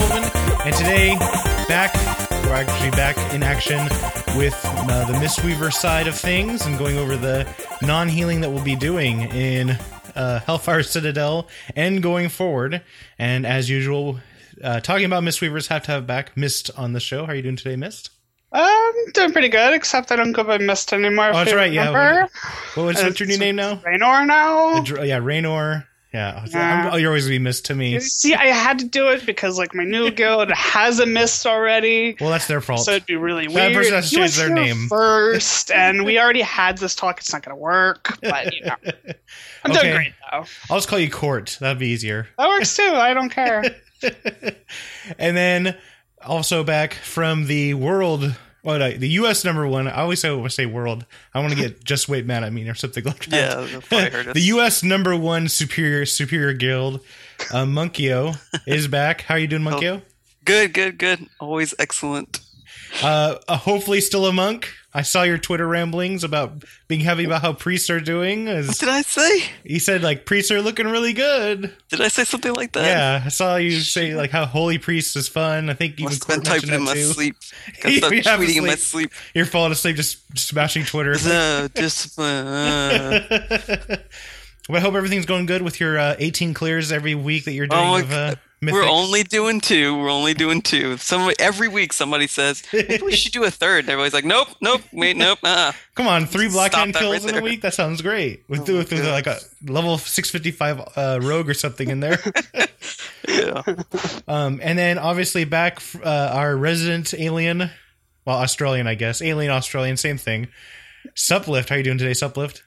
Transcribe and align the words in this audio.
Sullivan, 0.00 0.30
and 0.64 0.74
today 0.76 1.14
back 1.68 1.92
we're 2.44 2.54
actually 2.54 2.90
back 2.92 3.16
in 3.34 3.42
action 3.42 3.78
with 4.36 4.58
uh, 4.64 5.04
the 5.04 5.12
Mistweaver 5.18 5.70
side 5.70 6.06
of 6.06 6.18
things 6.18 6.64
and 6.64 6.78
going 6.78 6.96
over 6.96 7.16
the 7.18 7.46
non-healing 7.82 8.40
that 8.40 8.50
we'll 8.50 8.64
be 8.64 8.76
doing 8.76 9.20
in 9.32 9.70
uh, 10.16 10.40
Hellfire 10.40 10.82
Citadel 10.82 11.48
and 11.76 12.02
going 12.02 12.30
forward. 12.30 12.80
And 13.18 13.44
as 13.44 13.68
usual, 13.68 14.20
uh, 14.64 14.80
talking 14.80 15.04
about 15.04 15.22
Mistweavers, 15.22 15.68
have 15.68 15.82
to 15.82 15.92
have 15.92 16.06
back 16.06 16.34
Mist 16.34 16.70
on 16.78 16.94
the 16.94 17.00
show. 17.00 17.26
How 17.26 17.32
are 17.32 17.34
you 17.34 17.42
doing 17.42 17.56
today, 17.56 17.76
Mist? 17.76 18.08
I'm 18.52 19.12
doing 19.12 19.32
pretty 19.32 19.50
good, 19.50 19.74
except 19.74 20.10
I 20.10 20.16
don't 20.16 20.32
go 20.32 20.44
by 20.44 20.56
Mist 20.58 20.94
anymore. 20.94 21.28
Oh, 21.28 21.32
that's 21.34 21.52
right. 21.52 21.70
Yeah. 21.70 21.88
remember. 21.88 22.32
What 22.74 22.84
was 22.84 23.02
what's 23.02 23.20
your 23.20 23.28
new 23.28 23.38
name 23.38 23.56
now? 23.56 23.82
Raynor 23.84 24.24
now. 24.24 24.80
Dr- 24.82 25.04
yeah, 25.06 25.18
Raynor. 25.18 25.86
Yeah. 26.12 26.44
Yeah. 26.48 26.90
Oh, 26.92 26.96
you're 26.96 27.10
always 27.10 27.24
gonna 27.26 27.34
be 27.34 27.38
missed 27.38 27.66
to 27.66 27.74
me. 27.74 28.00
See, 28.00 28.34
I 28.34 28.46
had 28.46 28.80
to 28.80 28.84
do 28.84 29.08
it 29.10 29.24
because 29.24 29.58
like 29.58 29.74
my 29.76 29.84
new 29.84 30.10
guild 30.10 30.50
has 30.50 30.98
a 30.98 31.06
Mist 31.06 31.46
already. 31.46 32.16
Well, 32.20 32.30
that's 32.30 32.48
their 32.48 32.60
fault. 32.60 32.80
So 32.80 32.92
it'd 32.92 33.06
be 33.06 33.14
really 33.14 33.46
That 33.46 33.54
weird. 33.54 33.74
person 33.74 33.94
has 33.94 34.10
to 34.10 34.16
change 34.16 34.36
their 34.36 34.48
name. 34.52 34.88
first, 34.88 35.70
and 35.70 36.04
we 36.04 36.18
already 36.18 36.40
had 36.40 36.78
this 36.78 36.96
talk. 36.96 37.20
It's 37.20 37.32
not 37.32 37.42
going 37.44 37.54
to 37.56 37.60
work, 37.60 38.18
but 38.22 38.52
you 38.52 38.64
know, 38.64 38.74
I'm 39.64 39.70
Okay. 39.70 39.80
doing 39.82 39.94
great 39.94 40.12
though. 40.32 40.44
I'll 40.68 40.78
just 40.78 40.88
call 40.88 40.98
you 40.98 41.10
Court. 41.10 41.56
That'd 41.60 41.78
be 41.78 41.86
easier. 41.88 42.26
That 42.38 42.48
works 42.48 42.74
too. 42.74 42.82
I 42.92 43.14
don't 43.14 43.30
care. 43.30 43.62
and 45.18 45.36
then 45.36 45.76
also 46.24 46.64
back 46.64 46.94
from 46.94 47.46
the 47.46 47.74
world, 47.74 48.34
what 48.62 48.82
I, 48.82 48.92
the 48.92 49.08
U.S. 49.08 49.44
number 49.44 49.66
one. 49.66 49.88
I 49.88 50.02
always 50.02 50.20
say, 50.20 50.28
I 50.28 50.48
say 50.48 50.66
world. 50.66 51.06
I 51.34 51.40
want 51.40 51.52
to 51.52 51.58
get 51.58 51.84
just 51.84 52.08
wait 52.08 52.26
mad 52.26 52.44
at 52.44 52.52
me 52.52 52.68
or 52.68 52.74
something 52.74 53.04
like 53.04 53.26
that. 53.26 53.82
Yeah, 53.90 54.08
heard 54.10 54.26
the 54.34 54.40
U.S. 54.40 54.82
number 54.82 55.16
one 55.16 55.48
superior 55.48 56.06
superior 56.06 56.52
guild, 56.52 57.00
uh, 57.52 57.64
Monkio, 57.64 58.36
is 58.66 58.88
back. 58.88 59.22
How 59.22 59.34
are 59.34 59.38
you 59.38 59.46
doing, 59.46 59.62
Monkio? 59.62 60.02
Good, 60.44 60.72
good, 60.74 60.98
good. 60.98 61.26
Always 61.38 61.74
excellent. 61.78 62.40
Uh, 63.02 63.36
uh, 63.48 63.56
hopefully 63.56 64.00
still 64.00 64.26
a 64.26 64.32
monk. 64.32 64.72
I 64.92 65.02
saw 65.02 65.22
your 65.22 65.38
Twitter 65.38 65.68
ramblings 65.68 66.24
about 66.24 66.64
being 66.88 67.00
happy 67.00 67.24
about 67.24 67.42
how 67.42 67.52
priests 67.52 67.90
are 67.90 68.00
doing. 68.00 68.46
What 68.46 68.76
did 68.78 68.88
I 68.88 69.02
say? 69.02 69.44
he 69.64 69.78
said, 69.78 70.02
like 70.02 70.26
priests 70.26 70.50
are 70.50 70.60
looking 70.60 70.88
really 70.88 71.12
good. 71.12 71.72
Did 71.90 72.00
I 72.00 72.08
say 72.08 72.24
something 72.24 72.52
like 72.54 72.72
that? 72.72 72.84
Yeah, 72.84 73.22
I 73.24 73.28
saw 73.28 73.56
you 73.56 73.78
say 73.80 74.16
like 74.16 74.30
how 74.30 74.46
holy 74.46 74.78
priests 74.78 75.14
is 75.14 75.28
fun. 75.28 75.70
I 75.70 75.74
think 75.74 76.00
you 76.00 76.06
Must 76.06 76.24
have 76.24 76.36
been 76.38 76.44
typing 76.44 76.70
in 76.74 76.82
my 76.82 76.94
sleep. 76.96 77.36
Got 77.82 77.92
You 77.92 78.00
tweeting 78.00 78.56
in 78.56 78.66
my 78.66 78.74
sleep. 78.74 79.12
You're 79.32 79.46
falling 79.46 79.70
asleep 79.72 79.94
just 79.94 80.18
smashing 80.36 80.84
Twitter. 80.84 81.14
Uh, 81.24 81.68
discipline. 81.68 82.46
Uh. 82.46 83.26
but 84.68 84.76
I 84.76 84.80
hope 84.80 84.94
everything's 84.94 85.26
going 85.26 85.46
good 85.46 85.62
with 85.62 85.78
your 85.78 85.98
uh, 85.98 86.16
18 86.18 86.52
clears 86.52 86.90
every 86.90 87.14
week 87.14 87.44
that 87.44 87.52
you're 87.52 87.68
doing 87.68 87.80
Oh 87.80 87.98
of 87.98 88.12
uh, 88.12 88.34
We're 88.62 88.84
only 88.84 89.22
doing 89.22 89.60
two. 89.60 89.96
We're 89.96 90.10
only 90.10 90.34
doing 90.34 90.60
two. 90.60 90.98
Some 90.98 91.32
every 91.38 91.68
week 91.68 91.94
somebody 91.94 92.26
says 92.26 92.62
maybe 92.72 93.00
we 93.02 93.16
should 93.16 93.32
do 93.32 93.44
a 93.44 93.50
third. 93.50 93.84
And 93.84 93.88
everybody's 93.88 94.12
like, 94.12 94.26
nope, 94.26 94.48
nope, 94.60 94.82
wait, 94.92 95.16
nope. 95.16 95.38
Uh. 95.42 95.72
Come 95.94 96.06
on, 96.06 96.26
three 96.26 96.48
black 96.48 96.72
Stop 96.72 96.80
hand 96.80 96.94
kills 96.94 97.24
right 97.24 97.34
in 97.34 97.40
a 97.40 97.42
week. 97.42 97.62
That 97.62 97.72
sounds 97.72 98.02
great. 98.02 98.44
With, 98.48 98.68
Oh 98.68 98.72
my 98.72 98.78
with, 98.78 98.92
with 98.92 99.06
like 99.06 99.26
a 99.26 99.38
level 99.66 99.96
655 99.96 100.92
uh, 100.96 101.20
rogue 101.22 101.48
or 101.48 101.54
something 101.54 101.88
in 101.88 102.00
there. 102.00 102.18
Yeah. 103.26 103.62
um, 104.28 104.60
and 104.62 104.78
then 104.78 104.98
obviously 104.98 105.44
back 105.44 105.80
uh, 106.04 106.30
our 106.34 106.54
resident 106.54 107.14
alien, 107.14 107.70
well 108.26 108.38
Australian 108.38 108.86
I 108.86 108.94
guess, 108.94 109.22
alien 109.22 109.50
Australian, 109.50 109.96
same 109.96 110.18
thing. 110.18 110.48
Suplift, 111.16 111.70
how 111.70 111.76
you 111.76 111.82
doing 111.82 111.98
today, 111.98 112.12
Suplift? 112.12 112.60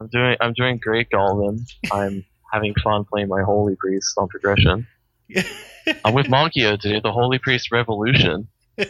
I'm 0.00 0.08
doing 0.08 0.36
I'm 0.40 0.52
doing 0.52 0.78
great, 0.78 1.10
Galvin. 1.10 1.64
I'm 1.92 2.24
having 2.52 2.74
fun 2.82 3.04
playing 3.04 3.28
my 3.28 3.42
Holy 3.42 3.76
Priest 3.76 4.14
on 4.18 4.26
progression. 4.26 4.86
I'm 6.04 6.14
with 6.14 6.26
Monkio 6.26 6.78
to 6.80 6.88
do 6.88 7.00
the 7.00 7.12
Holy 7.12 7.38
Priest 7.38 7.72
Revolution. 7.72 8.48
but 8.76 8.88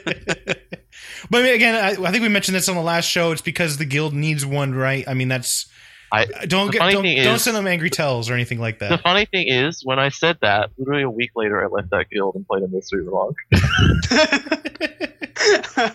again, 1.32 1.75
I, 1.75 1.91
I 2.03 2.10
think 2.10 2.22
we 2.22 2.28
mentioned 2.28 2.54
this 2.54 2.69
on 2.69 2.76
the 2.76 2.82
last 2.82 3.06
show. 3.06 3.32
It's 3.32 3.42
because 3.42 3.78
the 3.78 3.84
guild 3.84 4.14
needs 4.14 4.44
one, 4.47 4.75
right? 4.75 5.04
I 5.08 5.14
mean, 5.14 5.28
that's 5.28 5.70
I 6.12 6.26
don't 6.47 6.70
get 6.70 6.81
don't, 6.81 7.02
don't 7.02 7.06
is- 7.06 7.42
send 7.42 7.56
them 7.56 7.66
angry 7.66 7.88
tells 7.88 8.28
or 8.28 8.34
anything 8.34 8.60
like 8.60 8.78
that. 8.81 8.91
the 8.91 8.98
funny 8.98 9.25
thing 9.25 9.48
is, 9.48 9.81
when 9.82 9.98
I 9.98 10.10
said 10.10 10.36
that, 10.42 10.70
literally 10.76 11.02
a 11.02 11.10
week 11.10 11.31
later, 11.34 11.64
I 11.64 11.69
left 11.69 11.91
that 11.91 12.10
guild 12.10 12.34
and 12.34 12.47
played 12.47 12.62
a 12.62 12.69
mystery 12.69 13.04
log. 13.04 13.34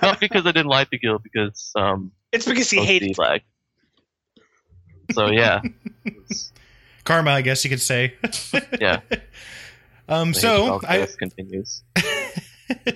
Not 0.02 0.19
because 0.19 0.46
I 0.46 0.52
didn't 0.52 0.68
like 0.68 0.90
the 0.90 0.97
guild, 0.97 1.22
because 1.22 1.72
um, 1.75 2.12
it's 2.31 2.46
because 2.46 2.69
he 2.69 2.80
OC 2.80 2.86
hated. 2.86 3.18
lag. 3.19 3.41
So 5.12 5.28
yeah, 5.28 5.62
Karma, 7.03 7.31
I 7.31 7.41
guess 7.41 7.63
you 7.63 7.69
could 7.69 7.80
say. 7.80 8.16
yeah. 8.81 9.02
Um. 10.07 10.31
the 10.31 10.40
So 10.40 10.79
I 10.88 11.07
continues. 11.18 11.84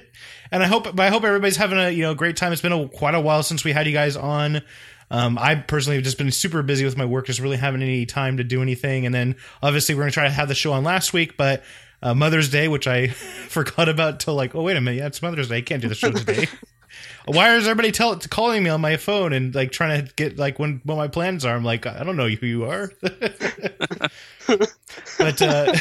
and 0.52 0.64
I 0.64 0.68
hope, 0.68 1.00
I 1.00 1.10
hope 1.10 1.24
everybody's 1.24 1.58
having 1.58 1.80
a 1.80 1.90
you 1.90 2.04
know 2.04 2.14
great 2.14 2.38
time. 2.38 2.52
It's 2.52 2.62
been 2.62 2.72
a, 2.72 2.88
quite 2.88 3.16
a 3.16 3.22
while 3.22 3.44
since 3.44 3.64
we 3.64 3.72
had 3.72 3.88
you 3.88 3.94
guys 3.94 4.16
on. 4.16 4.62
Um, 5.10 5.38
I 5.38 5.56
personally 5.56 5.98
have 5.98 6.06
just 6.06 6.18
been 6.18 6.32
super 6.32 6.64
busy 6.64 6.86
with 6.86 6.98
my 6.98 7.06
work, 7.06 7.26
just 7.26 7.42
really 7.42 7.58
having 7.58 7.82
any 7.82 8.06
time 8.06 8.38
to 8.38 8.46
do 8.46 8.62
anything. 8.62 9.06
And 9.06 9.14
then 9.14 9.36
obviously 9.62 9.94
we're 9.94 10.04
gonna 10.04 10.12
try 10.12 10.24
to 10.24 10.30
have 10.30 10.48
the 10.48 10.56
show 10.56 10.72
on 10.74 10.86
last 10.86 11.12
week, 11.12 11.36
but 11.36 11.64
uh, 12.02 12.14
Mother's 12.14 12.50
Day, 12.50 12.68
which 12.68 12.88
I 12.88 13.08
forgot 13.50 13.90
about 13.90 14.20
till 14.22 14.36
like, 14.36 14.56
oh 14.56 14.62
wait 14.64 14.78
a 14.78 14.82
minute, 14.82 15.00
yeah, 15.00 15.08
it's 15.08 15.22
Mother's 15.22 15.50
Day. 15.50 15.58
I 15.58 15.62
can't 15.62 15.82
do 15.82 15.90
the 15.90 15.96
show 15.96 16.12
today. 16.12 16.48
Why 17.26 17.56
is 17.56 17.68
everybody 17.68 17.92
tell, 17.92 18.18
calling 18.18 18.64
me 18.64 18.70
on 18.70 18.82
my 18.82 18.98
phone 18.98 19.32
and 19.32 19.54
like 19.54 19.72
trying 19.72 20.06
to 20.06 20.14
get 20.16 20.38
like 20.38 20.60
when 20.60 20.82
what 20.84 20.96
my 20.96 21.08
plans 21.08 21.46
are? 21.46 21.56
I'm 21.56 21.64
like, 21.64 21.86
I 21.86 22.04
don't 22.04 22.18
know 22.18 22.28
who 22.28 22.48
you 22.48 22.66
are. 22.66 22.92
but 25.18 25.42
uh, 25.42 25.74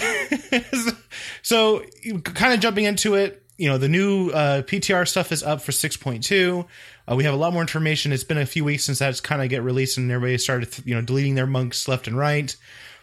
so 1.43 1.85
kind 2.25 2.55
of 2.55 2.61
jumping 2.61 2.85
into 2.85 3.15
it, 3.15 3.43
you 3.57 3.69
know, 3.69 3.77
the 3.77 3.89
new 3.89 4.31
uh, 4.31 4.63
PTR 4.63 5.07
stuff 5.07 5.33
is 5.33 5.43
up 5.43 5.61
for 5.61 5.73
6.2. 5.73 6.67
Uh, 7.11 7.15
we 7.15 7.25
have 7.25 7.35
a 7.35 7.37
lot 7.37 7.53
more 7.53 7.61
information. 7.61 8.13
It's 8.13 8.25
been 8.25 8.39
a 8.39 8.47
few 8.47 8.65
weeks 8.65 8.85
since 8.85 9.01
that's 9.01 9.21
kind 9.21 9.43
of 9.43 9.51
get 9.51 9.63
released, 9.63 9.99
and 9.99 10.11
everybody 10.11 10.39
started, 10.39 10.75
you 10.87 10.95
know, 10.95 11.03
deleting 11.03 11.35
their 11.35 11.47
monks 11.47 11.87
left 11.87 12.07
and 12.07 12.17
right. 12.17 12.55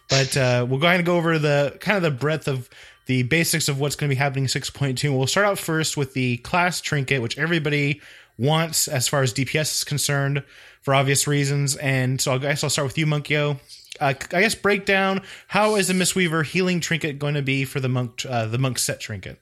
But 0.08 0.36
uh, 0.36 0.66
we'll 0.68 0.80
go 0.80 0.86
ahead 0.86 1.00
and 1.00 1.06
go 1.06 1.16
over 1.16 1.38
the 1.38 1.76
kind 1.80 1.96
of 1.96 2.02
the 2.02 2.10
breadth 2.10 2.48
of 2.48 2.68
the 3.06 3.22
basics 3.22 3.68
of 3.68 3.78
what's 3.78 3.94
going 3.94 4.08
to 4.08 4.14
be 4.14 4.18
happening 4.18 4.44
in 4.44 4.48
6.2. 4.48 5.16
We'll 5.16 5.26
start 5.26 5.46
out 5.46 5.58
first 5.58 5.96
with 5.96 6.14
the 6.14 6.38
class 6.38 6.80
trinket, 6.80 7.22
which 7.22 7.38
everybody 7.38 8.00
wants 8.38 8.88
as 8.88 9.08
far 9.08 9.22
as 9.22 9.32
DPS 9.32 9.78
is 9.78 9.84
concerned 9.84 10.42
for 10.82 10.94
obvious 10.94 11.26
reasons. 11.26 11.76
And 11.76 12.20
so 12.20 12.34
I 12.34 12.38
guess 12.38 12.64
I'll 12.64 12.70
start 12.70 12.86
with 12.86 12.98
you, 12.98 13.06
Monkyo. 13.06 13.58
Uh, 14.00 14.14
I 14.32 14.40
guess 14.40 14.54
break 14.54 14.84
down 14.84 15.22
how 15.48 15.76
is 15.76 15.88
the 15.88 15.94
Mistweaver 15.94 16.44
healing 16.44 16.80
trinket 16.80 17.18
going 17.18 17.34
to 17.34 17.42
be 17.42 17.64
for 17.64 17.80
the 17.80 17.88
monk 17.88 18.24
uh, 18.28 18.46
the 18.46 18.58
monk 18.58 18.78
set 18.78 19.00
trinket? 19.00 19.40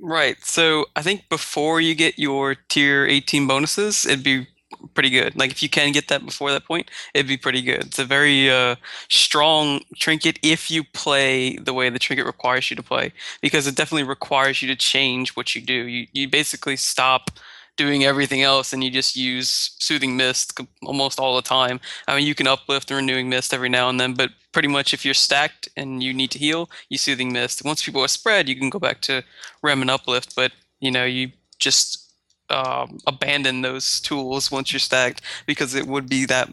Right. 0.00 0.36
So 0.44 0.86
I 0.94 1.02
think 1.02 1.28
before 1.28 1.80
you 1.80 1.94
get 1.94 2.18
your 2.18 2.54
tier 2.54 3.04
18 3.06 3.48
bonuses, 3.48 4.06
it'd 4.06 4.22
be 4.22 4.46
pretty 4.94 5.10
good. 5.10 5.36
Like 5.36 5.50
if 5.50 5.62
you 5.62 5.68
can 5.68 5.92
get 5.92 6.08
that 6.08 6.24
before 6.24 6.50
that 6.50 6.64
point, 6.64 6.90
it'd 7.14 7.26
be 7.26 7.36
pretty 7.36 7.62
good. 7.62 7.86
It's 7.86 7.98
a 7.98 8.04
very 8.04 8.50
uh, 8.50 8.76
strong 9.08 9.80
trinket 9.96 10.38
if 10.42 10.70
you 10.70 10.84
play 10.84 11.56
the 11.56 11.74
way 11.74 11.90
the 11.90 11.98
trinket 11.98 12.26
requires 12.26 12.70
you 12.70 12.76
to 12.76 12.82
play, 12.82 13.12
because 13.40 13.66
it 13.66 13.74
definitely 13.74 14.04
requires 14.04 14.62
you 14.62 14.68
to 14.68 14.76
change 14.76 15.30
what 15.30 15.54
you 15.54 15.62
do. 15.62 15.86
You 15.86 16.06
you 16.12 16.28
basically 16.28 16.76
stop 16.76 17.30
doing 17.78 18.04
everything 18.04 18.42
else 18.42 18.74
and 18.74 18.84
you 18.84 18.90
just 18.90 19.16
use 19.16 19.70
soothing 19.78 20.16
mist 20.16 20.60
almost 20.82 21.18
all 21.18 21.36
the 21.36 21.42
time. 21.42 21.80
I 22.06 22.16
mean, 22.16 22.26
you 22.26 22.34
can 22.34 22.46
uplift 22.46 22.90
and 22.90 22.98
renewing 22.98 23.30
mist 23.30 23.54
every 23.54 23.70
now 23.70 23.88
and 23.88 23.98
then, 23.98 24.12
but 24.12 24.30
pretty 24.52 24.68
much 24.68 24.92
if 24.92 25.04
you're 25.04 25.14
stacked 25.14 25.68
and 25.76 26.02
you 26.02 26.12
need 26.12 26.30
to 26.32 26.38
heal, 26.38 26.68
you 26.90 26.98
soothing 26.98 27.32
mist. 27.32 27.64
Once 27.64 27.82
people 27.82 28.02
are 28.04 28.08
spread, 28.08 28.48
you 28.48 28.56
can 28.56 28.68
go 28.68 28.78
back 28.78 29.00
to 29.02 29.22
rem 29.62 29.80
and 29.80 29.90
uplift, 29.90 30.36
but 30.36 30.52
you 30.80 30.90
know, 30.90 31.04
you 31.04 31.30
just 31.58 32.07
um, 32.50 32.98
abandon 33.06 33.62
those 33.62 34.00
tools 34.00 34.50
once 34.50 34.72
you're 34.72 34.80
stacked 34.80 35.22
because 35.46 35.74
it 35.74 35.86
would 35.86 36.08
be 36.08 36.26
that 36.26 36.48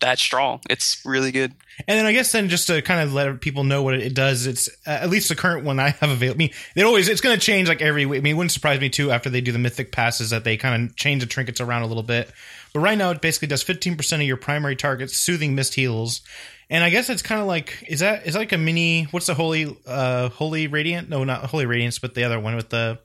that 0.00 0.18
strong. 0.18 0.60
It's 0.68 1.02
really 1.04 1.32
good. 1.32 1.52
And 1.88 1.98
then 1.98 2.06
I 2.06 2.12
guess 2.12 2.32
then 2.32 2.48
just 2.48 2.66
to 2.66 2.82
kind 2.82 3.00
of 3.00 3.14
let 3.14 3.40
people 3.40 3.64
know 3.64 3.82
what 3.82 3.94
it 3.94 4.14
does, 4.14 4.46
it's 4.46 4.68
uh, 4.86 4.90
at 4.90 5.10
least 5.10 5.28
the 5.28 5.36
current 5.36 5.64
one 5.64 5.80
I 5.80 5.90
have 5.90 6.10
available. 6.10 6.36
I 6.36 6.38
mean, 6.38 6.50
it 6.74 6.84
always 6.84 7.08
it's 7.08 7.20
going 7.20 7.38
to 7.38 7.44
change 7.44 7.68
like 7.68 7.82
every 7.82 8.06
week. 8.06 8.18
I 8.18 8.22
mean, 8.22 8.34
it 8.34 8.36
wouldn't 8.36 8.52
surprise 8.52 8.80
me 8.80 8.88
too 8.88 9.10
after 9.10 9.30
they 9.30 9.40
do 9.40 9.52
the 9.52 9.58
mythic 9.58 9.92
passes 9.92 10.30
that 10.30 10.44
they 10.44 10.56
kind 10.56 10.90
of 10.90 10.96
change 10.96 11.22
the 11.22 11.28
trinkets 11.28 11.60
around 11.60 11.82
a 11.82 11.86
little 11.86 12.02
bit. 12.02 12.30
But 12.72 12.80
right 12.80 12.98
now, 12.98 13.10
it 13.10 13.20
basically 13.20 13.48
does 13.48 13.64
15% 13.64 14.12
of 14.14 14.22
your 14.22 14.36
primary 14.36 14.76
targets, 14.76 15.16
soothing 15.16 15.54
mist 15.54 15.74
heals. 15.74 16.20
And 16.68 16.84
I 16.84 16.90
guess 16.90 17.10
it's 17.10 17.22
kind 17.22 17.40
of 17.40 17.48
like 17.48 17.84
is 17.88 18.00
that 18.00 18.26
is 18.26 18.34
that 18.34 18.40
like 18.40 18.52
a 18.52 18.58
mini? 18.58 19.04
What's 19.04 19.26
the 19.26 19.34
holy 19.34 19.76
uh 19.86 20.28
holy 20.28 20.68
radiant? 20.68 21.08
No, 21.08 21.24
not 21.24 21.46
holy 21.46 21.66
radiance, 21.66 21.98
but 21.98 22.14
the 22.14 22.22
other 22.24 22.38
one 22.38 22.54
with 22.54 22.68
the 22.68 23.00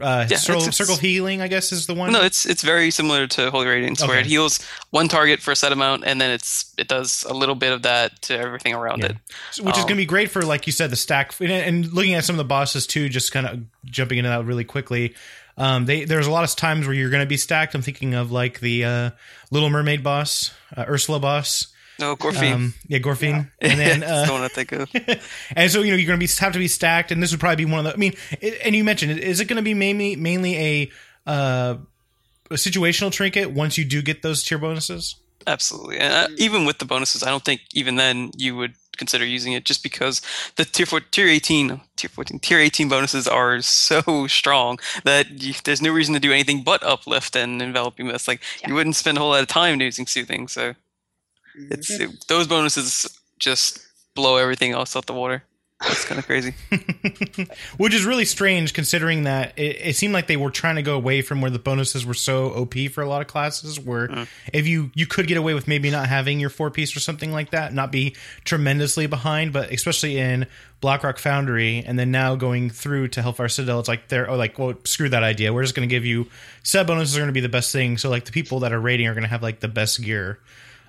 uh 0.00 0.26
Yeah, 0.30 0.36
circle, 0.38 0.62
it's- 0.62 0.68
it's- 0.68 0.76
circle 0.76 0.96
healing. 0.96 1.42
I 1.42 1.48
guess 1.48 1.70
is 1.72 1.86
the 1.86 1.94
one. 1.94 2.12
No, 2.12 2.22
it's 2.22 2.46
it's 2.46 2.62
very 2.62 2.90
similar 2.90 3.26
to 3.26 3.50
Holy 3.50 3.66
Radiance, 3.66 4.06
where 4.06 4.18
it 4.18 4.26
heals 4.26 4.58
one 4.90 5.08
target 5.08 5.40
for 5.42 5.50
a 5.52 5.56
set 5.56 5.72
amount, 5.72 6.04
and 6.06 6.20
then 6.20 6.30
it's 6.30 6.72
it 6.78 6.88
does 6.88 7.24
a 7.28 7.34
little 7.34 7.54
bit 7.54 7.72
of 7.72 7.82
that 7.82 8.22
to 8.22 8.38
everything 8.38 8.72
around 8.74 9.00
Yeah. 9.00 9.06
it. 9.06 9.16
So- 9.50 9.64
which 9.64 9.74
is 9.76 9.82
Um, 9.82 9.88
going 9.88 9.96
to 9.98 10.02
be 10.02 10.06
great 10.06 10.30
for 10.30 10.42
like 10.42 10.66
you 10.66 10.72
said 10.72 10.90
the 10.90 10.96
stack 10.96 11.38
and, 11.40 11.50
and 11.52 11.92
looking 11.92 12.14
at 12.14 12.24
some 12.24 12.34
of 12.34 12.38
the 12.38 12.44
bosses 12.44 12.86
too 12.86 13.08
just 13.10 13.32
kind 13.32 13.46
of 13.46 13.60
jumping 13.84 14.18
into 14.18 14.30
that 14.30 14.44
really 14.44 14.64
quickly 14.64 15.14
um 15.58 15.84
they 15.84 16.04
there's 16.06 16.26
a 16.26 16.30
lot 16.30 16.44
of 16.44 16.56
times 16.56 16.86
where 16.86 16.94
you're 16.94 17.10
going 17.10 17.22
to 17.22 17.26
be 17.28 17.36
stacked 17.36 17.74
i'm 17.74 17.82
thinking 17.82 18.14
of 18.14 18.32
like 18.32 18.60
the 18.60 18.84
uh 18.86 19.10
little 19.50 19.68
mermaid 19.68 20.02
boss 20.02 20.50
uh, 20.74 20.84
ursula 20.88 21.20
boss 21.20 21.66
No, 22.02 22.16
Gorefiend. 22.16 22.54
Um, 22.54 22.74
yeah, 22.88 22.98
Gorefiend. 22.98 23.48
And 23.60 23.78
then 23.78 24.00
That's 24.00 24.26
the 24.26 24.34
uh, 24.34 24.36
one 24.36 24.42
I 24.42 24.48
think 24.48 24.72
of. 24.72 24.90
and 25.56 25.70
so 25.70 25.82
you 25.82 25.92
know 25.92 25.96
you're 25.96 26.08
going 26.08 26.18
to 26.18 26.26
be 26.26 26.32
have 26.40 26.52
to 26.52 26.58
be 26.58 26.66
stacked, 26.66 27.12
and 27.12 27.22
this 27.22 27.30
would 27.30 27.38
probably 27.38 27.64
be 27.64 27.70
one 27.70 27.78
of 27.78 27.84
the. 27.84 27.94
I 27.94 27.96
mean, 27.96 28.14
it, 28.40 28.58
and 28.64 28.74
you 28.74 28.82
mentioned, 28.82 29.20
is 29.20 29.38
it 29.38 29.44
going 29.46 29.56
to 29.58 29.62
be 29.62 29.72
mainly 29.72 30.16
mainly 30.16 30.56
a 30.56 30.90
uh, 31.28 31.76
a 32.50 32.54
situational 32.54 33.12
trinket 33.12 33.52
once 33.52 33.78
you 33.78 33.84
do 33.84 34.02
get 34.02 34.22
those 34.22 34.42
tier 34.42 34.58
bonuses? 34.58 35.14
Absolutely. 35.46 35.98
And 35.98 36.12
uh, 36.12 36.28
even 36.38 36.64
with 36.64 36.78
the 36.78 36.84
bonuses, 36.84 37.22
I 37.22 37.30
don't 37.30 37.44
think 37.44 37.62
even 37.72 37.94
then 37.94 38.32
you 38.36 38.56
would 38.56 38.74
consider 38.96 39.24
using 39.24 39.52
it 39.52 39.64
just 39.64 39.82
because 39.82 40.22
the 40.56 40.64
tier 40.64 40.86
four, 40.86 41.00
tier 41.00 41.28
18, 41.28 41.80
tier 41.96 42.10
14, 42.10 42.38
tier 42.40 42.58
18 42.58 42.88
bonuses 42.88 43.26
are 43.26 43.60
so 43.60 44.26
strong 44.26 44.78
that 45.04 45.42
you, 45.42 45.54
there's 45.64 45.82
no 45.82 45.92
reason 45.92 46.14
to 46.14 46.20
do 46.20 46.32
anything 46.32 46.62
but 46.62 46.82
uplift 46.82 47.36
and 47.36 47.62
enveloping 47.62 48.08
mist. 48.08 48.28
Like 48.28 48.40
you 48.66 48.74
wouldn't 48.74 48.96
spend 48.96 49.18
a 49.18 49.20
whole 49.20 49.30
lot 49.30 49.42
of 49.42 49.48
time 49.48 49.80
using 49.80 50.06
soothing. 50.06 50.48
So 50.48 50.74
it's 51.54 51.90
it, 51.90 52.24
those 52.28 52.46
bonuses 52.46 53.06
just 53.38 53.80
blow 54.14 54.36
everything 54.36 54.72
else 54.72 54.96
out 54.96 55.06
the 55.06 55.12
water. 55.14 55.42
It's 55.84 56.04
kind 56.04 56.18
of 56.20 56.26
crazy. 56.26 56.54
Which 57.76 57.92
is 57.92 58.04
really 58.04 58.24
strange 58.24 58.72
considering 58.72 59.24
that 59.24 59.58
it, 59.58 59.78
it 59.82 59.96
seemed 59.96 60.14
like 60.14 60.28
they 60.28 60.36
were 60.36 60.52
trying 60.52 60.76
to 60.76 60.82
go 60.82 60.94
away 60.94 61.22
from 61.22 61.40
where 61.40 61.50
the 61.50 61.58
bonuses 61.58 62.06
were 62.06 62.14
so 62.14 62.50
OP 62.54 62.74
for 62.92 63.02
a 63.02 63.08
lot 63.08 63.20
of 63.20 63.26
classes. 63.26 63.80
Where 63.80 64.06
Mm. 64.06 64.28
if 64.52 64.66
you 64.68 64.92
you 64.94 65.06
could 65.06 65.26
get 65.26 65.38
away 65.38 65.54
with 65.54 65.66
maybe 65.66 65.90
not 65.90 66.08
having 66.08 66.38
your 66.38 66.50
four 66.50 66.70
piece 66.70 66.96
or 66.96 67.00
something 67.00 67.32
like 67.32 67.50
that, 67.50 67.74
not 67.74 67.90
be 67.90 68.14
tremendously 68.44 69.06
behind, 69.08 69.52
but 69.52 69.72
especially 69.72 70.18
in 70.18 70.46
Blackrock 70.80 71.18
Foundry, 71.18 71.82
and 71.84 71.98
then 71.98 72.12
now 72.12 72.36
going 72.36 72.70
through 72.70 73.08
to 73.08 73.22
Hellfire 73.22 73.48
Citadel, 73.48 73.80
it's 73.80 73.88
like 73.88 74.06
they're 74.06 74.30
oh 74.30 74.36
like 74.36 74.58
well 74.60 74.74
screw 74.84 75.08
that 75.08 75.24
idea. 75.24 75.52
We're 75.52 75.62
just 75.62 75.74
going 75.74 75.88
to 75.88 75.92
give 75.92 76.04
you 76.04 76.28
set 76.62 76.86
bonuses 76.86 77.16
are 77.16 77.20
going 77.20 77.28
to 77.28 77.32
be 77.32 77.40
the 77.40 77.48
best 77.48 77.72
thing. 77.72 77.98
So 77.98 78.08
like 78.08 78.24
the 78.24 78.32
people 78.32 78.60
that 78.60 78.72
are 78.72 78.80
rating 78.80 79.08
are 79.08 79.14
going 79.14 79.22
to 79.24 79.28
have 79.28 79.42
like 79.42 79.58
the 79.58 79.66
best 79.68 80.00
gear. 80.00 80.38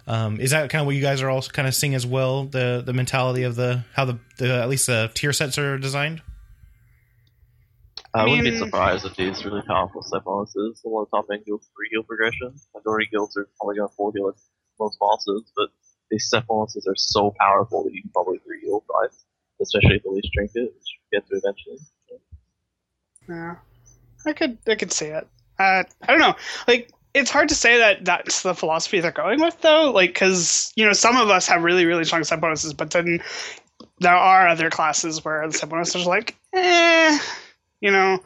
Um, 0.06 0.40
is 0.40 0.52
that 0.52 0.70
kind 0.70 0.82
of 0.82 0.86
what 0.86 0.96
you 0.96 1.02
guys 1.02 1.22
are 1.22 1.30
also 1.30 1.52
kind 1.52 1.68
of 1.68 1.74
seeing 1.74 1.96
as 1.96 2.06
well? 2.06 2.44
The 2.46 2.84
the 2.86 2.94
mentality 2.94 3.44
of 3.44 3.56
the 3.56 3.86
how 3.94 4.06
the, 4.06 4.20
the 4.38 4.62
at 4.62 4.70
least 4.70 4.88
the 4.88 5.10
tier 5.14 5.32
sets 5.32 5.58
are 5.58 5.78
designed. 5.78 6.22
I 8.14 8.26
wouldn't 8.26 8.44
be 8.44 8.58
surprised 8.58 9.06
if 9.06 9.16
these 9.16 9.44
really 9.44 9.64
powerful 9.64 10.04
set 10.04 10.24
bonuses. 10.24 10.82
A 10.86 10.90
lot 10.90 11.04
of 11.04 11.10
top 11.10 11.26
end 11.32 11.46
guilds 11.46 11.68
free 11.76 11.88
heal 11.92 12.04
progression. 12.04 12.54
Majority 12.76 13.08
guilds 13.12 13.36
are 13.38 13.48
probably 13.60 13.78
going 13.78 13.90
to 13.90 13.96
full 13.96 14.12
heal 14.12 14.28
like 14.28 14.36
most 14.80 15.00
bosses, 15.00 15.52
but 15.56 15.70
these 16.12 16.30
set 16.30 16.46
bonuses 16.46 16.86
are 16.88 16.96
so 16.96 17.34
powerful 17.40 17.84
that 17.84 17.94
you 17.94 18.02
can 18.02 18.12
probably 18.12 18.38
three 18.46 18.62
heal 18.62 18.84
five, 18.92 19.10
especially 19.62 19.96
if 19.96 20.04
the 20.04 20.10
least 20.10 20.30
trinket, 20.34 20.74
which 20.76 20.86
you 21.12 21.20
get 21.20 21.28
to 21.28 21.38
eventually. 21.38 21.78
Yeah, 23.28 23.56
I 24.28 24.34
could 24.34 24.58
I 24.68 24.76
could 24.76 24.92
see 24.92 25.08
it. 25.08 25.28
Uh, 25.58 25.84
I 26.02 26.08
don't 26.08 26.20
know. 26.20 26.36
Like 26.68 26.92
it's 27.14 27.30
hard 27.30 27.50
to 27.50 27.56
say 27.56 27.78
that 27.78 28.06
that's 28.06 28.42
the 28.44 28.54
philosophy 28.56 29.00
they're 29.00 29.12
going 29.12 29.40
with 29.42 29.60
though. 29.62 29.92
Like 29.92 30.14
because 30.14 30.72
you 30.76 30.86
know 30.86 30.94
some 30.94 31.16
of 31.18 31.30
us 31.30 31.48
have 31.48 31.64
really 31.64 31.86
really 31.86 32.06
strong 32.06 32.24
sub 32.24 32.42
bonuses 32.42 32.74
but 32.74 32.92
then 32.92 33.20
there 34.00 34.16
are 34.16 34.48
other 34.48 34.70
classes 34.70 35.24
where 35.24 35.48
the 35.48 35.54
sub 35.54 35.70
bonuses 35.70 36.06
are 36.06 36.10
like, 36.10 36.36
eh, 36.54 37.18
you 37.82 37.92
know. 37.92 38.20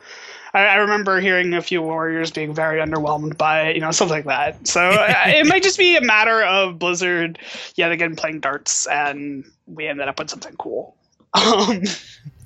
I, 0.53 0.61
I 0.65 0.75
remember 0.75 1.19
hearing 1.19 1.53
a 1.53 1.61
few 1.61 1.81
warriors 1.81 2.31
being 2.31 2.53
very 2.53 2.79
underwhelmed 2.79 3.37
by 3.37 3.71
you 3.73 3.81
know, 3.81 3.91
stuff 3.91 4.09
like 4.09 4.25
that. 4.25 4.65
So 4.67 4.81
I- 4.81 5.31
it 5.37 5.45
might 5.45 5.61
just 5.61 5.77
be 5.77 5.97
a 5.97 6.01
matter 6.01 6.41
of 6.43 6.79
Blizzard 6.79 7.37
yet 7.75 7.91
again 7.91 8.15
playing 8.15 8.39
darts, 8.39 8.87
and 8.87 9.43
we 9.67 9.87
ended 9.87 10.07
up 10.07 10.17
with 10.19 10.29
something 10.29 10.55
cool. 10.57 10.95
Um, 11.33 11.83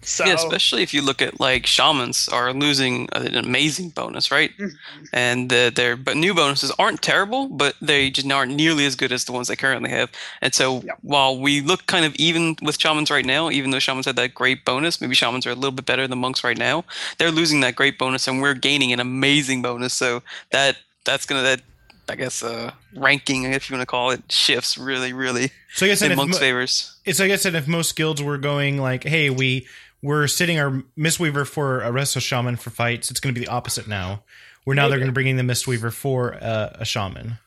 so 0.03 0.25
Yeah, 0.25 0.33
especially 0.33 0.83
if 0.83 0.93
you 0.93 1.01
look 1.01 1.21
at 1.21 1.39
like 1.39 1.65
shamans 1.67 2.27
are 2.29 2.53
losing 2.53 3.07
an 3.13 3.35
amazing 3.35 3.89
bonus, 3.89 4.31
right? 4.31 4.51
Mhm. 4.57 4.71
And 5.13 5.49
the, 5.49 5.71
their 5.75 5.95
but 5.95 6.17
new 6.17 6.33
bonuses 6.33 6.71
aren't 6.79 7.01
terrible, 7.01 7.47
but 7.47 7.75
they 7.81 8.09
just 8.09 8.29
aren't 8.31 8.53
nearly 8.55 8.85
as 8.85 8.95
good 8.95 9.11
as 9.11 9.25
the 9.25 9.31
ones 9.31 9.47
they 9.47 9.55
currently 9.55 9.89
have. 9.91 10.09
And 10.41 10.53
so 10.53 10.81
Yep. 10.83 10.97
while 11.01 11.37
we 11.39 11.61
look 11.61 11.85
kind 11.87 12.05
of 12.05 12.15
even 12.15 12.55
with 12.61 12.79
shamans 12.79 13.11
right 13.11 13.25
now, 13.25 13.49
even 13.51 13.71
though 13.71 13.79
shamans 13.79 14.05
had 14.05 14.15
that 14.15 14.33
great 14.33 14.65
bonus, 14.65 14.99
maybe 15.01 15.15
shamans 15.15 15.45
are 15.45 15.51
a 15.51 15.55
little 15.55 15.71
bit 15.71 15.85
better 15.85 16.07
than 16.07 16.19
monks 16.19 16.43
right 16.43 16.57
now. 16.57 16.83
They're 17.17 17.31
losing 17.31 17.59
that 17.61 17.75
great 17.75 17.97
bonus, 17.97 18.27
and 18.27 18.41
we're 18.41 18.53
gaining 18.55 18.91
an 18.93 18.99
amazing 18.99 19.61
bonus. 19.61 19.93
So 19.93 20.23
that 20.51 20.77
that's 21.05 21.25
gonna 21.25 21.41
that 21.43 21.61
I 22.09 22.15
guess 22.15 22.43
uh, 22.43 22.71
ranking, 22.95 23.43
if 23.45 23.69
you 23.69 23.75
want 23.75 23.83
to 23.83 23.85
call 23.85 24.11
it, 24.11 24.21
shifts 24.29 24.77
really, 24.77 25.13
really 25.13 25.51
So 25.73 25.85
I 25.85 25.89
guess 25.89 26.01
in 26.01 26.13
monks' 26.15 26.35
mo- 26.35 26.39
favors. 26.39 26.95
it's 27.05 27.19
I 27.21 27.27
guess 27.27 27.43
that 27.43 27.55
if 27.55 27.67
most 27.67 27.95
guilds 27.95 28.21
were 28.21 28.37
going 28.37 28.77
like, 28.79 29.03
hey, 29.05 29.29
we 29.29 29.65
we're 30.01 30.27
sitting 30.27 30.59
our 30.59 30.83
Mistweaver 30.97 31.47
for 31.47 31.81
a 31.81 31.91
Resto 31.91 32.21
Shaman 32.21 32.55
for 32.55 32.69
fights, 32.69 33.11
it's 33.11 33.19
going 33.19 33.33
to 33.33 33.39
be 33.39 33.45
the 33.45 33.51
opposite 33.51 33.87
now. 33.87 34.23
Where 34.63 34.75
now 34.75 34.87
they're 34.89 34.99
going 34.99 35.09
to 35.09 35.13
bring 35.13 35.27
in 35.27 35.37
the 35.37 35.43
Mistweaver 35.43 35.91
for 35.91 36.35
uh, 36.35 36.69
a 36.75 36.85
shaman, 36.85 37.39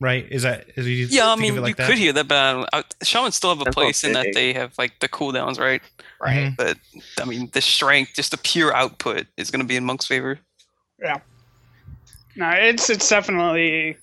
right? 0.00 0.26
Is 0.28 0.42
that 0.42 0.66
is 0.74 0.88
you 0.88 1.06
Yeah, 1.06 1.30
I 1.30 1.36
mean, 1.36 1.54
like 1.60 1.68
you 1.68 1.74
that? 1.76 1.86
could 1.88 1.98
hear 1.98 2.12
that, 2.12 2.26
but 2.26 2.68
I 2.72 2.82
shamans 3.04 3.36
still 3.36 3.50
have 3.50 3.60
a 3.60 3.64
That's 3.64 3.74
place 3.74 4.02
in 4.02 4.12
that 4.14 4.24
they- 4.24 4.32
they 4.32 4.52
have 4.54 4.76
like 4.76 4.98
the 4.98 5.08
cooldowns, 5.08 5.60
right? 5.60 5.80
Right. 6.20 6.52
But 6.56 6.76
I 7.20 7.26
mean, 7.26 7.48
the 7.52 7.60
strength, 7.60 8.12
just 8.16 8.32
the 8.32 8.38
pure 8.38 8.74
output, 8.74 9.26
is 9.36 9.52
going 9.52 9.60
to 9.60 9.66
be 9.68 9.76
in 9.76 9.84
Monk's 9.84 10.04
favor. 10.06 10.40
Yeah. 11.00 11.18
No, 12.34 12.50
it's 12.50 12.90
it's 12.90 13.08
definitely. 13.08 13.96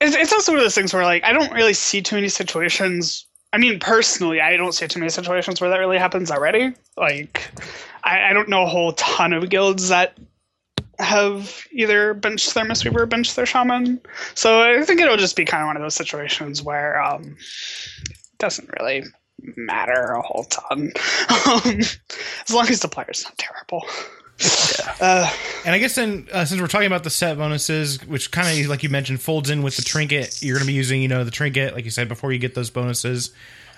It's, 0.00 0.16
it's 0.16 0.32
also 0.32 0.50
one 0.52 0.58
of 0.58 0.64
those 0.64 0.74
things 0.74 0.92
where 0.92 1.04
like 1.04 1.22
I 1.22 1.32
don't 1.32 1.52
really 1.52 1.74
see 1.74 2.02
too 2.02 2.16
many 2.16 2.28
situations. 2.28 3.26
I 3.54 3.56
mean, 3.56 3.78
personally, 3.78 4.40
I 4.40 4.56
don't 4.56 4.72
see 4.72 4.88
too 4.88 4.98
many 4.98 5.10
situations 5.10 5.60
where 5.60 5.70
that 5.70 5.78
really 5.78 5.96
happens 5.96 6.28
already. 6.32 6.74
Like, 6.96 7.52
I, 8.02 8.30
I 8.30 8.32
don't 8.32 8.48
know 8.48 8.64
a 8.64 8.66
whole 8.66 8.94
ton 8.94 9.32
of 9.32 9.48
guilds 9.48 9.90
that 9.90 10.18
have 10.98 11.64
either 11.70 12.14
benched 12.14 12.52
their 12.54 12.64
Mistweaver 12.64 13.02
or 13.02 13.06
benched 13.06 13.36
their 13.36 13.46
Shaman. 13.46 14.00
So 14.34 14.60
I 14.60 14.82
think 14.82 15.00
it'll 15.00 15.16
just 15.16 15.36
be 15.36 15.44
kind 15.44 15.62
of 15.62 15.68
one 15.68 15.76
of 15.76 15.82
those 15.82 15.94
situations 15.94 16.64
where 16.64 17.00
um, 17.00 17.36
it 18.10 18.38
doesn't 18.38 18.68
really 18.80 19.04
matter 19.56 20.14
a 20.14 20.20
whole 20.20 20.44
ton, 20.50 20.90
um, 21.46 21.78
as 21.78 22.52
long 22.52 22.68
as 22.68 22.80
the 22.80 22.88
player's 22.88 23.22
not 23.22 23.38
terrible. 23.38 23.86
Uh, 25.00 25.30
And 25.64 25.74
I 25.74 25.78
guess 25.78 25.94
then, 25.94 26.28
uh, 26.30 26.44
since 26.44 26.60
we're 26.60 26.66
talking 26.66 26.86
about 26.86 27.04
the 27.04 27.10
set 27.10 27.38
bonuses, 27.38 28.04
which 28.06 28.30
kind 28.30 28.60
of 28.60 28.66
like 28.68 28.82
you 28.82 28.90
mentioned 28.90 29.22
folds 29.22 29.48
in 29.48 29.62
with 29.62 29.76
the 29.76 29.82
trinket, 29.82 30.42
you're 30.42 30.56
going 30.56 30.66
to 30.66 30.66
be 30.66 30.74
using, 30.74 31.00
you 31.00 31.08
know, 31.08 31.24
the 31.24 31.30
trinket, 31.30 31.74
like 31.74 31.86
you 31.86 31.90
said 31.90 32.06
before 32.06 32.32
you 32.32 32.38
get 32.38 32.54
those 32.54 32.68
bonuses, 32.68 33.30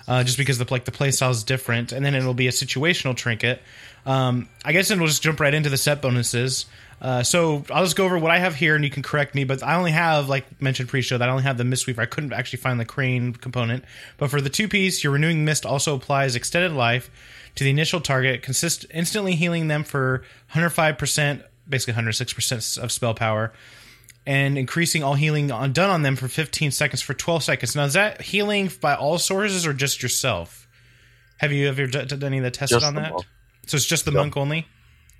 uh, 0.07 0.23
just 0.23 0.37
because 0.37 0.57
the 0.57 0.67
like 0.69 0.83
the 0.83 0.91
play 0.91 1.11
style 1.11 1.31
is 1.31 1.45
different, 1.45 1.93
and 1.93 2.05
then 2.05 2.13
it'll 2.13 2.33
be 2.33 2.47
a 2.47 2.51
situational 2.51 3.15
trinket. 3.15 3.61
Um, 4.05 4.49
I 4.65 4.73
guess 4.73 4.89
then 4.89 4.99
we'll 4.99 5.07
just 5.07 5.23
jump 5.23 5.39
right 5.39 5.53
into 5.53 5.69
the 5.69 5.77
set 5.77 6.01
bonuses. 6.01 6.65
Uh, 7.01 7.23
so 7.23 7.63
I'll 7.71 7.83
just 7.83 7.95
go 7.95 8.03
over 8.03 8.17
what 8.17 8.31
I 8.31 8.39
have 8.39 8.55
here, 8.55 8.75
and 8.75 8.83
you 8.83 8.91
can 8.91 9.03
correct 9.03 9.33
me. 9.33 9.45
But 9.45 9.63
I 9.63 9.75
only 9.75 9.91
have, 9.91 10.27
like 10.27 10.61
mentioned 10.61 10.89
pre-show, 10.89 11.17
that 11.17 11.29
I 11.29 11.31
only 11.31 11.43
have 11.43 11.57
the 11.57 11.63
Mistweaver. 11.63 11.99
I 11.99 12.05
couldn't 12.05 12.33
actually 12.33 12.59
find 12.59 12.79
the 12.79 12.85
Crane 12.85 13.31
component. 13.31 13.85
But 14.17 14.29
for 14.29 14.41
the 14.41 14.49
two 14.49 14.67
piece, 14.67 15.05
your 15.05 15.13
renewing 15.13 15.45
mist 15.45 15.65
also 15.65 15.95
applies 15.95 16.35
extended 16.35 16.73
life 16.73 17.09
to 17.57 17.63
the 17.63 17.69
initial 17.69 17.99
target, 18.01 18.41
consist 18.41 18.85
instantly 18.93 19.35
healing 19.35 19.67
them 19.67 19.83
for 19.83 20.23
105%, 20.53 21.43
basically 21.67 22.01
106% 22.01 22.77
of 22.77 22.91
spell 22.91 23.13
power, 23.13 23.51
and 24.25 24.57
increasing 24.57 25.03
all 25.03 25.13
healing 25.15 25.51
on 25.51 25.73
done 25.73 25.89
on 25.89 26.01
them 26.01 26.15
for 26.15 26.27
15 26.27 26.71
seconds 26.71 27.01
for 27.01 27.13
12 27.13 27.43
seconds. 27.43 27.75
Now, 27.75 27.85
is 27.85 27.93
that 27.93 28.21
healing 28.21 28.69
by 28.81 28.95
all 28.95 29.17
sources 29.17 29.65
or 29.65 29.73
just 29.73 30.01
yourself? 30.01 30.67
Have 31.39 31.51
you 31.51 31.67
ever 31.67 31.85
done 31.87 32.23
any 32.23 32.37
of 32.39 32.43
the 32.43 32.51
tested 32.51 32.77
Just 32.77 32.85
on 32.85 32.95
the 32.95 33.01
that? 33.01 33.11
monk. 33.13 33.25
So 33.67 33.75
it's 33.75 33.85
just 33.85 34.05
the 34.05 34.11
Yep. 34.11 34.17
monk 34.17 34.37
only? 34.37 34.67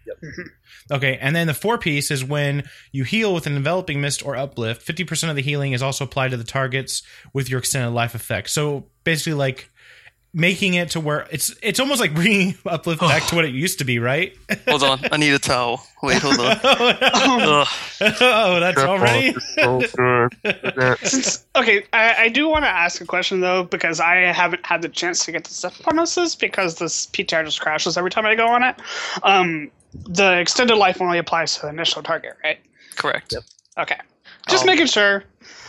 Yep. 0.06 0.18
Okay, 0.90 1.18
and 1.20 1.36
then 1.36 1.48
the 1.48 1.54
four 1.54 1.78
piece 1.78 2.12
is 2.12 2.24
when 2.24 2.64
you 2.94 3.04
heal 3.04 3.34
with 3.34 3.46
an 3.46 3.58
enveloping 3.58 4.00
mist 4.00 4.26
or 4.26 4.38
uplift. 4.38 4.82
Fifty 4.82 5.04
percent 5.04 5.30
of 5.30 5.36
the 5.36 5.42
healing 5.42 5.74
is 5.74 5.82
also 5.82 6.06
applied 6.06 6.32
to 6.32 6.38
the 6.38 6.46
targets 6.46 7.04
with 7.34 7.50
your 7.50 7.60
extended 7.60 7.90
life 7.90 8.16
effect. 8.16 8.50
So 8.50 8.86
basically, 9.04 9.34
like 9.34 9.70
making 10.38 10.76
it 10.76 10.92
to 10.92 11.00
where 11.00 11.28
it's 11.32 11.54
it's 11.64 11.80
almost 11.80 12.00
like 12.00 12.14
bringing 12.14 12.56
uplift 12.66 13.02
back 13.02 13.24
to 13.24 13.36
what 13.36 13.44
it 13.44 13.54
used 13.54 13.80
to 13.80 13.86
be, 13.86 13.98
right? 13.98 14.38
Hold 14.70 14.84
on, 14.84 15.00
I 15.12 15.18
need 15.18 15.34
a 15.34 15.40
towel. 15.40 15.84
Wait, 16.04 16.22
hold 16.22 16.40
on. 16.40 16.58
Ugh. 16.64 17.68
oh, 18.22 18.60
that's 18.60 18.76
Trip 18.76 18.88
already. 18.88 19.34
So 19.56 19.82
good. 20.44 20.98
Since 21.08 21.44
okay, 21.56 21.84
I, 21.92 22.26
I 22.26 22.30
do 22.30 22.48
want 22.48 22.66
to 22.66 22.70
ask 22.70 23.02
a 23.02 23.06
question 23.06 23.42
though 23.42 23.64
because 23.64 24.00
I 24.00 24.18
haven't 24.32 24.64
had 24.64 24.84
the 24.84 24.90
chance 24.90 25.26
to 25.26 25.32
get 25.32 25.44
to 25.46 25.54
set 25.54 25.74
bonuses 25.84 26.36
because 26.36 26.76
this 26.76 27.08
PTR 27.08 27.44
just 27.46 27.60
crashes 27.60 27.98
every 27.98 28.12
time 28.12 28.28
I 28.28 28.36
go 28.36 28.48
on 28.48 28.62
it. 28.62 28.76
Um, 29.24 29.72
the 29.94 30.40
extended 30.40 30.76
life 30.76 31.02
only 31.02 31.18
applies 31.18 31.56
to 31.56 31.62
the 31.64 31.70
initial 31.70 32.04
target, 32.04 32.36
right? 32.44 32.60
Correct. 32.96 33.34
Okay, 33.80 33.98
just 34.48 34.62
Um, 34.64 34.68
making 34.68 34.86
sure. 34.86 35.24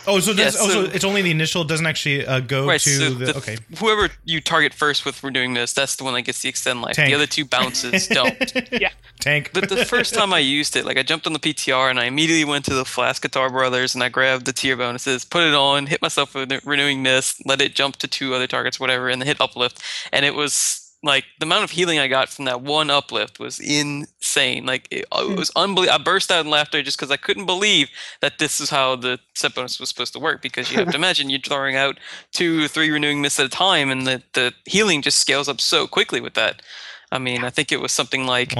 Oh, 0.07 0.19
so 0.19 0.33
that's 0.33 0.55
Yeah, 0.55 0.61
also 0.61 0.85
so- 0.85 0.91
it's 0.91 1.03
only 1.03 1.21
the 1.21 1.31
initial. 1.31 1.61
It 1.63 1.67
doesn't 1.67 1.85
actually 1.85 2.25
uh, 2.25 2.39
go 2.39 2.65
Right, 2.67 2.79
to 2.81 2.89
so 2.89 3.09
the, 3.11 3.25
the- 3.25 3.37
okay 3.37 3.57
Whoever 3.79 4.09
you 4.25 4.41
target 4.41 4.73
first 4.73 5.05
with 5.05 5.23
renewing 5.23 5.53
this, 5.53 5.73
that's 5.73 5.95
the 5.95 6.03
one 6.03 6.13
that 6.15 6.21
gets 6.23 6.41
the 6.41 6.49
extend 6.49 6.81
life. 6.81 6.95
Tank. 6.95 7.09
The 7.09 7.15
other 7.15 7.27
two 7.27 7.45
bounces 7.45 8.07
don't. 8.19 8.53
Yeah, 8.71 8.89
tank. 9.19 9.51
But 9.53 9.69
the 9.69 9.85
first 9.85 10.13
time 10.13 10.33
I 10.33 10.39
used 10.39 10.75
it, 10.75 10.85
like 10.85 10.97
I 10.97 11.03
jumped 11.03 11.27
on 11.27 11.33
the 11.33 11.39
PTR 11.39 11.89
and 11.89 11.99
I 11.99 12.05
immediately 12.05 12.45
went 12.45 12.65
to 12.65 12.73
the 12.73 12.85
Flask 12.85 13.21
Guitar 13.21 13.49
Brothers 13.49 13.93
and 13.93 14.03
I 14.03 14.09
grabbed 14.09 14.45
the 14.45 14.53
tier 14.53 14.75
bonuses, 14.77 15.25
put 15.25 15.43
it 15.43 15.53
on, 15.53 15.87
hit 15.87 16.01
myself 16.01 16.33
with 16.33 16.51
a 16.51 16.61
renewing 16.65 17.01
mist, 17.03 17.41
let 17.45 17.61
it 17.61 17.75
jump 17.75 17.97
to 17.97 18.07
two 18.07 18.33
other 18.33 18.47
targets, 18.47 18.79
whatever, 18.79 19.09
and 19.09 19.21
then 19.21 19.27
hit 19.27 19.39
uplift. 19.41 19.81
And 20.11 20.25
it 20.25 20.33
was 20.35 20.88
like 21.01 21.23
the 21.39 21.45
amount 21.45 21.63
of 21.63 21.71
healing 21.71 21.97
I 21.97 22.07
got 22.07 22.29
from 22.29 22.45
that 22.45 22.61
one 22.61 22.89
uplift 22.89 23.39
was 23.39 23.59
insane. 23.59 24.65
Like 24.65 24.87
it, 24.91 25.05
uh, 25.11 25.23
Hmm. 25.23 25.31
it 25.33 25.39
was 25.39 25.51
unbelievable. 25.55 25.95
I 25.99 26.03
burst 26.03 26.31
out 26.31 26.43
in 26.45 26.51
laughter 26.51 26.81
just 26.81 26.97
because 26.97 27.11
I 27.11 27.17
couldn't 27.17 27.45
believe 27.45 27.89
that 28.21 28.39
this 28.39 28.59
is 28.59 28.69
how 28.69 28.95
the 28.95 29.19
set 29.33 29.55
bonus 29.55 29.79
was 29.79 29.89
supposed 29.89 30.13
to 30.13 30.19
work. 30.19 30.41
Because 30.41 30.71
you 30.71 30.77
have 30.77 30.89
to 30.91 30.97
imagine 31.03 31.29
you're 31.29 31.39
throwing 31.39 31.75
out 31.75 31.99
two 32.31 32.65
or 32.65 32.67
three 32.67 32.89
renewing 32.91 33.21
mists 33.21 33.39
at 33.39 33.45
a 33.45 33.49
time, 33.49 33.89
and 33.89 34.05
the 34.05 34.23
the 34.33 34.53
healing 34.65 35.01
just 35.01 35.19
scales 35.19 35.47
up 35.47 35.61
so 35.61 35.87
quickly 35.87 36.19
with 36.21 36.33
that. 36.33 36.61
I 37.11 37.17
mean, 37.17 37.43
I 37.43 37.49
think 37.49 37.71
it 37.71 37.79
was 37.79 37.91
something 37.91 38.27
like 38.27 38.55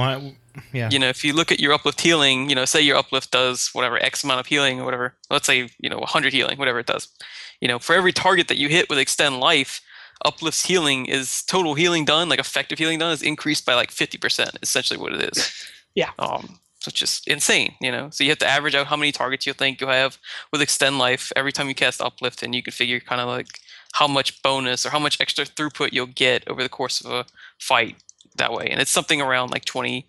yeah. 0.72 0.88
you 0.90 0.98
know, 0.98 1.08
if 1.08 1.22
you 1.24 1.32
look 1.32 1.52
at 1.52 1.60
your 1.60 1.72
uplift 1.72 2.00
healing, 2.00 2.48
you 2.48 2.56
know, 2.56 2.64
say 2.64 2.80
your 2.80 2.96
uplift 2.96 3.30
does 3.30 3.68
whatever 3.74 4.02
X 4.02 4.24
amount 4.24 4.40
of 4.40 4.46
healing 4.46 4.80
or 4.80 4.84
whatever, 4.84 5.14
let's 5.30 5.46
say, 5.46 5.68
you 5.78 5.88
know, 5.88 5.98
100 5.98 6.32
healing, 6.32 6.58
whatever 6.58 6.80
it 6.80 6.86
does. 6.86 7.06
You 7.60 7.68
know, 7.68 7.78
for 7.78 7.94
every 7.94 8.12
target 8.12 8.48
that 8.48 8.56
you 8.56 8.68
hit 8.68 8.88
with 8.88 8.98
extend 8.98 9.38
life, 9.38 9.80
uplift's 10.24 10.64
healing 10.64 11.06
is 11.06 11.42
total 11.42 11.74
healing 11.74 12.04
done, 12.04 12.28
like 12.28 12.38
effective 12.38 12.78
healing 12.78 12.98
done 12.98 13.12
is 13.12 13.22
increased 13.22 13.64
by 13.66 13.74
like 13.74 13.90
50%, 13.90 14.56
essentially 14.62 14.98
what 14.98 15.12
it 15.12 15.36
is. 15.36 15.52
Yeah. 15.96 16.10
Um, 16.20 16.60
so 16.78 16.88
it's 16.88 16.98
just 17.00 17.26
insane, 17.26 17.74
you 17.80 17.90
know. 17.90 18.10
So 18.10 18.22
you 18.22 18.30
have 18.30 18.38
to 18.38 18.46
average 18.46 18.76
out 18.76 18.86
how 18.86 18.96
many 18.96 19.10
targets 19.10 19.44
you 19.44 19.52
think 19.52 19.80
you'll 19.80 19.90
have 19.90 20.18
with 20.52 20.62
extend 20.62 20.98
life 20.98 21.32
every 21.34 21.50
time 21.50 21.68
you 21.68 21.74
cast 21.74 22.00
uplift, 22.00 22.44
and 22.44 22.54
you 22.54 22.62
can 22.62 22.70
figure 22.72 23.00
kind 23.00 23.20
of 23.20 23.26
like 23.26 23.58
how 23.94 24.06
much 24.06 24.40
bonus 24.42 24.86
or 24.86 24.90
how 24.90 25.00
much 25.00 25.20
extra 25.20 25.44
throughput 25.44 25.92
you'll 25.92 26.06
get 26.06 26.48
over 26.48 26.62
the 26.62 26.68
course 26.68 27.00
of 27.04 27.10
a 27.10 27.26
fight 27.58 27.96
that 28.36 28.52
way. 28.52 28.68
And 28.70 28.80
it's 28.80 28.90
something 28.92 29.20
around 29.20 29.50
like 29.50 29.64
20% 29.64 30.04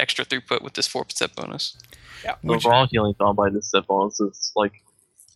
extra 0.00 0.24
throughput 0.24 0.62
with 0.62 0.74
this 0.74 0.88
4% 0.88 1.34
bonus. 1.36 1.76
The 2.24 2.36
Which- 2.42 2.66
overall 2.66 2.88
healing 2.90 3.14
done 3.18 3.36
by 3.36 3.48
this 3.48 3.70
set 3.70 3.86
bonus 3.86 4.18
is 4.18 4.50
like 4.56 4.72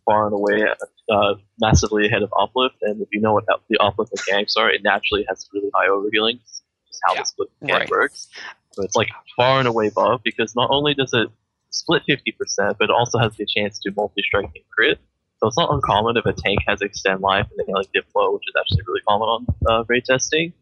far 0.08 0.26
and 0.26 0.34
away 0.34 0.64
uh, 1.10 1.34
massively 1.60 2.06
ahead 2.06 2.22
of 2.22 2.32
uplift. 2.38 2.76
And 2.82 3.00
if 3.02 3.08
you 3.12 3.20
know 3.20 3.34
what 3.34 3.44
up- 3.52 3.64
the 3.68 3.78
uplift 3.78 4.12
mechanics 4.14 4.56
are, 4.56 4.70
it 4.70 4.82
naturally 4.82 5.24
has 5.28 5.48
really 5.52 5.70
high 5.74 5.88
overhealing. 5.88 6.40
Just 6.86 7.00
how 7.06 7.14
Yeah. 7.14 7.20
the 7.20 7.26
split 7.26 7.48
mechanic 7.60 7.82
Right. 7.82 7.90
works. 7.90 8.28
So 8.72 8.82
it's 8.84 8.96
like 8.96 9.08
far 9.36 9.58
and 9.58 9.68
away 9.68 9.88
above 9.88 10.22
because 10.22 10.54
not 10.56 10.70
only 10.70 10.94
does 10.94 11.12
it 11.12 11.28
split 11.70 12.02
50%, 12.06 12.78
but 12.78 12.84
it 12.86 12.90
also 12.90 13.18
has 13.18 13.36
the 13.36 13.46
chance 13.46 13.78
to 13.80 13.92
multi-strike 13.96 14.44
and 14.54 14.64
crit. 14.70 14.98
So 15.40 15.46
it's 15.46 15.56
not 15.58 15.72
uncommon 15.72 16.16
if 16.16 16.26
a 16.26 16.32
tank 16.32 16.60
has 16.66 16.80
extend 16.82 17.20
life 17.20 17.46
and 17.50 17.58
they 17.66 17.72
like 17.72 17.92
dip 17.92 18.10
flow, 18.12 18.32
which 18.34 18.44
is 18.48 18.54
actually 18.58 18.82
really 18.86 19.02
common 19.06 19.28
on 19.28 19.46
uh, 19.68 19.84
raid 19.88 20.04
testing. 20.04 20.52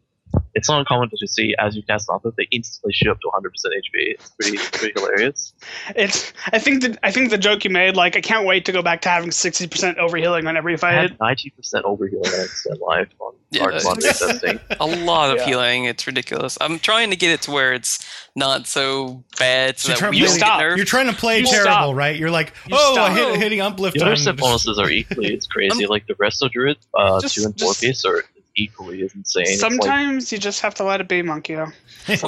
It's 0.57 0.67
not 0.69 0.79
uncommon 0.79 1.09
to 1.11 1.15
just 1.17 1.35
see 1.35 1.53
as 1.59 1.75
you 1.75 1.83
cast 1.83 2.09
an 2.09 2.15
uplift, 2.15 2.35
they 2.37 2.47
instantly 2.51 2.91
shoot 2.93 3.09
up 3.09 3.19
to 3.21 3.27
100% 3.27 3.45
HP. 3.45 4.15
It's 4.15 4.29
pretty, 4.31 4.57
pretty 4.57 4.93
hilarious. 4.99 5.53
It's. 5.95 6.33
I 6.51 6.59
think 6.59 6.81
the 6.81 6.97
I 7.03 7.11
think 7.11 7.29
the 7.29 7.37
joke 7.37 7.63
you 7.63 7.69
made, 7.69 7.95
like, 7.95 8.15
I 8.17 8.21
can't 8.21 8.45
wait 8.45 8.65
to 8.65 8.71
go 8.71 8.81
back 8.81 9.01
to 9.01 9.09
having 9.09 9.31
sixty 9.31 9.67
percent 9.67 9.97
overhealing 9.97 10.47
on 10.47 10.57
every 10.57 10.73
I 10.73 10.77
fight. 10.77 10.93
had 10.93 11.17
90% 11.19 11.51
overhealing 11.83 12.33
on 12.37 12.45
extend 12.45 12.79
life 12.79 13.07
on 13.19 13.33
Yeah, 13.51 13.67
Dark 13.67 13.99
testing. 13.99 14.59
A 14.79 14.85
lot 14.85 15.31
of 15.31 15.37
Yeah. 15.37 15.45
healing. 15.45 15.85
It's 15.85 16.05
ridiculous. 16.07 16.57
I'm 16.59 16.79
trying 16.79 17.11
to 17.11 17.15
get 17.15 17.31
it 17.31 17.41
to 17.43 17.51
where 17.51 17.73
it's 17.73 18.05
not 18.35 18.67
so 18.67 19.23
bad 19.39 19.77
so 19.79 19.93
So 19.93 19.93
that 19.93 19.93
you're 19.93 19.97
trying 19.99 20.11
don't 20.11 20.13
to 20.13 20.27
get 20.27 20.29
stop. 20.37 20.61
You're 20.77 20.85
trying 20.85 21.07
to 21.07 21.13
play 21.15 21.39
You 21.39 21.45
terrible, 21.45 21.71
stop. 21.71 21.95
right? 21.95 22.15
You're 22.15 22.31
like, 22.31 22.53
You 22.67 22.75
oh, 22.79 23.13
hit, 23.13 23.39
hitting 23.41 23.61
uplift. 23.61 23.97
The 23.97 24.05
other 24.05 24.15
set 24.15 24.37
bonuses 24.37 24.77
are 24.79 24.89
equally 24.89 25.33
It's 25.33 25.45
crazy. 25.47 25.85
Um, 25.85 25.89
like 25.89 26.07
the 26.07 26.13
Resto 26.15 26.49
Druid, 26.51 26.77
uh, 26.93 27.21
Just- 27.21 27.35
2 27.35 27.43
and 27.45 27.59
4 27.59 27.69
just- 27.69 27.81
piece 27.81 28.05
are 28.05 28.23
equally 28.57 29.01
as 29.03 29.13
insane. 29.15 29.43
It's 29.47 29.61
like- 29.61 29.71
Sometimes 29.71 30.31
you 30.31 30.37
just 30.37 30.61
have 30.61 30.73
to 30.75 30.83
let 30.83 30.99
it 30.99 31.07
be, 31.07 31.21
Monkey. 31.21 31.55
I'm 31.55 31.69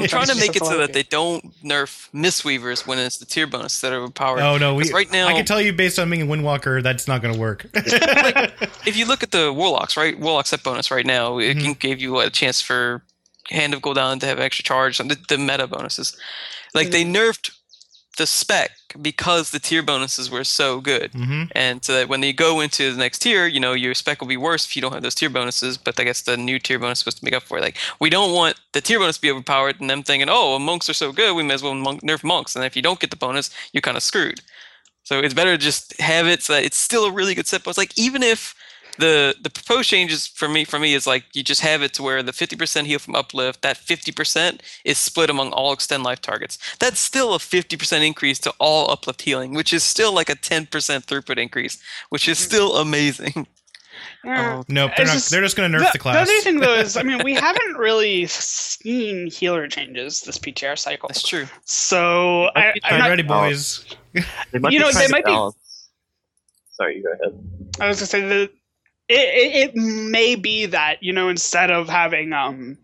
trying 0.08 0.28
to 0.28 0.36
make 0.36 0.56
it 0.56 0.64
so 0.64 0.78
let 0.78 0.88
that 0.88 0.94
they 0.94 1.04
don't 1.04 1.44
nerf 1.64 2.10
Mistweavers 2.14 2.86
when 2.88 3.00
it's 3.00 3.18
the 3.18 3.26
tier 3.26 3.48
bonus 3.48 3.82
that 3.82 3.92
are 3.92 3.98
overpowered. 3.98 4.42
Oh 4.42 4.58
no, 4.58 4.76
we. 4.76 4.84
'Cause 4.84 4.94
right 4.94 5.12
now, 5.12 5.28
I 5.28 5.34
can 5.34 5.46
tell 5.46 5.62
you 5.62 5.74
based 5.74 6.00
on 6.00 6.10
being 6.10 6.22
a 6.22 6.26
Windwalker, 6.26 6.82
that's 6.84 7.08
not 7.08 7.22
going 7.22 7.34
to 7.34 7.40
work. 7.40 7.66
if 7.74 8.96
you 8.96 9.06
look 9.06 9.24
at 9.24 9.32
the 9.32 9.52
warlocks, 9.54 9.98
right, 9.98 10.18
warlock 10.20 10.48
set 10.48 10.64
bonus 10.64 10.92
right 10.92 11.06
now, 11.06 11.38
it 11.40 11.58
Mhm. 11.58 11.62
can 11.64 11.74
give 11.74 12.00
you 12.02 12.20
a 12.20 12.30
chance 12.30 12.62
for 12.62 13.04
hand 13.50 13.74
of 13.74 13.82
Gul'dan 13.82 14.20
to 14.20 14.26
have 14.28 14.40
extra 14.40 14.64
charge 14.64 15.00
and 15.00 15.10
the, 15.10 15.18
the 15.28 15.38
meta 15.38 15.66
bonuses. 15.68 16.16
Like 16.76 16.92
they 16.92 17.04
nerfed 17.04 17.52
the 18.20 18.28
spec 18.28 18.72
because 19.02 19.50
the 19.50 19.60
tier 19.60 19.82
bonuses 19.82 20.30
were 20.30 20.44
so 20.44 20.80
good. 20.80 21.12
hmm 21.14 21.46
And 21.56 21.84
so 21.84 21.94
that 21.94 22.10
when 22.10 22.22
you 22.22 22.34
go 22.34 22.60
into 22.60 22.92
the 22.92 22.98
next 22.98 23.20
tier, 23.20 23.48
you 23.48 23.60
know, 23.60 23.74
your 23.74 23.96
spec 23.96 24.22
will 24.22 24.28
be 24.28 24.38
worse 24.38 24.66
if 24.68 24.76
you 24.76 24.82
don't 24.82 24.94
have 24.94 25.02
those 25.02 25.16
tier 25.16 25.30
bonuses, 25.30 25.78
but 25.78 26.00
I 26.00 26.04
guess 26.04 26.22
the 26.22 26.38
new 26.38 26.60
tier 26.60 26.78
bonus 26.80 27.00
is 27.00 27.00
supposed 27.00 27.20
to 27.20 27.26
make 27.26 27.34
up 27.34 27.44
for 27.44 27.58
it. 27.58 27.62
Like, 27.62 27.78
we 28.00 28.10
don't 28.10 28.34
want 28.34 28.60
the 28.74 28.82
tier 28.82 29.00
bonus 29.00 29.16
to 29.16 29.22
be 29.22 29.32
overpowered 29.32 29.82
and 29.82 29.90
them 29.90 30.04
thinking, 30.04 30.30
oh, 30.30 30.60
monks 30.60 30.90
are 30.90 30.94
so 30.94 31.12
good, 31.12 31.36
we 31.36 31.44
may 31.44 31.56
as 31.56 31.64
well 31.64 31.74
monk- 31.74 32.04
nerf 32.04 32.24
monks. 32.24 32.56
And 32.56 32.64
if 32.66 32.76
you 32.76 32.82
don't 32.84 33.00
get 33.00 33.10
the 33.10 33.18
bonus, 33.18 33.50
you're 33.74 33.82
kind 33.82 33.98
of 33.98 34.04
screwed. 34.04 34.42
So 35.04 35.20
it's 35.20 35.34
better 35.34 35.58
to 35.58 35.58
just 35.58 36.00
have 36.00 36.28
it 36.28 36.44
so 36.44 36.54
that 36.54 36.64
it's 36.64 36.78
still 36.78 37.06
a 37.06 37.12
really 37.12 37.34
good 37.34 37.48
set 37.48 37.64
bonus. 37.64 37.78
Like, 37.80 37.98
even 37.98 38.22
if 38.22 38.54
the 39.00 39.36
the 39.42 39.50
proposed 39.50 39.90
changes 39.90 40.28
for 40.28 40.48
me 40.50 40.64
for 40.66 40.78
me 40.80 40.94
is 40.94 41.08
like 41.08 41.24
you 41.34 41.44
just 41.44 41.62
have 41.62 41.82
it 41.82 41.94
to 41.94 42.04
where 42.04 42.22
the 42.22 42.32
50% 42.32 42.86
heal 42.86 43.00
from 43.00 43.16
uplift 43.16 43.62
that 43.62 43.78
50% 43.78 44.60
is 44.86 44.98
split 44.98 45.30
among 45.30 45.52
all 45.52 45.72
extend 45.74 46.04
life 46.04 46.22
targets 46.22 46.58
that's 46.80 47.00
still 47.00 47.34
a 47.34 47.38
50% 47.38 48.06
increase 48.06 48.40
to 48.40 48.54
all 48.60 48.92
uplift 48.92 49.22
healing 49.24 49.54
which 49.54 49.74
is 49.74 49.84
still 49.84 50.14
like 50.14 50.30
a 50.30 50.36
10% 50.36 50.68
throughput 51.06 51.38
increase 51.38 51.82
which 52.10 52.28
is 52.28 52.38
still 52.38 52.78
amazing 52.78 53.48
Yeah. 54.24 54.56
Um, 54.60 54.66
Nope, 54.70 54.92
they're 54.96 55.06
not. 55.06 55.14
just- 55.14 55.30
they're 55.32 55.42
just 55.42 55.56
going 55.58 55.72
to 55.72 55.78
nerf 55.78 55.92
the, 55.92 55.98
the, 55.98 56.04
the 56.04 56.20
other 56.20 56.40
thing 56.42 56.60
though 56.60 56.74
is, 56.74 56.96
I 56.98 57.04
mean, 57.04 57.22
we 57.24 57.34
haven't 57.48 57.76
really 57.76 58.26
seen 58.28 59.28
healer 59.30 59.68
changes 59.68 60.22
this 60.22 60.38
PTR 60.38 60.78
cycle. 60.78 61.08
that's 61.10 61.22
true 61.28 61.48
So 61.66 62.50
I, 62.56 62.72
Get 62.74 62.80
I'm 62.86 63.00
not, 63.00 63.10
ready, 63.10 63.24
boys. 63.24 63.86
They 64.14 64.22
You 64.70 64.80
know, 64.80 64.92
they 64.92 65.08
might 65.10 65.26
be- 65.26 65.50
Sorry, 66.72 66.98
you 66.98 67.04
go 67.04 67.12
ahead. 67.12 67.38
I 67.82 67.88
was 67.88 67.98
gonna 68.00 68.08
say 68.08 68.22
that 68.28 68.52
it, 69.10 69.14
it, 69.14 69.70
it 69.70 69.76
may 69.76 70.36
be 70.36 70.66
that 70.68 71.02
you 71.02 71.12
know 71.12 71.30
instead 71.30 71.72
of 71.72 71.90
having 71.90 72.32
um 72.34 72.78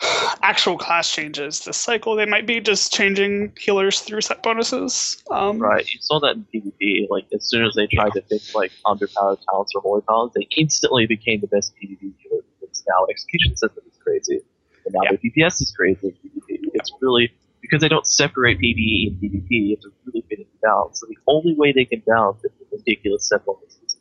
actual 0.42 0.78
class 0.78 1.10
changes 1.12 1.64
this 1.64 1.76
cycle, 1.76 2.16
they 2.16 2.26
might 2.26 2.46
be 2.46 2.60
just 2.60 2.92
changing 2.92 3.52
healers 3.58 4.00
through 4.00 4.20
set 4.22 4.42
bonuses. 4.42 5.22
Um, 5.30 5.58
Right, 5.58 5.86
you 5.86 5.98
saw 6.00 6.20
that 6.20 6.36
in 6.36 6.46
PvP. 6.54 7.08
Like 7.10 7.26
as 7.34 7.48
soon 7.48 7.64
as 7.64 7.74
they 7.74 7.86
tried 7.86 8.12
to 8.14 8.22
fix 8.22 8.54
like 8.54 8.72
underpowered 8.86 9.38
talents 9.50 9.72
or 9.74 9.82
holy 9.82 10.02
talents, 10.08 10.34
they 10.36 10.46
instantly 10.56 11.06
became 11.06 11.40
the 11.40 11.48
best 11.48 11.74
PvP 11.76 12.00
healer. 12.00 12.42
Because 12.60 12.84
now 12.88 13.06
execution 13.10 13.56
system 13.56 13.84
is 13.88 13.98
crazy, 14.02 14.40
and 14.86 14.94
now 14.94 15.00
Yeah. 15.04 15.10
their 15.10 15.18
DPS 15.18 15.60
is 15.60 15.72
crazy. 15.76 15.98
in 16.08 16.12
PvP. 16.12 16.70
It's 16.74 16.92
really 17.00 17.30
because 17.60 17.80
they 17.80 17.88
don't 17.88 18.06
separate 18.06 18.58
PvE 18.58 19.08
and 19.08 19.16
PvP. 19.20 19.72
It's 19.72 19.86
really 20.06 20.24
fitting 20.28 20.46
balance. 20.62 21.00
So 21.00 21.06
the 21.08 21.18
only 21.26 21.54
way 21.54 21.72
they 21.72 21.84
can 21.84 22.02
balance 22.06 22.44
is 22.44 22.52
with 22.58 22.68
ridiculous 22.72 23.28
set 23.28 23.44
bonuses. 23.44 23.97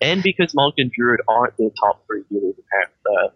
And 0.00 0.22
because 0.22 0.54
Monk 0.54 0.74
and 0.78 0.90
Druid 0.90 1.20
aren't 1.28 1.56
the 1.56 1.70
top 1.80 2.04
three 2.06 2.22
healers, 2.28 2.54
apparently, 2.58 2.96
uh, 3.06 3.28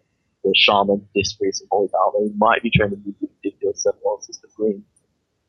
the 0.45 0.53
Shaman, 0.55 1.07
Disc 1.15 1.39
Priest, 1.39 1.63
and 1.63 1.69
Holy 1.71 1.89
Paladin, 1.89 2.29
they 2.29 2.35
might 2.37 2.63
be 2.63 2.71
trying 2.71 2.91
to 2.91 2.97
these 2.97 3.15
ridiculous 3.21 3.83
set 3.83 3.95
bonuses 4.03 4.39
to 4.39 4.49
bring 4.57 4.85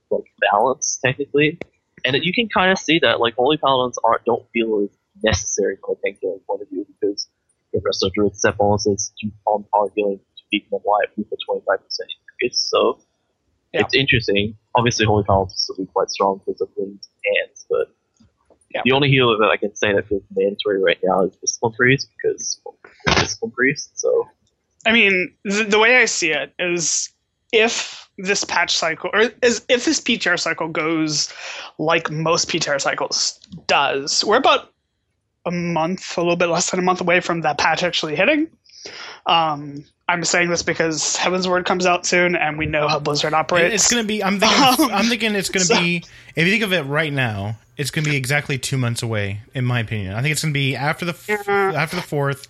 like 0.10 0.24
balance 0.52 1.00
technically. 1.04 1.60
And 2.04 2.16
you 2.24 2.34
can 2.34 2.50
kind 2.50 2.72
of 2.72 2.80
see 2.80 3.00
that 3.00 3.20
like 3.20 3.36
Holy 3.36 3.58
Paladins 3.58 3.98
aren't 4.04 4.26
don't 4.26 4.46
feel 4.52 4.84
as 4.84 4.98
necessary 5.24 5.78
from 5.86 5.96
a 5.96 6.02
tank 6.04 6.18
healing 6.22 6.40
point 6.48 6.62
of 6.62 6.70
view 6.70 6.86
because 7.00 7.30
the 7.74 7.82
rest 7.86 8.04
of 8.04 8.12
Druid 8.14 8.36
set 8.36 8.58
bonuses 8.58 9.14
to 9.20 9.30
on 9.46 9.64
par 9.72 9.88
healing 9.96 10.20
to 10.20 10.44
beat 10.52 10.70
them 10.70 10.82
alive 10.86 11.08
with 11.16 11.28
a 11.28 11.38
twenty 11.46 11.62
five 11.66 11.84
percent 11.84 12.10
increase. 12.22 12.60
So 12.60 13.00
Yeah. 13.74 13.82
it's 13.82 13.94
interesting. 13.96 14.58
Obviously 14.76 15.06
Holy 15.06 15.24
Paladins 15.24 15.70
will 15.70 15.86
be 15.86 15.92
quite 15.92 16.10
strong 16.10 16.42
because 16.46 16.60
of 16.62 16.70
wings 16.76 17.10
and 17.24 17.38
hands, 17.38 17.66
but 17.70 17.96
Yeah. 18.74 18.82
the 18.86 18.92
only 18.92 19.10
healer 19.10 19.38
that 19.38 19.50
I 19.52 19.58
can 19.58 19.76
say 19.76 19.94
that 19.94 20.08
feels 20.08 20.24
mandatory 20.36 20.82
right 20.82 21.00
now 21.04 21.26
is 21.26 21.36
Discipline 21.38 21.74
Priest 21.74 22.10
because 22.16 22.62
well, 22.66 22.78
Discipline 23.18 23.52
Priest, 23.52 24.00
so 24.00 24.28
I 24.86 24.92
mean, 24.92 25.34
the, 25.44 25.64
the 25.64 25.80
way 25.80 25.98
I 25.98 26.06
see 26.06 26.32
it 26.32 26.54
is 26.60 27.10
if 27.52 28.10
this 28.18 28.44
patch 28.44 28.76
cycle, 28.76 29.10
or 29.14 29.32
is 29.42 29.64
if 29.70 29.86
this 29.86 30.00
PTR 30.00 30.40
cycle 30.40 30.68
goes 30.68 31.32
like 31.78 32.10
most 32.10 32.50
PTR 32.50 32.80
cycles 32.80 33.40
does, 33.68 34.24
we're 34.24 34.38
about 34.38 34.72
a 35.46 35.52
month, 35.52 36.18
a 36.18 36.22
little 36.22 36.36
bit 36.36 36.48
less 36.48 36.72
than 36.72 36.80
a 36.80 36.84
month 36.84 37.02
away 37.02 37.20
from 37.20 37.42
that 37.42 37.58
patch 37.58 37.84
actually 37.84 38.16
hitting. 38.16 38.48
Um, 39.26 39.86
I'm 40.08 40.24
saying 40.26 40.50
this 40.50 40.64
because 40.64 41.16
Heavensward 41.16 41.66
comes 41.66 41.86
out 41.86 42.06
soon, 42.06 42.36
and 42.36 42.58
we 42.58 42.66
know 42.66 42.88
how 42.88 43.00
Blizzard 43.00 43.34
operates. 43.34 43.74
It's 43.76 43.92
going 43.92 44.04
to 44.04 44.08
be. 44.08 44.24
I'm 44.24 44.40
thinking. 44.40 44.86
Um, 44.86 44.92
I'm 44.92 45.06
thinking 45.06 45.36
it's 45.36 45.50
going 45.50 45.62
to 45.62 45.74
so- 45.76 45.80
be. 45.80 46.04
If 46.36 46.46
you 46.46 46.52
think 46.52 46.64
of 46.64 46.74
it 46.74 46.82
right 46.84 47.14
now, 47.14 47.58
it's 47.78 47.92
going 47.92 48.04
to 48.04 48.10
be 48.10 48.18
exactly 48.18 48.58
two 48.58 48.78
months 48.78 49.04
away, 49.04 49.42
in 49.54 49.64
my 49.66 49.80
opinion. 49.80 50.14
I 50.14 50.22
think 50.22 50.32
it's 50.34 50.42
going 50.42 50.54
to 50.54 50.58
be 50.58 50.76
after 50.76 51.06
the 51.06 51.12
f- 51.14 51.48
after 51.50 51.96
the 51.96 52.02
fourth. 52.02 52.48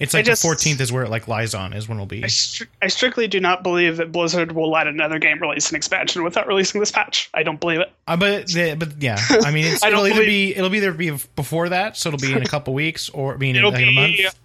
It's 0.00 0.12
like 0.12 0.24
just- 0.24 0.42
the 0.42 0.48
14th 0.48 0.80
is 0.80 0.90
where 0.90 1.04
it 1.04 1.08
like 1.10 1.28
lies 1.28 1.54
on 1.54 1.72
is 1.72 1.88
when 1.88 1.98
it'll 1.98 2.06
be. 2.06 2.24
I, 2.24 2.26
stri- 2.26 2.66
I 2.82 2.88
strictly 2.88 3.28
do 3.28 3.38
not 3.38 3.62
believe 3.62 3.98
that 3.98 4.10
Blizzard 4.10 4.50
will 4.50 4.68
let 4.72 4.88
another 4.88 5.20
game 5.20 5.38
release 5.40 5.70
an 5.70 5.76
expansion 5.76 6.24
without 6.24 6.48
releasing 6.48 6.80
this 6.80 6.90
patch. 6.90 7.30
I 7.32 7.44
don't 7.44 7.60
believe 7.60 7.78
it. 7.78 7.92
Uh, 8.08 8.16
but 8.16 8.48
the, 8.48 8.74
but 8.76 9.00
yeah, 9.00 9.18
I 9.44 9.52
mean, 9.52 9.66
it's, 9.72 9.84
I 9.84 9.88
it'll 9.88 10.04
either 10.04 10.14
believe- 10.16 10.26
be 10.54 10.56
it'll 10.56 10.68
be 10.70 10.78
either 10.78 10.92
be 10.92 11.10
before 11.36 11.68
that, 11.68 11.96
so 11.96 12.08
it'll 12.08 12.18
be 12.18 12.32
in 12.32 12.42
a 12.42 12.46
couple 12.48 12.74
weeks, 12.74 13.08
or 13.10 13.38
being 13.38 13.54
in 13.54 13.60
It'll 13.60 13.70
like 13.70 13.82
in 13.82 13.88
a 13.88 13.92
month. 13.92 14.36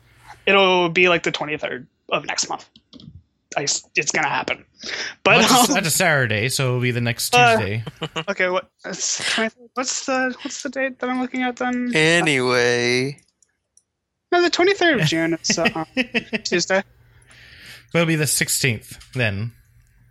Be 0.46 0.52
it'll 0.52 0.90
be 0.90 1.10
like 1.10 1.24
the 1.24 1.32
23rd 1.32 1.88
of 2.12 2.26
next 2.26 2.50
month. 2.50 2.70
I 3.58 3.64
s 3.64 3.84
it's 3.96 4.12
gonna 4.12 4.30
happen. 4.30 4.64
But 5.24 5.38
Well, 5.38 5.40
that's, 5.40 5.52
a, 5.52 5.72
um, 5.72 5.76
that's 5.76 5.88
a 5.88 5.98
Saturday, 5.98 6.50
so 6.50 6.68
it'll 6.68 6.82
be 6.82 6.92
the 6.92 7.02
next 7.02 7.34
Uh, 7.34 7.58
Tuesday. 7.58 7.84
okay, 8.30 8.50
what 8.50 8.70
what's 8.84 10.06
the 10.06 10.36
what's 10.44 10.64
the 10.64 10.70
date 10.70 11.00
that 11.00 11.10
I'm 11.10 11.20
looking 11.20 11.42
at 11.42 11.56
then? 11.58 11.92
anyway 11.96 13.18
No, 14.32 14.42
the 14.42 14.52
23rd 14.52 15.02
of 15.02 15.08
June 15.08 15.38
is 15.42 15.58
uh, 15.58 15.86
Tuesday. 16.44 16.84
It'll 17.94 18.06
be 18.06 18.16
the 18.16 18.26
16th 18.26 19.14
then. 19.14 19.54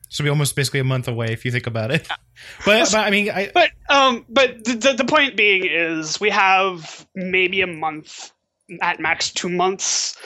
So 0.08 0.22
it'll 0.22 0.26
be 0.26 0.30
almost 0.30 0.56
basically 0.56 0.80
a 0.80 0.84
month 0.84 1.06
away 1.06 1.26
if 1.32 1.44
you 1.44 1.50
think 1.52 1.66
about 1.66 1.90
it. 1.90 2.08
But, 2.64 2.92
but 2.92 2.98
I 3.00 3.10
mean, 3.10 3.30
I, 3.30 3.50
But 3.52 3.70
um, 3.90 4.24
but 4.28 4.64
the, 4.64 4.74
the 4.74 4.92
the 4.92 5.04
point 5.04 5.36
being 5.36 5.66
is 5.66 6.20
we 6.20 6.30
have 6.30 7.04
maybe 7.16 7.62
a 7.62 7.66
month 7.66 8.30
at 8.82 9.00
max 9.00 9.30
two 9.30 9.48
months 9.48 10.16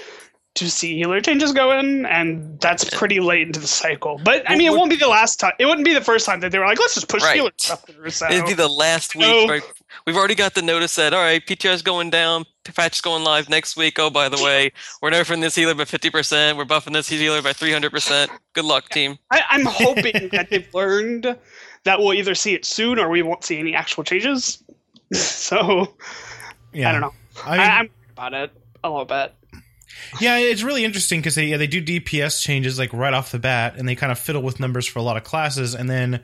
to 0.55 0.69
see 0.69 0.97
healer 0.97 1.19
changes 1.21 1.51
go 1.53 1.73
in, 1.79 2.05
and 2.07 2.61
that's 2.61 2.85
pretty 2.91 3.21
late 3.21 3.47
into 3.47 3.59
the 3.59 3.67
cycle. 3.67 4.21
But 4.23 4.43
I 4.47 4.51
Well, 4.53 4.59
mean, 4.59 4.67
it 4.67 4.77
won't 4.77 4.91
be 4.91 4.97
the 4.97 5.09
last 5.09 5.41
time. 5.41 5.53
It 5.59 5.65
wouldn't 5.65 5.87
be 5.87 5.95
the 5.95 6.03
first 6.03 6.27
time 6.27 6.41
that 6.41 6.53
they 6.53 6.59
were 6.59 6.67
like, 6.67 6.79
let's 6.79 6.95
just 6.95 7.09
push 7.09 7.23
Right. 7.23 7.37
healer 7.37 7.53
stuff 7.57 7.87
through. 7.87 8.11
So 8.11 8.27
It'd 8.29 8.45
be 8.45 8.53
the 8.53 8.69
last 8.69 9.15
week. 9.15 9.25
So- 9.25 9.49
right? 9.49 9.63
We've 10.07 10.17
already 10.17 10.35
got 10.35 10.55
the 10.55 10.61
notice 10.63 10.95
that 10.97 11.15
all 11.15 11.23
right, 11.23 11.45
PTR's 11.47 11.81
going 11.83 12.11
down, 12.11 12.45
patch 12.65 12.97
is 12.97 13.01
going 13.01 13.25
live 13.25 13.49
next 13.49 13.77
week. 13.77 13.99
Oh, 13.99 14.11
by 14.11 14.29
the 14.29 14.43
way, 14.43 14.73
we're 15.01 15.11
nerfing 15.11 15.41
this 15.41 15.55
healer 15.55 15.75
by 15.75 15.85
fifty 15.85 16.11
percent. 16.11 16.57
We're 16.59 16.65
buffing 16.65 16.93
this 16.93 17.09
healer 17.09 17.41
by 17.43 17.53
three 17.53 17.73
hundred 17.73 17.93
percent. 17.93 18.31
Good 18.55 18.65
luck, 18.65 18.89
team. 18.89 19.19
I, 19.31 19.43
I'm 19.51 19.65
hoping 19.67 20.29
that 20.33 20.49
they've 20.51 20.67
learned 20.75 21.37
that 21.85 21.99
we'll 21.99 22.15
either 22.15 22.35
see 22.35 22.55
it 22.55 22.65
soon 22.65 22.99
or 22.99 23.09
we 23.11 23.23
won't 23.23 23.45
see 23.45 23.59
any 23.59 23.75
actual 23.75 24.03
changes. 24.05 24.63
So 25.15 25.95
yeah. 26.73 26.89
I 26.89 26.93
don't 26.93 27.01
know. 27.03 27.13
I 27.45 27.59
I 27.59 27.79
I'm 27.79 27.91
about 28.13 28.35
it 28.35 28.51
a 28.85 28.91
little 28.91 29.05
bit. 29.05 29.35
Yeah, 30.21 30.39
it's 30.39 30.63
really 30.63 30.85
interesting 30.85 31.21
because 31.21 31.35
they 31.35 31.47
yeah, 31.47 31.57
they 31.57 31.67
do 31.67 31.83
DPS 31.83 32.43
changes 32.43 32.79
like 32.79 32.93
right 32.93 33.13
off 33.13 33.31
the 33.31 33.39
bat, 33.39 33.75
and 33.77 33.89
they 33.89 33.95
kind 33.95 34.13
of 34.13 34.19
fiddle 34.19 34.43
with 34.43 34.61
numbers 34.61 34.87
for 34.87 34.99
a 34.99 35.03
lot 35.03 35.17
of 35.17 35.25
classes, 35.25 35.75
and 35.75 35.89
then 35.89 36.23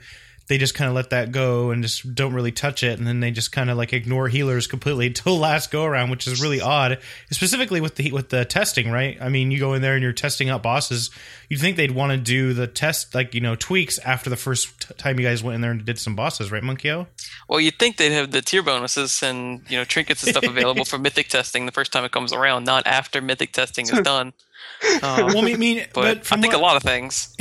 they 0.48 0.58
just 0.58 0.74
kind 0.74 0.88
of 0.88 0.94
let 0.94 1.10
that 1.10 1.30
go 1.30 1.70
and 1.70 1.82
just 1.82 2.14
don't 2.14 2.34
really 2.34 2.52
touch 2.52 2.82
it, 2.82 2.98
and 2.98 3.06
then 3.06 3.20
they 3.20 3.30
just 3.30 3.52
kind 3.52 3.70
of 3.70 3.76
like 3.76 3.92
ignore 3.92 4.28
healers 4.28 4.66
completely 4.66 5.06
until 5.08 5.38
last 5.38 5.70
go 5.70 5.84
around, 5.84 6.10
which 6.10 6.26
is 6.26 6.40
really 6.42 6.60
odd, 6.60 6.98
specifically 7.30 7.80
with 7.80 7.96
the 7.96 8.12
with 8.12 8.30
the 8.30 8.44
testing, 8.44 8.90
right? 8.90 9.16
I 9.20 9.28
mean, 9.28 9.50
you 9.50 9.58
go 9.58 9.74
in 9.74 9.82
there 9.82 9.94
and 9.94 10.02
you're 10.02 10.12
testing 10.12 10.48
out 10.48 10.62
bosses. 10.62 11.10
You'd 11.48 11.60
think 11.60 11.76
they'd 11.76 11.90
want 11.92 12.12
to 12.12 12.18
do 12.18 12.52
the 12.52 12.66
test 12.66 13.14
like 13.14 13.34
you 13.34 13.40
know 13.40 13.54
tweaks 13.54 13.98
after 14.00 14.28
the 14.30 14.36
first 14.36 14.80
t- 14.88 14.94
time 14.94 15.18
you 15.20 15.26
guys 15.26 15.42
went 15.42 15.54
in 15.54 15.60
there 15.60 15.70
and 15.70 15.84
did 15.84 15.98
some 15.98 16.16
bosses, 16.16 16.50
right, 16.50 16.62
Monkeyo? 16.62 17.06
Well, 17.48 17.60
you'd 17.60 17.78
think 17.78 17.96
they'd 17.96 18.12
have 18.12 18.30
the 18.30 18.42
tier 18.42 18.62
bonuses 18.62 19.22
and 19.22 19.62
you 19.68 19.76
know 19.78 19.84
trinkets 19.84 20.22
and 20.22 20.30
stuff 20.34 20.44
available 20.44 20.84
for 20.84 20.98
mythic 20.98 21.28
testing 21.28 21.66
the 21.66 21.72
first 21.72 21.92
time 21.92 22.04
it 22.04 22.12
comes 22.12 22.32
around, 22.32 22.64
not 22.64 22.86
after 22.86 23.20
mythic 23.20 23.52
testing 23.52 23.84
is 23.86 24.00
done. 24.00 24.28
Um, 24.28 24.32
Well, 25.02 25.38
I 25.46 25.54
mean, 25.54 25.86
but 25.94 26.22
but 26.24 26.32
I 26.32 26.40
think 26.40 26.52
what- 26.52 26.60
a 26.60 26.62
lot 26.62 26.76
of 26.76 26.82
things. 26.82 27.34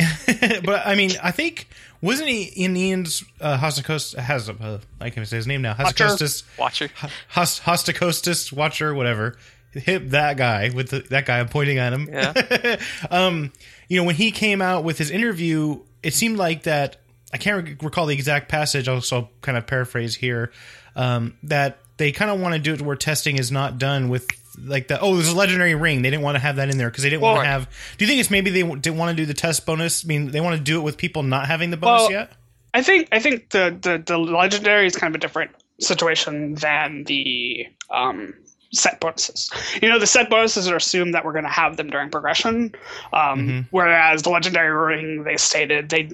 but 0.63 0.85
I 0.85 0.95
mean, 0.95 1.11
I 1.21 1.31
think 1.31 1.67
wasn't 2.01 2.29
he 2.29 2.43
in 2.43 2.75
Ian's 2.75 3.23
uh, 3.41 3.57
Hostakos 3.57 4.15
has 4.15 4.49
uh, 4.49 4.79
I 4.99 5.09
can't 5.09 5.27
say 5.27 5.37
his 5.37 5.47
name 5.47 5.61
now 5.61 5.75
Watcher. 5.77 6.05
Hazzikostas 6.05 6.43
Watcher. 6.57 6.89
Host, 7.29 8.53
Watcher 8.53 8.93
whatever 8.93 9.37
hit 9.71 10.11
that 10.11 10.37
guy 10.37 10.69
with 10.73 10.89
the, 10.89 10.99
that 11.09 11.25
guy 11.25 11.39
I'm 11.39 11.49
pointing 11.49 11.77
at 11.77 11.93
him. 11.93 12.09
Yeah. 12.11 12.79
um, 13.11 13.51
you 13.87 13.99
know 13.99 14.03
when 14.03 14.15
he 14.15 14.31
came 14.31 14.61
out 14.61 14.83
with 14.83 14.97
his 14.97 15.11
interview, 15.11 15.81
it 16.03 16.13
seemed 16.13 16.37
like 16.37 16.63
that 16.63 16.97
I 17.33 17.37
can't 17.37 17.65
re- 17.65 17.77
recall 17.81 18.05
the 18.05 18.13
exact 18.13 18.49
passage. 18.49 18.87
I'll 18.87 18.95
also 18.95 19.29
kind 19.41 19.57
of 19.57 19.67
paraphrase 19.67 20.15
here 20.15 20.51
um, 20.95 21.37
that 21.43 21.79
they 21.97 22.11
kind 22.11 22.31
of 22.31 22.39
want 22.39 22.53
to 22.53 22.59
do 22.59 22.73
it 22.73 22.81
where 22.81 22.95
testing 22.95 23.37
is 23.37 23.51
not 23.51 23.77
done 23.77 24.09
with 24.09 24.27
like 24.63 24.87
the 24.87 24.99
oh 24.99 25.15
there's 25.15 25.29
a 25.29 25.35
legendary 25.35 25.75
ring. 25.75 26.01
They 26.01 26.09
didn't 26.09 26.23
want 26.23 26.35
to 26.35 26.39
have 26.39 26.57
that 26.57 26.69
in 26.69 26.77
there 26.77 26.89
because 26.89 27.03
they 27.03 27.09
didn't 27.09 27.21
want 27.21 27.41
to 27.41 27.45
have 27.45 27.69
do 27.97 28.05
you 28.05 28.09
think 28.09 28.19
it's 28.19 28.31
maybe 28.31 28.49
they 28.49 28.63
didn't 28.63 28.97
want 28.97 29.15
to 29.15 29.21
do 29.21 29.25
the 29.25 29.33
test 29.33 29.65
bonus? 29.65 30.03
I 30.03 30.07
mean 30.07 30.31
they 30.31 30.41
want 30.41 30.57
to 30.57 30.63
do 30.63 30.79
it 30.79 30.83
with 30.83 30.97
people 30.97 31.23
not 31.23 31.47
having 31.47 31.69
the 31.69 31.77
bonus 31.77 32.03
Well, 32.03 32.11
yet? 32.11 32.31
I 32.73 32.83
think 32.83 33.07
I 33.11 33.19
think 33.19 33.49
the, 33.49 33.77
the 33.79 34.03
the 34.05 34.17
legendary 34.17 34.87
is 34.87 34.95
kind 34.95 35.13
of 35.13 35.15
a 35.15 35.21
different 35.21 35.51
situation 35.79 36.55
than 36.55 37.03
the 37.05 37.67
um, 37.89 38.33
set 38.73 38.99
bonuses. 38.99 39.49
You 39.81 39.89
know, 39.89 39.97
the 39.99 40.07
set 40.07 40.29
bonuses 40.29 40.67
are 40.67 40.75
assumed 40.75 41.13
that 41.13 41.23
we're 41.23 41.31
going 41.31 41.45
to 41.45 41.49
have 41.49 41.77
them 41.77 41.89
during 41.89 42.09
progression, 42.09 42.73
um, 43.13 43.39
Mhm. 43.47 43.67
whereas 43.71 44.23
the 44.23 44.29
legendary 44.29 44.71
ring 44.71 45.23
they 45.23 45.37
stated 45.37 45.89
they 45.89 46.09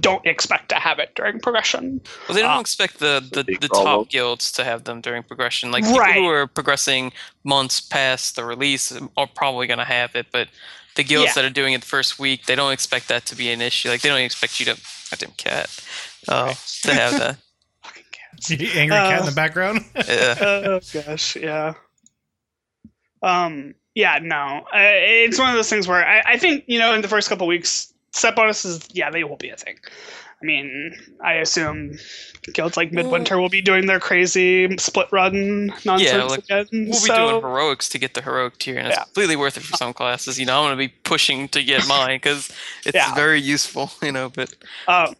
don't 0.00 0.24
expect 0.26 0.68
to 0.70 0.76
have 0.76 0.98
it 0.98 1.12
during 1.16 1.40
progression. 1.40 2.00
Well, 2.28 2.34
they 2.36 2.42
don't 2.42 2.50
Ah. 2.50 2.60
expect 2.60 2.98
the, 3.00 3.26
the, 3.32 3.44
big 3.44 3.60
the 3.60 3.68
problem. 3.68 4.04
top 4.04 4.08
guilds 4.10 4.52
to 4.52 4.64
have 4.64 4.84
them 4.84 5.00
during 5.00 5.22
progression. 5.24 5.70
Like 5.72 5.84
people 5.84 5.98
Right. 6.00 6.14
who 6.14 6.26
are 6.28 6.46
progressing 6.46 7.12
months 7.44 7.80
past 7.80 8.36
the 8.36 8.44
release 8.44 8.92
are 9.16 9.26
probably 9.26 9.66
going 9.66 9.78
to 9.78 9.84
have 9.84 10.14
it, 10.14 10.26
but 10.30 10.48
the 10.94 11.02
guilds 11.04 11.28
Yeah. 11.28 11.32
that 11.34 11.44
are 11.44 11.50
doing 11.50 11.72
it 11.74 11.80
the 11.80 11.86
first 11.86 12.18
week, 12.18 12.46
they 12.46 12.54
don't 12.54 12.72
expect 12.72 13.08
that 13.08 13.26
to 13.26 13.34
be 13.36 13.50
an 13.50 13.60
issue. 13.60 13.88
Like 13.88 14.00
they 14.02 14.08
don't 14.08 14.20
expect 14.20 14.60
you 14.60 14.66
to, 14.66 14.76
goddamn 15.10 15.32
cat, 15.36 15.70
uh, 16.28 16.54
to 16.82 16.94
have 16.94 17.18
that. 17.18 17.36
Fucking 18.48 18.66
cats. 18.66 18.76
angry 18.76 18.96
cat 18.96 19.20
in 19.20 19.22
Uh, 19.22 19.26
the 19.26 19.32
background 19.34 19.84
Yeah. 20.08 20.34
oh 20.40 20.80
gosh, 20.92 21.36
yeah. 21.36 21.74
Um, 23.22 23.74
yeah, 23.94 24.18
no, 24.22 24.64
uh, 24.72 24.78
it's 24.78 25.38
one 25.38 25.50
of 25.50 25.56
those 25.56 25.68
things 25.68 25.86
where 25.86 26.06
I, 26.06 26.22
I 26.34 26.38
think 26.38 26.64
you 26.66 26.78
know 26.78 26.94
in 26.94 27.02
the 27.02 27.08
first 27.08 27.28
couple 27.28 27.46
weeks, 27.46 27.92
set 28.12 28.34
bonuses, 28.36 28.88
yeah, 28.92 29.10
they 29.10 29.24
will 29.24 29.36
be 29.36 29.50
a 29.50 29.56
thing. 29.56 29.76
I 30.42 30.46
mean, 30.46 30.94
I 31.22 31.34
assume 31.34 31.98
guilds 32.54 32.78
like 32.78 32.92
Midwinter 32.92 33.38
will 33.38 33.50
be 33.50 33.60
doing 33.60 33.84
their 33.84 34.00
crazy 34.00 34.74
split 34.78 35.08
run 35.12 35.66
nonsense 35.84 36.30
like, 36.30 36.38
again. 36.38 36.66
We'll 36.72 37.02
be 37.02 37.08
doing 37.08 37.40
heroics 37.42 37.90
to 37.90 37.98
get 37.98 38.14
the 38.14 38.22
heroic 38.22 38.56
tier, 38.58 38.78
and 38.78 38.88
it's 38.88 38.96
Yeah. 38.96 39.04
completely 39.04 39.36
worth 39.36 39.58
it 39.58 39.64
for 39.64 39.76
some 39.76 39.92
classes. 39.92 40.40
You 40.40 40.46
know, 40.46 40.56
I'm 40.58 40.64
going 40.64 40.72
to 40.72 40.88
be 40.88 40.94
pushing 41.04 41.48
to 41.48 41.62
get 41.62 41.86
mine 41.88 42.16
because 42.16 42.48
it's 42.86 42.96
Yeah. 42.96 43.14
very 43.14 43.40
useful. 43.40 43.90
You 44.02 44.12
know, 44.12 44.30
but 44.30 44.54
Um, 44.88 45.14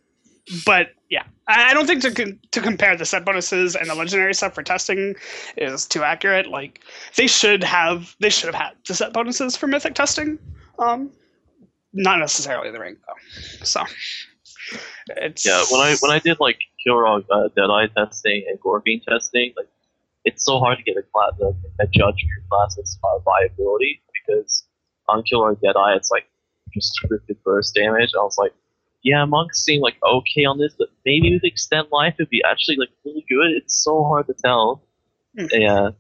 but 0.65 0.93
yeah, 1.11 1.25
I 1.49 1.75
don't 1.75 1.87
think 1.87 2.03
to 2.03 2.39
to 2.53 2.61
compare 2.61 2.97
the 2.97 3.05
set 3.05 3.25
bonuses 3.25 3.75
and 3.75 3.91
the 3.91 3.95
legendary 3.97 4.33
stuff 4.33 4.55
for 4.55 4.63
testing 4.63 5.17
is 5.57 5.85
too 5.85 6.05
accurate. 6.05 6.47
Like 6.47 6.81
they 7.17 7.27
should 7.27 7.65
have 7.65 8.15
they 8.21 8.31
should 8.31 8.47
have 8.47 8.55
had 8.55 8.73
the 8.87 8.95
set 8.95 9.13
bonuses 9.13 9.57
for 9.57 9.67
mythic 9.67 9.95
testing. 9.95 10.39
Um, 10.79 11.11
not 11.93 12.21
necessarily 12.21 12.71
the 12.71 12.79
ring 12.79 12.97
though. 13.07 13.65
So 13.65 13.83
it's 15.17 15.45
Yeah, 15.45 15.65
when 15.73 15.81
I 15.81 15.97
when 16.01 16.13
I 16.13 16.21
did 16.21 16.39
like 16.39 16.61
Kilrogg 16.87 17.25
uh, 17.29 17.49
Deadeye 17.57 17.89
testing 17.97 18.45
and 18.49 18.61
Gorefiend 18.61 19.03
testing, 19.05 19.53
like 19.57 19.69
it's 20.25 20.45
so 20.45 20.61
hard 20.61 20.79
to 20.79 20.85
get 20.85 20.97
a 20.97 21.03
class 21.13 21.33
a, 21.41 21.83
a 21.83 21.87
judge 21.89 22.23
your 22.23 22.45
class's 22.49 22.99
uh, 23.03 23.19
viability 23.19 24.01
because 24.15 24.65
on 25.09 25.25
Kilrogg 25.25 25.61
Deadeye 25.61 25.97
it's 25.97 26.13
like 26.13 26.27
just 26.73 26.93
scripted 27.03 27.43
burst 27.45 27.75
damage. 27.75 28.11
I 28.17 28.23
was 28.23 28.39
like, 28.39 28.53
yeah, 29.03 29.25
monks 29.25 29.63
seem 29.63 29.81
like 29.81 29.97
okay 30.03 30.45
on 30.45 30.59
this, 30.59 30.75
but 30.79 30.89
maybe 31.05 31.33
with 31.33 31.45
extend 31.45 31.89
life 31.91 32.15
it'd 32.19 32.31
be 32.31 32.43
actually 32.45 32.77
like 32.77 32.91
really 33.05 33.25
good. 33.29 33.53
It's 33.53 33.83
so 33.83 34.05
hard 34.05 34.27
to 34.27 34.35
tell. 34.35 34.83
Hmm. 35.39 35.47
Yeah, 35.53 35.91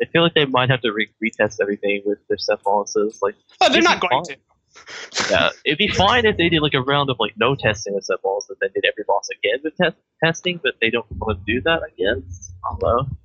I 0.00 0.04
feel 0.06 0.22
like 0.22 0.34
they 0.34 0.46
might 0.46 0.70
have 0.70 0.80
to 0.82 0.92
re- 0.92 1.10
retest 1.22 1.56
everything 1.60 2.02
with 2.04 2.18
their 2.28 2.38
set 2.38 2.62
bonuses. 2.62 3.20
Like, 3.22 3.34
oh, 3.60 3.72
they're 3.72 3.82
not 3.82 4.00
going 4.00 4.24
fine. 4.24 4.36
to. 4.36 5.30
yeah, 5.30 5.50
it'd 5.64 5.78
be 5.78 5.88
fine 5.88 6.24
if 6.26 6.36
they 6.36 6.48
did 6.48 6.62
like 6.62 6.74
a 6.74 6.80
round 6.80 7.10
of 7.10 7.16
like 7.18 7.32
no 7.36 7.54
testing 7.54 7.94
with 7.94 8.04
set 8.04 8.20
balls, 8.22 8.46
and 8.48 8.58
then 8.60 8.70
did 8.74 8.84
every 8.84 9.04
boss 9.06 9.28
again 9.30 9.58
with 9.64 9.76
test 9.76 9.96
testing, 10.22 10.60
but 10.62 10.74
they 10.80 10.90
don't 10.90 11.06
want 11.12 11.38
to 11.38 11.52
do 11.52 11.60
that. 11.62 11.80
I 11.82 11.90
guess. 11.96 12.52
I 12.64 12.76
don't 12.78 12.82
know. 12.82 13.16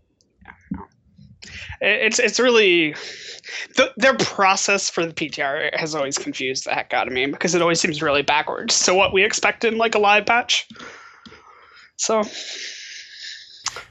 It's 1.81 2.19
it's 2.19 2.39
really 2.39 2.95
the, 3.75 3.91
their 3.97 4.15
process 4.15 4.89
for 4.89 5.05
the 5.05 5.13
PTR 5.13 5.75
has 5.75 5.95
always 5.95 6.17
confused 6.17 6.65
the 6.65 6.73
heck 6.73 6.93
out 6.93 7.07
of 7.07 7.13
me 7.13 7.25
because 7.27 7.55
it 7.55 7.61
always 7.61 7.79
seems 7.79 8.01
really 8.01 8.21
backwards 8.21 8.73
So 8.73 8.95
what 8.95 9.13
we 9.13 9.23
expect 9.23 9.63
in 9.63 9.77
like 9.77 9.95
a 9.95 9.99
live 9.99 10.25
patch. 10.25 10.67
So 11.97 12.23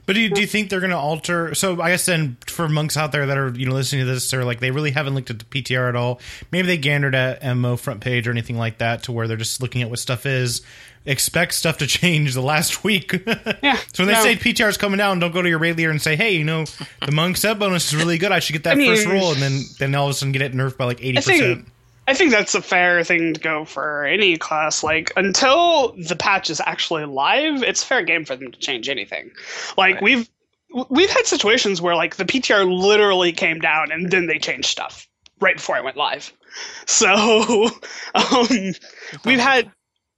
But 0.07 0.14
do 0.14 0.20
you, 0.20 0.31
do 0.31 0.40
you 0.40 0.47
think 0.47 0.70
they're 0.70 0.81
going 0.81 0.90
to 0.90 0.97
alter? 0.97 1.55
So 1.55 1.81
I 1.81 1.90
guess 1.90 2.07
then 2.07 2.37
for 2.47 2.68
monks 2.68 2.97
out 2.97 3.12
there 3.12 3.27
that 3.27 3.38
are 3.38 3.49
you 3.51 3.66
know 3.66 3.75
listening 3.75 4.05
to 4.07 4.12
this, 4.12 4.31
they're 4.31 4.44
like 4.44 4.61
they 4.61 4.70
really 4.70 4.90
haven't 4.90 5.14
looked 5.14 5.31
at 5.31 5.38
the 5.38 5.44
PTR 5.44 5.88
at 5.88 5.97
all. 5.97 6.20
Maybe 6.51 6.66
they 6.66 6.79
gandered 6.79 7.14
at 7.14 7.57
MO 7.57 7.77
front 7.77 8.01
page 8.01 8.29
or 8.29 8.31
anything 8.31 8.57
like 8.59 8.79
that 8.79 9.05
to 9.05 9.12
where 9.12 9.29
they're 9.29 9.37
just 9.37 9.62
looking 9.62 9.83
at 9.83 9.90
what 9.90 9.99
stuff 9.99 10.27
is. 10.27 10.62
Expect 11.07 11.53
stuff 11.53 11.79
to 11.79 11.87
change 11.87 12.33
the 12.33 12.40
last 12.40 12.83
week. 12.83 13.12
yeah. 13.62 13.77
so 13.92 14.05
when 14.05 14.07
they 14.07 14.14
no. 14.14 14.23
say 14.23 14.37
PTR 14.37 14.70
is 14.70 14.79
coming 14.79 14.97
down, 14.97 15.18
don't 15.18 15.33
go 15.33 15.42
to 15.42 15.49
your 15.49 15.59
raid 15.59 15.77
leader 15.77 15.90
and 15.90 16.01
say, 16.01 16.16
hey, 16.16 16.35
you 16.35 16.44
know, 16.44 16.64
the 17.05 17.12
monk 17.12 17.37
sub 17.37 17.59
bonus 17.59 17.92
is 17.92 17.97
really 17.97 18.16
good. 18.16 18.33
I 18.33 18.38
should 18.38 18.55
get 18.55 18.64
that 18.64 18.73
I 18.73 18.77
mean- 18.77 18.94
first 18.94 19.07
roll, 19.07 19.33
and 19.33 19.42
then 19.42 19.61
then 19.79 19.94
all 19.94 20.07
of 20.07 20.12
a 20.12 20.14
sudden 20.14 20.33
get 20.33 20.40
it 20.42 20.53
nerfed 20.55 20.79
by 20.79 20.87
like 20.87 21.03
eighty 21.03 21.16
percent. 21.16 21.66
I 22.07 22.14
think 22.14 22.31
that's 22.31 22.55
a 22.55 22.62
fair 22.62 23.03
thing 23.05 23.35
to 23.35 23.40
go 23.40 23.64
for 23.64 24.05
any 24.05 24.37
class. 24.37 24.83
Like 24.83 25.12
until 25.17 25.93
the 25.97 26.17
patch 26.17 26.51
is 26.51 26.61
actually 26.61 27.05
live, 27.07 27.62
it's 27.62 27.83
fair 27.83 28.03
game 28.03 28.25
for 28.25 28.37
them 28.37 28.53
to 28.53 28.59
change 28.59 28.88
anything. 28.88 29.31
Like 29.79 29.97
Right. 29.97 30.03
we've 30.03 30.29
we've 30.90 31.11
had 31.11 31.27
situations 31.27 31.81
where 31.81 31.95
like 31.95 32.17
the 32.17 32.25
PTR 32.25 32.67
literally 32.67 33.33
came 33.33 33.61
down 33.61 33.90
and 33.93 34.11
then 34.11 34.27
they 34.27 34.38
changed 34.38 34.69
stuff 34.69 35.09
right 35.40 35.57
before 35.57 35.77
it 35.77 35.85
went 35.85 35.97
live. 35.97 36.33
So 36.87 37.71
um, 38.14 38.75
we've 39.25 39.40
had 39.40 39.71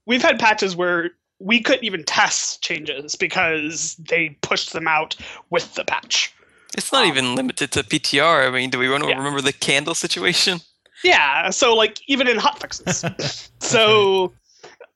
we've 0.07 0.22
had 0.22 0.38
patches 0.38 0.75
where 0.75 1.11
we 1.38 1.61
couldn't 1.61 1.85
even 1.85 2.03
test 2.05 2.62
changes 2.62 3.14
because 3.14 3.94
they 3.96 4.31
pushed 4.40 4.72
them 4.72 4.88
out 4.88 5.14
with 5.51 5.75
the 5.75 5.85
patch. 5.85 6.35
it's 6.77 6.90
not 6.92 7.05
Um, 7.05 7.09
even 7.09 7.35
limited 7.35 7.70
to 7.72 7.83
PTR. 7.83 8.46
I 8.49 8.51
mean, 8.51 8.70
do 8.70 8.79
we 8.79 8.88
want 8.88 9.05
to 9.05 9.11
Yeah. 9.11 9.18
remember 9.18 9.40
the 9.42 9.53
candle 9.53 9.94
situation? 9.94 10.61
Yeah, 11.07 11.51
so 11.51 11.75
like 11.75 12.01
even 12.09 12.27
in 12.27 12.37
hotfixes. 12.37 13.51
so 13.61 14.33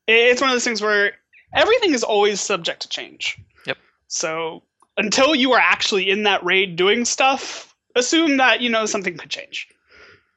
it's 0.08 0.40
one 0.40 0.50
of 0.50 0.54
those 0.54 0.64
things 0.64 0.82
where 0.82 1.12
everything 1.54 1.94
is 1.94 2.02
always 2.02 2.40
subject 2.40 2.82
to 2.82 2.88
change. 2.88 3.38
Yep. 3.66 3.76
So 4.08 4.64
until 4.96 5.36
you 5.36 5.52
are 5.52 5.60
actually 5.60 6.10
in 6.10 6.24
that 6.24 6.44
raid 6.44 6.74
doing 6.74 7.04
stuff, 7.04 7.76
assume 7.94 8.38
that 8.38 8.60
you 8.60 8.68
know 8.68 8.86
something 8.86 9.16
could 9.16 9.30
change. 9.30 9.68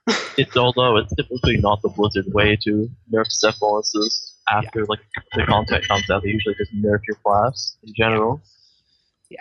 It's 0.35 0.57
although 0.57 0.97
it's 0.97 1.13
typically 1.15 1.57
not 1.57 1.81
the 1.83 1.89
Blizzard 1.89 2.25
way 2.33 2.57
to 2.63 2.89
nerf 3.13 3.27
set 3.27 3.53
bonuses 3.59 4.33
after 4.49 4.83
like 4.85 4.99
the 5.35 5.45
content 5.45 5.87
comes 5.87 6.09
out. 6.09 6.23
They 6.23 6.29
usually 6.29 6.55
just 6.55 6.73
nerf 6.73 7.01
your 7.07 7.17
class 7.23 7.77
in 7.83 7.93
general. 7.95 8.41
Yeah. 9.29 9.37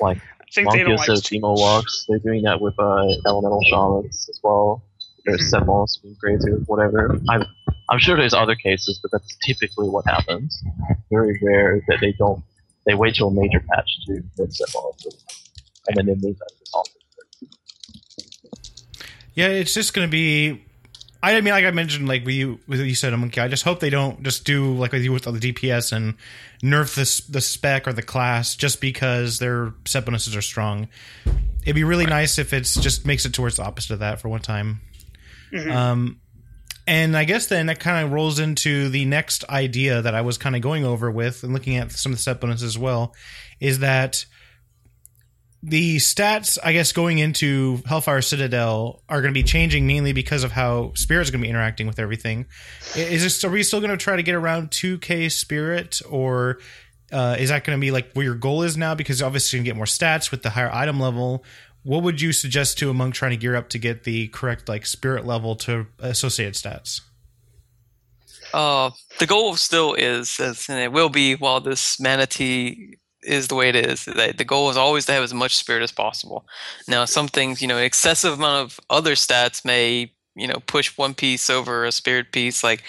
Like 0.00 0.18
I 0.18 0.44
think 0.52 0.70
they 0.70 0.82
don't 0.84 0.96
like 0.96 1.06
so 1.06 1.38
walks. 1.40 2.04
They're 2.06 2.18
doing 2.18 2.42
that 2.42 2.60
with 2.60 2.74
uh, 2.78 3.06
Elemental 3.26 3.60
Shamans 3.62 4.28
as 4.28 4.38
well. 4.42 4.84
There's 5.24 5.50
set 5.50 5.64
bonus 5.64 5.98
being 6.02 6.16
created, 6.16 6.64
whatever. 6.66 7.18
I'm, 7.28 7.44
I'm 7.88 7.98
sure 7.98 8.16
there's 8.16 8.34
other 8.34 8.54
cases, 8.54 8.98
but 9.02 9.10
that's 9.10 9.36
typically 9.44 9.88
what 9.88 10.06
happens. 10.06 10.62
Very 11.10 11.38
rare 11.42 11.82
that 11.88 11.98
they 12.00 12.12
don't. 12.12 12.42
They 12.86 12.94
wait 12.94 13.14
till 13.14 13.28
a 13.28 13.32
major 13.32 13.64
patch 13.72 13.90
to 14.06 14.12
nerf 14.38 14.52
set 14.52 14.72
bonuses, 14.72 15.24
and 15.88 15.96
then 15.96 16.06
they 16.06 16.14
move 16.14 16.38
that 16.38 16.48
to 16.48 16.70
often. 16.74 17.00
Yeah, 19.34 19.48
it's 19.48 19.74
just 19.74 19.94
gonna 19.94 20.08
be. 20.08 20.62
I 21.22 21.40
mean, 21.40 21.54
like 21.54 21.64
I 21.64 21.70
mentioned, 21.70 22.06
like 22.06 22.26
with 22.26 22.34
you, 22.34 22.60
with 22.68 22.80
you 22.80 22.94
said, 22.94 23.14
a 23.14 23.16
monkey. 23.16 23.40
I 23.40 23.48
just 23.48 23.64
hope 23.64 23.80
they 23.80 23.88
don't 23.88 24.22
just 24.22 24.44
do 24.44 24.74
like 24.74 24.92
with 24.92 25.02
you 25.02 25.12
with 25.12 25.24
the 25.24 25.30
DPS 25.32 25.92
and 25.92 26.16
nerf 26.62 26.94
the 26.94 27.32
the 27.32 27.40
spec 27.40 27.88
or 27.88 27.94
the 27.94 28.02
class 28.02 28.56
just 28.56 28.80
because 28.80 29.38
their 29.38 29.72
set 29.86 30.04
bonuses 30.04 30.36
are 30.36 30.42
strong. 30.42 30.88
It'd 31.62 31.74
be 31.74 31.84
really 31.84 32.04
nice 32.04 32.38
if 32.38 32.52
it's 32.52 32.74
just 32.74 33.06
makes 33.06 33.24
it 33.24 33.32
towards 33.32 33.56
the 33.56 33.64
opposite 33.64 33.94
of 33.94 34.00
that 34.00 34.20
for 34.20 34.28
one 34.28 34.40
time. 34.40 34.82
Mhm. 35.54 35.70
Um, 35.72 36.20
and 36.86 37.16
I 37.16 37.24
guess 37.24 37.46
then 37.46 37.66
that 37.66 37.80
kind 37.80 38.04
of 38.04 38.12
rolls 38.12 38.38
into 38.38 38.88
the 38.90 39.04
next 39.06 39.48
idea 39.48 40.02
that 40.02 40.14
I 40.14 40.20
was 40.20 40.36
kind 40.36 40.54
of 40.54 40.62
going 40.62 40.84
over 40.84 41.10
with 41.10 41.42
and 41.42 41.52
looking 41.54 41.76
at 41.76 41.92
some 41.92 42.12
of 42.12 42.18
the 42.18 42.22
set 42.22 42.40
bonuses 42.40 42.62
as 42.64 42.78
well, 42.78 43.14
is 43.60 43.78
that 43.78 44.26
the 45.62 45.96
stats, 45.96 46.58
I 46.62 46.74
guess, 46.74 46.92
going 46.92 47.18
into 47.18 47.80
Hellfire 47.86 48.20
Citadel 48.20 49.02
are 49.08 49.22
going 49.22 49.32
to 49.32 49.38
be 49.38 49.42
changing 49.42 49.86
mainly 49.86 50.12
because 50.12 50.44
of 50.44 50.52
how 50.52 50.92
Spirit's 50.94 51.30
going 51.30 51.40
to 51.40 51.46
be 51.46 51.48
interacting 51.48 51.86
with 51.86 51.98
everything. 51.98 52.44
Is 52.94 53.22
this, 53.22 53.42
are 53.44 53.50
we 53.50 53.62
still 53.62 53.80
going 53.80 53.90
to 53.90 53.96
try 53.96 54.16
to 54.16 54.22
get 54.22 54.34
around 54.34 54.70
2K 54.70 55.32
Spirit, 55.32 56.02
or 56.10 56.58
uh, 57.10 57.36
is 57.38 57.48
that 57.48 57.64
going 57.64 57.78
to 57.78 57.80
be 57.80 57.90
like 57.92 58.12
where 58.12 58.26
your 58.26 58.34
goal 58.34 58.62
is 58.62 58.76
now? 58.76 58.94
Because 58.94 59.22
obviously 59.22 59.56
you 59.58 59.62
can 59.62 59.64
get 59.64 59.76
more 59.76 59.86
stats 59.86 60.30
with 60.30 60.42
the 60.42 60.50
higher 60.50 60.70
item 60.70 61.00
level. 61.00 61.44
What 61.84 62.02
would 62.02 62.20
you 62.20 62.32
suggest 62.32 62.78
to 62.78 62.90
a 62.90 62.94
monk 62.94 63.14
trying 63.14 63.32
to 63.32 63.36
gear 63.36 63.54
up 63.54 63.68
to 63.68 63.78
get 63.78 64.04
the 64.04 64.28
correct 64.28 64.68
like 64.68 64.86
spirit 64.86 65.26
level 65.26 65.54
to 65.56 65.86
associated 65.98 66.54
stats? 66.54 67.02
Uh, 68.54 68.90
the 69.18 69.26
goal 69.26 69.56
still 69.56 69.94
is, 69.94 70.38
and 70.40 70.78
it 70.78 70.92
will 70.92 71.08
be 71.10 71.34
while 71.34 71.60
this 71.60 72.00
Mana 72.00 72.26
Tea 72.26 72.96
is 73.22 73.48
the 73.48 73.54
way 73.54 73.68
it 73.68 73.76
is. 73.76 74.04
The 74.04 74.44
goal 74.46 74.70
is 74.70 74.76
always 74.76 75.06
to 75.06 75.12
have 75.12 75.22
as 75.22 75.34
much 75.34 75.56
spirit 75.56 75.82
as 75.82 75.92
possible. 75.92 76.46
Now, 76.88 77.04
some 77.04 77.28
things, 77.28 77.60
you 77.60 77.68
know, 77.68 77.78
excessive 77.78 78.34
amount 78.34 78.64
of 78.64 78.80
other 78.90 79.14
stats 79.14 79.64
may, 79.64 80.12
you 80.34 80.46
know, 80.46 80.62
push 80.66 80.96
one 80.96 81.14
piece 81.14 81.50
over 81.50 81.84
a 81.84 81.92
spirit 81.92 82.32
piece. 82.32 82.62
Like, 82.62 82.82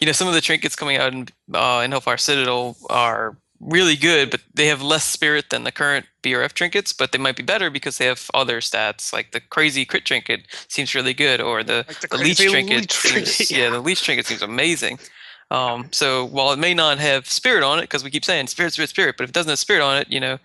you 0.00 0.06
know, 0.06 0.12
some 0.12 0.28
of 0.28 0.34
the 0.34 0.40
trinkets 0.40 0.76
coming 0.76 0.98
out 0.98 1.12
in 1.12 1.28
uh, 1.54 1.82
in 1.84 1.90
Hellfire 1.92 2.16
Citadel 2.16 2.76
are 2.90 3.36
really 3.60 3.96
good, 3.96 4.30
but 4.30 4.40
they 4.54 4.66
have 4.66 4.82
less 4.82 5.04
spirit 5.04 5.50
than 5.50 5.64
the 5.64 5.72
current 5.72 6.06
BRF 6.22 6.52
trinkets. 6.52 6.92
But 6.92 7.12
they 7.12 7.18
might 7.18 7.36
be 7.36 7.42
better 7.42 7.70
because 7.70 7.98
they 7.98 8.06
have 8.06 8.30
other 8.34 8.60
stats. 8.60 9.12
Like 9.12 9.32
the 9.32 9.40
crazy 9.40 9.84
crit 9.84 10.04
trinket 10.04 10.42
seems 10.68 10.94
really 10.94 11.14
good, 11.14 11.40
or 11.40 11.62
the 11.62 11.84
Like 11.88 12.00
the 12.00 12.08
the 12.08 12.16
leech 12.18 12.38
trinket, 12.38 12.76
leech 12.80 12.92
seems, 12.92 13.12
trinket, 13.12 13.50
yeah. 13.50 13.64
yeah. 13.64 13.70
the 13.70 13.80
leech 13.80 14.02
trinket 14.02 14.26
seems 14.26 14.42
amazing. 14.42 14.98
Um, 15.50 15.88
so 15.92 16.24
while 16.24 16.52
it 16.52 16.58
may 16.58 16.74
not 16.74 16.98
have 16.98 17.28
spirit 17.28 17.62
on 17.62 17.78
it, 17.78 17.82
because 17.82 18.02
we 18.02 18.10
keep 18.10 18.24
saying 18.24 18.48
spirit, 18.48 18.72
spirit, 18.72 18.90
spirit, 18.90 19.16
but 19.16 19.24
if 19.24 19.30
it 19.30 19.34
doesn't 19.34 19.50
have 19.50 19.58
spirit 19.58 19.82
on 19.82 19.96
it, 19.96 20.10
you 20.10 20.20
know, 20.20 20.38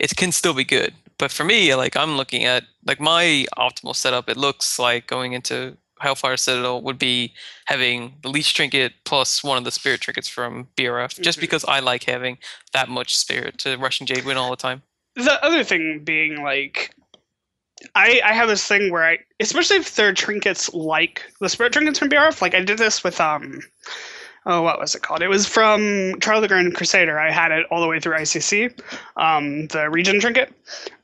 it 0.00 0.16
can 0.16 0.32
still 0.32 0.54
be 0.54 0.64
good. 0.64 0.94
But 1.18 1.30
for 1.30 1.44
me, 1.44 1.74
like 1.74 1.96
I'm 1.96 2.16
looking 2.16 2.44
at 2.44 2.64
like 2.86 3.00
my 3.00 3.46
optimal 3.58 3.94
setup, 3.94 4.28
it 4.28 4.36
looks 4.36 4.78
like 4.78 5.06
going 5.06 5.32
into 5.32 5.76
Hellfire 6.00 6.36
Citadel 6.36 6.82
would 6.82 6.98
be 6.98 7.32
having 7.66 8.14
the 8.22 8.28
leech 8.28 8.52
trinket 8.54 8.92
plus 9.04 9.42
one 9.42 9.56
of 9.58 9.64
the 9.64 9.70
spirit 9.70 10.00
trinkets 10.00 10.28
from 10.28 10.68
BRF, 10.76 11.20
just 11.22 11.38
Mhm. 11.38 11.42
because 11.42 11.64
I 11.64 11.80
like 11.80 12.04
having 12.04 12.38
that 12.72 12.88
much 12.88 13.16
spirit 13.16 13.58
to 13.58 13.76
Rushing 13.76 14.06
Jade 14.06 14.24
Wind 14.24 14.38
all 14.38 14.50
the 14.50 14.56
time. 14.56 14.82
the 15.14 15.42
other 15.42 15.64
thing 15.64 16.00
being 16.04 16.42
like 16.42 16.94
I, 17.94 18.20
I 18.24 18.32
have 18.34 18.48
this 18.48 18.66
thing 18.66 18.90
where 18.90 19.04
I 19.04 19.18
especially 19.40 19.76
if 19.76 19.94
they're 19.94 20.12
trinkets 20.14 20.72
like 20.74 21.22
the 21.40 21.48
spirit 21.48 21.72
trinkets 21.72 21.98
from 21.98 22.08
BRF, 22.10 22.40
like 22.42 22.54
I 22.54 22.60
did 22.62 22.78
this 22.78 23.02
with 23.04 23.20
um 23.20 23.60
oh 24.46 24.62
what 24.62 24.78
was 24.78 24.94
it 24.94 25.02
called? 25.02 25.22
It 25.22 25.28
was 25.28 25.46
from 25.46 26.14
Charlie 26.20 26.42
the 26.42 26.48
Grand 26.48 26.74
Crusader. 26.74 27.18
I 27.18 27.30
had 27.30 27.52
it 27.52 27.66
all 27.70 27.80
the 27.80 27.88
way 27.88 28.00
through 28.00 28.16
ICC, 28.16 28.78
um, 29.16 29.66
the 29.68 29.88
region 29.90 30.20
trinket. 30.20 30.52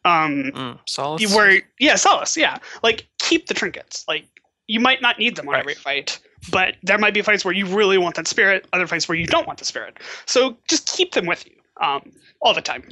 Um 0.05 0.53
Mm, 0.55 0.79
solace. 0.87 1.35
where 1.35 1.63
yeah, 1.79 1.97
Solace, 1.97 2.37
yeah. 2.37 2.59
Like 2.83 3.07
keep 3.19 3.47
the 3.47 3.55
trinkets. 3.55 4.05
Like 4.09 4.27
you 4.73 4.81
might 4.81 5.03
not 5.03 5.19
need 5.19 5.37
them 5.37 5.49
on 5.49 5.53
Right. 5.55 5.61
every 5.61 5.75
fight, 5.75 6.19
but 6.51 6.77
there 6.83 6.99
might 6.99 7.15
be 7.15 7.21
fights 7.23 7.45
where 7.45 7.55
you 7.55 7.67
really 7.67 7.99
want 7.99 8.15
that 8.17 8.27
spirit, 8.27 8.67
other 8.73 8.87
fights 8.87 9.07
where 9.09 9.19
you 9.19 9.27
don't 9.27 9.47
want 9.47 9.59
the 9.59 9.65
spirit. 9.65 9.99
So 10.27 10.57
just 10.67 10.97
keep 10.97 11.13
them 11.13 11.27
with 11.27 11.45
you. 11.47 11.53
Um, 11.81 12.13
all 12.41 12.55
the 12.55 12.61
time. 12.61 12.83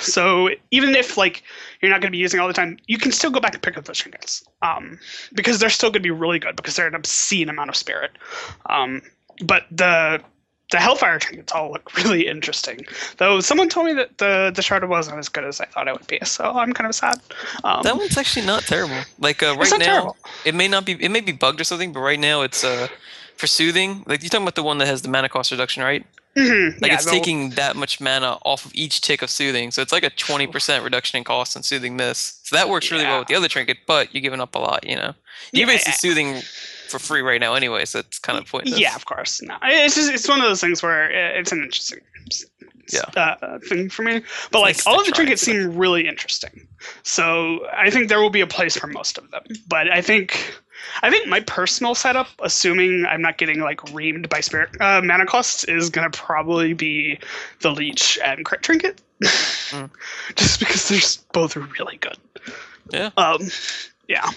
So 0.00 0.48
even 0.70 0.96
if 0.96 1.16
like 1.16 1.42
you're 1.80 1.90
not 1.90 2.00
going 2.00 2.08
to 2.08 2.16
be 2.16 2.18
using 2.18 2.40
all 2.40 2.48
the 2.48 2.54
time, 2.54 2.78
you 2.86 2.98
can 2.98 3.12
still 3.12 3.30
go 3.30 3.38
back 3.38 3.54
and 3.54 3.62
pick 3.62 3.76
up 3.76 3.84
those 3.84 3.98
trinkets. 3.98 4.44
Um, 4.62 4.98
because 5.34 5.60
they're 5.60 5.70
still 5.70 5.90
going 5.90 6.02
to 6.02 6.08
be 6.08 6.10
really 6.10 6.38
good 6.38 6.56
because 6.56 6.74
they're 6.76 6.86
an 6.86 6.94
obscene 6.94 7.48
amount 7.48 7.68
of 7.68 7.76
spirit. 7.76 8.12
Um, 8.66 9.02
but 9.44 9.64
the 9.70 10.22
the 10.70 10.78
Hellfire 10.78 11.18
trinkets 11.18 11.52
all 11.52 11.72
look 11.72 11.94
really 11.96 12.26
interesting. 12.26 12.84
Though 13.18 13.40
someone 13.40 13.68
told 13.68 13.86
me 13.86 13.92
that 13.94 14.18
the 14.18 14.50
the 14.54 14.62
Shard 14.62 14.88
wasn't 14.88 15.18
as 15.18 15.28
good 15.28 15.44
as 15.44 15.60
I 15.60 15.66
thought 15.66 15.88
it 15.88 15.92
would 15.92 16.06
be, 16.06 16.18
so 16.24 16.44
I'm 16.44 16.72
kind 16.72 16.88
of 16.88 16.94
sad. 16.94 17.20
Um, 17.64 17.82
that 17.82 17.96
one's 17.96 18.16
actually 18.16 18.46
not 18.46 18.62
terrible. 18.62 19.02
Like 19.18 19.42
uh, 19.42 19.54
right 19.58 19.70
now, 19.78 19.84
terrible. 19.84 20.16
it 20.44 20.54
may 20.54 20.68
not 20.68 20.84
be 20.84 20.92
it 20.92 21.10
may 21.10 21.20
be 21.20 21.32
bugged 21.32 21.60
or 21.60 21.64
something 21.64 21.92
but 21.92 22.00
right 22.00 22.18
now 22.20 22.42
it's 22.42 22.64
uh 22.64 22.88
for 23.36 23.46
soothing 23.46 24.04
like 24.06 24.22
you're 24.22 24.30
talking 24.30 24.44
about 24.44 24.54
the 24.54 24.62
one 24.62 24.78
that 24.78 24.86
has 24.86 25.02
the 25.02 25.08
mana 25.08 25.28
cost 25.28 25.50
reduction 25.50 25.82
right 25.82 26.06
Mhm, 26.36 26.80
like 26.80 26.90
yeah, 26.90 26.94
it's 26.94 27.04
taking 27.04 27.50
that 27.50 27.76
much 27.76 28.00
mana 28.00 28.38
off 28.44 28.66
of 28.66 28.72
each 28.74 29.00
tick 29.00 29.22
of 29.22 29.30
soothing 29.30 29.70
so 29.70 29.80
it's 29.82 29.92
like 29.92 30.02
a 30.02 30.10
20% 30.10 30.82
reduction 30.82 31.16
in 31.18 31.22
cost 31.22 31.56
on 31.56 31.62
soothing 31.62 31.96
this 31.96 32.40
so 32.42 32.56
that 32.56 32.68
works 32.68 32.90
really 32.90 33.04
well 33.04 33.20
with 33.20 33.28
the 33.28 33.36
other 33.36 33.46
trinket 33.46 33.78
but 33.86 34.12
you're 34.12 34.20
giving 34.20 34.40
up 34.40 34.56
a 34.56 34.58
lot 34.58 34.84
you 34.84 34.96
know 34.96 35.14
you're 35.52 35.68
Yeah, 35.68 35.74
basically 35.74 35.92
soothing 35.92 36.42
for 36.94 37.04
free 37.04 37.22
right 37.22 37.40
now 37.40 37.54
anyway 37.54 37.84
so 37.84 37.98
it's 37.98 38.18
kind 38.20 38.38
of 38.38 38.46
pointless 38.48 38.78
Yeah, 38.78 38.94
of 38.94 39.04
course. 39.04 39.42
No, 39.42 39.56
it's 39.62 39.96
just 39.96 40.12
it's 40.12 40.28
one 40.28 40.38
of 40.38 40.44
those 40.44 40.60
things 40.60 40.82
where 40.82 41.10
it's 41.10 41.50
an 41.50 41.62
interesting 41.62 42.00
Yeah. 42.92 43.00
uh, 43.16 43.58
thing 43.68 43.88
for 43.90 44.02
me. 44.02 44.22
But 44.52 44.60
like 44.60 44.76
nice 44.76 44.86
all 44.86 45.00
of 45.00 45.06
the 45.06 45.12
trinkets 45.12 45.42
seem 45.42 45.76
really 45.76 46.06
interesting. 46.06 46.68
So 47.02 47.66
I 47.72 47.90
think 47.90 48.08
there 48.08 48.20
will 48.20 48.30
be 48.30 48.42
a 48.42 48.46
place 48.46 48.76
for 48.76 48.86
most 48.86 49.18
of 49.18 49.30
them. 49.32 49.42
But 49.66 49.90
I 49.90 50.00
think 50.00 50.54
I 51.02 51.10
think 51.10 51.26
my 51.26 51.40
personal 51.40 51.94
setup, 51.94 52.28
assuming 52.40 53.06
I'm 53.06 53.22
not 53.22 53.38
getting 53.38 53.60
like 53.60 53.80
reamed 53.86 54.28
by 54.28 54.40
spirit 54.40 54.70
uh, 54.80 55.00
mana 55.02 55.26
costs, 55.26 55.64
is 55.64 55.90
gonna 55.90 56.10
probably 56.10 56.74
be 56.74 57.18
the 57.60 57.70
leech 57.72 58.18
and 58.24 58.44
crit 58.44 58.62
trinket. 58.62 59.00
Mm. 59.22 59.90
Just 60.36 60.60
because 60.60 60.88
they're 60.88 61.00
both 61.32 61.56
really 61.56 61.96
good. 61.96 62.18
Yeah. 62.92 63.10
Um. 63.16 63.40
Yeah. 64.08 64.30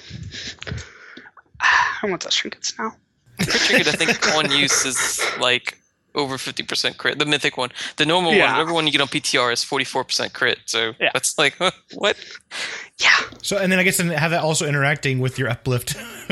I 2.04 2.08
want 2.08 2.24
those 2.24 2.36
trinkets 2.36 2.74
now. 2.78 2.93
crit 3.39 3.50
trinket 3.62 3.88
i 3.88 3.91
think 3.91 4.36
on 4.36 4.52
use 4.52 4.86
is 4.86 5.22
like 5.39 5.78
over 6.15 6.38
50% 6.38 6.98
crit 6.98 7.20
the 7.20 7.26
mythic 7.28 7.58
one 7.58 7.70
the 7.98 8.06
normal 8.06 8.34
Yeah. 8.34 8.52
one 8.54 8.62
everyone 8.62 8.86
you 8.88 8.91
get 8.91 9.02
on 9.02 9.08
ptr 9.08 9.54
is 9.54 9.63
44% 9.63 10.34
crit 10.34 10.58
so 10.65 10.93
Yeah. 11.00 11.12
that's 11.13 11.38
like 11.38 11.56
what 11.93 12.17
Yeah. 13.00 13.10
So, 13.43 13.58
and 13.60 13.72
then 13.72 13.78
I 13.78 13.84
guess 13.84 13.98
then 13.98 14.08
have 14.10 14.32
that 14.32 14.41
also 14.41 14.65
interacting 14.65 15.20
with 15.20 15.38
your 15.38 15.50
uplift 15.50 15.93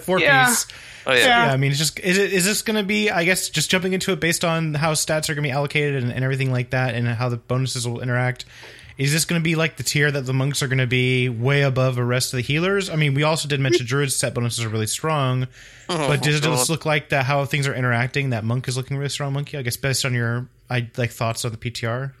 four 0.00 0.18
Yeah. 0.18 0.46
piece. 0.46 0.66
oh 1.06 1.12
yeah, 1.12 1.18
Yeah. 1.18 1.46
Yeah, 1.46 1.52
I 1.52 1.56
mean, 1.56 1.70
it's 1.70 1.78
just 1.78 2.00
is 2.00 2.18
it 2.18 2.32
is 2.32 2.44
this 2.44 2.62
going 2.62 2.76
to 2.76 2.82
be? 2.82 3.10
I 3.10 3.24
guess 3.24 3.48
just 3.48 3.70
jumping 3.70 3.92
into 3.92 4.10
it 4.12 4.18
based 4.18 4.44
on 4.44 4.74
how 4.74 4.94
stats 4.94 5.28
are 5.28 5.34
going 5.34 5.44
to 5.44 5.48
be 5.48 5.52
allocated 5.52 6.02
and, 6.02 6.10
and 6.12 6.24
everything 6.24 6.50
like 6.50 6.70
that, 6.70 6.96
and 6.96 7.06
how 7.06 7.28
the 7.28 7.36
bonuses 7.36 7.86
will 7.86 8.00
interact. 8.00 8.44
Is 8.96 9.12
this 9.12 9.24
going 9.24 9.40
to 9.40 9.44
be 9.44 9.56
like 9.56 9.76
the 9.76 9.82
tier 9.82 10.10
that 10.10 10.22
the 10.26 10.32
monks 10.32 10.62
are 10.62 10.68
going 10.68 10.78
to 10.78 10.86
be 10.86 11.28
way 11.28 11.62
above 11.62 11.96
the 11.96 12.04
rest 12.04 12.32
of 12.32 12.36
the 12.36 12.42
healers? 12.42 12.88
I 12.88 12.96
mean, 12.96 13.14
we 13.14 13.22
also 13.24 13.48
did 13.48 13.58
mention 13.60 13.86
druids 13.86 14.14
set 14.14 14.34
bonuses 14.34 14.64
are 14.64 14.68
really 14.68 14.86
strong, 14.86 15.48
Oh, 15.88 16.08
but 16.08 16.22
does 16.22 16.36
it 16.36 16.44
God. 16.44 16.68
look 16.68 16.86
like 16.86 17.08
that 17.08 17.24
how 17.24 17.44
things 17.44 17.66
are 17.66 17.74
interacting? 17.74 18.30
That 18.30 18.44
monk 18.44 18.68
is 18.68 18.76
looking 18.76 18.96
really 18.96 19.08
strong. 19.10 19.32
Monkey, 19.32 19.58
I 19.58 19.62
guess, 19.62 19.76
based 19.76 20.04
on 20.04 20.14
your 20.14 20.48
I 20.70 20.88
like 20.96 21.10
thoughts 21.10 21.44
on 21.44 21.50
the 21.50 21.58
PTR. 21.58 22.12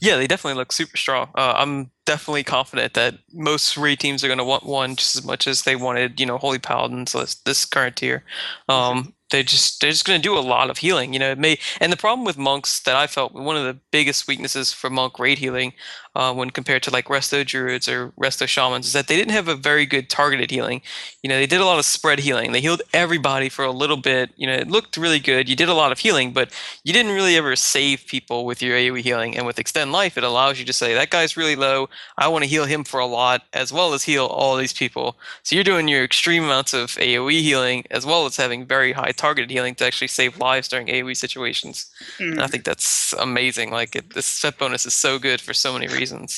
Yeah, 0.00 0.16
they 0.16 0.26
definitely 0.26 0.58
look 0.58 0.72
super 0.72 0.96
strong. 0.96 1.28
Uh, 1.34 1.54
I'm 1.56 1.90
definitely 2.06 2.42
confident 2.42 2.94
that 2.94 3.14
most 3.32 3.76
raid 3.76 4.00
teams 4.00 4.24
are 4.24 4.28
going 4.28 4.38
to 4.38 4.44
want 4.44 4.64
one 4.64 4.96
just 4.96 5.14
as 5.14 5.24
much 5.24 5.46
as 5.46 5.62
they 5.62 5.76
wanted, 5.76 6.18
you 6.18 6.24
know, 6.26 6.38
Holy 6.38 6.58
Paladins 6.58 7.12
this, 7.12 7.34
this 7.36 7.66
current 7.66 7.96
tier. 7.96 8.24
Um, 8.68 9.12
they're 9.34 9.42
just 9.42 9.80
they're 9.80 9.90
just 9.90 10.04
going 10.04 10.20
to 10.20 10.22
do 10.22 10.38
a 10.38 10.40
lot 10.40 10.70
of 10.70 10.78
healing. 10.78 11.12
You 11.12 11.18
know, 11.18 11.32
it 11.32 11.38
may 11.38 11.58
and 11.80 11.92
the 11.92 11.96
problem 11.96 12.24
with 12.24 12.38
monks 12.38 12.80
that 12.80 12.94
I 12.94 13.06
felt 13.08 13.34
one 13.34 13.56
of 13.56 13.64
the 13.64 13.78
biggest 13.90 14.28
weaknesses 14.28 14.72
for 14.72 14.88
monk 14.88 15.18
raid 15.18 15.38
healing 15.38 15.72
uh, 16.16 16.32
when 16.32 16.50
compared 16.50 16.82
to 16.84 16.90
like 16.90 17.06
resto 17.06 17.44
druids 17.44 17.88
or 17.88 18.10
resto 18.10 18.46
shamans 18.46 18.86
is 18.86 18.92
that 18.92 19.08
they 19.08 19.16
didn't 19.16 19.32
have 19.32 19.48
a 19.48 19.56
very 19.56 19.84
good 19.84 20.08
targeted 20.08 20.50
healing. 20.50 20.80
You 21.22 21.28
know, 21.28 21.36
they 21.36 21.46
did 21.46 21.60
a 21.60 21.64
lot 21.64 21.78
of 21.78 21.84
spread 21.84 22.20
healing. 22.20 22.52
They 22.52 22.60
healed 22.60 22.82
everybody 22.92 23.48
for 23.48 23.64
a 23.64 23.72
little 23.72 23.96
bit. 23.96 24.30
You 24.36 24.46
know, 24.46 24.54
it 24.54 24.68
looked 24.68 24.96
really 24.96 25.18
good. 25.18 25.48
You 25.48 25.56
did 25.56 25.68
a 25.68 25.74
lot 25.74 25.90
of 25.90 25.98
healing, 25.98 26.32
but 26.32 26.52
you 26.84 26.92
didn't 26.92 27.14
really 27.14 27.36
ever 27.36 27.56
save 27.56 28.06
people 28.06 28.44
with 28.44 28.62
your 28.62 28.76
AoE 28.76 29.00
healing. 29.00 29.36
And 29.36 29.46
with 29.46 29.58
extend 29.58 29.90
life, 29.90 30.16
it 30.16 30.24
allows 30.24 30.58
you 30.58 30.64
to 30.66 30.72
say 30.72 30.94
that 30.94 31.10
guy's 31.10 31.36
really 31.36 31.56
low. 31.56 31.88
I 32.16 32.28
want 32.28 32.44
to 32.44 32.50
heal 32.50 32.64
him 32.66 32.84
for 32.84 33.00
a 33.00 33.06
lot 33.06 33.42
as 33.52 33.72
well 33.72 33.92
as 33.92 34.04
heal 34.04 34.26
all 34.26 34.56
these 34.56 34.72
people. 34.72 35.16
So 35.42 35.56
you're 35.56 35.64
doing 35.64 35.88
your 35.88 36.04
extreme 36.04 36.44
amounts 36.44 36.74
of 36.74 36.90
AoE 36.90 37.40
healing 37.40 37.84
as 37.90 38.06
well 38.06 38.26
as 38.26 38.36
having 38.36 38.66
very 38.66 38.92
high 38.92 39.12
targeted 39.24 39.50
healing 39.50 39.74
to 39.76 39.84
actually 39.86 40.08
save 40.20 40.32
lives 40.38 40.68
during 40.68 40.86
AoE 40.88 41.16
situations. 41.16 41.76
And 42.18 42.40
I 42.42 42.46
Mm. 42.46 42.50
think 42.50 42.64
that's 42.64 43.14
amazing. 43.28 43.68
Like 43.80 43.96
it, 43.96 44.12
this 44.16 44.26
set 44.26 44.58
bonus 44.58 44.84
is 44.84 44.92
so 45.06 45.18
good 45.18 45.40
for 45.40 45.54
so 45.54 45.72
many 45.72 45.86
reasons. 45.98 46.30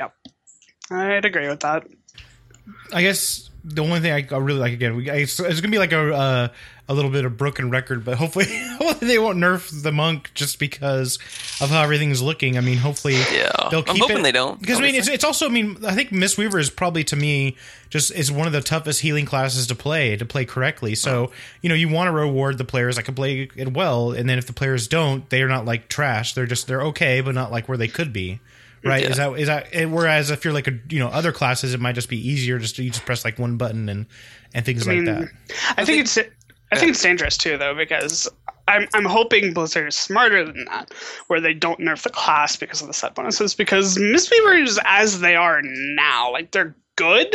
Yeah. 0.00 0.10
I'd 0.90 1.24
agree 1.24 1.48
with 1.48 1.60
that. 1.60 1.80
I 2.92 3.00
guess 3.06 3.50
the 3.64 3.82
only 3.82 4.00
thing 4.00 4.12
I, 4.12 4.22
I 4.34 4.38
really 4.38 4.60
like 4.60 4.74
again, 4.74 4.96
we, 4.96 5.08
it's, 5.08 5.40
it's 5.40 5.60
gonna 5.62 5.72
be 5.78 5.78
like 5.86 5.92
a 5.92 6.14
uh, 6.14 6.48
a 6.88 6.94
little 6.94 7.10
bit 7.10 7.24
of 7.24 7.36
broken 7.36 7.68
record, 7.68 8.04
but 8.04 8.16
hopefully, 8.16 8.46
hopefully 8.78 9.08
they 9.08 9.18
won't 9.18 9.38
nerf 9.38 9.82
the 9.82 9.90
monk 9.90 10.30
just 10.34 10.58
because 10.60 11.18
of 11.60 11.68
how 11.70 11.82
everything's 11.82 12.22
looking. 12.22 12.56
I 12.56 12.60
mean, 12.60 12.78
hopefully 12.78 13.14
Yeah, 13.32 13.50
they'll 13.70 13.82
keep 13.82 13.94
I'm 13.94 14.00
hoping 14.00 14.18
it 14.18 14.22
they 14.22 14.32
don't. 14.32 14.60
because 14.60 14.78
I 14.78 14.82
mean 14.82 14.94
it's 14.94 15.08
it's 15.08 15.24
also 15.24 15.46
I 15.46 15.48
mean 15.48 15.78
I 15.84 15.94
think 15.94 16.10
Mistweaver 16.10 16.60
is 16.60 16.70
probably 16.70 17.02
to 17.04 17.16
me 17.16 17.56
just 17.90 18.12
is 18.12 18.30
one 18.30 18.46
of 18.46 18.52
the 18.52 18.60
toughest 18.60 19.00
healing 19.00 19.26
classes 19.26 19.66
to 19.68 19.74
play 19.74 20.16
to 20.16 20.24
play 20.24 20.44
correctly. 20.44 20.94
So 20.94 21.32
you 21.60 21.68
know 21.68 21.74
you 21.74 21.88
want 21.88 22.08
to 22.08 22.12
reward 22.12 22.58
the 22.58 22.64
players 22.64 22.96
that 22.96 23.02
can 23.02 23.14
play 23.14 23.48
it 23.56 23.72
well, 23.74 24.12
and 24.12 24.28
then 24.28 24.38
if 24.38 24.46
the 24.46 24.52
players 24.52 24.86
don't, 24.86 25.28
they 25.30 25.42
are 25.42 25.48
not 25.48 25.64
like 25.64 25.88
trash. 25.88 26.34
They're 26.34 26.46
just 26.46 26.66
they're 26.68 26.82
okay, 26.82 27.20
but 27.20 27.34
not 27.34 27.50
like 27.50 27.68
where 27.68 27.78
they 27.78 27.88
could 27.88 28.12
be. 28.12 28.38
Right? 28.84 29.02
Yeah. 29.02 29.08
Is 29.10 29.16
that 29.16 29.32
is 29.40 29.46
that? 29.48 29.90
Whereas 29.90 30.30
if 30.30 30.44
you're 30.44 30.54
like 30.54 30.68
a 30.68 30.78
you 30.88 31.00
know 31.00 31.08
other 31.08 31.32
classes, 31.32 31.74
it 31.74 31.80
might 31.80 31.96
just 31.96 32.08
be 32.08 32.28
easier 32.28 32.60
just 32.60 32.76
to 32.76 32.84
you 32.84 32.90
just 32.90 33.04
press 33.04 33.24
like 33.24 33.36
one 33.38 33.56
button 33.56 33.88
and 33.88 34.06
and 34.54 34.64
things 34.64 34.86
I 34.86 34.92
like 34.92 35.02
mean, 35.02 35.04
that. 35.06 35.28
I 35.76 35.84
think 35.84 36.02
it's 36.02 36.16
I 36.72 36.78
think 36.78 36.90
it's 36.90 37.02
dangerous 37.02 37.36
too 37.36 37.56
though 37.58 37.74
because 37.74 38.28
I'm 38.68 38.88
I'm 38.94 39.04
hoping 39.04 39.52
Blizzard 39.52 39.88
is 39.88 39.94
smarter 39.96 40.44
than 40.44 40.64
that, 40.66 40.92
where 41.28 41.40
they 41.40 41.54
don't 41.54 41.80
nerf 41.80 42.02
the 42.02 42.10
class 42.10 42.56
because 42.56 42.80
of 42.80 42.88
the 42.88 42.94
set 42.94 43.14
bonuses. 43.14 43.54
Because 43.54 43.96
Mistweavers 43.96 44.78
as 44.84 45.20
they 45.20 45.36
are 45.36 45.62
now, 45.62 46.32
like 46.32 46.50
they're 46.50 46.74
good, 46.96 47.34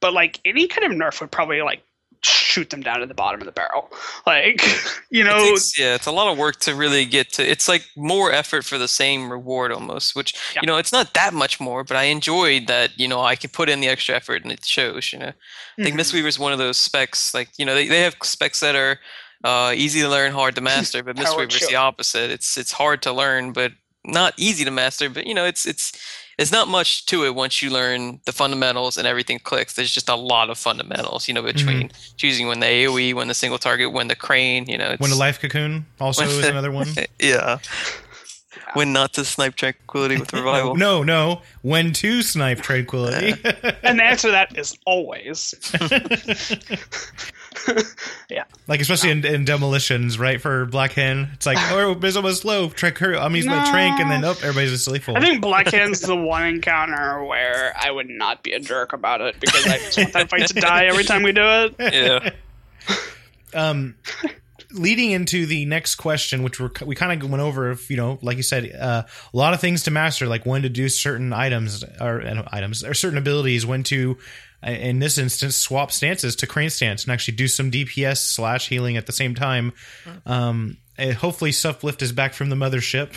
but 0.00 0.14
like 0.14 0.40
any 0.44 0.66
kind 0.66 0.90
of 0.90 0.98
nerf 0.98 1.20
would 1.20 1.30
probably 1.30 1.60
like 1.60 1.82
shoot 2.24 2.70
them 2.70 2.80
down 2.82 3.00
to 3.00 3.06
the 3.06 3.14
bottom 3.14 3.40
of 3.40 3.46
the 3.46 3.52
barrel. 3.52 3.90
Like 4.26 4.62
you 5.10 5.22
It 5.22 5.24
know, 5.24 5.38
takes- 5.50 5.78
yeah, 5.78 5.94
it's 5.94 6.06
a 6.06 6.12
lot 6.12 6.30
of 6.30 6.38
work 6.38 6.56
to 6.60 6.74
really 6.74 7.04
get 7.04 7.32
to. 7.34 7.42
It's 7.48 7.68
like 7.68 7.84
more 7.96 8.32
effort 8.32 8.64
for 8.64 8.78
the 8.78 8.88
same 8.88 9.30
reward 9.30 9.72
almost, 9.72 10.14
which 10.14 10.34
Yeah. 10.54 10.60
you 10.62 10.66
know 10.66 10.76
it's 10.76 10.92
not 10.92 11.14
that 11.14 11.34
much 11.34 11.60
more, 11.60 11.84
but 11.84 11.96
I 11.96 12.04
enjoyed 12.04 12.66
that. 12.68 12.98
You 12.98 13.08
know, 13.08 13.20
I 13.22 13.36
can 13.36 13.50
put 13.50 13.68
in 13.68 13.80
the 13.80 13.88
extra 13.88 14.14
effort 14.14 14.42
and 14.42 14.52
it 14.52 14.64
shows. 14.64 15.12
You 15.12 15.18
know, 15.20 15.32
I 15.78 15.82
think 15.82 15.96
Mhm. 15.96 16.00
Mistweaver 16.00 16.26
is 16.28 16.38
one 16.38 16.52
of 16.52 16.58
those 16.58 16.76
specs. 16.76 17.34
Like 17.34 17.48
you 17.58 17.64
know, 17.64 17.74
they, 17.74 17.88
they 17.88 18.00
have 18.02 18.16
specs 18.22 18.60
that 18.60 18.76
are 18.76 18.98
uh, 19.44 19.72
easy 19.74 20.00
to 20.00 20.08
learn, 20.08 20.32
hard 20.32 20.54
to 20.54 20.60
master, 20.72 21.02
but 21.02 21.16
Power 21.16 21.24
Mistweaver 21.46 21.60
is 21.62 21.68
the 21.68 21.76
opposite. 21.76 22.30
It's 22.30 22.56
it's 22.56 22.72
hard 22.72 23.02
to 23.02 23.12
learn, 23.12 23.52
but 23.52 23.72
not 24.04 24.34
easy 24.36 24.64
to 24.64 24.70
master. 24.70 25.08
But 25.10 25.26
you 25.26 25.34
know, 25.34 25.44
it's 25.44 25.66
it's 25.66 25.92
it's 26.38 26.52
not 26.52 26.68
much 26.68 27.06
to 27.06 27.24
it 27.24 27.34
once 27.34 27.62
you 27.62 27.70
learn 27.70 28.20
the 28.24 28.32
fundamentals 28.32 28.96
and 28.96 29.06
everything 29.06 29.38
clicks. 29.38 29.74
There's 29.74 29.92
just 29.92 30.08
a 30.08 30.14
lot 30.14 30.50
of 30.50 30.58
fundamentals, 30.58 31.28
you 31.28 31.34
know, 31.34 31.42
between 31.42 31.88
mm-hmm. 31.88 32.16
choosing 32.16 32.46
when 32.46 32.60
the 32.60 32.66
AOE, 32.66 33.14
when 33.14 33.28
the 33.28 33.34
single 33.34 33.58
target, 33.58 33.92
when 33.92 34.08
the 34.08 34.16
crane, 34.16 34.68
you 34.68 34.78
know, 34.78 34.90
it's, 34.90 35.00
When 35.00 35.10
the 35.10 35.16
life 35.16 35.40
cocoon 35.40 35.86
also 36.00 36.24
is 36.24 36.44
another 36.46 36.72
one. 36.72 36.88
yeah. 37.20 37.58
When 38.74 38.92
not 38.92 39.12
to 39.14 39.24
snipe 39.24 39.54
tranquility 39.54 40.18
with 40.18 40.32
revival. 40.32 40.74
No, 40.82 41.02
no. 41.02 41.42
When 41.60 41.92
to 41.94 42.22
snipe 42.22 42.62
tranquility. 42.62 43.34
and 43.82 43.98
the 43.98 44.04
answer 44.04 44.28
to 44.28 44.32
that 44.32 44.56
is 44.56 44.78
always. 44.86 45.54
like 48.66 48.80
especially 48.80 49.10
in, 49.10 49.24
in 49.24 49.44
demolitions, 49.44 50.18
right? 50.18 50.40
For 50.40 50.66
Blackhand, 50.66 51.34
it's 51.34 51.46
like 51.46 51.58
oh, 51.72 51.98
it's 52.00 52.16
almost 52.16 52.44
low. 52.44 52.68
Trank, 52.68 53.00
I'm 53.02 53.34
using 53.36 53.50
my 53.50 53.70
trank, 53.70 54.00
and 54.00 54.10
then 54.10 54.24
oh, 54.24 54.30
everybody's 54.30 54.72
asleep. 54.72 55.08
I 55.08 55.20
think 55.20 55.42
Blackhand's 55.42 56.00
the 56.00 56.16
one 56.16 56.44
encounter 56.46 57.24
where 57.24 57.74
I 57.78 57.90
would 57.90 58.08
not 58.08 58.42
be 58.42 58.52
a 58.52 58.60
jerk 58.60 58.92
about 58.92 59.20
it 59.20 59.38
because 59.40 59.66
I 59.66 59.78
just 59.78 59.98
want 59.98 60.12
that 60.12 60.30
fight 60.30 60.46
to 60.48 60.54
die 60.54 60.86
every 60.86 61.04
time 61.04 61.22
we 61.22 61.32
do 61.32 61.42
it. 61.44 61.74
Yeah. 61.78 62.30
um 63.54 63.94
leading 64.72 65.10
into 65.10 65.44
the 65.44 65.66
next 65.66 65.96
question 65.96 66.42
which 66.42 66.58
we're, 66.58 66.70
we 66.86 66.94
kind 66.94 67.22
of 67.22 67.30
went 67.30 67.42
over 67.42 67.70
if 67.70 67.90
you 67.90 67.96
know 67.96 68.18
like 68.22 68.38
you 68.38 68.42
said 68.42 68.74
uh, 68.74 69.02
a 69.32 69.36
lot 69.36 69.52
of 69.52 69.60
things 69.60 69.82
to 69.82 69.90
master 69.90 70.26
like 70.26 70.46
when 70.46 70.62
to 70.62 70.68
do 70.68 70.88
certain 70.88 71.32
items 71.32 71.84
or 72.00 72.22
uh, 72.22 72.48
items 72.50 72.82
or 72.82 72.94
certain 72.94 73.18
abilities 73.18 73.66
when 73.66 73.82
to 73.82 74.16
in 74.64 74.98
this 74.98 75.18
instance 75.18 75.56
swap 75.56 75.90
stances 75.90 76.36
to 76.36 76.46
crane 76.46 76.70
stance 76.70 77.04
and 77.04 77.12
actually 77.12 77.34
do 77.34 77.48
some 77.48 77.70
dps 77.70 78.18
slash 78.18 78.68
healing 78.68 78.96
at 78.96 79.06
the 79.06 79.12
same 79.12 79.34
time 79.34 79.72
um 80.26 80.76
and 80.98 81.14
hopefully 81.14 81.50
Suplift 81.50 82.02
is 82.02 82.12
back 82.12 82.34
from 82.34 82.50
the 82.50 82.56
mothership 82.56 83.16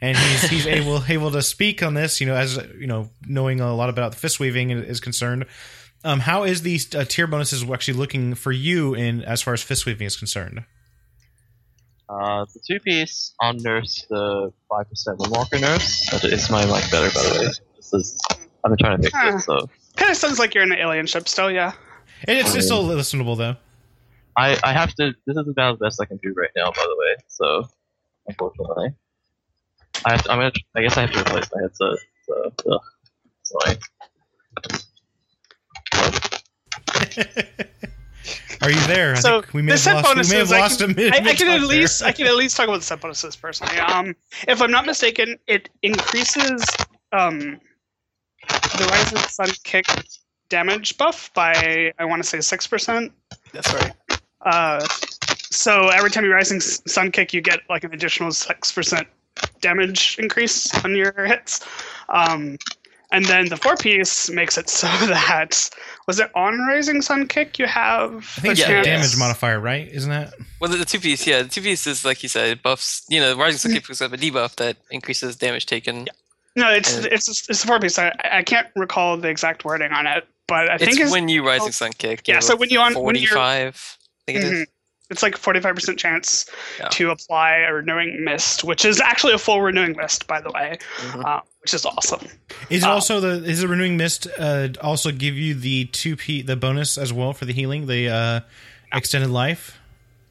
and 0.00 0.16
he's 0.16 0.42
he's 0.50 0.66
able 0.66 1.02
able 1.08 1.30
to 1.30 1.42
speak 1.42 1.82
on 1.82 1.94
this 1.94 2.20
you 2.20 2.26
know 2.26 2.34
as 2.34 2.58
you 2.78 2.86
know 2.86 3.08
knowing 3.26 3.60
a 3.60 3.74
lot 3.74 3.88
about 3.88 4.12
the 4.12 4.18
fist 4.18 4.40
weaving 4.40 4.70
is 4.70 5.00
concerned 5.00 5.46
um, 6.04 6.20
how 6.20 6.44
is 6.44 6.60
the 6.60 6.78
uh, 6.94 7.04
tier 7.04 7.26
bonuses 7.26 7.64
actually 7.68 7.94
looking 7.94 8.34
for 8.34 8.52
you 8.52 8.94
in 8.94 9.22
as 9.22 9.40
far 9.40 9.54
as 9.54 9.62
fist 9.62 9.86
weaving 9.86 10.06
is 10.06 10.16
concerned? 10.16 10.64
Uh, 12.10 12.44
the 12.52 12.60
two 12.68 12.78
piece 12.80 13.34
on 13.40 13.56
nerfs 13.56 14.04
the 14.10 14.52
five 14.68 14.88
percent 14.90 15.18
Windwalker 15.18 15.58
nerfs. 15.58 16.10
But 16.10 16.24
It's 16.24 16.50
my 16.50 16.66
mic 16.66 16.90
better 16.90 17.08
by 17.14 17.22
the 17.22 17.40
way. 17.40 17.46
This 17.76 17.92
is 17.94 18.18
I've 18.62 18.70
been 18.70 18.76
trying 18.78 19.00
to 19.00 19.10
fix 19.10 19.16
it, 19.16 19.40
so 19.40 19.70
Kind 19.96 20.10
of 20.10 20.16
sounds 20.16 20.38
like 20.38 20.54
you're 20.54 20.64
in 20.64 20.72
an 20.72 20.78
alien 20.78 21.06
ship 21.06 21.28
still, 21.28 21.50
yeah. 21.50 21.72
And 22.26 22.38
it's, 22.38 22.54
it's 22.54 22.66
still 22.66 22.84
listenable 22.84 23.36
though. 23.36 23.56
I 24.36 24.58
I 24.64 24.72
have 24.72 24.94
to. 24.96 25.14
This 25.26 25.36
is 25.36 25.46
about 25.48 25.78
the 25.78 25.84
best 25.84 26.00
I 26.00 26.04
can 26.06 26.16
do 26.18 26.32
right 26.36 26.50
now, 26.56 26.66
by 26.72 26.82
the 26.82 26.96
way. 26.98 27.14
So 27.28 27.68
unfortunately, 28.26 28.88
I 30.04 30.10
have 30.12 30.22
to, 30.24 30.30
I'm 30.32 30.38
gonna. 30.38 30.52
I 30.74 30.82
guess 30.82 30.96
I 30.96 31.02
have 31.02 31.12
to 31.12 31.20
replace 31.20 31.48
my 31.54 31.62
headset. 31.62 31.98
So 32.26 32.52
ugh, 32.72 32.80
sorry. 33.42 33.76
Are 38.62 38.70
you 38.70 38.80
there? 38.86 39.12
I 39.12 39.18
So, 39.20 39.42
think 39.42 39.52
we 39.54 39.60
may 39.62 39.72
the 39.72 39.72
have 39.72 39.80
set 39.80 39.94
lost, 39.96 40.08
we 40.08 40.14
may 40.14 40.38
have 40.38 40.48
bonuses, 40.48 40.52
I 40.52 40.58
lost 40.60 40.80
can- 40.80 40.90
a 40.90 40.94
minute. 40.94 41.12
I, 41.12 41.16
I 41.18 41.34
can 41.34 41.48
at 41.48 41.58
there. 41.58 41.66
least 41.68 42.02
I 42.02 42.12
can 42.12 42.26
at 42.26 42.34
least 42.36 42.56
talk 42.56 42.66
about 42.68 42.78
the 42.78 42.84
set 42.84 43.00
bonuses 43.00 43.36
personally. 43.36 43.76
Um, 43.78 44.16
if 44.48 44.62
I'm 44.62 44.70
not 44.70 44.86
mistaken, 44.86 45.36
it 45.46 45.68
increases 45.82 46.64
um 47.12 47.60
the 48.48 48.86
Rising 48.90 49.18
Sun 49.18 49.48
kick 49.64 49.86
damage 50.48 50.96
buff 50.98 51.32
by 51.34 51.92
I 51.98 52.04
want 52.04 52.22
to 52.22 52.28
say 52.28 52.40
six 52.40 52.66
percent. 52.66 53.12
That's 53.52 53.72
right. 53.74 53.92
Uh, 54.42 54.86
so 55.50 55.88
every 55.88 56.10
time 56.10 56.24
you 56.24 56.32
Rising 56.32 56.60
Sun 56.60 57.10
kick, 57.12 57.32
you 57.32 57.40
get 57.40 57.60
like 57.68 57.84
an 57.84 57.92
additional 57.94 58.30
six 58.32 58.72
percent 58.72 59.06
damage 59.60 60.16
increase 60.18 60.72
on 60.84 60.94
your 60.94 61.12
hits. 61.24 61.64
Um, 62.08 62.58
and 63.12 63.24
then 63.26 63.48
the 63.48 63.56
four 63.56 63.76
piece 63.76 64.28
makes 64.30 64.58
it 64.58 64.68
so 64.80 64.86
that 65.06 65.70
was 66.06 66.18
it 66.18 66.30
on 66.34 66.58
Rising 66.66 67.00
Sun 67.00 67.28
kick 67.28 67.58
you 67.58 67.66
have 67.66 68.16
I 68.36 68.40
think 68.40 68.52
it's 68.52 68.60
Yeah, 68.60 68.80
a 68.80 68.84
damage 68.84 69.16
modifier, 69.16 69.60
right? 69.60 69.86
Isn't 69.88 70.10
that? 70.10 70.34
Well, 70.60 70.70
the, 70.70 70.78
the 70.78 70.84
two 70.84 70.98
piece, 70.98 71.26
yeah, 71.26 71.42
the 71.42 71.48
two 71.48 71.62
piece 71.62 71.86
is 71.86 72.04
like 72.04 72.22
you 72.22 72.28
said, 72.28 72.48
it 72.50 72.62
buffs. 72.62 73.04
You 73.08 73.20
know, 73.20 73.36
Rising 73.36 73.58
Sun 73.58 73.70
Mm. 73.70 73.74
Kick 73.76 73.86
picks 73.86 74.02
up 74.02 74.12
a 74.12 74.16
debuff 74.16 74.56
that 74.56 74.76
increases 74.90 75.36
damage 75.36 75.66
taken. 75.66 76.08
No, 76.56 76.70
it's 76.70 76.98
Uh, 76.98 77.08
it's 77.10 77.28
it's 77.48 77.64
a 77.64 77.66
four 77.66 77.80
piece. 77.80 77.98
I, 77.98 78.12
I 78.30 78.42
can't 78.42 78.68
recall 78.76 79.16
the 79.16 79.28
exact 79.28 79.64
wording 79.64 79.92
on 79.92 80.06
it, 80.06 80.26
but 80.46 80.70
I 80.70 80.78
think 80.78 80.92
It's 80.92 81.00
it's 81.00 81.10
when 81.12 81.28
you 81.28 81.46
Rising 81.46 81.72
Sun 81.72 81.92
Kick. 81.98 82.28
Yeah, 82.28 82.40
so 82.40 82.54
when 82.56 82.70
you 82.70 82.78
on- 82.80 82.94
when 82.94 83.16
you're- 83.16 83.26
forty-five, 83.26 83.98
I 84.28 84.32
think 84.32 84.38
it 84.38 84.44
is. 84.44 84.50
Mhm. 84.52 84.66
it's 85.10 85.22
like 85.22 85.36
forty 85.36 85.60
five 85.60 85.74
percent 85.74 85.98
chance 85.98 86.46
Yeah. 86.78 86.88
to 86.88 87.10
apply 87.10 87.56
a 87.68 87.72
renewing 87.74 88.24
mist, 88.24 88.62
which 88.64 88.84
is 88.84 89.00
actually 89.00 89.32
a 89.34 89.38
full 89.38 89.60
renewing 89.62 89.96
mist, 89.96 90.26
by 90.28 90.40
the 90.40 90.50
way, 90.52 90.78
Mhm. 90.98 91.24
uh, 91.24 91.40
which 91.60 91.74
is 91.74 91.84
awesome. 91.84 92.26
Is 92.70 92.84
it 92.84 92.86
Uh, 92.86 92.92
also 92.92 93.18
the 93.20 93.44
is 93.50 93.60
the 93.60 93.68
renewing 93.68 93.96
mist 93.96 94.28
uh, 94.38 94.68
also 94.80 95.10
give 95.10 95.34
you 95.34 95.54
the 95.54 95.86
two 95.86 96.14
p 96.16 96.40
the 96.40 96.56
bonus 96.56 96.96
as 96.96 97.12
well 97.12 97.32
for 97.32 97.44
the 97.46 97.52
healing 97.52 97.86
the 97.86 98.08
uh, 98.08 98.40
extended 98.92 99.30
life 99.30 99.76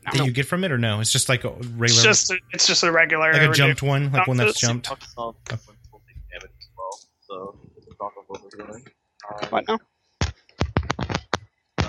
that 0.05 0.15
No. 0.15 0.23
you 0.25 0.31
get 0.31 0.45
from 0.47 0.63
it 0.63 0.71
or 0.71 0.77
no? 0.77 1.01
It's 1.01 1.11
just 1.11 1.27
like 1.27 1.43
a 1.43 1.49
regular 1.49 1.83
It's 1.85 2.01
just 2.03 2.31
a, 2.31 2.37
it's 2.53 2.65
just 2.65 2.81
a 2.83 2.91
regular 2.93 3.31
like 3.33 3.41
a 3.41 3.49
renew- 3.49 3.53
jumped 3.53 3.81
one, 3.83 4.11
like 4.11 4.25
one 4.27 4.37
that's 4.37 4.59
jumped. 4.59 4.85
Talks 4.87 5.13
off 5.17 5.35
when 5.49 5.57
people 5.83 6.01
take 6.07 6.17
damage 6.31 6.51
as 6.59 6.67
well. 6.75 6.99
So 7.33 7.57
it's 7.77 7.87
not 7.99 8.13
on 8.17 8.25
what 8.27 8.41
we're 8.43 8.65
doing. 8.65 8.85
Um, 9.29 9.49
What 9.49 9.65
now? 9.67 9.79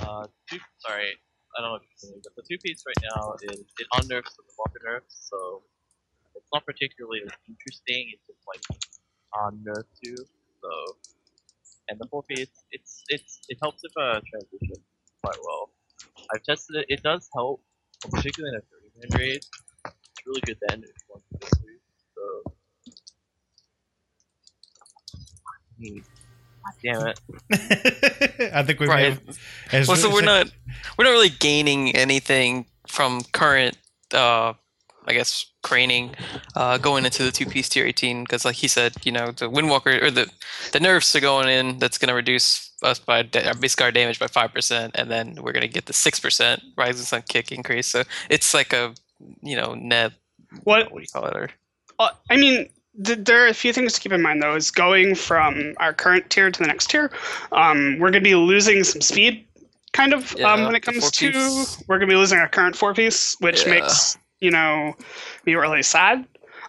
Uh, 0.00 0.26
two, 0.50 0.58
sorry, 0.78 1.12
I 1.56 1.62
don't 1.62 1.70
know 1.70 1.76
if 1.76 1.82
you're 1.84 2.00
familiar, 2.00 2.22
but 2.24 2.34
the 2.36 2.44
two 2.48 2.58
piece 2.58 2.82
right 2.86 3.02
now 3.14 3.34
is 3.42 3.60
it 3.78 3.88
unnerfs 3.96 4.36
the 4.36 4.44
walker 4.58 4.80
nerfs, 4.84 5.28
so 5.30 5.64
it's 6.36 6.48
not 6.54 6.64
particularly 6.66 7.20
interesting. 7.48 8.12
It's 8.14 8.26
just 8.26 8.40
like 8.48 8.64
on 9.34 9.64
nerf 9.66 9.84
too. 10.02 10.16
So, 10.16 10.70
and 11.88 11.98
the 12.00 12.08
four 12.08 12.22
piece, 12.24 12.48
it's 12.72 13.04
it's 13.08 13.40
it 13.50 13.58
helps 13.62 13.82
with 13.82 13.92
uh, 13.98 14.20
transition 14.30 14.82
quite 15.22 15.38
well. 15.46 15.70
I've 16.34 16.42
tested 16.44 16.76
it. 16.76 16.86
It 16.88 17.02
does 17.02 17.28
help 17.34 17.62
particularly 18.10 18.56
in 18.56 18.60
a 18.60 18.64
30 19.08 19.12
man 19.12 19.20
raid, 19.20 19.36
it's 19.38 20.26
really 20.26 20.42
good 20.42 20.58
then 20.68 20.82
if 20.82 20.88
you 20.88 21.06
want 21.08 21.24
to 21.32 21.38
go 21.38 21.48
through. 21.58 21.78
So, 22.16 22.22
I 22.46 22.54
mean, 25.60 25.73
God 25.73 25.73
damn 26.82 27.06
it. 27.06 27.20
I 28.54 28.62
think 28.62 28.80
we 28.80 28.86
right. 28.86 29.18
Have, 29.70 29.88
well, 29.88 29.96
so 29.96 30.12
we're 30.12 30.22
not 30.22 30.50
we're 30.98 31.04
not 31.04 31.12
really 31.12 31.30
gaining 31.30 31.94
anything 31.94 32.66
from 32.86 33.22
current, 33.32 33.76
uh, 34.12 34.52
I 35.06 35.12
guess, 35.12 35.46
craning 35.62 36.14
uh, 36.54 36.78
going 36.78 37.04
into 37.04 37.22
the 37.22 37.30
two 37.30 37.46
piece 37.46 37.68
tier 37.68 37.86
18 37.86 38.24
because, 38.24 38.44
like 38.44 38.56
he 38.56 38.68
said, 38.68 38.94
you 39.04 39.12
know, 39.12 39.32
the 39.32 39.50
Windwalker 39.50 40.02
or 40.02 40.10
the 40.10 40.30
the 40.72 40.80
nerfs 40.80 41.14
are 41.16 41.20
going 41.20 41.48
in. 41.48 41.78
That's 41.78 41.98
going 41.98 42.08
to 42.08 42.14
reduce 42.14 42.72
us 42.82 42.98
by 42.98 43.22
da- 43.22 43.52
basically 43.54 43.84
our 43.84 43.92
damage 43.92 44.18
by 44.18 44.26
five 44.26 44.52
percent, 44.52 44.92
and 44.94 45.10
then 45.10 45.36
we're 45.40 45.52
going 45.52 45.62
to 45.62 45.68
get 45.68 45.86
the 45.86 45.92
six 45.92 46.20
percent 46.20 46.62
Rising 46.76 47.04
Sun 47.04 47.22
kick 47.28 47.52
increase. 47.52 47.88
So 47.88 48.02
it's 48.30 48.54
like 48.54 48.72
a 48.72 48.94
you 49.42 49.56
know 49.56 49.74
net. 49.74 50.12
What 50.64 50.92
What 50.92 50.98
do 50.98 51.02
you 51.02 51.08
call 51.12 51.26
it? 51.26 51.36
Or 51.36 51.50
Uh, 51.98 52.10
I 52.30 52.36
mean, 52.36 52.56
th- 52.56 52.70
there 52.96 53.44
are 53.44 53.48
a 53.48 53.54
few 53.54 53.72
things 53.72 53.92
to 53.94 54.00
keep 54.00 54.12
in 54.12 54.22
mind, 54.22 54.42
though. 54.42 54.54
Is 54.54 54.70
going 54.70 55.14
from 55.14 55.74
our 55.78 55.92
current 55.92 56.30
tier 56.30 56.50
to 56.50 56.60
the 56.60 56.66
next 56.66 56.90
tier, 56.90 57.10
um, 57.52 57.98
we're 57.98 58.10
going 58.10 58.22
to 58.22 58.28
be 58.28 58.34
losing 58.34 58.84
some 58.84 59.00
speed, 59.00 59.46
kind 59.92 60.12
of, 60.12 60.32
um, 60.34 60.38
Yeah, 60.40 60.66
when 60.66 60.74
it 60.74 60.80
comes 60.80 61.10
to. 61.10 61.32
We're 61.88 61.98
going 61.98 62.08
to 62.08 62.14
be 62.14 62.18
losing 62.18 62.38
our 62.38 62.48
current 62.48 62.76
four 62.76 62.94
piece, 62.94 63.36
which 63.40 63.64
Yeah. 63.64 63.70
makes 63.74 64.16
you 64.40 64.50
know 64.50 64.94
me 65.46 65.54
really 65.54 65.82
sad. 65.82 66.26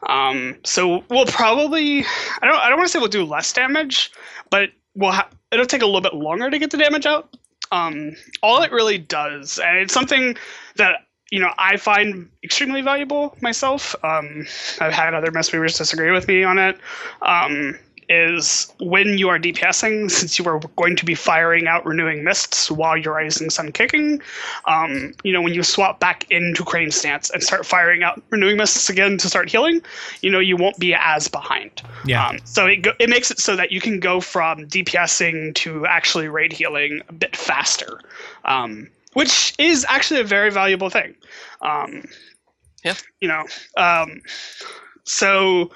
Um, 0.07 0.57
so 0.63 1.03
we'll 1.09 1.25
probably. 1.25 2.05
I 2.41 2.47
don't. 2.47 2.57
I 2.57 2.69
don't 2.69 2.77
want 2.77 2.87
to 2.87 2.91
say 2.91 2.99
we'll 2.99 3.07
do 3.07 3.23
less 3.23 3.51
damage, 3.53 4.11
but 4.49 4.69
we'll. 4.95 5.11
Ha- 5.11 5.29
it'll 5.51 5.65
take 5.65 5.81
a 5.81 5.85
little 5.85 6.01
bit 6.01 6.13
longer 6.13 6.49
to 6.49 6.59
get 6.59 6.71
the 6.71 6.77
damage 6.77 7.05
out. 7.05 7.35
Um, 7.71 8.15
all 8.43 8.61
it 8.61 8.71
really 8.71 8.97
does, 8.97 9.59
and 9.59 9.77
it's 9.79 9.93
something 9.93 10.37
that 10.75 10.99
you 11.35 11.41
know 11.41 11.51
I 11.57 11.75
find 11.75 12.29
extremely 12.45 12.81
valuable 12.81 13.35
myself. 13.41 13.93
Um, 14.05 14.47
I've 14.79 14.93
had 14.93 15.13
other 15.13 15.31
mistweavers 15.31 15.77
disagree 15.77 16.11
with 16.11 16.29
me 16.29 16.45
on 16.45 16.57
it. 16.57 16.77
Um, 17.21 17.77
is 18.07 18.71
when 18.79 19.17
you 19.17 19.29
are 19.29 19.39
DPSing, 19.39 20.09
since 20.11 20.37
you 20.37 20.45
are 20.45 20.59
going 20.75 20.95
to 20.95 21.03
be 21.03 21.15
firing 21.15 21.67
out 21.67 21.85
renewing 21.85 22.23
mists 22.23 22.69
while 22.69 22.95
you're 22.95 23.15
rising 23.15 23.49
sun 23.49 23.71
kicking, 23.71 24.21
um, 24.65 25.13
you 25.23 25.33
know, 25.33 25.41
when 25.41 25.53
you 25.53 25.63
swap 25.63 25.99
back 25.99 26.29
into 26.29 26.63
crane 26.63 26.91
stance 26.91 27.29
and 27.31 27.43
start 27.43 27.65
firing 27.65 28.03
out 28.03 28.21
renewing 28.29 28.57
mists 28.57 28.89
again 28.89 29.17
to 29.17 29.27
start 29.27 29.49
healing, 29.49 29.81
you 30.21 30.29
know, 30.29 30.39
you 30.39 30.55
won't 30.55 30.77
be 30.77 30.93
as 30.93 31.27
behind. 31.27 31.81
Yeah. 32.05 32.27
Um, 32.27 32.37
so 32.45 32.67
it, 32.67 32.77
go, 32.77 32.91
it 32.99 33.09
makes 33.09 33.31
it 33.31 33.39
so 33.39 33.55
that 33.55 33.71
you 33.71 33.81
can 33.81 33.99
go 33.99 34.21
from 34.21 34.67
DPSing 34.67 35.55
to 35.55 35.85
actually 35.85 36.27
raid 36.27 36.53
healing 36.53 37.01
a 37.09 37.13
bit 37.13 37.35
faster, 37.35 37.99
um, 38.45 38.87
which 39.15 39.53
is 39.57 39.85
actually 39.89 40.19
a 40.21 40.23
very 40.23 40.51
valuable 40.51 40.89
thing. 40.89 41.15
Um, 41.61 42.03
Yeah. 42.83 42.93
You 43.19 43.27
know, 43.27 43.43
um, 43.77 44.21
so 45.03 45.71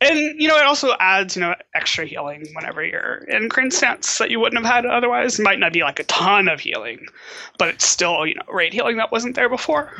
and 0.00 0.18
you 0.18 0.48
know 0.48 0.56
it 0.56 0.64
also 0.64 0.92
adds 0.98 1.36
you 1.36 1.40
know 1.40 1.54
extra 1.74 2.04
healing 2.04 2.46
whenever 2.54 2.84
you're 2.84 3.24
in 3.28 3.48
crane 3.48 3.70
stance 3.70 4.18
that 4.18 4.30
you 4.30 4.40
wouldn't 4.40 4.62
have 4.62 4.70
had 4.70 4.84
otherwise. 4.84 5.38
It 5.38 5.44
might 5.44 5.58
not 5.60 5.72
be 5.72 5.82
like 5.82 6.00
a 6.00 6.04
ton 6.04 6.48
of 6.48 6.60
healing, 6.60 7.06
but 7.58 7.68
it's 7.68 7.86
still 7.86 8.26
you 8.26 8.34
know 8.34 8.42
raid 8.52 8.72
healing 8.72 8.96
that 8.96 9.12
wasn't 9.12 9.36
there 9.36 9.48
before. 9.48 9.92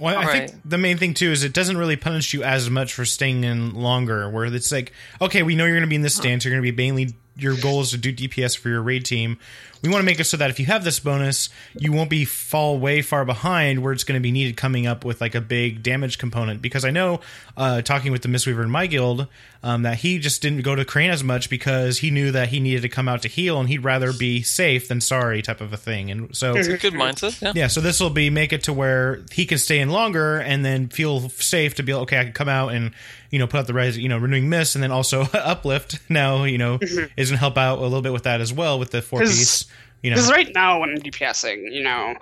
Well, 0.00 0.18
I 0.18 0.24
Right. 0.24 0.48
think 0.50 0.62
the 0.64 0.78
main 0.78 0.96
thing 0.96 1.12
too 1.14 1.30
is 1.30 1.44
it 1.44 1.52
doesn't 1.52 1.76
really 1.76 1.96
punish 1.96 2.32
you 2.32 2.42
as 2.42 2.70
much 2.70 2.94
for 2.94 3.04
staying 3.04 3.44
in 3.44 3.74
longer. 3.74 4.28
Where 4.30 4.46
it's 4.46 4.72
like, 4.72 4.92
okay, 5.20 5.42
we 5.42 5.54
know 5.54 5.64
you're 5.64 5.74
going 5.74 5.82
to 5.82 5.88
be 5.88 5.96
in 5.96 6.02
this 6.02 6.16
stance. 6.16 6.44
You're 6.44 6.52
going 6.54 6.64
to 6.64 6.72
be 6.72 6.76
mainly 6.76 7.14
your 7.36 7.56
goal 7.56 7.80
is 7.80 7.90
to 7.90 7.98
do 7.98 8.12
DPS 8.12 8.56
for 8.56 8.68
your 8.68 8.82
raid 8.82 9.04
team. 9.04 9.38
We 9.82 9.88
want 9.88 10.00
to 10.00 10.06
make 10.06 10.20
it 10.20 10.24
so 10.24 10.36
that 10.36 10.50
if 10.50 10.60
you 10.60 10.66
have 10.66 10.84
this 10.84 11.00
bonus, 11.00 11.48
you 11.76 11.92
won't 11.92 12.10
be 12.10 12.24
fall 12.24 12.78
way 12.78 13.02
far 13.02 13.24
behind 13.24 13.82
where 13.82 13.92
it's 13.92 14.04
going 14.04 14.18
to 14.18 14.22
be 14.22 14.30
needed 14.30 14.56
coming 14.56 14.86
up 14.86 15.04
with 15.04 15.20
like 15.20 15.34
a 15.34 15.40
big 15.40 15.82
damage 15.82 16.18
component. 16.18 16.62
Because 16.62 16.84
I 16.84 16.90
know, 16.90 17.20
uh, 17.56 17.82
talking 17.82 18.12
with 18.12 18.22
the 18.22 18.28
Mistweaver 18.28 18.62
in 18.62 18.70
my 18.70 18.86
guild, 18.86 19.26
um, 19.64 19.82
that 19.82 19.98
he 19.98 20.18
just 20.18 20.42
didn't 20.42 20.62
go 20.62 20.74
to 20.74 20.84
Crane 20.84 21.10
as 21.10 21.22
much 21.22 21.48
because 21.48 21.98
he 21.98 22.10
knew 22.10 22.32
that 22.32 22.48
he 22.48 22.58
needed 22.58 22.82
to 22.82 22.88
come 22.88 23.08
out 23.08 23.22
to 23.22 23.28
heal 23.28 23.60
and 23.60 23.68
he'd 23.68 23.84
rather 23.84 24.12
be 24.12 24.42
safe 24.42 24.88
than 24.88 25.00
sorry 25.00 25.40
type 25.40 25.60
of 25.60 25.72
a 25.72 25.76
thing. 25.76 26.10
And 26.10 26.36
so 26.36 26.56
it's 26.56 26.68
a 26.68 26.76
good 26.78 26.94
mindset. 26.94 27.40
Yeah. 27.40 27.52
yeah, 27.54 27.66
so 27.68 27.80
this 27.80 28.00
will 28.00 28.10
be 28.10 28.28
make 28.28 28.52
it 28.52 28.64
to 28.64 28.72
where 28.72 29.22
he 29.30 29.46
can 29.46 29.58
stay 29.58 29.78
in 29.78 29.90
longer 29.90 30.38
and 30.38 30.64
then 30.64 30.88
feel 30.88 31.28
safe 31.28 31.76
to 31.76 31.82
be 31.82 31.92
okay. 31.92 32.18
I 32.18 32.24
can 32.24 32.32
come 32.32 32.48
out 32.48 32.72
and 32.72 32.92
you 33.30 33.38
know 33.38 33.46
put 33.46 33.60
out 33.60 33.66
the 33.66 33.74
res, 33.74 33.96
you 33.96 34.08
know, 34.08 34.18
renewing 34.18 34.48
mist, 34.48 34.74
and 34.74 34.82
then 34.82 34.90
also 34.90 35.22
uplift. 35.34 36.00
Now 36.10 36.44
you 36.44 36.58
know 36.58 36.78
is 37.16 37.30
gonna 37.30 37.38
help 37.38 37.56
out 37.56 37.78
a 37.78 37.82
little 37.82 38.02
bit 38.02 38.12
with 38.12 38.24
that 38.24 38.40
as 38.40 38.52
well 38.52 38.78
with 38.78 38.90
the 38.90 39.00
four 39.00 39.20
piece. 39.20 39.66
You 40.02 40.10
know, 40.10 40.16
Because 40.16 40.30
right 40.32 40.50
now, 40.52 40.80
when 40.80 40.90
I'm 40.90 40.98
DPSing, 40.98 41.72
you 41.72 41.84
know, 41.84 42.16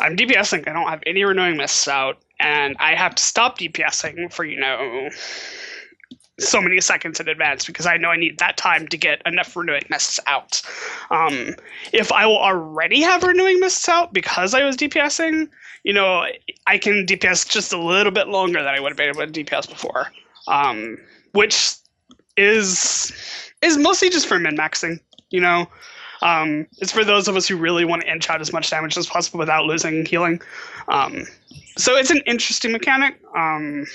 I'm 0.00 0.16
DPSing. 0.16 0.66
I 0.66 0.72
don't 0.72 0.88
have 0.88 1.02
any 1.04 1.22
renewing 1.24 1.58
mists 1.58 1.86
out, 1.86 2.16
and 2.40 2.74
I 2.78 2.94
have 2.94 3.14
to 3.14 3.22
stop 3.22 3.58
DPSing 3.58 4.32
for 4.32 4.44
you 4.44 4.58
know 4.58 5.10
so 6.38 6.60
many 6.60 6.80
seconds 6.80 7.18
in 7.18 7.28
advance 7.28 7.64
because 7.64 7.86
I 7.86 7.96
know 7.96 8.10
I 8.10 8.16
need 8.16 8.38
that 8.38 8.56
time 8.56 8.88
to 8.88 8.96
get 8.96 9.22
enough 9.24 9.56
renewing 9.56 9.84
mists 9.88 10.20
out. 10.26 10.60
Um, 11.10 11.54
if 11.92 12.12
I 12.12 12.26
will 12.26 12.38
already 12.38 13.00
have 13.00 13.22
renewing 13.22 13.60
mists 13.60 13.88
out 13.88 14.12
because 14.12 14.52
I 14.52 14.62
was 14.64 14.76
DPSing, 14.76 15.48
you 15.84 15.92
know, 15.92 16.26
I 16.66 16.78
can 16.78 17.06
DPS 17.06 17.48
just 17.48 17.72
a 17.72 17.78
little 17.78 18.12
bit 18.12 18.28
longer 18.28 18.62
than 18.62 18.74
I 18.74 18.80
would 18.80 18.90
have 18.90 18.96
been 18.96 19.08
able 19.08 19.26
to 19.26 19.44
DPS 19.44 19.68
before, 19.68 20.12
um, 20.48 20.98
which 21.32 21.76
is 22.36 23.12
is 23.62 23.78
mostly 23.78 24.10
just 24.10 24.26
for 24.26 24.38
min 24.38 24.56
maxing. 24.56 25.00
You 25.30 25.40
know, 25.40 25.66
um, 26.22 26.66
it's 26.78 26.92
for 26.92 27.04
those 27.04 27.28
of 27.28 27.36
us 27.36 27.48
who 27.48 27.56
really 27.56 27.84
want 27.84 28.02
to 28.02 28.10
inch 28.10 28.28
out 28.28 28.40
as 28.40 28.52
much 28.52 28.70
damage 28.70 28.96
as 28.96 29.06
possible 29.06 29.38
without 29.38 29.64
losing 29.64 30.04
healing. 30.04 30.40
Um, 30.88 31.24
so 31.76 31.96
it's 31.96 32.10
an 32.10 32.22
interesting 32.26 32.72
mechanic, 32.72 33.20
um, 33.36 33.86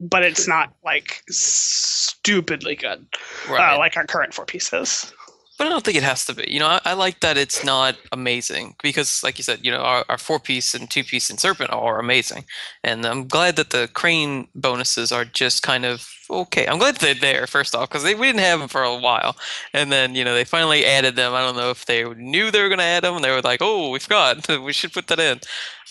but 0.00 0.22
it's 0.22 0.46
not 0.46 0.74
like 0.84 1.22
stupidly 1.30 2.76
good 2.76 3.06
Right. 3.48 3.74
uh, 3.74 3.78
like 3.78 3.96
our 3.96 4.04
current 4.06 4.34
four 4.34 4.44
pieces. 4.44 5.12
But 5.58 5.66
I 5.66 5.70
don't 5.70 5.82
think 5.84 5.96
it 5.96 6.02
has 6.02 6.26
to 6.26 6.34
be. 6.34 6.44
You 6.48 6.60
know, 6.60 6.66
I, 6.66 6.80
I 6.84 6.92
like 6.92 7.20
that 7.20 7.38
it's 7.38 7.64
not 7.64 7.96
amazing 8.12 8.74
because, 8.82 9.22
like 9.22 9.38
you 9.38 9.44
said, 9.44 9.64
you 9.64 9.70
know, 9.70 9.80
our, 9.80 10.04
our 10.08 10.18
four 10.18 10.38
piece 10.38 10.74
and 10.74 10.90
two 10.90 11.02
piece 11.02 11.30
and 11.30 11.40
serpent 11.40 11.72
are 11.72 11.98
amazing, 11.98 12.44
and 12.84 13.06
I'm 13.06 13.26
glad 13.26 13.56
that 13.56 13.70
the 13.70 13.88
crane 13.94 14.48
bonuses 14.54 15.12
are 15.12 15.24
just 15.24 15.62
kind 15.62 15.86
of 15.86 16.06
okay. 16.28 16.66
I'm 16.66 16.78
glad 16.78 16.96
they're 16.96 17.14
there 17.14 17.46
first 17.46 17.74
off 17.74 17.88
because 17.88 18.04
we 18.04 18.12
didn't 18.12 18.40
have 18.40 18.58
them 18.60 18.68
for 18.68 18.82
a 18.82 18.98
while, 18.98 19.36
and 19.72 19.90
then 19.90 20.14
you 20.14 20.24
know 20.24 20.34
they 20.34 20.44
finally 20.44 20.84
added 20.84 21.16
them. 21.16 21.32
I 21.32 21.40
don't 21.40 21.56
know 21.56 21.70
if 21.70 21.86
they 21.86 22.04
knew 22.04 22.50
they 22.50 22.62
were 22.62 22.68
going 22.68 22.78
to 22.78 22.84
add 22.84 23.04
them, 23.04 23.14
and 23.14 23.24
they 23.24 23.30
were 23.30 23.40
like, 23.40 23.60
"Oh, 23.62 23.90
we 23.90 23.98
forgot, 23.98 24.46
we 24.62 24.72
should 24.74 24.92
put 24.92 25.06
that 25.08 25.20
in." 25.20 25.40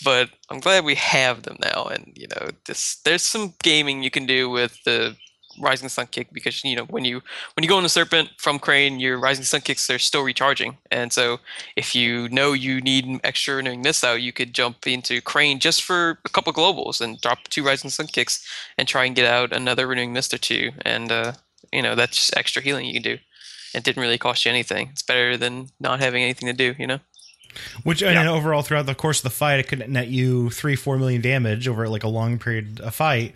But 0.04 0.30
I'm 0.50 0.60
glad 0.60 0.84
we 0.84 0.94
have 0.94 1.42
them 1.42 1.56
now, 1.60 1.84
and 1.86 2.12
you 2.14 2.28
know, 2.28 2.50
this 2.66 2.96
there's 3.04 3.22
some 3.22 3.54
gaming 3.62 4.02
you 4.02 4.10
can 4.10 4.26
do 4.26 4.48
with 4.48 4.82
the 4.84 5.16
Rising 5.58 5.88
Sun 5.88 6.08
kick 6.08 6.28
because 6.32 6.62
you 6.64 6.76
know 6.76 6.84
when 6.84 7.04
you 7.04 7.22
when 7.54 7.62
you 7.62 7.68
go 7.68 7.76
on 7.76 7.82
into 7.82 7.88
Serpent 7.88 8.30
from 8.38 8.58
Crane, 8.58 9.00
your 9.00 9.18
Rising 9.18 9.44
Sun 9.44 9.62
kicks 9.62 9.86
they're 9.86 9.98
still 9.98 10.22
recharging, 10.22 10.78
and 10.90 11.12
so 11.12 11.38
if 11.76 11.94
you 11.94 12.28
know 12.28 12.52
you 12.52 12.80
need 12.80 13.20
extra 13.24 13.56
renewing 13.56 13.82
mists 13.82 14.04
out, 14.04 14.22
you 14.22 14.32
could 14.32 14.52
jump 14.52 14.86
into 14.86 15.20
Crane 15.20 15.58
just 15.58 15.82
for 15.82 16.18
a 16.24 16.28
couple 16.28 16.52
globals 16.52 17.00
and 17.00 17.20
drop 17.20 17.44
two 17.44 17.64
Rising 17.64 17.90
Sun 17.90 18.08
kicks 18.08 18.46
and 18.78 18.86
try 18.86 19.04
and 19.04 19.16
get 19.16 19.26
out 19.26 19.52
another 19.52 19.86
renewing 19.86 20.12
mist 20.12 20.34
or 20.34 20.38
two, 20.38 20.72
and 20.82 21.10
uh, 21.10 21.32
you 21.72 21.82
know 21.82 21.94
that's 21.94 22.16
just 22.16 22.36
extra 22.36 22.62
healing 22.62 22.86
you 22.86 22.94
can 22.94 23.02
do. 23.02 23.18
It 23.74 23.84
didn't 23.84 24.00
really 24.00 24.18
cost 24.18 24.44
you 24.44 24.50
anything. 24.50 24.88
It's 24.92 25.02
better 25.02 25.36
than 25.36 25.68
not 25.78 26.00
having 26.00 26.22
anything 26.22 26.46
to 26.46 26.54
do, 26.54 26.74
you 26.78 26.86
know. 26.86 27.00
which 27.82 28.02
and 28.02 28.16
then 28.16 28.26
overall 28.26 28.62
throughout 28.62 28.86
the 28.86 28.94
course 28.94 29.18
of 29.18 29.24
the 29.24 29.30
fight, 29.30 29.60
it 29.60 29.68
could 29.68 29.88
net 29.88 30.08
you 30.08 30.50
three 30.50 30.76
four 30.76 30.96
million 30.98 31.20
damage 31.20 31.68
over 31.68 31.88
like 31.88 32.04
a 32.04 32.08
long 32.08 32.38
period 32.38 32.80
of 32.80 32.94
fight, 32.94 33.34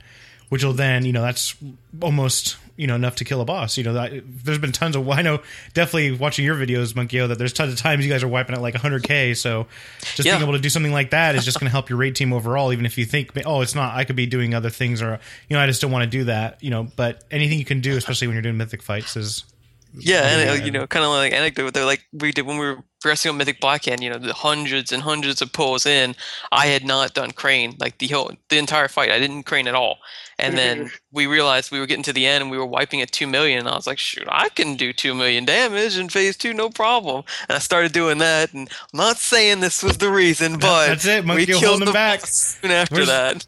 which 0.50 0.62
will 0.62 0.74
then 0.74 1.04
you 1.06 1.12
know 1.12 1.22
that's 1.22 1.54
almost 2.02 2.56
you 2.76 2.86
know 2.86 2.94
enough 2.94 3.16
to 3.16 3.24
kill 3.24 3.40
a 3.40 3.44
boss. 3.44 3.76
You 3.76 3.84
know, 3.84 3.92
that, 3.94 4.12
there's 4.44 4.58
been 4.58 4.72
tons 4.72 4.96
of. 4.96 5.06
I 5.08 5.20
know 5.22 5.40
definitely 5.74 6.12
watching 6.12 6.44
your 6.44 6.54
videos, 6.54 6.94
Monkey, 6.96 7.18
that 7.18 7.38
there's 7.38 7.52
tons 7.52 7.72
of 7.72 7.78
times 7.78 8.06
you 8.06 8.10
guys 8.10 8.22
are 8.22 8.28
wiping 8.28 8.54
at 8.54 8.62
like 8.62 8.74
100k. 8.74 9.36
So 9.36 9.66
just 10.14 10.24
Yeah. 10.26 10.32
being 10.36 10.42
able 10.42 10.54
to 10.54 10.60
do 10.62 10.70
something 10.70 10.92
like 10.92 11.10
that 11.10 11.34
is 11.34 11.44
just 11.44 11.60
going 11.60 11.66
to 11.66 11.72
help 11.72 11.90
your 11.90 11.98
raid 11.98 12.16
team 12.16 12.32
overall. 12.32 12.72
Even 12.72 12.86
if 12.86 12.96
you 12.96 13.04
think, 13.04 13.32
oh, 13.44 13.60
it's 13.60 13.74
not, 13.74 13.94
I 13.94 14.04
could 14.04 14.16
be 14.16 14.24
doing 14.26 14.54
other 14.54 14.70
things, 14.70 15.02
or 15.02 15.18
you 15.48 15.56
know, 15.56 15.62
I 15.62 15.66
just 15.66 15.82
don't 15.82 15.90
want 15.92 16.04
to 16.04 16.10
do 16.10 16.24
that. 16.24 16.62
You 16.62 16.70
know, 16.70 16.84
but 16.96 17.24
anything 17.30 17.58
you 17.58 17.66
can 17.66 17.80
do, 17.82 17.96
especially 17.98 18.28
when 18.28 18.34
you're 18.34 18.42
doing 18.42 18.56
mythic 18.56 18.82
fights, 18.82 19.14
is 19.16 19.44
Yeah, 19.92 20.26
and 20.28 20.40
Yeah. 20.40 20.50
uh, 20.52 20.64
you 20.64 20.70
know, 20.70 20.86
kind 20.86 21.04
of 21.04 21.10
like 21.10 21.32
anecdote. 21.34 21.74
They're 21.74 21.84
like 21.84 22.06
we 22.14 22.32
did 22.32 22.46
when 22.46 22.56
we 22.56 22.64
were 22.64 22.78
progressing 23.02 23.30
on 23.30 23.36
Mythic 23.36 23.60
Blackhand. 23.60 24.00
You 24.02 24.08
know, 24.10 24.18
the 24.18 24.32
hundreds 24.32 24.90
and 24.92 25.02
hundreds 25.02 25.42
of 25.42 25.52
pulls 25.52 25.84
in. 25.84 26.14
I 26.52 26.66
had 26.66 26.84
not 26.84 27.12
done 27.12 27.32
crane 27.32 27.76
like 27.78 27.98
the 27.98 28.06
whole 28.08 28.30
the 28.48 28.56
entire 28.58 28.88
fight. 28.88 29.10
I 29.10 29.18
didn't 29.18 29.42
crane 29.42 29.66
at 29.68 29.74
all. 29.74 29.98
And 30.40 30.57
then 30.59 30.90
we 31.12 31.26
realized 31.26 31.70
we 31.70 31.79
were 31.81 31.87
getting 31.87 32.03
to 32.05 32.12
the 32.12 32.26
end 32.26 32.42
and 32.42 32.50
we 32.50 32.59
were 32.59 32.66
wiping 32.66 33.00
at 33.00 33.12
two 33.12 33.26
million. 33.26 33.59
And 33.61 33.68
I 33.68 33.74
was 33.76 33.87
like, 33.87 33.98
shoot, 33.98 34.26
I 34.29 34.48
can 34.48 34.76
do 34.76 34.92
two 34.92 35.14
million 35.14 35.44
damage 35.44 35.98
in 35.98 36.09
phase 36.09 36.37
two, 36.37 36.53
no 36.55 36.70
problem. 36.70 37.24
And 37.48 37.57
I 37.57 37.59
started 37.59 37.92
doing 37.92 38.18
that. 38.18 38.53
And 38.53 38.68
I'm 38.92 38.96
not 38.98 39.16
saying 39.18 39.61
this 39.61 39.83
was 39.83 39.98
the 39.98 40.11
reason, 40.11 40.59
but 40.59 40.88
that's 40.88 41.07
it. 41.07 41.22
we 41.24 41.29
Monkey 41.29 41.46
killed 41.46 41.64
holding 41.64 41.81
the 41.81 41.90
him 41.90 41.92
back. 41.92 42.26
soon 42.26 42.70
after 42.70 42.94
Where's- 42.96 43.09
that. 43.09 43.46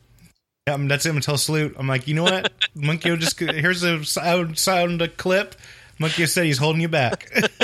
Yeah, 0.68 0.74
um, 0.74 0.86
that's 0.86 1.04
it. 1.06 1.10
I'm 1.10 1.20
tell 1.20 1.38
Salute. 1.38 1.74
I'm 1.76 1.88
like, 1.88 2.06
you 2.06 2.14
know 2.14 2.22
what, 2.22 2.52
Monkey, 2.76 3.16
just 3.16 3.36
here's 3.40 3.82
a 3.82 4.04
sound 4.04 4.56
sound 4.58 5.16
clip. 5.16 5.56
Monkey 5.98 6.24
said 6.26 6.46
he's 6.46 6.58
holding 6.58 6.80
you 6.80 6.88
back. 6.88 7.28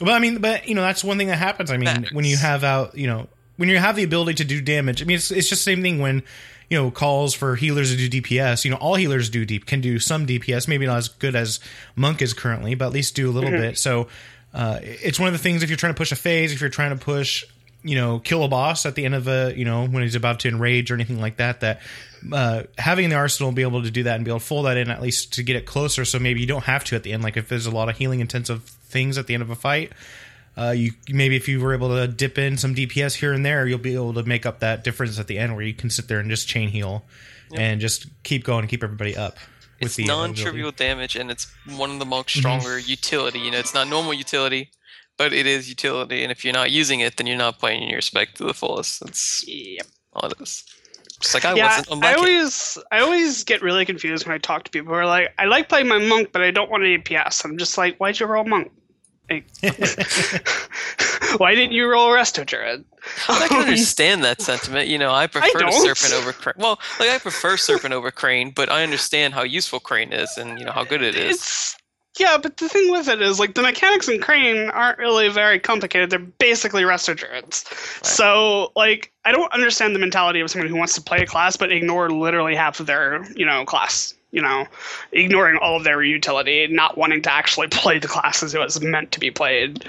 well, 0.00 0.14
I 0.14 0.18
mean, 0.18 0.38
but 0.38 0.68
you 0.68 0.74
know, 0.74 0.82
that's 0.82 1.04
one 1.04 1.16
thing 1.18 1.28
that 1.28 1.36
happens. 1.36 1.70
I 1.70 1.76
mean, 1.76 2.08
when 2.12 2.24
you 2.24 2.36
have 2.36 2.64
out, 2.64 2.96
you 2.98 3.06
know, 3.06 3.28
when 3.56 3.68
you 3.68 3.78
have 3.78 3.96
the 3.96 4.02
ability 4.02 4.34
to 4.34 4.44
do 4.44 4.60
damage, 4.60 5.00
I 5.00 5.04
mean, 5.04 5.16
it's, 5.16 5.30
it's 5.30 5.48
just 5.48 5.64
the 5.64 5.70
same 5.70 5.82
thing 5.82 6.00
when 6.00 6.22
you 6.68 6.76
know 6.76 6.90
calls 6.90 7.34
for 7.34 7.56
healers 7.56 7.94
to 7.94 8.08
do 8.08 8.22
DPS. 8.22 8.64
You 8.64 8.70
know, 8.72 8.76
all 8.78 8.94
healers 8.94 9.30
do 9.30 9.44
deep 9.44 9.66
can 9.66 9.80
do 9.80 9.98
some 9.98 10.26
DPS, 10.26 10.68
maybe 10.68 10.86
not 10.86 10.98
as 10.98 11.08
good 11.08 11.36
as 11.36 11.60
Monk 11.94 12.22
is 12.22 12.34
currently, 12.34 12.74
but 12.74 12.86
at 12.86 12.92
least 12.92 13.14
do 13.14 13.30
a 13.30 13.32
little 13.32 13.50
bit. 13.50 13.78
So 13.78 14.08
uh, 14.52 14.80
it's 14.82 15.20
one 15.20 15.28
of 15.28 15.32
the 15.32 15.38
things 15.38 15.62
if 15.62 15.70
you're 15.70 15.76
trying 15.76 15.92
to 15.92 15.98
push 15.98 16.12
a 16.12 16.16
phase, 16.16 16.52
if 16.52 16.60
you're 16.60 16.70
trying 16.70 16.96
to 16.96 17.04
push, 17.04 17.44
you 17.82 17.94
know, 17.94 18.18
kill 18.18 18.42
a 18.42 18.48
boss 18.48 18.86
at 18.86 18.94
the 18.94 19.04
end 19.04 19.14
of 19.14 19.28
a, 19.28 19.52
you 19.56 19.64
know, 19.64 19.86
when 19.86 20.02
he's 20.02 20.14
about 20.14 20.40
to 20.40 20.48
enrage 20.48 20.90
or 20.90 20.94
anything 20.94 21.20
like 21.20 21.36
that, 21.36 21.60
that 21.60 21.80
uh, 22.32 22.62
having 22.78 23.10
the 23.10 23.16
arsenal 23.16 23.52
be 23.52 23.62
able 23.62 23.82
to 23.82 23.90
do 23.90 24.04
that 24.04 24.16
and 24.16 24.24
be 24.24 24.30
able 24.30 24.40
to 24.40 24.44
fold 24.46 24.66
that 24.66 24.76
in 24.76 24.90
at 24.90 25.02
least 25.02 25.34
to 25.34 25.42
get 25.42 25.56
it 25.56 25.66
closer, 25.66 26.04
so 26.04 26.18
maybe 26.18 26.40
you 26.40 26.46
don't 26.46 26.64
have 26.64 26.84
to 26.84 26.96
at 26.96 27.02
the 27.02 27.12
end. 27.12 27.22
Like 27.22 27.36
if 27.36 27.48
there's 27.48 27.66
a 27.66 27.70
lot 27.70 27.88
of 27.88 27.96
healing 27.96 28.20
intensive 28.20 28.64
things 28.64 29.18
at 29.18 29.26
the 29.26 29.34
end 29.34 29.42
of 29.42 29.50
a 29.50 29.54
fight, 29.54 29.92
uh, 30.56 30.70
you 30.70 30.92
maybe 31.08 31.36
if 31.36 31.48
you 31.48 31.60
were 31.60 31.74
able 31.74 31.88
to 31.88 32.08
dip 32.08 32.38
in 32.38 32.56
some 32.56 32.74
DPS 32.74 33.14
here 33.16 33.32
and 33.32 33.44
there, 33.44 33.66
you'll 33.66 33.78
be 33.78 33.94
able 33.94 34.14
to 34.14 34.22
make 34.22 34.46
up 34.46 34.60
that 34.60 34.84
difference 34.84 35.18
at 35.18 35.26
the 35.26 35.38
end 35.38 35.54
where 35.54 35.64
you 35.64 35.74
can 35.74 35.90
sit 35.90 36.08
there 36.08 36.18
and 36.18 36.30
just 36.30 36.48
chain 36.48 36.68
heal 36.70 37.04
and 37.54 37.80
just 37.80 38.06
keep 38.24 38.42
going 38.44 38.60
and 38.60 38.68
keep 38.68 38.82
everybody 38.82 39.16
up. 39.16 39.36
With 39.80 39.88
It's 39.90 39.96
the 39.96 40.04
non-trivial 40.06 40.70
ability. 40.70 40.76
damage, 40.84 41.16
and 41.16 41.30
it's 41.30 41.46
one 41.76 41.90
of 41.90 41.98
the 41.98 42.06
most 42.06 42.28
Mhm. 42.28 42.38
stronger 42.38 42.78
utility. 42.78 43.38
You 43.38 43.50
know, 43.50 43.58
it's 43.58 43.74
not 43.74 43.88
normal 43.88 44.14
utility, 44.14 44.70
but 45.18 45.32
it 45.34 45.46
is 45.46 45.68
utility. 45.68 46.22
And 46.22 46.32
if 46.32 46.44
you're 46.44 46.54
not 46.54 46.70
using 46.70 47.00
it, 47.00 47.18
then 47.18 47.26
you're 47.26 47.36
not 47.36 47.58
playing 47.58 47.88
your 47.90 48.00
spec 48.00 48.34
to 48.36 48.44
the 48.44 48.54
fullest. 48.54 49.00
That's 49.00 49.44
Yep. 49.46 49.86
all 50.14 50.30
it 50.30 50.40
is. 50.40 50.64
Just 51.20 51.34
like 51.34 51.44
I 51.44 51.54
yeah, 51.54 51.66
wasn't 51.66 51.88
on 51.90 51.98
I 51.98 52.00
Black 52.00 52.16
always 52.16 52.78
I 52.90 52.98
always 53.00 53.44
get 53.44 53.60
really 53.62 53.84
confused 53.84 54.26
when 54.26 54.34
I 54.34 54.38
talk 54.38 54.64
to 54.64 54.70
people 54.70 54.92
who 54.94 54.98
are 54.98 55.06
like, 55.06 55.28
I 55.38 55.44
like 55.44 55.68
playing 55.68 55.88
my 55.88 55.98
monk, 55.98 56.30
but 56.32 56.42
I 56.42 56.50
don't 56.50 56.70
want 56.70 56.82
any 56.82 56.96
DPS." 56.98 57.44
I'm 57.44 57.58
just 57.58 57.76
like, 57.78 57.96
why'd 57.98 58.18
you 58.18 58.26
roll 58.26 58.44
monk? 58.44 58.70
Like, 59.28 59.44
why 61.38 61.54
didn't 61.54 61.72
you 61.72 61.90
roll 61.90 62.10
resto 62.10 62.46
druid? 62.46 62.84
I 63.28 63.48
can 63.48 63.60
understand 63.62 64.24
that 64.24 64.40
sentiment. 64.42 64.88
You 64.88 64.98
know, 64.98 65.12
I 65.12 65.26
prefer 65.26 65.58
don't. 65.58 65.72
Serpent 65.72 66.12
over 66.14 66.32
Crane. 66.32 66.54
Well, 66.58 66.80
like 67.00 67.10
I 67.10 67.18
prefer 67.18 67.56
Serpent 67.56 67.92
over 67.92 68.10
Crane, 68.10 68.50
but 68.50 68.70
I 68.70 68.82
understand 68.82 69.34
how 69.34 69.42
useful 69.42 69.80
Crane 69.80 70.12
is 70.12 70.36
and 70.36 70.58
you 70.58 70.64
know 70.64 70.72
how 70.72 70.84
good 70.84 71.02
it 71.02 71.16
is. 71.16 71.36
It's 71.36 71.76
yeah, 72.18 72.38
but 72.38 72.56
the 72.56 72.68
thing 72.68 72.90
with 72.90 73.08
it 73.08 73.20
is 73.20 73.38
like 73.38 73.54
the 73.54 73.62
mechanics 73.62 74.08
in 74.08 74.20
Crane 74.20 74.70
aren't 74.70 74.98
really 74.98 75.28
very 75.28 75.58
complicated. 75.58 76.10
They're 76.10 76.18
basically 76.18 76.82
resto 76.82 77.14
druids. 77.14 77.64
So 78.02 78.72
like 78.74 79.12
I 79.24 79.32
don't 79.32 79.52
understand 79.52 79.94
the 79.94 79.98
mentality 79.98 80.40
of 80.40 80.50
someone 80.50 80.68
who 80.68 80.76
wants 80.76 80.94
to 80.94 81.02
play 81.02 81.18
a 81.18 81.26
class 81.26 81.56
but 81.56 81.70
ignore 81.70 82.10
literally 82.10 82.54
half 82.54 82.80
of 82.80 82.86
their, 82.86 83.24
you 83.34 83.44
know, 83.44 83.64
class. 83.64 84.14
You 84.32 84.42
know, 84.42 84.66
ignoring 85.12 85.56
all 85.56 85.76
of 85.76 85.84
their 85.84 86.02
utility, 86.02 86.66
not 86.66 86.98
wanting 86.98 87.22
to 87.22 87.32
actually 87.32 87.68
play 87.70 87.98
the 87.98 88.08
class 88.08 88.42
as 88.42 88.54
it 88.54 88.60
was 88.60 88.80
meant 88.80 89.12
to 89.12 89.20
be 89.20 89.30
played. 89.30 89.88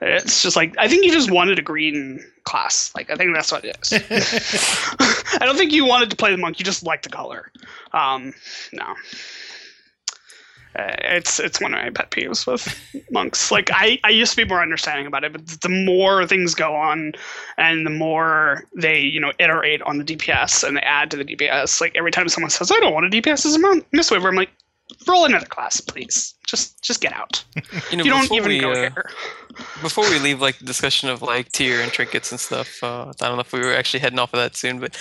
It's 0.00 0.42
just 0.42 0.56
like 0.56 0.74
I 0.78 0.88
think 0.88 1.04
you 1.04 1.12
just 1.12 1.30
wanted 1.30 1.58
a 1.58 1.62
green 1.62 2.24
class. 2.44 2.92
Like 2.94 3.10
I 3.10 3.16
think 3.16 3.34
that's 3.34 3.52
what 3.52 3.64
it 3.64 3.76
is. 3.80 3.92
I 5.40 5.44
don't 5.44 5.56
think 5.56 5.72
you 5.72 5.86
wanted 5.86 6.10
to 6.10 6.16
play 6.16 6.30
the 6.30 6.38
monk. 6.38 6.58
You 6.58 6.64
just 6.64 6.84
like 6.84 7.02
the 7.02 7.08
color. 7.08 7.50
Um, 7.92 8.34
no. 8.72 8.94
Uh, 10.76 10.94
it's 11.04 11.40
it's 11.40 11.60
one 11.60 11.72
of 11.72 11.82
my 11.82 11.90
pet 11.90 12.10
peeves 12.10 12.46
with 12.46 12.66
monks. 13.10 13.50
Like 13.50 13.70
I, 13.72 13.98
I 14.04 14.10
used 14.10 14.32
to 14.32 14.36
be 14.36 14.44
more 14.44 14.60
understanding 14.60 15.06
about 15.06 15.24
it, 15.24 15.32
but 15.32 15.46
the 15.46 15.68
more 15.68 16.26
things 16.26 16.54
go 16.54 16.74
on, 16.74 17.12
and 17.56 17.86
the 17.86 17.90
more 17.90 18.64
they 18.74 19.00
you 19.00 19.20
know 19.20 19.32
iterate 19.38 19.80
on 19.82 19.98
the 19.98 20.04
DPS 20.04 20.66
and 20.66 20.76
they 20.76 20.82
add 20.82 21.10
to 21.12 21.16
the 21.16 21.24
DPS. 21.24 21.80
Like 21.80 21.96
every 21.96 22.10
time 22.10 22.28
someone 22.28 22.50
says 22.50 22.70
I 22.70 22.78
don't 22.80 22.92
want 22.92 23.06
a 23.06 23.08
DPS 23.08 23.46
as 23.46 23.54
a 23.54 23.58
monk, 23.58 23.86
Mistweaver, 23.92 24.28
I'm 24.28 24.34
like, 24.34 24.50
roll 25.06 25.24
another 25.24 25.46
class, 25.46 25.80
please. 25.80 26.34
Just 26.46 26.82
just 26.82 27.00
get 27.00 27.12
out. 27.12 27.44
You 27.90 27.96
know, 27.98 28.04
you 28.04 28.10
don't 28.10 28.22
before 28.22 28.36
even 28.38 28.48
we, 28.48 28.60
go 28.60 28.70
uh, 28.72 28.74
here. 28.90 29.10
before 29.82 30.08
we 30.10 30.18
leave 30.18 30.40
like 30.40 30.58
the 30.58 30.64
discussion 30.64 31.08
of 31.08 31.22
like 31.22 31.50
tier 31.52 31.80
and 31.80 31.90
trinkets 31.92 32.30
and 32.30 32.38
stuff 32.40 32.82
uh, 32.82 33.12
i 33.20 33.26
don't 33.26 33.36
know 33.36 33.40
if 33.40 33.52
we 33.52 33.60
were 33.60 33.72
actually 33.74 34.00
heading 34.00 34.18
off 34.18 34.32
of 34.34 34.38
that 34.38 34.54
soon 34.56 34.78
but 34.80 34.96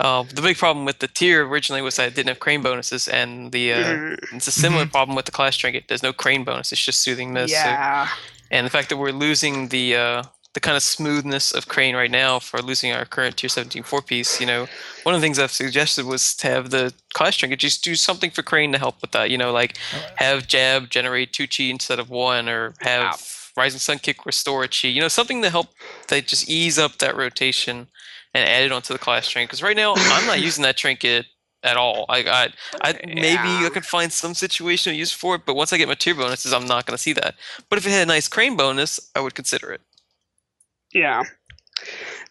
uh, 0.00 0.22
the 0.34 0.40
big 0.42 0.56
problem 0.56 0.84
with 0.84 0.98
the 1.00 1.08
tier 1.08 1.46
originally 1.46 1.82
was 1.82 1.96
that 1.96 2.08
it 2.08 2.14
didn't 2.14 2.28
have 2.28 2.38
crane 2.38 2.62
bonuses 2.62 3.08
and 3.08 3.50
the 3.52 3.72
uh, 3.72 3.76
Mhm. 3.84 4.34
it's 4.36 4.46
a 4.46 4.52
similar 4.52 4.86
problem 4.86 5.16
with 5.16 5.24
the 5.24 5.32
class 5.32 5.56
trinket 5.56 5.84
there's 5.88 6.02
no 6.02 6.12
crane 6.12 6.44
bonus 6.44 6.70
it's 6.72 6.84
just 6.84 7.00
soothing 7.02 7.32
mist 7.32 7.52
so- 7.54 7.58
yeah. 7.60 8.08
and 8.50 8.64
the 8.66 8.70
fact 8.70 8.88
that 8.90 8.96
we're 8.98 9.10
losing 9.12 9.68
the 9.68 9.96
uh, 9.96 10.22
the 10.58 10.60
kind 10.60 10.76
of 10.76 10.82
smoothness 10.82 11.52
of 11.52 11.68
crane 11.68 11.94
right 11.94 12.10
now 12.10 12.40
for 12.40 12.60
losing 12.60 12.90
our 12.92 13.04
current 13.04 13.36
tier 13.36 13.48
17 13.48 13.84
four 13.84 14.02
piece 14.02 14.40
you 14.40 14.46
know 14.46 14.66
one 15.04 15.14
of 15.14 15.20
the 15.20 15.24
things 15.24 15.38
i've 15.38 15.52
suggested 15.52 16.04
was 16.04 16.34
to 16.34 16.48
have 16.48 16.70
the 16.70 16.92
class 17.14 17.36
trinket 17.36 17.60
just 17.60 17.84
do 17.84 17.94
something 17.94 18.28
for 18.28 18.42
crane 18.42 18.72
to 18.72 18.78
help 18.78 19.00
with 19.00 19.12
that 19.12 19.30
you 19.30 19.38
know 19.38 19.52
like 19.52 19.76
have 20.16 20.48
jab 20.48 20.90
generate 20.90 21.32
two 21.32 21.46
chi 21.46 21.62
instead 21.64 22.00
of 22.00 22.10
one 22.10 22.48
or 22.48 22.74
have 22.80 23.24
rising 23.56 23.78
sun 23.78 24.00
kick 24.00 24.26
restore 24.26 24.64
a 24.64 24.68
chi 24.68 24.88
you 24.88 25.00
know 25.00 25.06
something 25.06 25.42
to 25.42 25.50
help 25.50 25.68
that 26.08 26.26
just 26.26 26.50
ease 26.50 26.76
up 26.76 26.98
that 26.98 27.16
rotation 27.16 27.86
and 28.34 28.48
add 28.48 28.64
it 28.64 28.72
onto 28.72 28.92
the 28.92 28.98
class 28.98 29.28
trinket. 29.28 29.50
Because 29.50 29.62
right 29.62 29.76
now 29.76 29.94
i'm 29.94 30.26
not 30.26 30.40
using 30.40 30.62
that 30.64 30.76
trinket 30.76 31.26
at 31.62 31.76
all. 31.76 32.04
I 32.08 32.24
i, 32.24 32.48
I 32.82 33.00
maybe 33.06 33.64
i 33.64 33.68
Yeah. 33.68 33.68
could 33.70 33.86
find 33.86 34.12
some 34.12 34.32
situational 34.32 34.96
use 34.96 35.12
for 35.12 35.36
it 35.36 35.42
but 35.46 35.54
once 35.54 35.72
i 35.72 35.76
get 35.78 35.88
my 35.88 35.94
tier 35.94 36.16
bonuses 36.16 36.52
i'm 36.52 36.66
not 36.66 36.84
going 36.86 36.96
to 36.96 37.02
see 37.02 37.12
that. 37.12 37.36
But 37.70 37.78
if 37.78 37.86
it 37.86 37.90
had 37.90 38.02
a 38.02 38.06
nice 38.06 38.26
crane 38.28 38.56
bonus 38.56 38.98
i 39.14 39.20
would 39.20 39.36
consider 39.36 39.72
it 39.72 39.82
Yeah. 40.92 41.22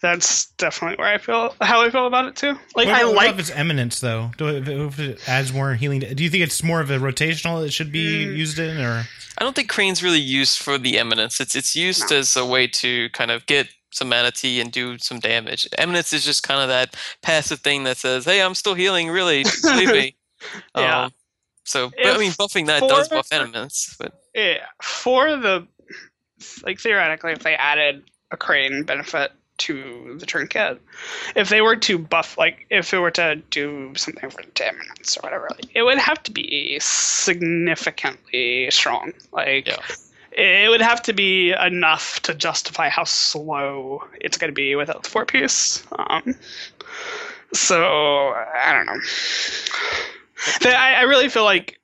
That's 0.01 0.47
definitely 0.57 0.97
where 0.97 1.07
I 1.11 1.17
feel 1.17 1.55
how 1.61 1.81
I 1.81 1.89
feel 1.89 2.05
about 2.05 2.25
it 2.25 2.35
too. 2.35 2.53
Like 2.75 2.87
What 2.87 2.89
I 2.89 3.05
what 3.05 3.15
like 3.15 3.27
about 3.29 3.33
if 3.35 3.39
it's 3.39 3.57
eminence 3.57 3.99
though. 3.99 4.31
Do 4.37 4.47
it, 4.49 4.67
if 4.67 4.99
it 4.99 5.27
adds 5.27 5.53
more 5.53 5.73
healing. 5.73 6.01
Do 6.01 6.23
you 6.23 6.29
think 6.29 6.43
it's 6.43 6.61
more 6.63 6.81
of 6.81 6.91
a 6.91 6.97
rotational 6.97 7.61
that 7.63 7.71
should 7.71 7.91
be 7.91 8.25
Mm. 8.25 8.37
used 8.37 8.59
in, 8.59 8.77
or 8.79 9.05
i 9.39 9.43
don't 9.43 9.55
think 9.55 9.69
crane's 9.69 10.01
really 10.03 10.19
used 10.19 10.57
for 10.59 10.77
the 10.79 10.97
eminence 10.97 11.39
it's 11.39 11.55
it's 11.55 11.75
used 11.75 12.09
No. 12.09 12.17
as 12.17 12.35
a 12.35 12.43
way 12.45 12.65
to 12.67 13.07
kind 13.11 13.29
of 13.31 13.45
get 13.45 13.69
some 13.91 14.09
mana 14.09 14.31
tea 14.31 14.59
and 14.59 14.71
do 14.71 14.97
some 14.97 15.19
damage 15.19 15.67
eminence 15.77 16.11
is 16.11 16.25
just 16.25 16.41
kind 16.43 16.59
of 16.59 16.67
that 16.69 16.95
passive 17.21 17.59
thing 17.59 17.83
that 17.83 17.97
says 17.97 18.25
hey 18.25 18.41
i'm 18.41 18.55
still 18.55 18.73
healing 18.73 19.09
really 19.09 19.45
believe 19.63 19.91
me 19.91 20.15
Yeah. 20.75 21.03
Um, 21.05 21.11
so 21.65 21.91
but 22.03 22.15
i 22.15 22.17
mean 22.17 22.31
buffing 22.31 22.65
that 22.65 22.81
does 22.81 23.09
buff 23.09 23.27
eminence 23.31 23.95
but 23.99 24.13
yeah, 24.33 24.65
for 24.81 25.35
the 25.37 25.67
like 26.63 26.79
theoretically 26.79 27.31
if 27.33 27.39
they 27.43 27.55
added 27.55 28.03
a 28.31 28.37
crane 28.37 28.83
benefit 28.83 29.31
to 29.57 30.17
the 30.19 30.25
trinket, 30.25 30.79
if 31.35 31.49
they 31.49 31.61
were 31.61 31.75
to 31.75 31.97
buff 31.97 32.37
like 32.37 32.65
if 32.69 32.93
it 32.93 32.99
were 32.99 33.11
to 33.11 33.37
do 33.49 33.91
something 33.95 34.29
for 34.29 34.43
dominance 34.53 35.17
or 35.17 35.21
whatever, 35.21 35.47
like, 35.49 35.75
it 35.75 35.81
would 35.83 35.97
have 35.97 36.21
to 36.23 36.31
be 36.31 36.77
significantly 36.79 38.69
strong. 38.71 39.13
Like 39.31 39.67
Yeah. 39.67 39.77
it 40.31 40.69
would 40.69 40.81
have 40.81 41.01
to 41.03 41.13
be 41.13 41.53
enough 41.53 42.21
to 42.21 42.35
justify 42.35 42.89
how 42.89 43.03
slow 43.03 44.03
it's 44.21 44.37
going 44.37 44.51
to 44.51 44.55
be 44.55 44.75
without 44.75 45.03
the 45.03 45.09
four 45.09 45.25
piece. 45.25 45.83
Um, 45.97 46.35
so 47.53 48.33
I 48.35 48.73
don't 48.73 48.85
know. 48.85 49.01
I, 50.65 50.95
I 50.95 51.01
really 51.01 51.29
feel 51.29 51.45
like 51.45 51.79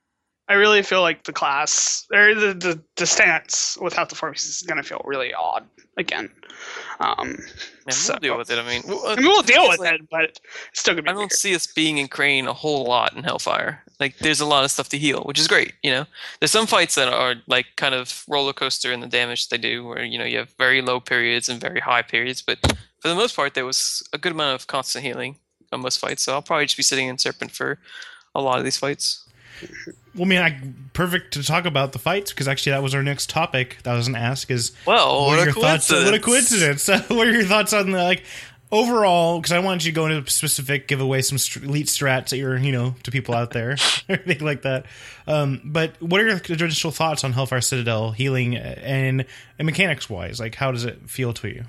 I 0.48 0.54
really 0.54 0.82
feel 0.82 1.00
like 1.00 1.24
the 1.24 1.32
class 1.32 2.06
or 2.12 2.34
the 2.34 2.54
the, 2.54 2.80
the 2.96 3.06
stance 3.06 3.76
without 3.80 4.10
the 4.10 4.14
four 4.14 4.30
pieces 4.30 4.56
is 4.56 4.62
going 4.62 4.76
to 4.76 4.88
feel 4.88 5.02
really 5.04 5.34
odd 5.34 5.66
again. 5.96 6.30
Um, 7.00 7.38
yeah, 7.86 7.92
So- 7.92 8.12
we'll 8.14 8.20
deal 8.20 8.38
with 8.38 8.50
it 8.50 8.58
i 8.58 8.62
mean 8.66 8.82
w- 8.82 9.04
I 9.06 9.16
mean, 9.16 9.26
we'll 9.26 9.42
deal 9.42 9.68
with 9.68 9.80
like- 9.80 9.94
it, 9.94 10.08
but 10.10 10.24
it's 10.24 10.40
still 10.80 10.94
to 10.94 11.02
I 11.02 11.06
don't 11.06 11.16
weird. 11.16 11.32
see 11.32 11.54
us 11.54 11.66
being 11.66 11.98
in 11.98 12.08
Crane 12.08 12.46
a 12.46 12.52
whole 12.52 12.84
lot 12.84 13.12
in 13.14 13.24
Hellfire. 13.24 13.82
Like, 14.00 14.18
there's 14.18 14.40
a 14.40 14.46
lot 14.46 14.64
of 14.64 14.70
stuff 14.70 14.88
to 14.90 14.98
heal, 14.98 15.22
which 15.22 15.38
is 15.38 15.46
great. 15.48 15.72
You 15.82 15.90
know, 15.90 16.06
there's 16.40 16.50
some 16.52 16.66
fights 16.66 16.94
that 16.94 17.08
are 17.12 17.34
like 17.46 17.66
kind 17.76 17.94
of 17.94 18.24
roller 18.28 18.52
coaster 18.52 18.92
in 18.92 19.00
the 19.00 19.06
damage 19.06 19.48
they 19.48 19.58
do, 19.58 19.84
where 19.84 20.02
you 20.04 20.18
know 20.18 20.24
you 20.24 20.38
have 20.38 20.50
very 20.58 20.80
low 20.82 21.00
periods 21.00 21.48
and 21.48 21.60
very 21.60 21.80
high 21.80 22.02
periods. 22.02 22.40
But 22.42 22.58
for 23.00 23.08
the 23.08 23.14
most 23.14 23.36
part, 23.36 23.54
there 23.54 23.66
was 23.66 24.02
a 24.12 24.18
good 24.18 24.32
amount 24.32 24.54
of 24.60 24.66
constant 24.66 25.04
healing 25.04 25.36
on 25.72 25.80
most 25.80 25.98
fights. 25.98 26.22
So 26.22 26.32
I'll 26.32 26.42
probably 26.42 26.66
just 26.66 26.76
be 26.76 26.82
sitting 26.82 27.08
in 27.08 27.18
Serpent 27.18 27.50
for 27.52 27.78
a 28.34 28.40
lot 28.40 28.58
of 28.58 28.64
these 28.64 28.78
fights. 28.78 29.28
Well, 30.14 30.24
I 30.24 30.28
mean, 30.28 30.38
I, 30.40 30.60
perfect 30.92 31.34
to 31.34 31.42
talk 31.42 31.64
about 31.66 31.92
the 31.92 31.98
fights 31.98 32.32
because 32.32 32.46
actually 32.48 32.72
that 32.72 32.82
was 32.82 32.94
our 32.94 33.02
next 33.02 33.30
topic 33.30 33.78
that 33.82 33.92
I 33.92 33.96
was 33.96 34.06
going 34.06 34.14
to 34.14 34.20
ask 34.20 34.50
is 34.50 34.72
Well, 34.86 35.22
what 35.22 35.26
what, 35.26 35.38
are 35.38 35.42
a 35.42 35.44
your 35.46 35.54
thoughts? 35.54 35.88
coincidence! 35.88 36.04
What 36.04 36.14
a 36.14 36.20
coincidence! 36.20 36.88
what 37.10 37.26
are 37.28 37.32
your 37.32 37.44
thoughts 37.44 37.72
on 37.72 37.90
the 37.90 38.02
like 38.02 38.24
overall? 38.72 39.38
Because 39.38 39.52
I 39.52 39.58
wanted 39.58 39.84
you 39.84 39.92
to 39.92 39.94
go 39.94 40.06
into 40.06 40.30
specific, 40.30 40.88
give 40.88 41.00
away 41.00 41.22
some 41.22 41.38
elite 41.62 41.86
strats 41.86 42.30
that 42.30 42.38
you're, 42.38 42.56
you 42.56 42.72
know, 42.72 42.94
to 43.02 43.10
people 43.10 43.34
out 43.34 43.50
there, 43.50 43.76
everything 44.08 44.44
like 44.44 44.62
that. 44.62 44.86
Um, 45.26 45.60
but 45.64 46.00
what 46.00 46.20
are 46.20 46.26
your 46.26 46.38
initial 46.38 46.90
thoughts 46.90 47.24
on 47.24 47.32
Hellfire 47.32 47.60
Citadel 47.60 48.12
healing 48.12 48.56
and, 48.56 49.24
and 49.58 49.66
mechanics 49.66 50.08
wise? 50.10 50.38
Like, 50.40 50.54
how 50.54 50.70
does 50.72 50.84
it 50.84 51.08
feel 51.08 51.32
to 51.34 51.48
you? 51.48 51.64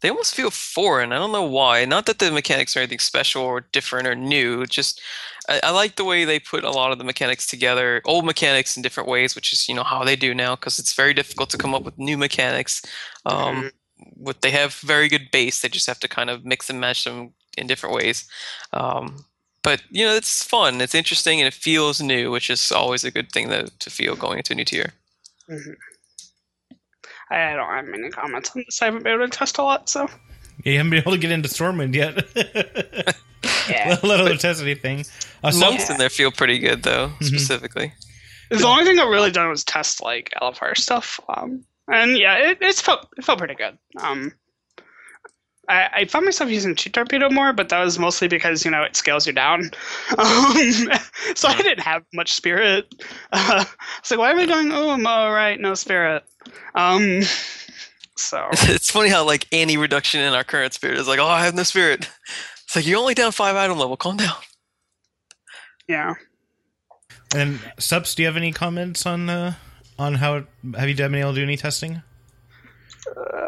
They 0.00 0.10
almost 0.10 0.34
feel 0.34 0.50
foreign. 0.50 1.12
I 1.12 1.16
don't 1.18 1.32
know 1.32 1.44
why. 1.44 1.84
Not 1.84 2.06
that 2.06 2.18
the 2.18 2.30
mechanics 2.30 2.76
are 2.76 2.80
anything 2.80 2.98
special 2.98 3.42
or 3.42 3.60
different 3.60 4.06
or 4.06 4.14
new. 4.14 4.66
Just 4.66 5.00
I, 5.48 5.60
I 5.64 5.70
like 5.70 5.96
the 5.96 6.04
way 6.04 6.24
they 6.24 6.38
put 6.38 6.64
a 6.64 6.70
lot 6.70 6.92
of 6.92 6.98
the 6.98 7.04
mechanics 7.04 7.46
together, 7.46 8.02
old 8.04 8.24
mechanics 8.24 8.76
in 8.76 8.82
different 8.82 9.08
ways, 9.08 9.34
which 9.34 9.52
is 9.52 9.68
you 9.68 9.74
know 9.74 9.84
how 9.84 10.04
they 10.04 10.16
do 10.16 10.34
now 10.34 10.56
because 10.56 10.78
it's 10.78 10.94
very 10.94 11.14
difficult 11.14 11.50
to 11.50 11.58
come 11.58 11.74
up 11.74 11.84
with 11.84 11.98
new 11.98 12.16
mechanics. 12.18 12.82
Um, 13.26 13.70
What 14.16 14.42
they 14.42 14.50
have 14.50 14.74
very 14.74 15.08
good 15.08 15.30
base, 15.30 15.60
they 15.60 15.68
just 15.68 15.86
have 15.86 16.00
to 16.00 16.08
kind 16.08 16.28
of 16.28 16.44
mix 16.44 16.68
and 16.68 16.80
match 16.80 17.04
them 17.04 17.32
in 17.56 17.66
different 17.66 17.94
ways. 17.94 18.28
Um, 18.72 19.24
but 19.62 19.82
you 19.90 20.04
know 20.04 20.14
it's 20.14 20.44
fun, 20.44 20.80
it's 20.80 20.94
interesting, 20.94 21.40
and 21.40 21.46
it 21.48 21.54
feels 21.54 22.00
new, 22.00 22.30
which 22.30 22.50
is 22.50 22.72
always 22.72 23.04
a 23.04 23.10
good 23.10 23.30
thing 23.32 23.48
to, 23.48 23.70
to 23.78 23.90
feel 23.90 24.16
going 24.16 24.38
into 24.38 24.52
a 24.52 24.56
new 24.56 24.64
tier. 24.64 24.92
Mhm. 25.48 25.76
I 27.30 27.54
don't 27.54 27.68
have 27.68 27.86
many 27.86 28.10
comments 28.10 28.50
on 28.54 28.64
this. 28.66 28.80
I 28.82 28.86
haven't 28.86 29.02
been 29.04 29.14
able 29.14 29.26
to 29.28 29.36
test 29.36 29.58
a 29.58 29.62
lot, 29.62 29.88
so 29.88 30.08
Yeah, 30.64 30.72
you 30.72 30.76
haven't 30.78 30.90
been 30.90 31.00
able 31.00 31.12
to 31.12 31.18
get 31.18 31.30
into 31.30 31.48
Stormwind 31.48 31.94
yet. 31.94 33.16
Yeah. 33.68 33.98
Let 34.02 34.20
alone 34.20 34.38
test 34.38 34.62
anything. 34.62 35.04
Uh, 35.42 35.50
so, 35.50 35.60
Monks 35.60 35.88
in 35.90 35.98
there 35.98 36.08
feel 36.10 36.30
pretty 36.30 36.58
good 36.58 36.82
though, 36.82 37.12
specifically. 37.20 37.92
The 38.50 38.66
only 38.66 38.84
thing 38.84 38.98
I've 38.98 39.08
really 39.08 39.30
done 39.30 39.48
was 39.48 39.64
test 39.64 40.02
like 40.02 40.30
LFR 40.40 40.76
stuff. 40.76 41.20
Um, 41.28 41.64
and 41.88 42.16
yeah, 42.16 42.50
it, 42.50 42.58
it's 42.60 42.80
felt 42.80 43.08
it 43.16 43.24
felt 43.24 43.38
pretty 43.38 43.54
good. 43.54 43.78
Um, 44.00 44.32
I, 45.68 45.88
I 45.94 46.04
found 46.06 46.24
myself 46.24 46.50
using 46.50 46.74
chi 46.74 46.90
torpedo 46.90 47.30
more, 47.30 47.52
but 47.52 47.68
that 47.70 47.82
was 47.82 47.98
mostly 47.98 48.28
because 48.28 48.64
you 48.64 48.70
know 48.70 48.82
it 48.82 48.96
scales 48.96 49.26
you 49.26 49.32
down. 49.32 49.70
Um, 50.18 50.90
so 51.34 51.48
I 51.48 51.56
didn't 51.62 51.80
have 51.80 52.04
much 52.12 52.32
spirit. 52.32 52.94
Uh, 53.32 53.64
it's 53.98 54.10
like, 54.10 54.20
why 54.20 54.30
am 54.30 54.38
I 54.38 54.46
going? 54.46 54.70
Oh, 54.70 54.90
I'm 54.90 55.06
all 55.06 55.32
right, 55.32 55.58
no 55.58 55.74
spirit. 55.74 56.22
Um, 56.74 57.22
so 58.16 58.48
it's 58.52 58.90
funny 58.90 59.08
how 59.08 59.24
like 59.24 59.46
any 59.50 59.76
reduction 59.76 60.20
in 60.20 60.32
our 60.34 60.44
current 60.44 60.72
spirit 60.72 60.98
is 60.98 61.08
like, 61.08 61.18
oh, 61.18 61.26
I 61.26 61.44
have 61.44 61.54
no 61.54 61.64
spirit. 61.64 62.08
It's 62.64 62.76
like 62.76 62.86
you're 62.86 62.98
only 62.98 63.14
down 63.14 63.32
five 63.32 63.56
item 63.56 63.78
level. 63.78 63.96
Calm 63.96 64.16
down. 64.16 64.36
yeah. 65.88 66.14
and 67.34 67.58
Subs, 67.78 68.14
do 68.14 68.22
you 68.22 68.26
have 68.28 68.36
any 68.36 68.52
comments 68.52 69.04
on 69.04 69.28
uh, 69.28 69.54
on 69.98 70.14
how 70.14 70.44
have 70.76 70.88
you 70.88 70.94
been 70.94 71.14
able 71.14 71.32
to 71.32 71.36
do 71.36 71.42
any 71.42 71.56
testing? 71.56 72.02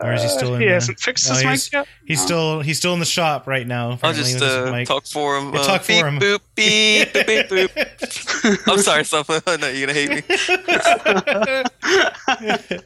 Or 0.03 0.13
is 0.13 0.23
he 0.23 0.29
still 0.29 0.55
in? 0.55 0.61
He 0.61 0.67
the- 0.67 0.75
hasn't 0.75 1.01
fixed 1.01 1.29
No, 1.29 1.35
his 1.35 1.45
mic 1.45 1.73
yet. 1.73 1.89
He's 2.05 2.19
No. 2.21 2.25
still 2.27 2.61
he's 2.61 2.79
still 2.79 2.93
in 2.95 3.01
the 3.01 3.07
shop 3.07 3.47
right 3.47 3.67
now. 3.67 3.99
I'll 4.03 4.13
just 4.13 4.41
uh, 4.43 4.85
talk 4.85 5.07
for 5.07 5.37
him. 5.39 5.55
Yeah, 5.55 5.61
uh, 5.61 5.65
talk 5.65 5.83
for 5.83 5.89
beep, 5.93 6.05
him. 6.05 6.19
Boop, 6.21 6.41
beep, 6.55 7.09
boop, 7.13 7.27
beep, 7.27 7.71
boop. 7.71 8.63
I'm 8.73 8.79
sorry, 8.79 9.05
stuff. 9.05 9.29
I 9.47 9.57
know 9.57 9.69
you're 9.69 9.87
gonna 9.87 9.99
hate 9.99 10.11
me. 10.11 10.23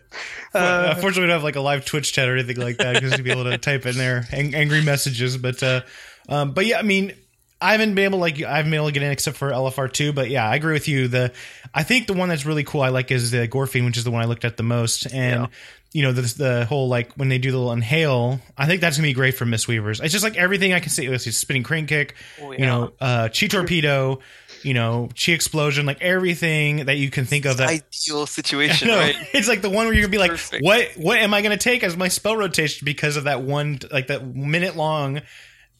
Uh, 0.52 0.88
Unfortunately, 0.96 1.20
we 1.22 1.26
don't 1.28 1.36
have 1.36 1.44
like 1.44 1.54
a 1.54 1.60
live 1.60 1.84
Twitch 1.84 2.12
chat 2.12 2.28
or 2.28 2.34
anything 2.36 2.56
like 2.56 2.76
that 2.78 2.94
because 2.94 3.12
you'd 3.16 3.22
be 3.22 3.30
able 3.30 3.44
to 3.44 3.56
type 3.56 3.86
in 3.86 3.96
there 3.96 4.26
ang- 4.32 4.52
angry 4.52 4.82
messages. 4.82 5.36
But 5.36 5.62
uh, 5.62 5.82
um, 6.28 6.54
but 6.54 6.66
yeah, 6.66 6.80
I 6.80 6.82
mean, 6.82 7.12
I 7.60 7.70
haven't 7.70 7.94
been 7.94 8.06
able 8.06 8.18
like 8.18 8.42
I 8.42 8.56
haven't 8.56 8.72
been 8.72 8.78
able 8.80 8.88
to 8.88 8.92
get 8.92 9.04
in 9.04 9.12
except 9.12 9.36
for 9.36 9.50
LFR 9.52 9.92
two. 9.92 10.12
But 10.12 10.28
yeah, 10.28 10.48
I 10.50 10.56
agree 10.56 10.72
with 10.72 10.88
you. 10.88 11.06
The 11.06 11.32
I 11.72 11.84
think 11.84 12.08
the 12.08 12.14
one 12.14 12.28
that's 12.30 12.44
really 12.46 12.64
cool 12.64 12.80
I 12.82 12.88
like 12.88 13.12
is 13.12 13.30
the 13.30 13.46
Gorefiend, 13.46 13.84
which 13.84 13.96
is 13.96 14.02
the 14.02 14.10
one 14.10 14.22
I 14.22 14.24
looked 14.24 14.44
at 14.44 14.56
the 14.56 14.64
most, 14.64 15.06
and. 15.12 15.42
Yeah. 15.42 15.46
You 15.92 16.02
know 16.04 16.12
the 16.12 16.22
the 16.22 16.64
whole 16.66 16.88
like 16.88 17.12
when 17.14 17.28
they 17.28 17.38
do 17.38 17.50
the 17.50 17.58
little 17.58 17.72
inhale, 17.72 18.40
I 18.56 18.66
think 18.66 18.80
that's 18.80 18.96
gonna 18.96 19.08
be 19.08 19.12
great 19.12 19.34
for 19.34 19.44
mistweavers 19.44 20.02
It's 20.02 20.12
just 20.12 20.22
like 20.22 20.36
everything 20.36 20.72
I 20.72 20.78
can 20.80 20.90
see. 20.90 21.06
It's 21.06 21.24
spinning 21.36 21.64
crane 21.64 21.86
kick, 21.86 22.14
Oh, 22.40 22.52
you 22.52 22.64
know, 22.66 22.92
uh, 23.00 23.28
chi 23.28 23.48
torpedo, 23.48 24.20
you 24.62 24.72
know, 24.72 25.08
chi 25.18 25.32
explosion, 25.32 25.86
like 25.86 26.00
everything 26.00 26.84
that 26.86 26.96
you 26.96 27.10
can 27.10 27.24
think 27.24 27.44
of 27.44 27.56
that 27.56 27.68
Ideal 27.68 28.26
situation, 28.28 28.86
no, 28.86 28.98
right? 28.98 29.16
it's 29.32 29.48
like 29.48 29.62
the 29.62 29.70
one 29.70 29.86
where 29.86 29.94
you're 29.94 30.02
gonna 30.02 30.12
be 30.12 30.18
like, 30.18 30.30
Perfect. 30.30 30.64
what 30.64 30.90
what 30.96 31.18
am 31.18 31.34
I 31.34 31.42
gonna 31.42 31.56
take 31.56 31.82
as 31.82 31.96
my 31.96 32.06
spell 32.08 32.36
rotation 32.36 32.84
because 32.84 33.16
of 33.16 33.24
that 33.24 33.42
one 33.42 33.80
like 33.90 34.06
that 34.08 34.24
minute 34.24 34.76
long 34.76 35.22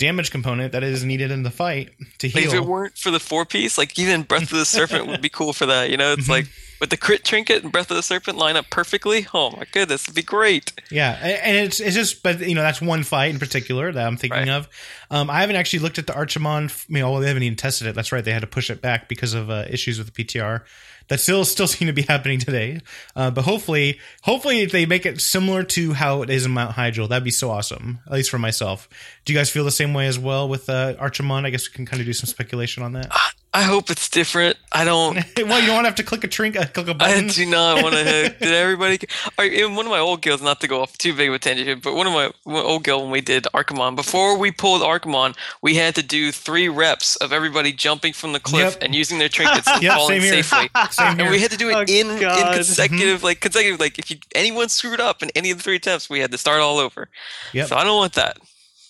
damage 0.01 0.30
component 0.32 0.72
that 0.72 0.82
is 0.82 1.05
needed 1.05 1.30
in 1.30 1.44
the 1.44 1.51
fight 1.51 1.90
to 2.18 2.26
Like, 2.34 2.46
if 2.46 2.55
it 2.55 2.64
weren't 2.64 2.98
for 2.98 3.11
the 3.12 3.20
four 3.20 3.44
piece, 3.44 3.78
like 3.78 3.96
even 3.98 4.22
Breath 4.22 4.44
of 4.51 4.59
the 4.59 4.64
Serpent 4.76 5.07
would 5.07 5.20
be 5.20 5.28
cool 5.28 5.53
for 5.53 5.66
that. 5.66 5.90
You 5.90 5.96
know, 5.98 6.12
it's 6.14 6.26
Mhm. 6.26 6.30
like 6.30 6.46
with 6.80 6.88
the 6.88 6.96
crit 6.96 7.22
trinket 7.24 7.62
and 7.62 7.70
Breath 7.70 7.90
of 7.90 7.96
the 7.98 8.03
Serpent 8.03 8.38
line 8.38 8.57
up 8.57 8.70
perfectly. 8.70 9.26
Oh 9.34 9.51
my 9.51 9.64
goodness, 9.70 10.05
it'd 10.05 10.14
be 10.14 10.22
great. 10.22 10.72
Yeah, 10.90 11.12
and 11.44 11.57
it's 11.59 11.78
it's 11.78 11.94
just 11.94 12.22
but 12.22 12.40
you 12.40 12.55
know 12.55 12.62
that's 12.62 12.80
one 12.80 13.03
fight 13.05 13.30
in 13.30 13.38
particular 13.38 13.92
that 13.92 14.07
I'm 14.07 14.16
thinking 14.16 14.38
Right. 14.40 14.48
of. 14.48 14.68
Um, 15.11 15.28
I 15.28 15.42
haven't 15.42 15.57
actually 15.57 15.80
looked 15.80 15.98
at 15.98 16.07
the 16.07 16.14
Archimonde. 16.14 16.72
You 16.88 17.01
know, 17.01 17.12
well, 17.12 17.20
they 17.20 17.28
haven't 17.28 17.42
even 17.42 17.57
tested 17.57 17.86
it. 17.86 17.94
That's 17.94 18.11
right, 18.11 18.24
they 18.24 18.32
had 18.32 18.40
to 18.40 18.46
push 18.48 18.70
it 18.70 18.80
back 18.80 19.09
because 19.09 19.34
of 19.34 19.51
uh, 19.51 19.66
issues 19.68 19.98
with 19.98 20.12
the 20.12 20.24
PTR. 20.24 20.62
That 21.09 21.20
still 21.20 21.44
still 21.44 21.66
seem 21.68 21.86
to 21.86 21.92
be 21.92 22.03
happening 22.03 22.38
today. 22.38 22.80
Uh, 23.14 23.30
but 23.30 23.44
hopefully, 23.44 23.98
hopefully 24.22 24.66
they 24.66 24.86
make 24.86 25.07
it 25.07 25.20
similar 25.20 25.62
to 25.64 25.92
how 25.92 26.22
it 26.22 26.30
is 26.30 26.46
in 26.46 26.53
Mount 26.53 26.76
Hyjal. 26.76 27.09
that'd 27.09 27.24
be 27.24 27.30
so 27.30 27.51
awesome. 27.51 28.01
At 28.07 28.12
least 28.12 28.30
for 28.30 28.38
myself. 28.38 28.88
Do 29.24 29.32
you 29.32 29.38
guys 29.38 29.51
feel 29.51 29.64
the 29.64 29.70
same 29.70 29.94
way 29.94 30.07
as 30.07 30.18
well 30.18 30.48
with 30.48 30.68
uh? 30.68 30.94
I 31.01 31.09
guess 31.51 31.68
we 31.68 31.74
can 31.74 31.86
kind 31.86 32.01
of 32.01 32.07
do 32.07 32.12
some 32.12 32.26
speculation 32.26 32.82
on 32.82 32.92
that. 32.92 33.11
I 33.53 33.62
hope 33.62 33.90
it's 33.90 34.09
different. 34.09 34.57
I 34.70 34.84
don't. 34.84 35.14
well, 35.36 35.61
you 35.61 35.66
don't 35.66 35.74
want 35.74 35.84
to 35.84 35.88
have 35.88 35.94
to 35.96 36.05
click 36.05 36.22
a 36.22 36.28
trink, 36.28 36.57
uh, 36.57 36.66
click 36.66 36.86
a 36.86 36.90
I 36.92 36.94
button. 36.94 37.26
do 37.26 37.46
not 37.46 37.82
want 37.82 37.96
to. 37.96 38.03
Did 38.40 38.42
everybody? 38.55 38.98
All 39.24 39.30
right, 39.44 39.53
in 39.53 39.74
one 39.74 39.86
of 39.86 39.90
my 39.90 39.98
old 39.98 40.22
guilds, 40.22 40.40
not 40.40 40.61
to 40.61 40.68
go 40.68 40.82
off 40.82 40.96
too 40.98 41.14
big 41.16 41.28
of 41.30 41.34
a 41.34 41.38
tangent, 41.40 41.66
here, 41.66 41.74
but 41.76 41.96
one 41.96 42.07
of 42.07 42.12
my 42.12 42.30
one 42.44 42.64
old 42.64 42.84
guild 42.84 43.03
when 43.03 43.11
we 43.11 43.20
did 43.20 43.48
Archimonde, 43.53 43.96
before 43.96 44.38
we 44.38 44.53
pulled 44.53 44.82
Archimonde, 44.82 45.34
we 45.62 45.74
had 45.74 45.96
to 45.96 46.03
do 46.05 46.30
three 46.30 46.68
reps 46.68 47.16
of 47.16 47.32
everybody 47.32 47.72
jumping 47.72 48.12
from 48.12 48.32
the 48.32 48.38
cliff 48.40 48.74
Yep. 48.74 48.82
and 48.84 48.94
using 48.94 49.18
their 49.18 49.28
trinkets 49.28 49.66
and 49.66 49.82
Yep, 49.82 49.94
falling 49.96 50.20
same 50.20 50.32
here. 50.32 50.42
safely. 50.44 50.70
Same 50.92 51.07
And 51.09 51.20
here. 51.22 51.30
we 51.32 51.40
had 51.40 51.51
to 51.51 51.57
do 51.57 51.70
it 51.70 51.74
Oh, 51.74 51.80
in, 51.88 52.09
in 52.11 52.20
God. 52.20 52.55
consecutive, 52.55 53.24
like 53.24 53.40
consecutive, 53.40 53.80
like 53.80 53.98
if 53.98 54.12
you, 54.12 54.18
anyone 54.36 54.68
screwed 54.68 55.01
up 55.01 55.24
in 55.24 55.30
any 55.34 55.51
of 55.51 55.57
the 55.57 55.64
three 55.64 55.76
attempts, 55.76 56.09
we 56.09 56.20
had 56.20 56.30
to 56.30 56.38
start 56.38 56.61
all 56.61 56.78
over. 56.78 57.09
Yep. 57.53 57.66
So 57.68 57.76
I 57.76 57.82
don't 57.82 57.96
want 57.96 58.12
that. 58.12 58.38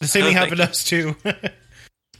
The 0.02 0.06
same 0.06 0.24
thing 0.24 0.34
happened 0.34 0.58
to 0.58 0.64
us 0.64 0.84
too. 0.84 1.16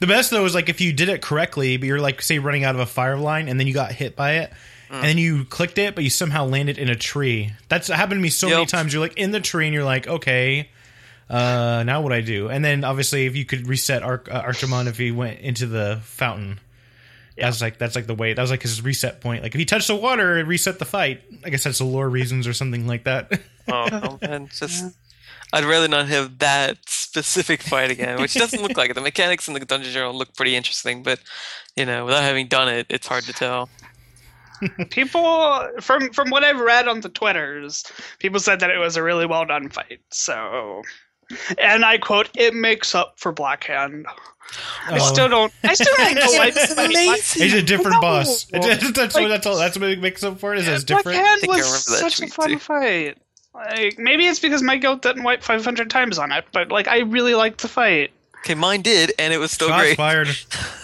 The 0.01 0.07
best 0.07 0.31
though 0.31 0.43
is 0.45 0.53
like 0.53 0.67
if 0.67 0.81
you 0.81 0.91
did 0.91 1.07
it 1.09 1.21
correctly, 1.21 1.77
but 1.77 1.85
you're 1.85 2.01
like 2.01 2.21
say 2.21 2.39
running 2.39 2.63
out 2.65 2.75
of 2.75 2.81
a 2.81 2.85
fire 2.85 3.17
line 3.17 3.47
and 3.47 3.59
then 3.59 3.67
you 3.67 3.73
got 3.73 3.91
hit 3.93 4.15
by 4.17 4.33
it, 4.39 4.51
Mm. 4.89 4.95
and 4.95 5.03
then 5.05 5.17
you 5.17 5.45
clicked 5.45 5.77
it, 5.77 5.95
but 5.95 6.03
you 6.03 6.09
somehow 6.09 6.43
landed 6.45 6.77
in 6.77 6.89
a 6.89 6.95
tree. 6.97 7.53
That's 7.69 7.87
happened 7.87 8.17
to 8.17 8.21
me 8.21 8.27
so 8.29 8.49
many 8.49 8.65
times. 8.65 8.91
You're 8.91 9.01
like 9.01 9.15
in 9.17 9.31
the 9.31 9.39
tree 9.39 9.65
and 9.65 9.73
you're 9.73 9.85
like, 9.85 10.05
okay, 10.05 10.69
uh, 11.29 11.83
now 11.85 12.01
what 12.01 12.11
I 12.11 12.19
do? 12.19 12.49
And 12.49 12.65
then 12.65 12.83
obviously 12.83 13.25
if 13.25 13.35
you 13.37 13.45
could 13.45 13.67
reset 13.67 14.03
Arch- 14.03 14.27
uh, 14.29 14.43
Archimonde 14.43 14.87
if 14.87 14.97
he 14.97 15.11
went 15.11 15.39
into 15.39 15.65
the 15.65 16.01
fountain. 16.03 16.59
That's 17.37 17.61
like 17.61 17.77
that's 17.77 17.95
like 17.95 18.05
the 18.05 18.13
way 18.15 18.33
that 18.33 18.41
was 18.41 18.51
like 18.51 18.61
his 18.63 18.81
reset 18.83 19.21
point. 19.21 19.43
Like 19.43 19.55
if 19.55 19.59
he 19.59 19.65
touched 19.65 19.87
the 19.87 19.95
water, 19.95 20.37
it 20.37 20.43
reset 20.45 20.77
the 20.77 20.85
fight. 20.85 21.21
I 21.45 21.49
guess 21.49 21.63
that's 21.63 21.77
the 21.77 21.85
lore 21.85 22.09
reasons 22.09 22.45
or 22.45 22.53
something 22.53 22.85
like 22.85 23.05
that. 23.05 23.39
Oh, 23.69 24.19
man, 24.21 24.49
just. 24.53 24.93
I'd 25.53 25.65
rather 25.65 25.87
not 25.87 26.07
have 26.07 26.39
that 26.39 26.77
specific 26.87 27.61
fight 27.61 27.91
again, 27.91 28.21
which 28.21 28.33
doesn't 28.35 28.61
look 28.61 28.77
like 28.77 28.89
it. 28.89 28.93
The 28.93 29.01
mechanics 29.01 29.47
in 29.47 29.53
the 29.53 29.59
Dungeon 29.59 29.91
Journal 29.91 30.13
look 30.13 30.33
pretty 30.35 30.55
interesting, 30.55 31.03
but 31.03 31.19
you 31.75 31.85
know, 31.85 32.05
without 32.05 32.23
having 32.23 32.47
done 32.47 32.69
it, 32.69 32.85
it's 32.89 33.07
hard 33.07 33.23
to 33.25 33.33
tell. 33.33 33.69
people 34.89 35.67
from 35.81 36.11
from 36.13 36.29
what 36.29 36.43
I've 36.43 36.59
read 36.59 36.87
on 36.87 37.01
the 37.01 37.09
twitters, 37.09 37.83
people 38.19 38.39
said 38.39 38.59
that 38.59 38.69
it 38.69 38.77
was 38.77 38.95
a 38.95 39.03
really 39.03 39.25
well 39.25 39.45
done 39.45 39.69
fight. 39.69 39.99
So, 40.11 40.83
and 41.57 41.83
I 41.83 41.97
quote, 41.97 42.29
"It 42.35 42.53
makes 42.53 42.93
up 42.95 43.15
for 43.17 43.33
Blackhand." 43.33 44.05
I 44.87 44.97
Oh. 44.99 45.13
still 45.13 45.29
don't. 45.29 45.53
I 45.63 45.73
still 45.73 45.93
don't 45.97 46.15
know 46.15 46.21
why. 46.27 46.51
It's 46.53 46.71
amazing. 46.71 47.41
He's 47.43 47.53
a 47.53 47.61
different 47.61 47.95
No. 47.95 48.01
boss. 48.01 48.45
It's- 48.53 48.91
that's, 48.93 49.15
Like- 49.15 49.23
what, 49.23 49.29
that's 49.29 49.47
all. 49.47 49.57
That's 49.57 49.77
what 49.77 49.97
makes 49.99 50.23
up 50.23 50.39
for 50.39 50.53
it. 50.53 50.59
Is 50.59 50.67
it's 50.67 50.83
different. 50.83 51.17
Blackhand 51.17 51.39
think 51.39 51.53
was 51.53 51.85
such 51.99 52.21
a 52.21 52.27
fun 52.27 52.49
too. 52.49 52.59
fight. 52.59 53.17
Like 53.53 53.99
maybe 53.99 54.25
it's 54.27 54.39
because 54.39 54.61
my 54.61 54.77
guild 54.77 55.01
didn't 55.01 55.23
wipe 55.23 55.43
500 55.43 55.89
times 55.89 56.17
on 56.17 56.31
it, 56.31 56.45
but 56.51 56.69
like 56.71 56.87
I 56.87 56.99
really 56.99 57.35
liked 57.35 57.61
the 57.61 57.67
fight. 57.67 58.11
Okay, 58.39 58.55
mine 58.55 58.81
did, 58.81 59.13
and 59.19 59.33
it 59.33 59.37
was 59.37 59.51
still 59.51 59.67
shots 59.67 59.81
great. 59.81 59.97
fired. 59.97 60.27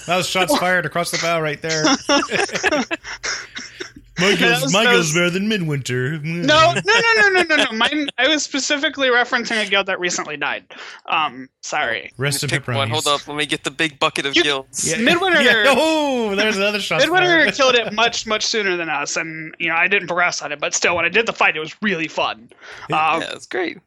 That 0.07 0.15
was 0.15 0.29
shots 0.29 0.57
fired 0.57 0.85
across 0.85 1.11
the 1.11 1.17
bow 1.17 1.41
right 1.41 1.61
there. 1.61 1.83
my 4.19 4.35
That 4.35 4.61
was- 4.63 4.73
my 4.73 4.93
was- 4.95 5.13
better 5.13 5.29
than 5.29 5.47
Midwinter. 5.47 6.17
No, 6.19 6.73
no, 6.73 6.81
no, 6.85 7.11
no, 7.21 7.29
no, 7.29 7.41
no, 7.43 7.55
no. 7.65 7.71
Mine. 7.73 8.09
I 8.17 8.27
was 8.27 8.43
specifically 8.43 9.09
referencing 9.09 9.65
a 9.65 9.69
guild 9.69 9.85
that 9.87 9.99
recently 9.99 10.37
died. 10.37 10.65
Um, 11.05 11.49
sorry. 11.61 12.11
Rest 12.17 12.43
in 12.43 12.49
Pick 12.49 12.67
one. 12.67 12.89
Hold 12.89 13.07
up, 13.07 13.27
let 13.27 13.37
me 13.37 13.45
get 13.45 13.63
the 13.63 13.71
big 13.71 13.99
bucket 13.99 14.25
of 14.25 14.35
You- 14.35 14.43
guilds. 14.43 14.89
Yeah. 14.89 14.97
Midwinter- 14.97 15.41
Yeah. 15.47 15.65
Oh, 15.67 16.35
there's 16.35 16.57
another 16.57 16.79
shot. 16.79 16.99
Midwinter 17.01 17.27
fired. 17.43 17.53
killed 17.53 17.75
it 17.75 17.93
much, 18.03 18.25
much 18.27 18.45
sooner 18.45 18.75
than 18.77 18.89
us, 18.89 19.15
and 19.17 19.53
you 19.59 19.69
know 19.69 19.75
I 19.75 19.87
didn't 19.87 20.07
progress 20.07 20.41
on 20.41 20.51
it, 20.51 20.59
but 20.59 20.73
still, 20.73 20.95
when 20.95 21.05
I 21.05 21.09
did 21.09 21.25
the 21.25 21.33
fight, 21.33 21.55
it 21.55 21.59
was 21.59 21.75
really 21.81 22.07
fun. 22.07 22.49
Um, 22.91 23.21
yeah, 23.21 23.31
it's 23.33 23.45
great. 23.47 23.77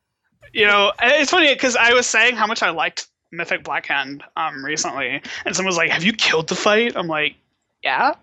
you 0.53 0.66
know, 0.66 0.93
it's 1.03 1.31
funny 1.31 1.53
because 1.55 1.76
I 1.76 1.93
was 1.93 2.07
saying 2.07 2.37
how 2.37 2.47
much 2.47 2.62
I 2.62 2.70
liked 2.70 3.09
Mythic 3.33 3.62
Blackhand 3.62 4.22
um 4.37 4.64
recently, 4.64 5.20
and 5.45 5.55
someone 5.55 5.68
was 5.70 5.76
like, 5.76 5.91
"Have 5.91 6.03
you 6.05 6.12
killed 6.12 6.49
the 6.49 6.57
fight?" 6.57 6.97
I'm 6.97 7.07
like, 7.07 7.35
"Yeah." 7.83 8.14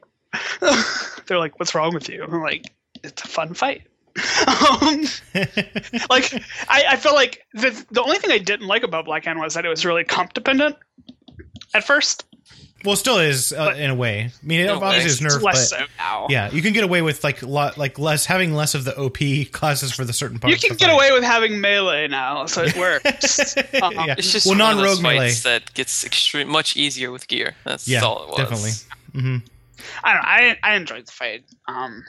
They're 1.28 1.40
like, 1.40 1.60
"What's 1.60 1.74
wrong 1.76 1.94
with 1.94 2.10
you?" 2.10 2.24
I'm 2.24 2.42
like, 2.42 2.74
"It's 3.04 3.22
a 3.24 3.28
fun 3.28 3.54
fight." 3.54 3.84
um, 4.48 5.04
like 6.10 6.34
I, 6.68 6.84
I 6.90 6.96
feel 6.98 7.14
like 7.14 7.46
the 7.54 7.86
the 7.92 8.02
only 8.02 8.18
thing 8.18 8.32
I 8.32 8.40
didn't 8.40 8.68
like 8.68 8.84
about 8.84 9.06
Black 9.06 9.24
Blackhand 9.26 9.40
was 9.40 9.54
that 9.54 9.66
it 9.66 9.70
was 9.70 9.86
really 9.86 10.04
comp 10.04 10.34
dependent 10.34 10.76
at 11.76 11.84
first. 11.84 12.26
well, 12.84 12.96
still 12.96 13.20
is 13.20 13.54
uh, 13.54 13.66
But- 13.72 13.80
in 13.80 13.90
a 13.92 13.96
way. 13.96 14.32
I 14.42 14.46
mean, 14.46 14.62
it 14.62 14.64
In 14.64 14.70
a 14.70 14.74
obviously 14.80 15.06
is 15.12 15.22
It's 15.22 15.36
nerfed, 15.36 15.42
less 15.44 15.70
but 15.72 15.80
so 15.80 15.86
now. 16.00 16.28
yeah, 16.30 16.50
you 16.52 16.62
can 16.64 16.74
get 16.74 16.84
away 16.84 17.02
with 17.04 17.24
like 17.24 17.44
lot 17.44 17.78
like 17.78 18.00
less 18.00 18.26
having 18.26 18.54
less 18.56 18.74
of 18.74 18.86
the 18.86 18.98
OP 18.98 19.52
classes 19.52 19.92
for 19.92 20.04
the 20.04 20.14
certain 20.14 20.40
parts. 20.40 20.52
You 20.64 20.68
can 20.70 20.78
get 20.78 20.88
fight. 20.90 20.96
away 20.96 21.12
with 21.12 21.24
having 21.24 21.62
melee 21.62 22.08
now, 22.08 22.48
so 22.48 22.64
it 22.64 22.76
works. 22.78 23.56
Uh-uh. 23.58 23.92
yeah. 23.92 24.16
It's 24.18 24.32
just 24.32 24.48
well, 24.48 24.54
one 24.58 24.62
of 24.62 24.78
non-rogue 24.78 24.96
those 24.96 25.02
melee. 25.04 25.18
fights 25.28 25.44
that 25.44 25.74
gets 25.76 26.04
extreme, 26.04 26.48
much 26.50 26.76
easier 26.76 27.12
with 27.12 27.28
gear. 27.28 27.56
That's 27.66 27.88
Yeah, 27.88 28.02
all 28.04 28.24
it 28.24 28.30
was. 28.30 28.38
definitely. 28.38 28.72
hmm 29.22 29.38
I 30.04 30.14
don't 30.14 30.22
know. 30.24 30.28
I 30.30 30.58
I 30.64 30.76
enjoyed 30.76 31.08
the 31.08 31.12
fight. 31.12 31.44
Um, 31.68 32.04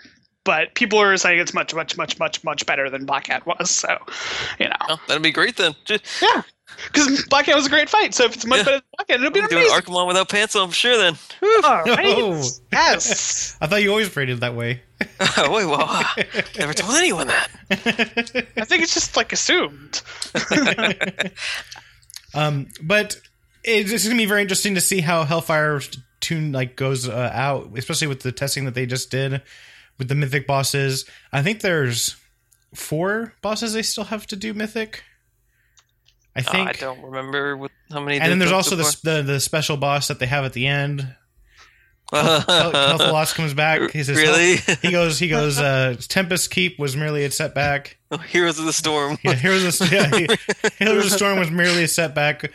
but 0.45 0.75
people 0.75 0.99
are 0.99 1.15
saying 1.19 1.39
it's 1.41 1.53
much, 1.53 1.75
much, 1.75 1.97
much, 1.99 2.19
much, 2.19 2.43
much 2.43 2.65
better 2.65 2.89
than 2.89 3.05
Blackhand 3.07 3.45
was. 3.45 3.71
So, 3.71 3.99
you 4.59 4.67
know, 4.67 4.77
Oh, 4.89 4.99
that'd 5.07 5.23
be 5.23 5.31
great 5.31 5.57
then. 5.59 5.75
Just 5.85 6.05
yeah, 6.23 6.41
because 6.87 7.23
Blackhand 7.27 7.57
was 7.57 7.67
a 7.67 7.69
great 7.69 7.91
fight. 7.91 8.15
So 8.15 8.25
if 8.25 8.35
it's 8.35 8.47
much 8.47 8.59
Yeah. 8.61 8.65
better 8.65 8.77
than 8.81 9.07
Blackhand, 9.07 9.19
it'll 9.21 9.31
be 9.31 9.41
do 9.41 9.47
an 9.47 9.53
amazing. 9.53 9.79
Archimonde 9.79 10.07
without 10.07 10.31
pants 10.31 10.57
on, 10.57 10.69
for 10.71 10.75
sure 10.75 10.97
then. 10.97 11.17
Whew. 11.41 11.61
All 11.65 11.83
right. 11.85 12.17
Oh. 12.19 12.43
Yes. 12.73 13.59
I 13.61 13.67
thought 13.67 13.83
you 13.83 13.91
always 13.91 14.15
rated 14.17 14.41
that 14.41 14.55
way. 14.55 14.83
Oh, 15.37 15.53
wait, 15.53 15.67
well, 15.67 15.85
I 15.85 16.25
never 16.59 16.73
told 16.73 16.97
anyone 16.97 17.27
that. 17.29 17.49
I 18.57 18.65
think 18.65 18.83
it's 18.83 18.95
just 18.95 19.17
like 19.17 19.33
assumed. 19.33 20.01
Um, 22.35 22.69
but 22.83 23.21
it's 23.65 23.91
just 23.91 24.05
gonna 24.07 24.17
be 24.17 24.27
very 24.27 24.43
interesting 24.43 24.75
to 24.75 24.81
see 24.81 25.01
how 25.01 25.25
Hellfire 25.25 25.81
tune 26.21 26.53
like 26.53 26.77
goes 26.77 27.09
uh, 27.09 27.31
out, 27.33 27.71
especially 27.77 28.07
with 28.09 28.21
the 28.21 28.33
testing 28.33 28.65
that 28.65 28.75
they 28.75 28.87
just 28.87 29.11
did 29.11 29.43
with 29.99 30.09
the 30.09 30.15
mythic 30.15 30.47
bosses. 30.47 31.05
I 31.33 31.43
think 31.43 31.61
there's 31.61 32.17
four 32.75 33.35
bosses 33.43 33.73
they 33.73 33.83
still 33.83 34.05
have 34.05 34.27
to 34.29 34.37
do 34.37 34.55
mythic. 34.55 35.03
I 36.37 36.41
Uh, 36.41 36.43
think. 36.53 36.69
I 36.69 36.73
don't 36.73 37.03
remember 37.03 37.57
what, 37.57 37.71
how 37.91 38.01
many. 38.01 38.21
and 38.21 38.31
then 38.31 38.39
there's 38.39 38.53
also 38.53 38.77
the, 38.77 38.97
the 39.03 39.23
the 39.23 39.41
special 39.41 39.77
boss 39.77 40.09
that 40.09 40.19
they 40.19 40.27
have 40.27 40.45
at 40.45 40.53
the 40.53 40.67
end. 40.67 41.15
far. 42.11 42.41
Kel'Thuzad 42.41 43.35
comes 43.35 43.53
back. 43.55 43.91
He 43.91 44.03
says, 44.03 44.17
really? 44.17 44.57
He 44.81 44.91
goes. 44.91 45.19
He 45.19 45.29
goes. 45.29 45.59
Uh, 45.59 45.95
Tempest 46.09 46.51
Keep 46.51 46.79
was 46.79 46.97
merely 46.97 47.25
a 47.25 47.31
setback. 47.31 47.99
Oh, 48.11 48.17
Heroes 48.29 48.59
of 48.59 48.65
the 48.65 48.73
Storm. 48.73 49.19
Yeah, 49.23 49.35
Heroes 49.35 49.79
of, 49.81 49.93
yeah, 49.93 50.07
Heroes 50.79 51.05
of 51.05 51.11
the 51.11 51.11
Storm 51.11 51.39
was 51.39 51.51
merely 51.51 51.85
a 51.85 51.89
setback. 51.89 52.51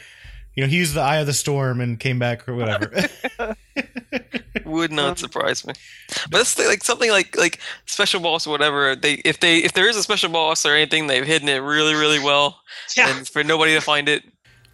You 0.55 0.63
know, 0.63 0.67
he 0.67 0.77
used 0.77 0.93
the 0.93 1.01
Eye 1.01 1.17
of 1.17 1.25
the 1.25 1.33
Storm 1.33 1.81
and 1.81 1.99
came 1.99 2.19
back 2.19 2.47
or 2.47 2.55
whatever. 2.55 2.91
Would 4.65 4.91
not 4.91 5.09
um, 5.09 5.15
surprise 5.17 5.65
me. 5.65 5.73
But 6.29 6.41
it's 6.41 6.57
like 6.57 6.83
something 6.83 7.09
like 7.09 7.35
like 7.37 7.59
special 7.85 8.19
boss 8.19 8.45
or 8.45 8.51
whatever. 8.51 8.95
They 8.95 9.13
if 9.25 9.39
they 9.39 9.57
if 9.57 9.73
there 9.73 9.89
is 9.89 9.97
a 9.97 10.03
special 10.03 10.29
boss 10.29 10.65
or 10.65 10.73
anything, 10.73 11.07
they've 11.07 11.25
hidden 11.25 11.49
it 11.49 11.57
really 11.57 11.95
really 11.95 12.19
well, 12.19 12.59
Yeah. 12.97 13.17
and 13.17 13.27
for 13.27 13.43
nobody 13.43 13.73
to 13.73 13.81
find 13.81 14.07
it. 14.07 14.23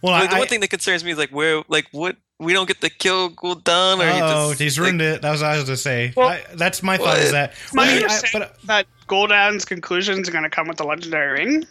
well, 0.02 0.12
Like, 0.12 0.30
the 0.30 0.36
I, 0.36 0.38
one 0.40 0.48
thing 0.48 0.60
that 0.60 0.68
concerns 0.68 1.02
me 1.02 1.12
is 1.12 1.18
like 1.18 1.30
where 1.30 1.62
like 1.68 1.86
what 1.92 2.16
we 2.38 2.52
don't 2.52 2.66
get 2.66 2.80
to 2.82 2.90
kill 2.90 3.30
Gul'dan 3.30 3.98
or 3.98 4.24
oh, 4.24 4.48
just, 4.48 4.60
he's 4.60 4.78
like, 4.78 4.84
ruined 4.84 5.02
it. 5.02 5.22
That 5.22 5.30
was 5.30 5.42
what 5.42 5.50
I 5.50 5.56
was 5.56 5.64
going 5.64 5.76
to 5.76 5.82
say. 5.82 6.12
Well- 6.16 6.28
I, 6.28 6.42
that's 6.54 6.82
my 6.82 6.96
thought. 6.96 7.06
Well, 7.08 7.16
Is 7.18 7.32
that 7.32 7.52
My 7.74 7.84
I 7.84 7.94
mean, 7.96 8.04
I, 8.08 8.20
but 8.32 8.56
that 8.64 8.86
Gul'dan's 9.08 9.66
conclusions 9.66 10.26
are 10.26 10.32
going 10.32 10.44
to 10.44 10.50
come 10.50 10.66
with 10.66 10.78
the 10.78 10.84
legendary 10.84 11.44
ring 11.44 11.66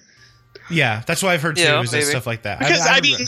yeah, 0.69 1.03
that's 1.05 1.23
what 1.23 1.31
I've 1.31 1.41
heard 1.41 1.55
too. 1.55 1.63
Yeah, 1.63 1.81
is 1.81 2.09
stuff 2.09 2.27
like 2.27 2.43
that. 2.43 2.59
because 2.59 2.85
I, 2.85 3.01
mean 3.01 3.19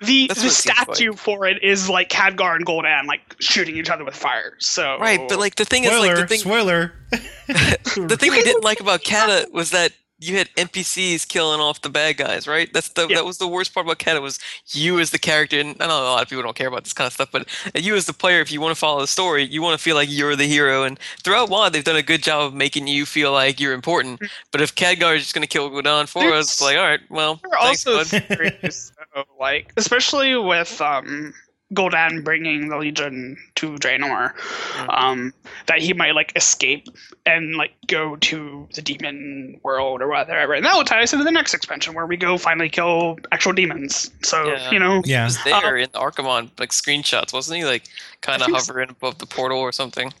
the 0.00 0.26
That's 0.26 0.40
the 0.40 0.46
what 0.46 0.52
it 0.52 0.56
seems 0.56 0.78
statue 0.78 1.12
for 1.14 1.46
it 1.46 1.62
is 1.62 1.88
like 1.88 2.10
Khadgar 2.10 2.56
and 2.56 2.66
Gul'dan 2.66 3.06
like 3.06 3.36
shooting 3.40 3.76
each 3.76 3.90
other 3.90 4.04
with 4.04 4.14
fire. 4.14 4.54
So 4.58 4.98
Right, 4.98 5.20
but 5.28 5.38
like 5.38 5.54
the 5.54 5.64
thing 5.64 5.84
is 5.84 5.90
like 5.90 6.16
the 6.16 6.26
thing 6.26 6.40
spoiler. 6.40 6.92
the 7.10 8.16
thing 8.18 8.30
I 8.32 8.42
didn't 8.42 8.64
like 8.64 8.80
about 8.80 9.04
Kata 9.04 9.48
was 9.52 9.70
that 9.70 9.92
you 10.18 10.38
had 10.38 10.48
NPCs 10.56 11.28
killing 11.28 11.60
off 11.60 11.82
the 11.82 11.90
bad 11.90 12.16
guys, 12.16 12.46
right? 12.48 12.72
That's 12.72 12.88
the 12.90 13.06
Yeah. 13.08 13.16
that 13.16 13.24
was 13.26 13.38
the 13.38 13.46
worst 13.48 13.74
part 13.74 13.86
about 13.86 13.98
Kata 13.98 14.20
was 14.20 14.38
you 14.68 14.98
as 14.98 15.10
the 15.10 15.18
character, 15.18 15.60
and 15.60 15.76
I 15.80 15.86
know 15.86 15.98
a 16.00 16.04
lot 16.04 16.22
of 16.22 16.28
people 16.28 16.42
don't 16.42 16.56
care 16.56 16.68
about 16.68 16.84
this 16.84 16.92
kind 16.92 17.06
of 17.06 17.12
stuff, 17.12 17.28
but 17.30 17.46
you 17.74 17.94
as 17.96 18.06
the 18.06 18.12
player, 18.14 18.40
if 18.40 18.50
you 18.50 18.60
want 18.60 18.74
to 18.74 18.78
follow 18.78 19.00
the 19.00 19.06
story, 19.06 19.44
you 19.44 19.60
want 19.62 19.78
to 19.78 19.82
feel 19.82 19.94
like 19.94 20.08
you're 20.10 20.34
the 20.36 20.46
hero. 20.46 20.84
And 20.84 20.98
throughout 21.22 21.50
WoD, 21.50 21.72
they've 21.72 21.84
done 21.84 21.96
a 21.96 22.02
good 22.02 22.22
job 22.22 22.42
of 22.46 22.54
making 22.54 22.86
you 22.86 23.04
feel 23.04 23.32
like 23.32 23.60
you're 23.60 23.74
important. 23.74 24.20
But 24.52 24.60
if 24.62 24.74
Khadgar 24.74 25.16
is 25.16 25.22
just 25.24 25.34
going 25.34 25.42
to 25.42 25.48
kill 25.48 25.70
Gul'dan 25.70 26.08
for 26.08 26.32
us, 26.32 26.46
it's 26.52 26.60
like 26.62 26.76
all 26.78 26.84
right, 26.84 27.00
well, 27.10 27.40
There 27.42 27.58
are 27.58 27.64
thanks, 27.66 27.86
also 27.86 28.04
theories, 28.04 28.92
though, 29.14 29.24
like 29.38 29.72
especially 29.76 30.34
with 30.36 30.80
um, 30.80 31.34
Gul'dan 31.74 32.22
bringing 32.22 32.68
the 32.68 32.76
Legion 32.78 33.36
to 33.56 33.72
Draenor, 33.76 34.32
Mm. 34.36 34.94
um, 35.02 35.34
that 35.66 35.80
he 35.80 35.92
might 35.92 36.14
like 36.14 36.32
escape 36.36 36.86
and 37.26 37.56
like 37.56 37.72
go 37.88 38.14
to 38.16 38.68
the 38.74 38.82
demon 38.82 39.58
world 39.64 40.00
or 40.00 40.06
whatever, 40.08 40.54
and 40.54 40.64
that 40.64 40.74
will 40.76 40.84
tie 40.84 41.02
us 41.02 41.12
into 41.12 41.24
the 41.24 41.32
next 41.32 41.54
expansion 41.54 41.92
where 41.94 42.06
we 42.06 42.16
go 42.16 42.38
finally 42.38 42.68
kill 42.68 43.18
actual 43.32 43.52
demons. 43.52 44.10
So 44.22 44.46
Yeah. 44.46 44.70
you 44.70 44.78
know, 44.78 45.02
He 45.04 45.10
Yeah. 45.10 45.24
was 45.24 45.42
there 45.42 45.76
in 45.76 45.90
the 45.92 45.98
Archimonde 45.98 46.50
like 46.58 46.70
screenshots, 46.70 47.32
wasn't 47.32 47.58
he? 47.58 47.64
Like 47.64 47.84
kind 48.20 48.42
of 48.42 48.46
think 48.46 48.60
so. 48.60 48.66
hovering 48.66 48.90
above 48.90 49.18
the 49.18 49.26
portal 49.26 49.58
or 49.58 49.72
something. 49.72 50.12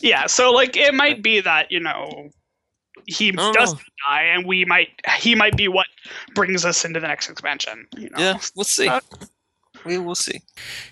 yeah. 0.00 0.26
So 0.26 0.50
like 0.50 0.76
it 0.78 0.94
might 0.94 1.22
be 1.22 1.40
that 1.40 1.70
you 1.70 1.80
know 1.80 2.30
he 3.06 3.32
don't 3.32 3.52
doesn't 3.54 3.76
know. 3.78 3.84
die, 4.08 4.22
and 4.22 4.46
we 4.46 4.64
might 4.64 4.88
he 5.18 5.34
might 5.34 5.56
be 5.58 5.68
what 5.68 5.86
brings 6.34 6.64
us 6.64 6.86
into 6.86 7.00
the 7.00 7.06
next 7.06 7.28
expansion. 7.28 7.86
You 7.98 8.08
know? 8.08 8.18
Yeah, 8.18 8.38
we'll 8.54 8.64
see. 8.64 8.88
Uh, 8.88 9.00
we 9.86 9.98
will 9.98 10.14
see. 10.14 10.40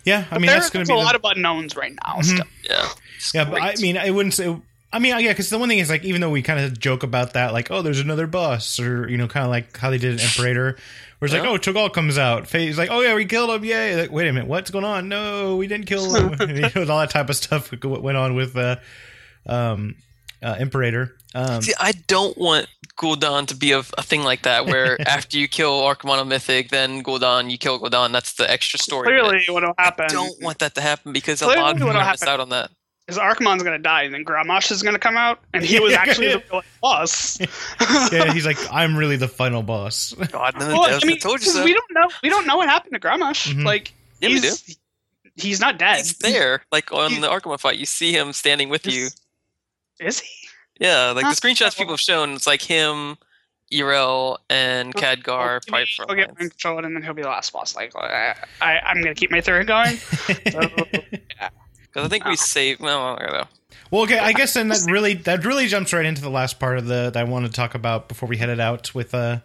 Yeah, 0.04 0.24
I 0.30 0.34
But 0.34 0.40
mean 0.40 0.46
there- 0.46 0.60
that's 0.60 0.70
going 0.70 0.84
to 0.84 0.88
be 0.88 0.94
a 0.94 0.98
the- 0.98 1.04
lot 1.04 1.14
of 1.14 1.20
unknowns 1.24 1.76
right 1.76 1.92
now. 2.04 2.14
Mhm. 2.16 2.24
Still. 2.24 2.46
Yeah. 2.62 2.88
It's 3.16 3.34
Yeah, 3.34 3.44
but 3.44 3.60
I 3.62 3.74
mean, 3.80 3.96
I 3.98 4.10
wouldn't 4.10 4.34
say. 4.34 4.56
I 4.92 5.00
mean, 5.00 5.18
yeah, 5.18 5.32
because 5.32 5.50
the 5.50 5.58
one 5.58 5.68
thing 5.68 5.78
is 5.78 5.90
like, 5.90 6.04
even 6.04 6.20
though 6.20 6.30
we 6.30 6.40
kind 6.40 6.60
of 6.60 6.78
joke 6.78 7.02
about 7.02 7.32
that, 7.32 7.52
like, 7.52 7.68
oh, 7.72 7.82
there's 7.82 7.98
another 7.98 8.28
boss, 8.28 8.78
or 8.78 9.08
you 9.10 9.16
know, 9.16 9.26
kind 9.26 9.44
of 9.44 9.50
like 9.50 9.76
how 9.76 9.90
they 9.90 9.98
did 9.98 10.14
in 10.14 10.20
Imperator, 10.20 10.76
where 11.18 11.26
it's 11.26 11.34
like, 11.34 11.42
oh, 11.42 11.56
Cho'Gall 11.58 11.92
comes 11.92 12.16
out, 12.16 12.46
Faye's 12.46 12.78
like, 12.78 12.90
oh 12.92 13.00
yeah, 13.00 13.14
we 13.16 13.24
killed 13.24 13.50
him, 13.50 13.64
yay! 13.64 13.96
Like, 13.96 14.12
wait 14.12 14.28
a 14.28 14.32
minute, 14.32 14.48
what's 14.48 14.70
going 14.70 14.84
on? 14.84 15.08
No, 15.08 15.56
we 15.56 15.66
didn't 15.66 15.86
kill 15.86 16.14
him. 16.14 16.36
you 16.48 16.60
know, 16.62 16.92
all 16.92 17.00
that 17.00 17.10
type 17.10 17.28
of 17.28 17.34
stuff 17.34 17.72
went 17.84 18.16
on 18.16 18.34
with 18.36 18.56
uh, 18.56 18.76
um, 19.46 19.96
uh, 20.44 20.56
Imperator. 20.60 21.16
Um, 21.34 21.62
See, 21.62 21.72
I 21.80 21.92
don't 22.06 22.36
want 22.38 22.68
Gul'dan 22.96 23.46
to 23.48 23.56
be 23.56 23.72
a, 23.72 23.78
a 23.78 24.02
thing 24.02 24.22
like 24.22 24.42
that, 24.42 24.66
where 24.66 24.96
after 25.08 25.36
you 25.38 25.48
kill 25.48 25.80
Archimonde 25.82 26.20
of 26.20 26.26
Mythic, 26.28 26.68
then 26.68 27.02
Gul'dan, 27.02 27.50
you 27.50 27.58
kill 27.58 27.80
Gul'dan. 27.80 28.12
That's 28.12 28.34
the 28.34 28.48
extra 28.48 28.78
story. 28.78 29.06
Clearly, 29.08 29.42
what 29.48 29.62
will 29.64 29.74
happen 29.78 30.04
I 30.04 30.08
don't 30.08 30.40
want 30.42 30.58
that 30.60 30.74
to 30.76 30.80
happen 30.80 31.12
because 31.12 31.42
a 31.42 31.46
lot 31.46 31.58
of 31.58 31.64
people 31.74 31.86
what'll 31.88 32.02
are 32.02 32.10
miss 32.12 32.20
happen- 32.20 32.28
out 32.32 32.40
on 32.40 32.50
that. 32.50 32.70
is 33.08 33.18
Archimonde's 33.18 33.62
going 33.64 33.76
to 33.76 33.82
die, 33.82 34.02
and 34.04 34.14
then 34.14 34.24
Grommash 34.24 34.70
is 34.70 34.82
going 34.82 34.94
to 34.94 35.00
come 35.00 35.16
out, 35.16 35.40
and 35.52 35.64
he 35.64 35.80
was 35.86 35.92
actually 35.94 36.28
the 36.34 36.42
real 36.52 36.62
boss. 36.80 37.40
yeah, 38.12 38.32
he's 38.32 38.46
like, 38.46 38.58
I'm 38.70 38.96
really 38.96 39.16
the 39.16 39.28
final 39.28 39.62
boss. 39.64 40.12
God, 40.30 40.54
then 40.58 40.68
well, 40.72 40.82
I, 40.84 40.98
I 41.02 41.04
mean, 41.04 41.18
told 41.18 41.40
you 41.40 41.46
'cause 41.46 41.54
so. 41.54 41.64
we 41.64 41.72
don't 41.74 41.90
know. 41.92 42.08
We 42.22 42.28
don't 42.30 42.46
know 42.46 42.56
what 42.58 42.68
happened 42.68 42.94
to 42.94 43.00
Grommash. 43.00 43.52
Mhm. 43.52 43.64
Like, 43.64 43.92
Yeah, 44.20 44.28
we 44.28 44.34
he's 44.40 44.78
he's 45.36 45.58
not 45.60 45.78
dead. 45.78 45.96
He's 45.98 46.16
there, 46.18 46.62
like 46.70 46.92
on 46.92 47.10
He- 47.10 47.18
the 47.20 47.28
Archimonde 47.28 47.58
fight. 47.60 47.76
You 47.78 47.86
see 47.86 48.12
him 48.12 48.32
standing 48.32 48.68
with 48.68 48.86
you. 48.86 49.08
Is 50.00 50.20
he? 50.20 50.28
Yeah, 50.80 51.10
like 51.12 51.24
Huh? 51.24 51.30
the 51.30 51.36
screenshots 51.40 51.76
people 51.76 51.92
have 51.94 52.00
shown, 52.00 52.30
it's 52.32 52.46
like 52.46 52.62
him, 52.62 53.16
Yrel, 53.72 54.38
and 54.50 54.92
Khadgar, 54.94 55.26
Well, 55.26 55.60
probably 55.68 55.86
He'll 55.86 56.06
front 56.06 56.16
get 56.18 56.28
lines. 56.28 56.38
mind 56.38 56.50
control, 56.50 56.84
and 56.84 56.96
then 56.96 57.02
he'll 57.02 57.14
be 57.14 57.22
the 57.22 57.28
last 57.28 57.52
boss. 57.52 57.76
Like, 57.76 57.94
I, 57.96 58.34
I 58.60 58.78
I'm 58.80 59.00
going 59.00 59.14
to 59.14 59.18
keep 59.18 59.30
my 59.30 59.40
theory 59.40 59.64
going. 59.64 59.98
Because 60.26 60.62
I 61.96 62.08
think 62.08 62.26
Oh. 62.26 62.30
we 62.30 62.36
saved. 62.36 62.80
No, 62.80 63.16
I 63.18 63.26
don't. 63.26 63.48
Well, 63.90 64.02
okay, 64.02 64.18
I 64.18 64.32
guess 64.32 64.54
then 64.54 64.68
that 64.68 64.84
really 64.90 65.14
that 65.14 65.44
really 65.44 65.66
jumps 65.68 65.92
right 65.92 66.04
into 66.04 66.22
the 66.22 66.30
last 66.30 66.58
part 66.58 66.78
of 66.78 66.86
the 66.86 67.10
that 67.14 67.16
I 67.16 67.24
want 67.24 67.46
to 67.46 67.52
talk 67.52 67.74
about 67.76 68.08
before 68.08 68.28
we 68.28 68.36
headed 68.38 68.58
out 68.58 68.92
with 68.94 69.14
uh, 69.14 69.38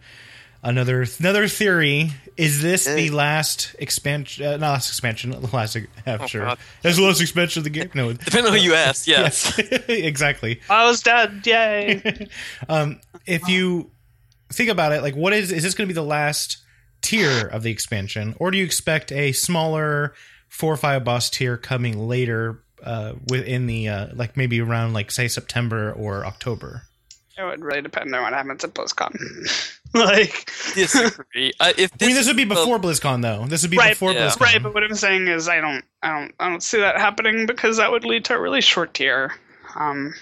another 0.63 1.05
another 1.19 1.47
theory. 1.47 2.11
Is 2.37 2.61
this 2.61 2.85
the 2.85 3.09
last 3.09 3.75
expansion? 3.79 4.45
Uh, 4.45 4.51
not 4.57 4.71
last 4.71 4.89
expansion, 4.89 5.31
the 5.31 5.39
last 5.53 5.75
half 6.05 6.21
Oh, 6.21 6.27
sure. 6.27 6.45
God. 6.45 6.57
That's 6.81 6.95
the 6.95 7.03
last 7.03 7.19
expansion 7.21 7.59
of 7.59 7.63
the 7.65 7.69
game. 7.69 7.89
No, 7.93 8.13
Depending 8.13 8.45
on 8.53 8.57
who 8.57 8.63
you 8.63 8.73
ask, 8.75 9.07
yes. 9.07 9.57
exactly. 9.89 10.61
I 10.69 10.85
was 10.85 11.01
dead. 11.01 11.41
Yay! 11.45 12.27
um, 12.69 13.01
if 13.25 13.47
you 13.49 13.91
think 14.53 14.69
about 14.69 14.91
it, 14.93 15.01
like, 15.01 15.15
what 15.15 15.33
is 15.33 15.51
is 15.51 15.63
this 15.63 15.73
going 15.73 15.87
to 15.87 15.93
be 15.93 15.95
the 15.95 16.01
last 16.03 16.57
tier 17.01 17.47
of 17.47 17.63
the 17.63 17.71
expansion, 17.71 18.35
or 18.39 18.51
do 18.51 18.57
you 18.57 18.63
expect 18.63 19.11
a 19.11 19.31
smaller 19.33 20.13
four 20.47 20.73
or 20.73 20.77
five 20.77 21.03
boss 21.03 21.29
tier 21.29 21.57
coming 21.57 22.07
later 22.07 22.63
uh, 22.83 23.13
within 23.29 23.67
the 23.67 23.87
uh, 23.89 24.07
like 24.13 24.37
maybe 24.37 24.61
around 24.61 24.93
like 24.93 25.11
say 25.11 25.27
September 25.27 25.91
or 25.91 26.25
October? 26.25 26.83
It 27.39 27.45
would 27.45 27.63
really 27.63 27.81
depend 27.81 28.13
on 28.13 28.21
what 28.23 28.33
happens 28.33 28.63
at 28.63 28.73
BlizzCon. 28.73 29.15
like, 29.93 30.51
Disagree. 30.75 31.51
I, 31.59 31.73
if 31.77 31.91
I 32.01 32.05
mean, 32.05 32.15
this 32.15 32.27
would 32.27 32.37
be 32.37 32.43
the- 32.43 32.55
before 32.55 32.79
BlizzCon, 32.79 33.21
though. 33.21 33.45
This 33.47 33.61
would 33.61 33.71
be 33.71 33.77
Right, 33.77 33.91
before 33.93 34.11
yeah. 34.13 34.27
BlizzCon. 34.27 34.41
right. 34.41 34.63
But 34.63 34.73
what 34.73 34.83
I'm 34.83 34.95
saying 34.95 35.27
is, 35.27 35.47
I 35.49 35.59
don't, 35.61 35.83
I 36.03 36.19
don't, 36.19 36.33
I 36.39 36.49
don't 36.49 36.61
see 36.63 36.79
that 36.79 36.97
happening 36.97 37.45
because 37.45 37.77
that 37.77 37.91
would 37.91 38.05
lead 38.05 38.25
to 38.25 38.35
a 38.35 38.39
really 38.39 38.61
short 38.61 38.93
tier. 38.93 39.33
Um, 39.75 40.13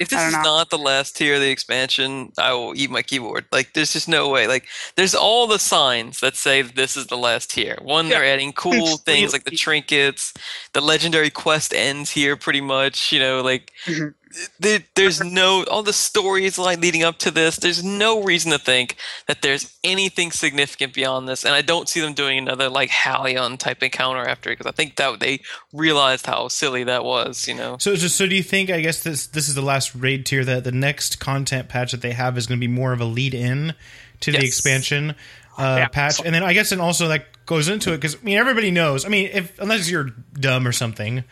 If 0.00 0.10
this 0.10 0.18
is 0.24 0.32
don't 0.32 0.42
know. 0.44 0.56
not 0.58 0.70
the 0.70 0.78
last 0.78 1.16
tier 1.16 1.34
of 1.34 1.40
the 1.40 1.50
expansion, 1.50 2.32
I 2.38 2.52
will 2.52 2.72
eat 2.76 2.88
my 2.90 3.02
keyboard. 3.02 3.46
Like, 3.50 3.72
there's 3.72 3.92
just 3.92 4.08
no 4.08 4.28
way. 4.28 4.46
Like, 4.46 4.68
there's 4.94 5.14
all 5.14 5.48
the 5.48 5.58
signs 5.58 6.20
that 6.20 6.36
say 6.36 6.62
this 6.62 6.96
is 6.96 7.08
the 7.08 7.16
last 7.16 7.50
tier. 7.50 7.76
One, 7.82 8.08
they're 8.08 8.24
adding 8.24 8.52
cool 8.52 8.96
things 9.06 9.32
like 9.32 9.42
the 9.44 9.50
trinkets. 9.56 10.32
The 10.72 10.80
legendary 10.80 11.30
quest 11.30 11.74
ends 11.74 12.10
here, 12.12 12.36
pretty 12.36 12.60
much. 12.60 13.10
You 13.12 13.18
know, 13.18 13.40
like 13.42 13.72
Mhm. 13.86 14.14
There, 14.58 14.80
there's 14.94 15.22
no 15.22 15.64
all 15.64 15.82
the 15.82 15.92
stories 15.92 16.58
like 16.58 16.80
leading 16.80 17.02
up 17.02 17.18
to 17.18 17.30
this. 17.30 17.56
There's 17.56 17.82
no 17.82 18.22
reason 18.22 18.52
to 18.52 18.58
think 18.58 18.96
that 19.26 19.42
there's 19.42 19.76
anything 19.82 20.30
significant 20.30 20.94
beyond 20.94 21.28
this, 21.28 21.44
and 21.44 21.54
I 21.54 21.62
don't 21.62 21.88
see 21.88 22.00
them 22.00 22.14
doing 22.14 22.38
another 22.38 22.68
like 22.68 22.90
Halion 22.90 23.58
type 23.58 23.82
encounter 23.82 24.26
after 24.26 24.50
it 24.50 24.58
because 24.58 24.70
I 24.70 24.74
think 24.74 24.96
that 24.96 25.20
they 25.20 25.40
realized 25.72 26.26
how 26.26 26.48
silly 26.48 26.84
that 26.84 27.04
was. 27.04 27.48
You 27.48 27.54
know. 27.54 27.76
So, 27.78 27.96
just 27.96 28.16
so 28.16 28.26
do 28.26 28.36
you 28.36 28.42
think? 28.42 28.70
I 28.70 28.80
guess 28.80 29.02
this 29.02 29.26
this 29.26 29.48
is 29.48 29.54
the 29.54 29.62
last 29.62 29.94
raid 29.94 30.26
tier. 30.26 30.44
That 30.44 30.64
the 30.64 30.72
next 30.72 31.20
content 31.20 31.68
patch 31.68 31.92
that 31.92 32.02
they 32.02 32.12
have 32.12 32.36
is 32.36 32.46
going 32.46 32.58
to 32.58 32.66
be 32.66 32.72
more 32.72 32.92
of 32.92 33.00
a 33.00 33.06
lead 33.06 33.34
in 33.34 33.74
to 34.20 34.32
the 34.32 34.44
expansion 34.44 35.14
uh, 35.58 35.76
Yeah. 35.80 35.88
patch, 35.88 36.20
and 36.24 36.34
then 36.34 36.42
I 36.42 36.52
guess 36.54 36.72
and 36.72 36.80
also 36.80 37.08
that 37.08 37.26
goes 37.46 37.68
into 37.68 37.92
it 37.92 37.96
because 37.96 38.14
I 38.14 38.18
mean 38.22 38.36
everybody 38.38 38.70
knows. 38.70 39.04
I 39.04 39.08
mean, 39.08 39.28
if 39.32 39.58
unless 39.58 39.90
you're 39.90 40.10
dumb 40.38 40.66
or 40.66 40.72
something, 40.72 41.24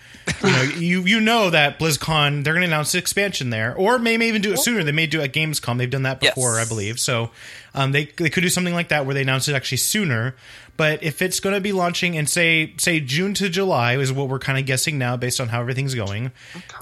you 0.43 0.51
know, 0.51 0.63
you 0.77 1.01
you 1.03 1.21
know 1.21 1.51
that 1.51 1.79
BlizzCon 1.79 2.43
they're 2.45 2.55
going 2.55 2.63
to 2.63 2.67
announce 2.67 2.93
the 2.93 2.99
expansion 2.99 3.51
there, 3.51 3.75
or 3.77 3.99
may, 3.99 4.17
may 4.17 4.29
even 4.29 4.43
do 4.43 4.53
it 4.53 4.59
sooner. 4.59 4.83
They 4.83 4.93
may 4.93 5.07
do 5.07 5.21
it 5.21 5.25
at 5.25 5.33
Gamescom. 5.33 5.79
They've 5.79 5.89
done 5.91 6.03
that 6.03 6.21
before, 6.21 6.57
Yes. 6.57 6.67
I 6.67 6.69
believe. 6.69 6.99
So, 7.01 7.31
um, 7.75 7.93
they 7.93 8.07
they 8.17 8.31
could 8.31 8.43
do 8.43 8.49
something 8.49 8.75
like 8.75 8.89
that 8.89 9.07
where 9.07 9.15
they 9.15 9.23
announce 9.23 9.49
it 9.49 9.55
actually 9.55 9.79
sooner. 9.79 10.35
But 10.79 11.03
if 11.03 11.23
it's 11.23 11.41
going 11.41 11.55
to 11.55 11.61
be 11.63 11.73
launching 11.73 12.15
in 12.15 12.27
say 12.27 12.75
say 12.77 13.01
June 13.01 13.33
to 13.35 13.49
July 13.49 13.97
is 13.97 14.13
what 14.13 14.29
we're 14.29 14.39
kind 14.39 14.59
of 14.59 14.67
guessing 14.67 14.99
now 14.99 15.17
based 15.17 15.41
on 15.41 15.49
how 15.49 15.61
everything's 15.61 15.95
going, 15.95 16.33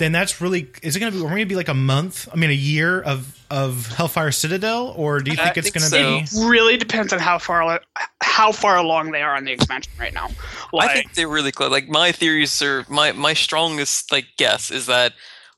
then 0.00 0.10
that's 0.10 0.40
really 0.40 0.68
is 0.82 0.96
it 0.96 1.00
going 1.00 1.12
to 1.12 1.18
be? 1.18 1.22
We're 1.22 1.28
going 1.30 1.42
to 1.42 1.46
be 1.46 1.54
like 1.54 1.68
a 1.68 1.74
month. 1.74 2.28
I 2.32 2.36
mean, 2.36 2.50
a 2.50 2.54
year 2.54 3.00
of 3.00 3.43
of 3.54 3.86
Hellfire 3.86 4.32
Citadel, 4.32 4.92
or 4.96 5.20
do 5.20 5.30
you 5.30 5.36
I 5.38 5.44
think 5.44 5.58
it's 5.58 5.70
going 5.70 5.84
to 5.84 6.26
so. 6.26 6.40
be? 6.40 6.48
really 6.48 6.76
depends 6.76 7.12
on 7.12 7.20
how 7.20 7.38
far, 7.38 7.62
how 7.62 7.78
how 8.20 8.50
far 8.50 8.76
along 8.76 9.12
they 9.12 9.22
are 9.22 9.36
on 9.36 9.44
the 9.44 9.52
expansion 9.52 9.92
right 9.98 10.12
now. 10.12 10.28
Like, 10.72 10.90
I 10.90 10.94
think 10.94 11.14
they're 11.14 11.28
really 11.28 11.52
close. 11.52 11.70
Like 11.70 11.88
my 11.88 12.10
theories 12.10 12.60
are 12.62 12.84
my 12.88 13.12
my 13.12 13.32
strongest 13.32 14.10
like 14.10 14.26
guess 14.38 14.72
is 14.72 14.86
that 14.86 15.12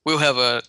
we'll 0.05 0.19
have 0.19 0.37
a 0.37 0.63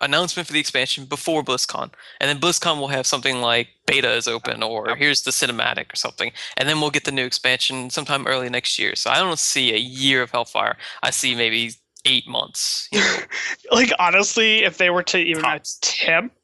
announcement 0.00 0.48
for 0.48 0.52
the 0.52 0.58
expansion 0.58 1.04
before 1.04 1.44
BlizzCon, 1.44 1.92
and 2.20 2.28
then 2.28 2.40
BlizzCon 2.40 2.80
will 2.80 2.88
have 2.88 3.06
something 3.06 3.40
like 3.40 3.68
beta 3.86 4.12
is 4.12 4.26
open 4.26 4.64
or 4.64 4.96
here's 4.96 5.22
the 5.22 5.30
cinematic 5.30 5.92
or 5.92 5.96
something, 5.96 6.32
and 6.56 6.68
then 6.68 6.80
we'll 6.80 6.90
get 6.90 7.04
the 7.04 7.12
new 7.12 7.24
expansion 7.24 7.90
sometime 7.90 8.26
early 8.26 8.50
next 8.50 8.76
year. 8.76 8.96
So 8.96 9.08
I 9.08 9.20
don't 9.20 9.38
see 9.38 9.72
a 9.72 9.78
year 9.78 10.20
of 10.20 10.32
Hellfire. 10.32 10.76
I 11.04 11.10
see 11.10 11.36
maybe 11.36 11.70
eight 12.04 12.26
months. 12.26 12.88
You 12.90 12.98
know, 12.98 13.18
like 13.70 13.92
honestly, 14.00 14.64
if 14.64 14.78
they 14.78 14.90
were 14.90 15.04
to 15.04 15.18
even 15.18 15.44
Tops. 15.44 15.78
attempt 15.78 16.36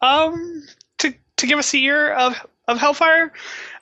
um 0.00 0.66
to 0.98 1.14
to 1.36 1.46
give 1.46 1.58
us 1.58 1.72
a 1.74 1.78
year 1.78 2.12
of 2.12 2.34
of 2.68 2.78
Hellfire, 2.78 3.32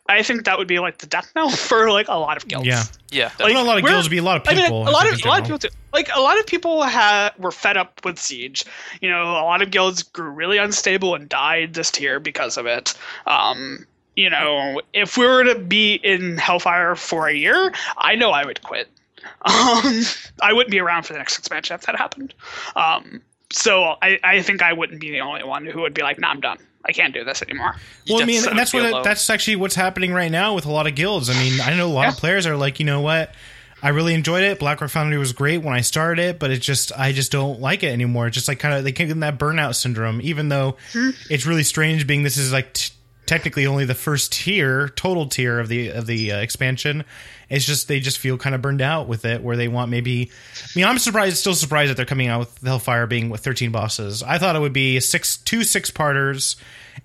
I 0.09 0.23
think 0.23 0.45
that 0.47 0.57
would 0.57 0.69
be 0.69 0.79
like 0.79 0.99
the 0.99 1.07
death 1.07 1.31
knell 1.37 1.51
for 1.69 1.91
like 1.91 2.09
a 2.09 2.19
lot 2.19 2.37
of 2.37 2.49
guilds. 2.49 2.67
Yeah. 2.67 2.85
yeah. 3.11 3.31
Like, 3.39 3.53
not 3.53 3.65
a 3.65 3.69
lot 3.69 3.79
of 3.79 3.85
guilds, 3.85 4.07
would 4.07 4.11
be 4.11 4.19
a 4.19 4.23
lot 4.23 4.39
of 4.39 4.49
I 4.49 4.55
people. 4.55 4.81
mean, 4.81 4.89
a 4.89 4.91
lot 4.91 5.13
of 5.13 5.23
a 5.23 5.29
lot 5.29 5.39
of 5.41 5.45
people 5.45 5.59
too. 5.59 5.69
Like 5.93 6.09
a 6.15 6.21
lot 6.21 6.39
of 6.39 6.47
people 6.47 6.83
had 6.83 7.31
were 7.39 7.53
fed 7.53 7.77
up 7.77 8.01
with 8.05 8.19
siege. 8.19 8.65
You 9.01 9.11
know, 9.11 9.23
a 9.23 9.45
lot 9.45 9.63
of 9.63 9.71
guilds 9.71 10.03
grew 10.03 10.31
really 10.31 10.59
unstable 10.59 11.15
and 11.15 11.29
died 11.29 11.75
this 11.75 11.91
tier 11.91 12.21
because 12.21 12.57
of 12.57 12.67
it. 12.67 12.95
Um, 13.27 13.87
you 14.17 14.31
know, 14.31 14.81
if 14.95 15.17
we 15.17 15.27
were 15.27 15.45
to 15.45 15.59
be 15.59 15.95
in 15.95 16.39
Hellfire 16.39 16.97
for 16.97 17.29
a 17.29 17.35
year, 17.35 17.73
I 17.99 18.17
know 18.17 18.31
I 18.31 18.45
would 18.45 18.63
quit. 18.63 18.89
Um, 19.43 20.03
I 20.43 20.53
wouldn't 20.53 20.71
be 20.71 20.81
around 20.81 21.05
for 21.05 21.13
the 21.13 21.19
next 21.19 21.39
expansion 21.39 21.75
if 21.75 21.83
that 21.83 21.97
happened. 21.97 22.35
Um, 22.75 23.21
so 23.53 23.97
I, 24.03 24.19
I 24.23 24.43
think 24.43 24.63
I 24.63 24.73
wouldn't 24.73 25.01
be 25.01 25.11
the 25.11 25.21
only 25.21 25.45
one 25.45 25.67
who 25.67 25.81
would 25.83 25.95
be 25.95 26.03
like, 26.03 26.19
"Nah, 26.19 26.29
I'm 26.31 26.41
done. 26.41 26.59
I 26.85 26.93
can't 26.93 27.13
do 27.15 27.25
this 27.25 27.43
anymore." 27.43 27.75
You 28.05 28.15
Well, 28.15 28.23
I 28.23 28.27
mean, 28.27 28.47
and 28.47 28.59
that's 28.59 28.73
what 28.75 28.91
low. 28.91 29.03
that's 29.03 29.29
actually 29.31 29.57
what's 29.57 29.75
happening 29.75 30.13
right 30.13 30.31
now 30.31 30.55
with 30.55 30.67
a 30.67 30.71
lot 30.71 30.87
of 30.87 30.95
guilds. 30.95 31.29
I 31.31 31.35
mean, 31.35 31.61
I 31.61 31.75
know 31.77 31.87
a 31.89 31.93
lot 31.93 32.09
of 32.09 32.15
players 32.17 32.47
are 32.47 32.57
like, 32.57 32.79
you 32.81 32.87
know 32.87 33.01
what, 33.01 33.35
I 33.83 33.91
really 33.91 34.15
enjoyed 34.15 34.43
it. 34.45 34.59
Blackrock 34.59 34.91
Foundry 34.91 35.19
was 35.19 35.33
great 35.33 35.59
when 35.63 35.75
I 35.75 35.81
started 35.83 36.23
it, 36.23 36.39
but 36.39 36.51
it's 36.51 36.65
just 36.65 36.93
I 36.99 37.13
just 37.13 37.31
don't 37.33 37.61
like 37.61 37.83
it 37.83 37.89
anymore. 37.93 38.27
It's 38.27 38.35
just 38.35 38.49
like 38.49 38.59
kind 38.59 38.75
of 38.75 38.85
they 38.85 38.93
get 38.93 39.11
in 39.11 39.21
that 39.21 39.39
burnout 39.39 39.75
syndrome. 39.77 40.21
Even 40.23 40.49
though 40.49 40.77
Hmm. 40.93 41.11
it's 41.31 41.47
really 41.47 41.63
strange, 41.65 42.07
being 42.07 42.23
this 42.23 42.37
is 42.37 42.53
like 42.53 42.73
t- 42.75 42.91
technically 43.29 43.67
only 43.67 43.85
the 43.85 43.95
first 43.95 44.33
tier, 44.33 44.89
total 44.89 45.27
tier 45.27 45.61
of 45.61 45.69
the 45.69 45.91
of 45.91 46.07
the 46.07 46.33
uh, 46.33 46.39
expansion. 46.39 47.05
It's 47.49 47.65
just 47.65 47.87
they 47.87 48.01
just 48.01 48.19
feel 48.19 48.37
kind 48.37 48.55
of 48.55 48.63
burned 48.63 48.83
out 48.83 49.07
with 49.07 49.25
it, 49.25 49.43
where 49.43 49.57
they 49.57 49.69
want 49.69 49.91
maybe. 49.91 50.31
I 50.55 50.69
mean, 50.75 50.85
I'm 50.87 50.99
surprised, 50.99 51.37
still 51.37 51.55
surprised 51.55 51.91
that 51.91 51.97
they're 51.97 52.07
coming 52.07 52.29
out 52.29 52.41
with 52.41 52.59
Hellfire 52.63 53.07
being 53.07 53.31
with 53.31 53.43
13 53.43 53.71
bosses. 53.71 54.23
I 54.23 54.39
thought 54.39 54.57
it 54.57 54.61
would 54.61 54.73
be 54.73 54.99
six, 54.99 55.37
two 55.37 55.63
six 55.63 55.91
parters, 55.91 56.57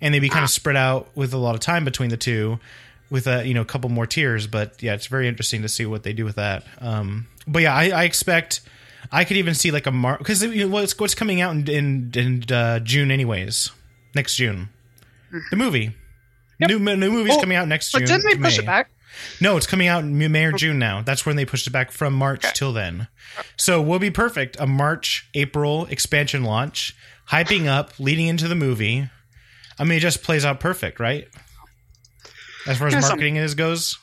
and 0.01 0.13
they'd 0.13 0.19
be 0.19 0.29
kind 0.29 0.43
of 0.43 0.49
spread 0.49 0.77
out 0.77 1.09
with 1.15 1.33
a 1.33 1.37
lot 1.37 1.53
of 1.53 1.61
time 1.61 1.85
between 1.85 2.09
the 2.09 2.17
two, 2.17 2.59
with 3.09 3.27
a 3.27 3.45
you 3.45 3.53
know 3.53 3.61
a 3.61 3.65
couple 3.65 3.89
more 3.89 4.07
tiers. 4.07 4.47
But 4.47 4.81
yeah, 4.81 4.93
it's 4.93 5.07
very 5.07 5.27
interesting 5.27 5.61
to 5.61 5.69
see 5.69 5.85
what 5.85 6.03
they 6.03 6.13
do 6.13 6.25
with 6.25 6.37
that. 6.37 6.63
Um, 6.79 7.27
but 7.45 7.61
yeah, 7.61 7.75
I, 7.75 7.89
I 7.89 8.03
expect. 8.05 8.61
I 9.11 9.25
could 9.25 9.35
even 9.35 9.53
see 9.53 9.69
like 9.71 9.85
a 9.85 9.91
mar 9.91 10.17
because 10.17 10.41
you 10.41 10.67
know, 10.67 10.73
what's 10.73 10.97
what's 10.97 11.13
coming 11.13 11.41
out 11.41 11.53
in 11.53 11.67
in, 11.67 12.11
in 12.15 12.53
uh, 12.53 12.79
June 12.79 13.11
anyways, 13.11 13.69
next 14.15 14.37
June, 14.37 14.69
the 15.51 15.57
movie. 15.57 15.91
New, 16.59 16.79
new 16.79 17.11
movie's 17.11 17.35
Oh, 17.35 17.39
coming 17.39 17.57
out 17.57 17.67
next 17.67 17.93
year. 17.93 18.01
But 18.01 18.07
June. 18.07 18.21
didn't 18.21 18.41
they 18.41 18.47
push 18.47 18.59
it 18.59 18.65
back? 18.65 18.89
No, 19.41 19.57
it's 19.57 19.67
coming 19.67 19.87
out 19.87 20.03
in 20.03 20.17
May 20.31 20.45
or 20.45 20.51
June 20.53 20.79
now. 20.79 21.01
That's 21.01 21.25
when 21.25 21.35
they 21.35 21.45
pushed 21.45 21.67
it 21.67 21.71
back 21.71 21.91
from 21.91 22.13
March 22.13 22.43
Okay. 22.45 22.53
till 22.55 22.73
then. 22.73 23.07
So 23.57 23.81
we'll 23.81 23.99
be 23.99 24.09
perfect. 24.11 24.57
A 24.59 24.65
March, 24.65 25.27
April 25.35 25.85
expansion 25.85 26.43
launch, 26.43 26.95
hyping 27.29 27.67
up, 27.67 27.99
leading 27.99 28.27
into 28.27 28.47
the 28.47 28.55
movie. 28.55 29.09
I 29.77 29.83
mean, 29.83 29.97
it 29.97 30.01
just 30.01 30.23
plays 30.23 30.45
out 30.45 30.59
perfect, 30.59 30.99
right? 30.99 31.27
As 32.65 32.77
far 32.77 32.87
as 32.87 32.93
Yeah, 32.93 32.99
some- 33.01 33.09
marketing 33.09 33.35
is 33.35 33.55
goes. 33.55 33.97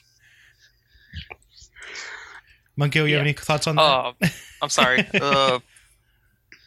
Monkey, 2.77 2.99
do 3.01 3.07
you 3.07 3.13
Yeah. 3.13 3.17
have 3.19 3.27
any 3.27 3.33
thoughts 3.33 3.67
on 3.67 3.77
that? 3.77 3.83
Oh, 3.83 4.15
I'm 4.63 4.69
sorry. 4.71 5.07
Uh, 5.21 5.59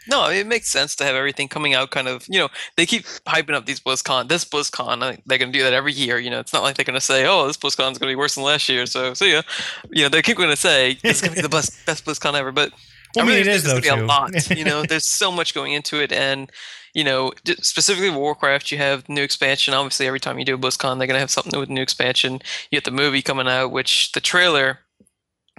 no, 0.08 0.30
it 0.30 0.48
makes 0.48 0.70
sense 0.70 0.96
to 0.98 1.04
have 1.06 1.16
everything 1.16 1.48
coming 1.48 1.74
out 1.74 1.92
kind 1.92 2.08
of, 2.08 2.26
you 2.30 2.40
know, 2.40 2.50
they 2.76 2.86
keep 2.86 3.04
hyping 3.28 3.54
up 3.54 3.66
these 3.66 3.80
BlizzCon. 3.80 4.28
This 4.28 4.44
BlizzCon, 4.46 5.00
they're 5.26 5.38
going 5.38 5.52
to 5.52 5.58
do 5.58 5.64
that 5.64 5.74
every 5.74 5.94
year. 5.94 6.20
You 6.20 6.30
know, 6.30 6.40
it's 6.40 6.54
not 6.54 6.64
like 6.64 6.76
they're 6.76 6.86
going 6.86 6.96
to 6.96 7.02
say, 7.02 7.26
oh, 7.26 7.48
this 7.48 7.58
BlizzCon 7.58 7.92
is 7.92 7.98
going 7.98 8.10
to 8.10 8.12
be 8.12 8.16
worse 8.16 8.36
than 8.36 8.44
last 8.44 8.68
year. 8.70 8.86
So, 8.86 9.14
see 9.14 9.32
ya. 9.34 9.42
You 9.92 10.04
know, 10.04 10.10
they 10.10 10.22
keep 10.22 10.38
going 10.38 10.50
to 10.50 10.56
say, 10.58 10.98
it's 11.04 11.22
going 11.22 11.32
to 11.32 11.36
be 11.36 11.42
the 11.42 11.50
best, 11.50 11.86
best 11.86 12.06
BlizzCon 12.06 12.34
ever. 12.36 12.52
But 12.52 12.74
Well, 13.16 13.26
I 13.26 13.28
mean, 13.28 13.38
it 13.38 13.48
it's 13.48 13.64
though, 13.64 13.80
gonna 13.80 13.82
be 13.82 13.90
too. 13.90 13.96
a 13.96 14.06
lot. 14.06 14.32
You 14.50 14.66
know, 14.66 14.84
there's 14.88 15.08
so 15.08 15.32
much 15.32 15.54
going 15.54 15.74
into 15.74 16.02
it. 16.02 16.12
And, 16.12 16.52
you 16.94 17.04
know, 17.04 17.32
specifically 17.62 18.10
Warcraft, 18.10 18.72
you 18.72 18.78
have 18.80 19.08
new 19.10 19.24
expansion. 19.24 19.74
Obviously, 19.74 20.08
every 20.08 20.20
time 20.20 20.38
you 20.40 20.46
do 20.46 20.56
a 20.56 20.60
BlizzCon, 20.60 20.98
they're 20.98 21.08
going 21.08 21.16
to 21.16 21.20
have 21.20 21.32
something 21.32 21.60
with 21.60 21.70
the 21.70 21.76
new 21.76 21.82
expansion. 21.82 22.34
You 22.72 22.78
get 22.78 22.86
the 22.86 22.92
movie 22.92 23.22
coming 23.22 23.48
out, 23.48 23.72
which 23.72 24.12
the 24.12 24.22
trailer 24.22 24.80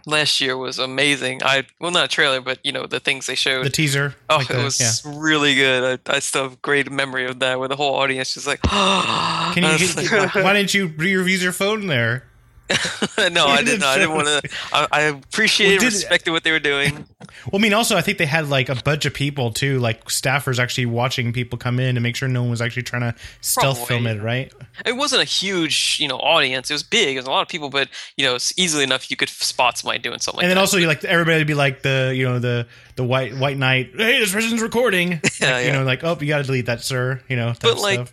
last 0.07 0.41
year 0.41 0.57
was 0.57 0.79
amazing. 0.79 1.43
I 1.43 1.65
well, 1.81 1.91
not 1.91 2.05
a 2.05 2.09
trailer, 2.09 2.41
but 2.41 2.59
you 2.63 2.73
know 2.73 2.87
the 2.87 3.01
things 3.01 3.27
they 3.27 3.35
showed. 3.35 3.65
the 3.67 3.71
teaser. 3.71 4.15
oh, 4.31 4.37
like 4.37 4.51
it 4.51 4.57
the- 4.57 4.65
was 4.65 4.81
yeah. 4.81 5.13
really 5.17 5.55
good. 5.55 6.01
I, 6.07 6.17
I 6.17 6.19
still 6.21 6.45
have 6.45 6.63
great 6.63 6.91
memory 6.91 7.27
of 7.27 7.39
that, 7.41 7.59
where 7.59 7.69
the 7.69 7.77
whole 7.77 7.95
audience 7.95 8.35
just 8.35 8.47
like, 8.47 8.61
Can 8.63 9.63
you? 9.63 9.69
was 9.71 9.95
Get, 9.95 10.35
why 10.35 10.53
didn't 10.55 10.75
you 10.75 10.89
re- 10.89 11.11
use 11.11 11.43
your 11.43 11.53
phone 11.53 11.87
there? 11.87 12.25
no, 13.33 13.47
I 13.47 13.63
didn't. 13.65 13.83
I 13.85 13.99
didn't 13.99 14.15
want 14.15 14.27
to. 14.27 14.51
I, 14.73 14.87
I 14.91 15.01
appreciated, 15.03 15.79
Well, 15.81 15.87
and 15.87 15.95
respected 15.95 16.31
what 16.31 16.45
they 16.45 16.51
were 16.51 16.59
doing. 16.59 17.07
Well, 17.51 17.61
I 17.61 17.63
mean, 17.63 17.75
also, 17.75 17.97
I 17.97 18.01
think 18.01 18.19
they 18.19 18.27
had 18.27 18.49
like 18.49 18.69
a 18.69 18.75
bunch 18.75 19.05
of 19.07 19.13
people 19.13 19.51
too, 19.51 19.79
like 19.79 20.05
staffers 20.07 20.59
actually 20.59 20.87
watching 20.87 21.33
people 21.33 21.59
come 21.59 21.79
in 21.81 21.95
to 21.95 22.01
make 22.01 22.17
sure 22.17 22.29
no 22.29 22.43
one 22.43 22.51
was 22.51 22.63
actually 22.63 22.85
trying 22.85 23.03
to 23.03 23.15
stealth 23.41 23.79
Probably. 23.79 23.87
film 23.87 24.07
it, 24.07 24.23
right? 24.23 24.53
It 24.87 24.97
wasn't 24.97 25.23
a 25.23 25.25
huge, 25.25 25.97
you 26.01 26.07
know, 26.09 26.17
audience. 26.17 26.71
It 26.71 26.75
was 26.75 26.83
big. 26.83 27.17
It 27.17 27.21
was 27.21 27.27
a 27.27 27.31
lot 27.31 27.43
of 27.43 27.49
people, 27.49 27.71
but 27.71 27.89
you 28.17 28.25
know, 28.25 28.35
it's 28.35 28.57
easily 28.59 28.85
enough 28.85 29.11
you 29.11 29.17
could 29.17 29.29
spot 29.29 29.77
somebody 29.79 29.99
doing 29.99 30.21
something. 30.21 30.41
and 30.41 30.49
like 30.49 30.51
then 30.51 30.57
that. 30.57 30.61
also, 30.61 30.77
you 30.79 30.87
like 30.87 31.05
everybody 31.05 31.39
would 31.39 31.47
be 31.47 31.55
like 31.55 31.83
the, 31.83 32.13
you 32.17 32.25
know, 32.25 32.39
the 32.39 32.67
the 32.97 33.05
white 33.05 33.35
white 33.37 33.59
knight. 33.59 33.91
Hey, 33.97 34.21
this 34.21 34.33
person's 34.33 34.63
recording. 34.63 35.11
Like, 35.11 35.41
yeah. 35.41 35.59
You 35.61 35.73
know, 35.73 35.85
like 35.85 36.05
oh, 36.05 36.17
you 36.21 36.29
got 36.29 36.39
to 36.39 36.45
delete 36.45 36.67
that, 36.67 36.83
sir. 36.83 37.21
You 37.29 37.37
know, 37.37 37.53
But, 37.61 37.79
like, 37.79 38.07
stuff. 38.07 38.13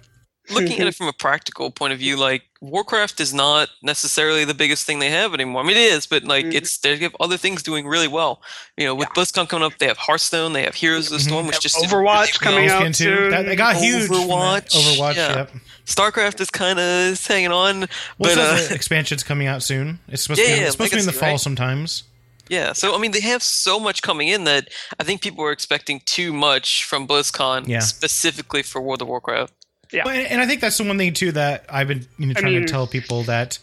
Looking 0.54 0.80
at 0.80 0.88
it 0.88 0.96
from 1.00 1.08
a 1.08 1.14
practical 1.14 1.72
point 1.72 1.94
of 1.94 2.00
view, 2.00 2.18
like 2.18 2.44
Warcraft 2.62 3.20
is 3.20 3.34
not 3.34 3.70
necessarily 3.82 4.46
the 4.46 4.54
biggest 4.54 4.86
thing 4.86 5.00
they 5.00 5.10
have 5.10 5.34
anymore. 5.34 5.64
I 5.64 5.66
mean, 5.66 5.78
it 5.78 5.92
is, 5.94 6.06
but 6.06 6.24
like 6.24 6.46
Mhm. 6.46 6.54
it's 6.54 6.78
they 6.78 6.96
have 6.98 7.16
other 7.20 7.38
things 7.38 7.64
doing 7.64 7.88
really 7.88 8.08
well. 8.08 8.42
You 8.78 8.86
know, 8.86 8.96
with 8.96 9.10
BlizzCon 9.10 9.50
coming 9.50 9.66
up, 9.66 9.78
they 9.80 9.88
have 9.88 9.98
Hearthstone, 9.98 10.54
they 10.54 10.64
have 10.64 10.76
Heroes 10.76 11.08
of 11.12 11.14
the 11.14 11.18
Mhm. 11.24 11.28
Storm, 11.28 11.48
which 11.48 11.60
just 11.60 11.76
did 11.80 11.90
Overwatch 11.90 12.40
really 12.42 12.46
coming 12.54 12.66
well. 12.66 12.76
out 12.78 12.82
Skin 12.82 12.94
too. 12.94 13.16
soon. 13.18 13.30
That, 13.32 13.46
that 13.48 13.56
got 13.56 13.76
huge. 13.78 14.10
Overwatch, 14.10 14.76
Overwatch. 14.76 15.16
yeah. 15.16 15.36
Yep. 15.38 15.52
StarCraft 15.88 16.40
is 16.40 16.50
kind 16.52 16.80
of 16.80 17.26
hanging 17.26 17.52
on, 17.52 17.80
Well, 18.20 18.36
but 18.36 18.38
uh, 18.38 18.68
the 18.68 18.76
expansion's 18.76 19.24
coming 19.24 19.48
out 19.48 19.64
soon. 19.64 20.00
It's 20.08 20.24
supposed 20.24 20.40
to 20.42 20.46
be, 20.46 20.52
yeah, 20.52 20.58
it's 20.64 20.72
supposed 20.74 20.92
to 20.92 20.98
be 20.98 21.00
in 21.02 21.06
the 21.08 21.12
fall 21.14 21.32
right? 21.32 21.40
sometimes. 21.40 22.04
yeah. 22.50 22.74
So 22.74 22.94
I 22.96 23.00
mean, 23.00 23.12
they 23.12 23.22
have 23.22 23.42
so 23.42 23.80
much 23.80 24.02
coming 24.04 24.28
in 24.28 24.44
that 24.44 24.70
I 25.00 25.04
think 25.04 25.22
people 25.22 25.44
were 25.44 25.52
expecting 25.52 26.02
too 26.06 26.32
much 26.34 26.84
from 26.84 27.08
BlizzCon, 27.08 27.68
Yeah. 27.68 27.80
specifically 27.80 28.62
for 28.62 28.80
World 28.82 29.02
of 29.02 29.08
Warcraft. 29.08 29.54
Yeah. 29.92 30.04
Well, 30.06 30.16
and 30.16 30.28
and 30.28 30.42
I 30.42 30.46
think 30.48 30.62
that's 30.62 30.78
the 30.78 30.84
one 30.84 30.98
thing 30.98 31.14
too 31.14 31.32
that 31.34 31.66
I've 31.70 31.88
been 31.88 32.06
you 32.18 32.28
know, 32.28 32.34
I 32.38 32.40
trying 32.42 32.54
mean- 32.54 32.66
to 32.66 32.72
tell 32.72 32.88
people 32.88 33.24
that 33.24 33.60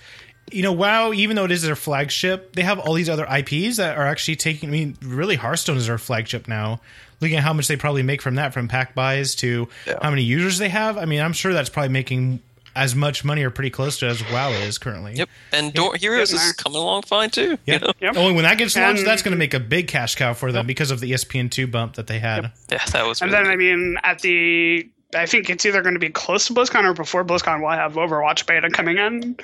you 0.50 0.62
know 0.62 0.72
WoW, 0.72 1.12
even 1.12 1.36
though 1.36 1.44
it 1.44 1.50
is 1.52 1.62
their 1.62 1.76
flagship, 1.76 2.54
they 2.54 2.62
have 2.62 2.78
all 2.78 2.94
these 2.94 3.08
other 3.08 3.26
IPs 3.26 3.76
that 3.78 3.96
are 3.98 4.06
actually 4.06 4.36
taking. 4.36 4.68
I 4.68 4.72
mean, 4.72 4.96
really, 5.02 5.36
Hearthstone 5.36 5.76
is 5.76 5.86
their 5.86 5.98
flagship 5.98 6.48
now. 6.48 6.80
Looking 7.20 7.36
at 7.36 7.42
how 7.42 7.52
much 7.52 7.66
they 7.68 7.76
probably 7.76 8.02
make 8.04 8.22
from 8.22 8.36
that, 8.36 8.54
from 8.54 8.68
pack 8.68 8.94
buys 8.94 9.34
to 9.36 9.68
Yeah. 9.86 9.94
how 10.00 10.10
many 10.10 10.22
users 10.22 10.58
they 10.58 10.68
have. 10.68 10.96
I 10.96 11.04
mean, 11.04 11.20
I'm 11.20 11.32
sure 11.32 11.52
that's 11.52 11.68
probably 11.68 11.88
making 11.90 12.40
as 12.76 12.94
much 12.94 13.24
money 13.24 13.42
or 13.42 13.50
pretty 13.50 13.70
close 13.70 13.98
to 13.98 14.06
as 14.06 14.22
WoW 14.30 14.50
is 14.52 14.78
currently. 14.78 15.14
Yep, 15.16 15.28
and 15.52 15.74
Dor- 15.74 15.96
Heroes 15.96 16.30
Getting 16.30 16.46
is 16.46 16.52
coming 16.52 16.78
along 16.78 17.02
fine 17.02 17.28
too. 17.28 17.58
Yeah. 17.66 17.74
You 17.74 17.80
know? 17.80 17.92
Yep. 18.00 18.12
Oh, 18.16 18.20
Only 18.20 18.34
when 18.34 18.44
that 18.44 18.56
gets 18.56 18.76
launched, 18.76 19.00
And- 19.00 19.08
that's 19.08 19.22
going 19.22 19.32
to 19.32 19.38
make 19.38 19.52
a 19.52 19.58
big 19.58 19.88
cash 19.88 20.14
cow 20.14 20.32
for 20.32 20.52
them 20.52 20.64
because 20.66 20.92
of 20.92 21.00
the 21.00 21.10
ESPN 21.10 21.50
two 21.50 21.66
bump 21.66 21.94
that 21.94 22.06
they 22.06 22.20
had. 22.20 22.52
Yeah, 22.70 22.78
that 22.92 23.04
was. 23.04 23.20
And 23.20 23.32
really 23.32 23.44
then 23.44 23.52
I 23.52 23.56
mean, 23.56 23.96
at 24.04 24.20
the 24.20 24.88
I 25.14 25.24
think 25.26 25.48
it's 25.48 25.64
either 25.64 25.80
going 25.82 25.94
to 25.94 26.00
be 26.00 26.10
close 26.10 26.46
to 26.48 26.54
BlizzCon 26.54 26.84
or 26.84 26.92
before 26.92 27.24
BlizzCon. 27.24 27.60
We'll 27.60 27.70
have 27.70 27.94
Overwatch 27.94 28.46
beta 28.46 28.68
coming 28.70 28.98
in, 28.98 29.36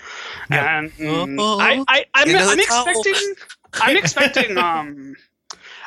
Yeah. 0.51 0.79
and 0.81 0.93
Oh, 1.39 1.59
I, 1.61 1.83
I 1.89 2.05
I'm, 2.15 2.37
I'm 2.37 2.59
expecting 2.61 3.35
I'm 3.81 3.97
expecting 4.03 4.59
um 4.59 5.15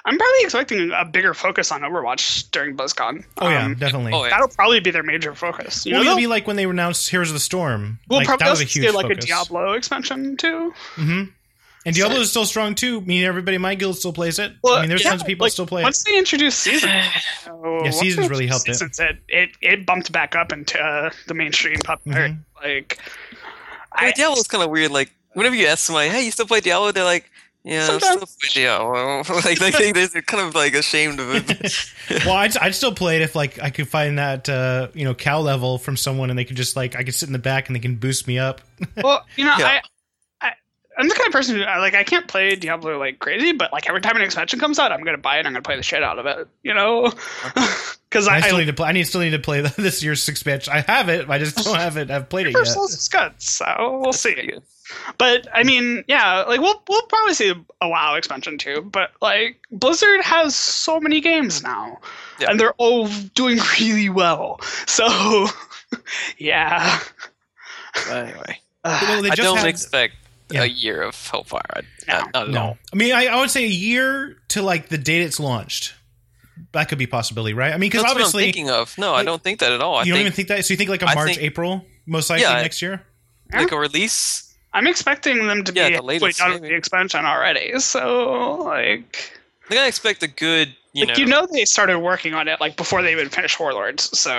I'm 0.06 0.18
probably 0.18 0.44
expecting 0.44 0.92
a 0.96 1.04
bigger 1.04 1.34
focus 1.34 1.70
on 1.72 1.82
Overwatch 1.82 2.50
during 2.52 2.78
BlizzCon. 2.78 3.26
Oh 3.40 3.50
yeah, 3.50 3.66
Um, 3.66 3.76
definitely. 3.76 4.14
Oh, 4.14 4.24
yeah. 4.24 4.30
that'll 4.30 4.48
probably 4.48 4.80
be 4.80 4.90
their 4.90 5.04
major 5.04 5.36
focus. 5.36 5.86
You 5.86 5.94
well, 5.96 6.04
know, 6.04 6.12
it'll 6.12 6.18
be 6.18 6.28
like 6.28 6.48
when 6.48 6.56
they 6.56 6.64
announced 6.64 7.10
Heroes 7.10 7.30
of 7.30 7.34
the 7.34 7.40
Storm. 7.42 8.00
we'll 8.10 8.20
like, 8.20 8.28
probably 8.28 8.46
that 8.46 8.50
was 8.52 8.62
a 8.62 8.64
huge 8.64 8.86
see 8.86 8.92
like 8.92 9.08
focus. 9.08 9.26
a 9.26 9.28
Diablo 9.28 9.74
expansion 9.74 10.38
too. 10.38 10.74
hmm 10.96 11.24
And 11.88 11.96
Diablo 11.96 12.20
is 12.20 12.30
still 12.30 12.46
strong 12.46 12.76
too. 12.76 12.98
I 13.00 13.06
mean, 13.06 13.24
everybody 13.24 13.56
in 13.56 13.62
my 13.62 13.74
guild 13.76 13.98
still 13.98 14.12
plays 14.14 14.40
it. 14.40 14.54
Well, 14.62 14.76
I 14.76 14.82
mean, 14.82 14.90
there's 14.90 15.04
yeah, 15.04 15.12
tons 15.12 15.22
of 15.22 15.28
people 15.28 15.46
like, 15.46 15.54
still 15.54 15.66
play 15.66 15.82
it. 15.82 15.86
Once 15.86 16.04
they 16.04 16.18
introduced 16.18 16.60
seasons, 16.60 16.92
uh, 17.48 17.52
once 17.54 17.98
Seasons 17.98 18.30
really 18.30 18.46
helped 18.46 18.68
it. 18.68 18.74
seasons, 18.74 19.00
it. 19.00 19.18
It 19.30 19.50
it 19.62 19.86
bumped 19.86 20.12
back 20.12 20.36
up 20.36 20.52
into 20.52 20.78
uh, 20.80 21.10
the 21.28 21.34
mainstream 21.34 21.80
popularity. 21.80 22.34
Mm-hmm. 22.36 22.64
Like, 22.68 23.00
Yeah, 24.02 24.08
I, 24.08 24.12
Diablo's 24.12 24.48
kind 24.48 24.64
of 24.64 24.70
weird. 24.70 24.92
Like 24.92 25.12
whenever 25.34 25.56
you 25.56 25.66
ask 25.68 25.86
somebody, 25.86 26.10
"Hey, 26.10 26.26
you 26.26 26.32
still 26.32 26.46
play 26.46 26.60
Diablo?" 26.60 26.92
They're 26.92 27.04
like, 27.06 27.32
"Yeah, 27.64 27.80
I 27.80 27.84
still 27.84 28.00
Sometimes. 28.02 28.38
play 28.42 28.62
Diablo." 28.64 29.18
like 29.46 29.60
they 29.60 29.72
think 29.72 29.96
they're 29.96 30.22
kind 30.22 30.46
of 30.46 30.56
like 30.56 30.74
ashamed 30.74 31.20
of 31.22 31.30
it. 31.34 31.92
well, 32.26 32.36
I'd, 32.36 32.58
I'd 32.58 32.76
still 32.76 32.94
play 32.94 33.16
it 33.16 33.22
if 33.22 33.34
like 33.36 33.62
I 33.62 33.70
could 33.70 33.88
find 33.88 34.20
that 34.20 34.50
uh, 34.50 34.90
you 34.94 35.06
know 35.06 35.14
cow 35.16 35.40
level 35.40 35.78
from 35.78 35.96
someone, 35.96 36.30
and 36.32 36.38
they 36.38 36.44
could 36.46 36.58
just 36.58 36.76
like 36.76 36.98
I 36.98 37.04
could 37.04 37.16
sit 37.16 37.30
in 37.30 37.34
the 37.34 37.40
back 37.40 37.68
and 37.70 37.76
they 37.76 37.80
can 37.80 37.96
boost 37.96 38.28
me 38.28 38.38
up. 38.40 38.60
well, 39.02 39.26
you 39.38 39.46
know, 39.46 39.56
Yeah. 39.58 39.68
I. 39.68 39.82
I'm 40.98 41.08
the 41.08 41.14
kind 41.16 41.28
of 41.28 41.34
person 41.34 41.56
who 41.56 41.62
like 41.62 41.94
I 41.94 42.04
can't 42.04 42.28
play 42.28 42.56
Diablo 42.56 42.98
like 42.98 43.20
crazy, 43.20 43.52
but 43.52 43.72
like 43.72 43.88
every 43.88 44.02
time 44.02 44.16
an 44.16 44.24
expansion 44.24 44.60
comes 44.60 44.80
out, 44.80 44.92
I'm 44.92 45.04
gonna 45.04 45.18
buy 45.18 45.38
it. 45.38 45.46
I'm 45.46 45.54
gonna 45.54 45.62
play 45.62 45.76
the 45.78 45.84
shit 45.84 46.02
out 46.04 46.18
of 46.20 46.26
it. 46.26 46.48
You 46.64 46.74
know, 46.74 47.12
because 48.10 48.28
I, 48.28 48.38
I, 48.38 48.42
still 48.42 48.56
I 48.56 48.60
need 48.60 48.66
to 48.66 48.74
play. 48.74 48.88
I 48.88 48.92
need 48.94 49.04
still 49.04 49.22
need 49.22 49.30
to 49.32 49.40
play 49.40 49.62
this 49.78 50.02
year's 50.04 50.28
expansion. 50.28 50.74
I 50.74 50.82
have 50.82 51.10
it. 51.10 51.30
I 51.30 51.38
just 51.38 51.56
don't 51.58 51.76
have 51.76 51.98
it. 51.98 52.10
I've 52.10 52.30
played 52.30 52.48
it 52.48 52.54
First 52.54 52.70
yet. 52.70 52.74
Souls 52.76 53.08
good, 53.10 53.32
so 53.38 54.00
we'll 54.02 54.14
see. 54.14 54.54
But 55.18 55.48
I 55.54 55.64
mean, 55.64 56.04
yeah, 56.08 56.44
like 56.44 56.62
we'll 56.62 56.82
we'll 56.88 57.02
probably 57.04 57.34
see 57.36 57.54
a 57.82 57.88
WoW 57.90 58.16
expansion 58.16 58.58
too. 58.58 58.82
But 58.92 59.12
like 59.22 59.60
Blizzard 59.72 60.22
has 60.22 60.56
so 60.56 61.00
many 61.00 61.22
games 61.22 61.62
now, 61.62 62.00
Yeah. 62.40 62.50
and 62.52 62.60
they're 62.60 62.74
all 62.78 63.08
doing 63.36 63.60
really 63.80 64.10
well. 64.10 64.60
So 64.88 65.48
yeah. 66.38 67.00
But 67.94 68.28
anyway, 68.28 68.60
Well, 68.84 69.22
they 69.22 69.30
I 69.32 69.36
don't 69.36 69.58
had- 69.58 69.68
expect 69.68 70.16
Yeah. 70.50 70.64
a 70.64 70.66
year 70.66 71.02
of 71.02 71.16
Hellfire. 71.30 71.62
I, 71.74 71.82
No. 72.08 72.20
not, 72.20 72.34
not 72.34 72.50
No. 72.50 72.78
I 72.94 72.96
mean, 72.96 73.14
I, 73.14 73.26
I 73.28 73.40
would 73.40 73.50
say 73.50 73.64
a 73.66 73.68
year 73.68 74.38
to 74.50 74.62
like 74.62 74.90
the 74.90 74.98
date 74.98 75.22
it's 75.24 75.40
launched. 75.40 75.94
That 76.72 76.90
could 76.90 76.98
be 76.98 77.04
a 77.06 77.08
possibility, 77.08 77.54
right? 77.54 77.74
I 77.74 77.78
mean, 77.78 77.90
because 77.90 78.02
That's 78.04 78.14
what 78.14 78.18
I'm 78.22 78.24
obviously 78.26 78.44
thinking 78.46 78.70
of. 78.70 78.98
No, 78.98 79.14
I 79.14 79.24
don't 79.24 79.42
think 79.44 79.60
that 79.60 79.72
at 79.72 79.82
all. 79.82 79.96
I 79.96 80.04
you 80.04 80.12
don't 80.14 80.18
think 80.18 80.22
even 80.22 80.32
think 80.34 80.48
that. 80.50 80.66
So 80.66 80.74
you 80.74 80.78
think 80.78 80.90
like 80.90 81.02
a 81.02 81.06
March, 81.06 81.30
think- 81.30 81.42
April, 81.42 81.86
most 82.06 82.30
likely 82.30 82.44
Yeah. 82.44 82.62
next 82.62 82.82
year. 82.82 83.04
like 83.54 83.72
a 83.72 83.78
release. 83.78 84.44
I'm 84.74 84.88
expecting 84.88 85.48
them 85.48 85.64
to 85.64 85.74
Yeah, 85.74 85.90
be 85.90 85.96
the 85.96 86.02
latest, 86.02 86.40
done 86.40 86.52
with 86.54 86.62
maybe. 86.62 86.74
the 86.74 86.78
expansion 86.78 87.26
already. 87.26 87.80
So 87.80 88.56
like, 88.64 89.32
I 89.66 89.70
think 89.70 89.82
I 89.82 89.88
expect 89.88 90.24
a 90.24 90.28
good. 90.28 90.76
You 90.98 91.06
like 91.06 91.18
know, 91.18 91.24
you 91.24 91.30
know, 91.30 91.48
they 91.52 91.66
started 91.66 92.00
working 92.00 92.34
on 92.34 92.48
it 92.48 92.60
like 92.60 92.76
before 92.76 93.02
they 93.02 93.12
even 93.12 93.30
finished 93.30 93.60
Warlords. 93.60 94.18
So 94.18 94.32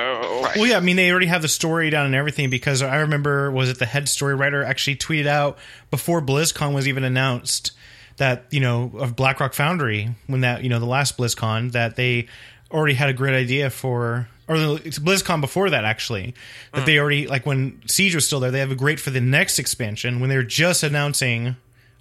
Right. 0.43 0.57
Well, 0.57 0.67
yeah, 0.67 0.77
I 0.77 0.81
mean, 0.81 0.97
they 0.97 1.11
already 1.11 1.27
have 1.27 1.43
the 1.43 1.49
story 1.49 1.91
down 1.91 2.07
and 2.07 2.15
everything 2.15 2.51
because 2.51 2.83
I 2.83 2.97
remember 2.97 3.51
was 3.51 3.69
it 3.69 3.79
the 3.79 3.87
head 3.87 4.09
story 4.09 4.35
writer 4.35 4.65
actually 4.65 4.97
tweeted 4.97 5.27
out 5.27 5.59
before 5.91 6.21
BlizzCon 6.21 6.75
was 6.75 6.89
even 6.89 7.05
announced 7.05 7.73
that 8.19 8.45
you 8.51 8.61
know 8.61 8.93
of 8.99 9.17
BlackRock 9.17 9.55
Foundry 9.55 10.11
when 10.27 10.43
that 10.43 10.63
you 10.63 10.69
know 10.69 10.79
the 10.79 10.87
last 10.87 11.17
BlizzCon 11.17 11.73
that 11.73 11.97
they 11.97 12.27
already 12.71 12.95
had 12.95 13.09
a 13.09 13.13
great 13.13 13.35
idea 13.35 13.71
for 13.71 14.29
or 14.47 14.57
it's 14.85 14.99
BlizzCon 14.99 15.41
before 15.41 15.71
that 15.71 15.85
actually 15.85 16.35
that 16.73 16.85
they 16.85 16.95
hmm. 16.95 17.01
already 17.01 17.27
like 17.27 17.47
when 17.47 17.81
Siege 17.87 18.15
was 18.15 18.27
still 18.27 18.41
there 18.41 18.51
they 18.51 18.59
have 18.59 18.71
a 18.71 18.77
great 18.77 19.01
for 19.01 19.11
the 19.11 19.21
next 19.21 19.59
expansion 19.59 20.21
when 20.21 20.29
they're 20.29 20.43
just 20.43 20.83
announcing 20.83 21.45
Yeah, 21.45 21.55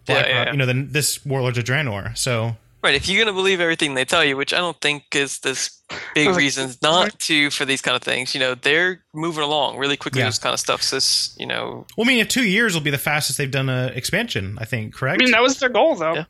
BlackRock 0.05 0.27
yeah, 0.27 0.43
yeah. 0.43 0.51
you 0.51 0.57
know 0.57 0.65
the, 0.65 0.73
this 0.73 1.25
Warlords 1.25 1.57
of 1.57 1.63
Draenor 1.63 2.17
so 2.17 2.57
right? 2.83 2.95
If 2.95 3.07
you're 3.09 3.23
gonna 3.23 3.35
believe 3.35 3.59
everything 3.59 3.93
they 3.93 4.05
tell 4.05 4.23
you, 4.23 4.37
which 4.37 4.53
I 4.53 4.57
don't 4.57 4.79
think 4.81 5.03
is 5.15 5.39
this 5.39 5.81
big 6.13 6.29
reasons 6.35 6.81
not 6.81 7.17
to 7.21 7.49
for 7.49 7.65
these 7.65 7.81
kind 7.81 7.95
of 7.95 8.03
things. 8.03 8.33
You 8.33 8.39
know, 8.39 8.55
they're 8.55 9.03
moving 9.13 9.43
along 9.43 9.77
really 9.77 9.97
quickly. 9.97 10.19
Yeah. 10.21 10.27
This 10.27 10.39
kind 10.39 10.53
of 10.53 10.59
stuff. 10.59 10.81
So, 10.83 10.97
it's, 10.97 11.35
you 11.39 11.45
know, 11.45 11.85
well 11.97 12.05
I 12.05 12.07
mean 12.07 12.19
if 12.19 12.27
two 12.27 12.43
years 12.43 12.73
will 12.73 12.81
be 12.81 12.91
the 12.91 12.97
fastest 12.97 13.37
they've 13.37 13.49
done 13.51 13.69
a 13.69 13.87
expansion 13.95 14.57
I 14.59 14.65
think 14.65 14.93
Correct. 14.93 15.21
I 15.21 15.23
mean, 15.25 15.31
that 15.31 15.41
was 15.41 15.59
their 15.59 15.69
goal, 15.69 15.95
though. 15.95 16.13
Yeah. 16.15 16.23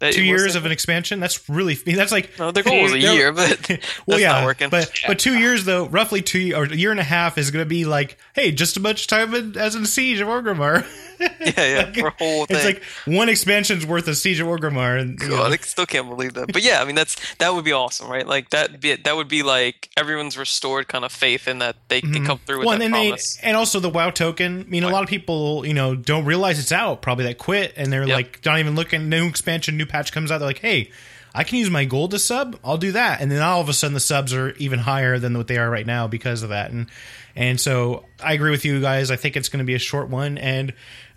that 0.00 0.12
two 0.14 0.22
it 0.22 0.30
was- 0.32 0.40
years 0.42 0.56
of 0.56 0.66
an 0.66 0.72
expansion 0.72 1.20
that's 1.20 1.48
really 1.48 1.74
that's 1.74 2.12
like 2.12 2.38
No, 2.38 2.50
their 2.50 2.62
goal 2.64 2.82
was 2.82 2.92
a 2.92 2.98
year, 3.14 3.32
but 3.32 3.70
well 4.06 4.18
yeah 4.18 4.32
not 4.32 4.44
working. 4.44 4.70
but 4.70 4.90
but 5.06 5.18
two 5.18 5.38
years 5.38 5.64
though 5.64 5.86
roughly 5.86 6.20
two 6.22 6.52
or 6.54 6.64
a 6.64 6.74
year 6.76 6.90
and 6.90 7.00
a 7.00 7.04
half 7.04 7.38
is 7.38 7.50
going 7.50 7.64
to 7.64 7.68
be 7.68 7.84
like 7.84 8.18
hey 8.34 8.50
just 8.50 8.76
as 8.76 8.82
much 8.82 9.06
time 9.06 9.56
as 9.56 9.74
in 9.74 9.86
siege 9.86 10.20
of 10.20 10.28
orgrimmar 10.28 10.84
yeah, 11.20 11.30
yeah, 11.56 11.92
for 12.00 12.08
a 12.08 12.10
whole 12.10 12.46
thing. 12.46 12.56
it's 12.56 12.64
like 12.64 12.82
one 13.06 13.28
expansion's 13.28 13.86
worth 13.86 14.08
of 14.08 14.16
siege 14.16 14.40
of 14.40 14.46
orgrimmar 14.46 15.00
and 15.00 15.18
you 15.20 15.28
know, 15.28 15.42
I 15.42 15.56
still 15.56 15.86
can't 15.86 16.08
believe 16.08 16.34
that. 16.34 16.52
But 16.52 16.62
yeah, 16.62 16.80
I 16.82 16.84
mean 16.84 16.94
that's 16.94 17.16
that 17.36 17.54
would 17.54 17.64
be 17.64 17.72
awesome, 17.72 18.08
right? 18.08 18.26
Like 18.26 18.50
that 18.50 18.80
be 18.80 18.94
that 18.96 19.16
would 19.16 19.28
be 19.28 19.42
like 19.42 19.90
everyone's 19.96 20.36
restored 20.38 20.88
kind 20.88 21.04
of 21.04 21.12
faith 21.12 21.46
in 21.48 21.58
that 21.60 21.76
they 21.88 22.00
can 22.00 22.12
Mhm. 22.12 22.26
come 22.26 22.38
through 22.46 22.58
with 22.58 22.66
well, 22.66 22.78
that 22.78 22.84
and 22.84 22.94
then 22.94 23.00
they, 23.00 23.08
promise. 23.10 23.38
and 23.42 23.56
also 23.56 23.80
the 23.80 23.90
WoW 23.90 24.10
token. 24.10 24.60
I 24.66 24.70
mean, 24.70 24.84
a 24.84 24.90
lot 24.90 25.02
of 25.02 25.08
people, 25.08 25.66
you 25.66 25.74
know, 25.74 25.94
don't 25.94 26.24
realize 26.24 26.58
it's 26.58 26.72
out. 26.72 27.02
Probably 27.02 27.24
that 27.26 27.38
quit, 27.38 27.72
and 27.76 27.92
they're 27.92 28.04
Yep. 28.06 28.16
like, 28.16 28.40
not 28.44 28.58
even 28.58 28.74
looking. 28.74 29.08
New 29.08 29.26
expansion, 29.28 29.76
new 29.76 29.86
patch 29.86 30.12
comes 30.12 30.30
out. 30.30 30.38
They're 30.38 30.48
like, 30.48 30.58
hey, 30.58 30.90
I 31.34 31.44
can 31.44 31.58
use 31.58 31.68
my 31.68 31.84
gold 31.84 32.12
to 32.12 32.18
sub. 32.18 32.58
I'll 32.64 32.78
do 32.78 32.92
that, 32.92 33.20
and 33.20 33.30
then 33.30 33.42
all 33.42 33.60
of 33.60 33.68
a 33.68 33.72
sudden 33.72 33.94
the 33.94 34.00
subs 34.00 34.32
are 34.32 34.52
even 34.52 34.78
higher 34.78 35.18
than 35.18 35.36
what 35.36 35.48
they 35.48 35.58
are 35.58 35.68
right 35.68 35.86
now 35.86 36.06
because 36.06 36.42
of 36.42 36.50
that. 36.50 36.70
And 36.70 36.86
and 37.34 37.60
so 37.60 38.04
I 38.22 38.34
agree 38.34 38.52
with 38.52 38.64
you 38.64 38.80
guys. 38.80 39.10
I 39.10 39.16
think 39.16 39.36
it's 39.36 39.48
going 39.48 39.58
to 39.58 39.64
be 39.64 39.74
a 39.74 39.80
short 39.80 40.08
one, 40.08 40.38
and 40.38 40.72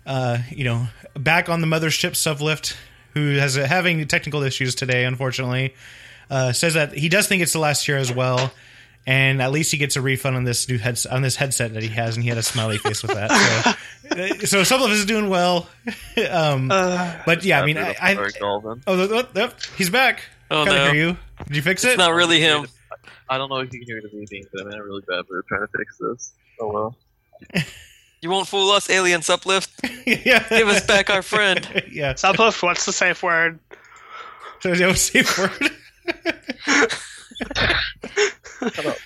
uh, 0.06 0.38
you 0.50 0.64
know, 0.64 0.88
back 1.14 1.48
on 1.48 1.60
the 1.60 1.66
mothership, 1.66 2.12
Sublift, 2.12 2.76
who 3.14 3.36
has 3.36 3.54
having 3.54 4.06
technical 4.08 4.42
issues 4.42 4.74
today, 4.74 5.04
unfortunately, 5.04 5.74
uh, 6.30 6.52
says 6.52 6.74
that 6.74 6.94
he 6.94 7.08
does 7.08 7.28
think 7.28 7.42
it's 7.42 7.52
the 7.52 7.60
last 7.60 7.86
year 7.86 7.98
as 7.98 8.12
well 8.12 8.50
and 9.06 9.40
at 9.40 9.50
least 9.52 9.70
he 9.72 9.78
gets 9.78 9.96
a 9.96 10.00
refund 10.02 10.36
on 10.36 10.44
this 10.44 10.68
new 10.68 10.78
head 10.78 10.98
on 11.10 11.22
this 11.22 11.36
headset 11.36 11.74
that 11.74 11.82
he 11.82 11.88
has, 11.90 12.16
and 12.16 12.22
he 12.22 12.28
had 12.28 12.38
a 12.38 12.42
smiley 12.42 12.78
face 12.84 13.02
with 13.02 13.12
that. 13.14 13.76
So, 14.08 14.22
uh, 14.22 14.46
so 14.46 14.64
some 14.64 14.82
of 14.82 14.90
us 14.90 14.98
is 14.98 15.06
doing 15.06 15.28
well, 15.28 15.68
um, 16.30 16.70
Uh, 16.70 17.14
but 17.26 17.44
yeah, 17.44 17.60
I 17.60 17.66
mean, 17.66 17.78
I, 17.78 17.94
I 18.00 18.14
Sorry, 18.14 18.32
Galvin. 18.40 18.82
oh, 18.86 19.08
oh, 19.10 19.24
oh, 19.36 19.50
he's 19.76 19.90
back. 19.90 20.22
Oh 20.50 20.64
Can't 20.64 20.76
no, 20.76 20.92
hear 20.92 21.08
you. 21.10 21.16
Did 21.46 21.56
you 21.56 21.62
fix 21.62 21.84
it? 21.84 21.88
it's 21.90 21.98
not 21.98 22.12
really 22.14 22.40
him. 22.40 22.66
I 23.28 23.36
don't 23.36 23.50
know 23.50 23.58
if 23.58 23.72
you 23.72 23.80
can 23.80 23.86
hear 23.88 24.00
the 24.00 24.16
meeting, 24.16 24.44
but 24.52 24.62
I'm 24.62 24.68
in 24.72 24.78
a 24.78 24.82
really 24.82 25.02
bad 25.06 25.24
mood 25.30 25.44
trying 25.48 25.60
to 25.60 25.68
fix 25.76 25.98
this. 25.98 26.32
Oh 26.60 26.68
well. 26.72 26.96
You 28.20 28.30
won't 28.30 28.48
fool 28.48 28.70
us, 28.72 28.90
aliens. 28.90 29.30
uplift. 29.30 29.70
yeah, 30.04 30.44
Give 30.48 30.66
us 30.66 30.84
back 30.84 31.08
our 31.08 31.22
friend. 31.22 31.64
yeah. 31.88 32.14
Sublift, 32.14 32.60
what's 32.64 32.84
the 32.84 32.92
safe 32.92 33.22
word? 33.22 33.60
So 34.60 34.74
that 34.74 34.88
was 34.88 35.00
safe 35.00 35.38
word. 35.38 35.70
Shut 37.38 38.86
up. 38.86 38.96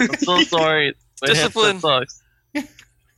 I'm 0.00 0.14
so 0.16 0.38
sorry. 0.42 0.94
My 1.22 1.28
Discipline. 1.28 1.76
headset 1.76 1.80
sucks. 2.10 2.22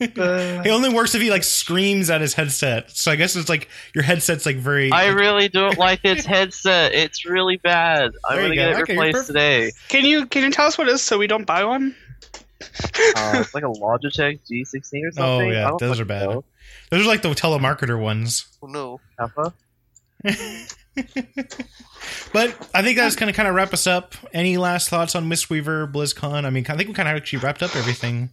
Uh, 0.01 0.63
It 0.65 0.69
only 0.71 0.91
works 0.95 1.15
if 1.17 1.23
he 1.23 1.29
like 1.31 1.43
screams 1.43 2.09
at 2.11 2.21
his 2.21 2.33
headset. 2.35 2.91
So 2.93 3.11
I 3.11 3.17
guess 3.17 3.35
it's 3.35 3.49
like 3.49 3.69
your 3.95 4.05
headset's 4.05 4.47
like 4.47 4.57
very. 4.57 4.93
I 4.93 5.07
really 5.09 5.49
don't 5.49 5.77
like 5.77 6.03
this 6.03 6.25
headset. 6.25 6.95
It's 6.95 7.25
really 7.27 7.57
bad. 7.57 8.13
I'm 8.29 8.37
gonna 8.37 8.49
go. 8.51 8.55
get 8.55 8.69
it 8.71 8.77
Okay, 8.83 8.93
replaced 8.97 9.27
today. 9.27 9.73
can 9.89 10.05
you 10.05 10.27
can 10.27 10.45
you 10.45 10.51
tell 10.51 10.67
us 10.67 10.79
what 10.79 10.87
it 10.89 10.93
is 10.93 11.03
so 11.03 11.19
we 11.19 11.27
don't 11.27 11.47
buy 11.47 11.65
one? 11.65 11.97
Uh, 12.61 12.67
it's 13.41 13.55
like 13.55 13.65
a 13.65 13.69
Logitech 13.69 14.41
G16 14.49 14.73
or 14.73 15.13
something. 15.13 15.15
Oh, 15.19 15.41
yeah, 15.41 15.67
I 15.67 15.69
don't 15.71 15.81
those 15.81 15.99
are 16.01 16.05
bad. 16.05 16.29
know. 16.29 16.45
Those 16.91 17.05
are 17.05 17.09
like 17.09 17.23
the 17.23 17.31
telemarketer 17.31 18.01
ones. 18.01 18.47
Oh 18.63 18.67
no. 18.69 19.01
Kappa? 19.19 19.53
But 22.33 22.55
I 22.75 22.83
think 22.83 22.97
that's 22.97 23.17
going 23.17 23.33
to 23.33 23.37
kind 23.37 23.49
of 23.49 23.55
wrap 23.55 23.73
us 23.73 23.87
up. 23.87 24.15
Any 24.33 24.57
last 24.57 24.89
thoughts 24.89 25.15
on 25.15 25.29
Mistweaver, 25.29 25.91
BlizzCon? 25.93 26.45
I 26.45 26.51
mean, 26.51 26.65
I 26.69 26.77
think 26.77 26.89
we 26.89 26.95
kind 26.95 27.09
of 27.09 27.17
actually 27.17 27.41
wrapped 27.41 27.63
up 27.63 27.75
everything. 27.77 28.31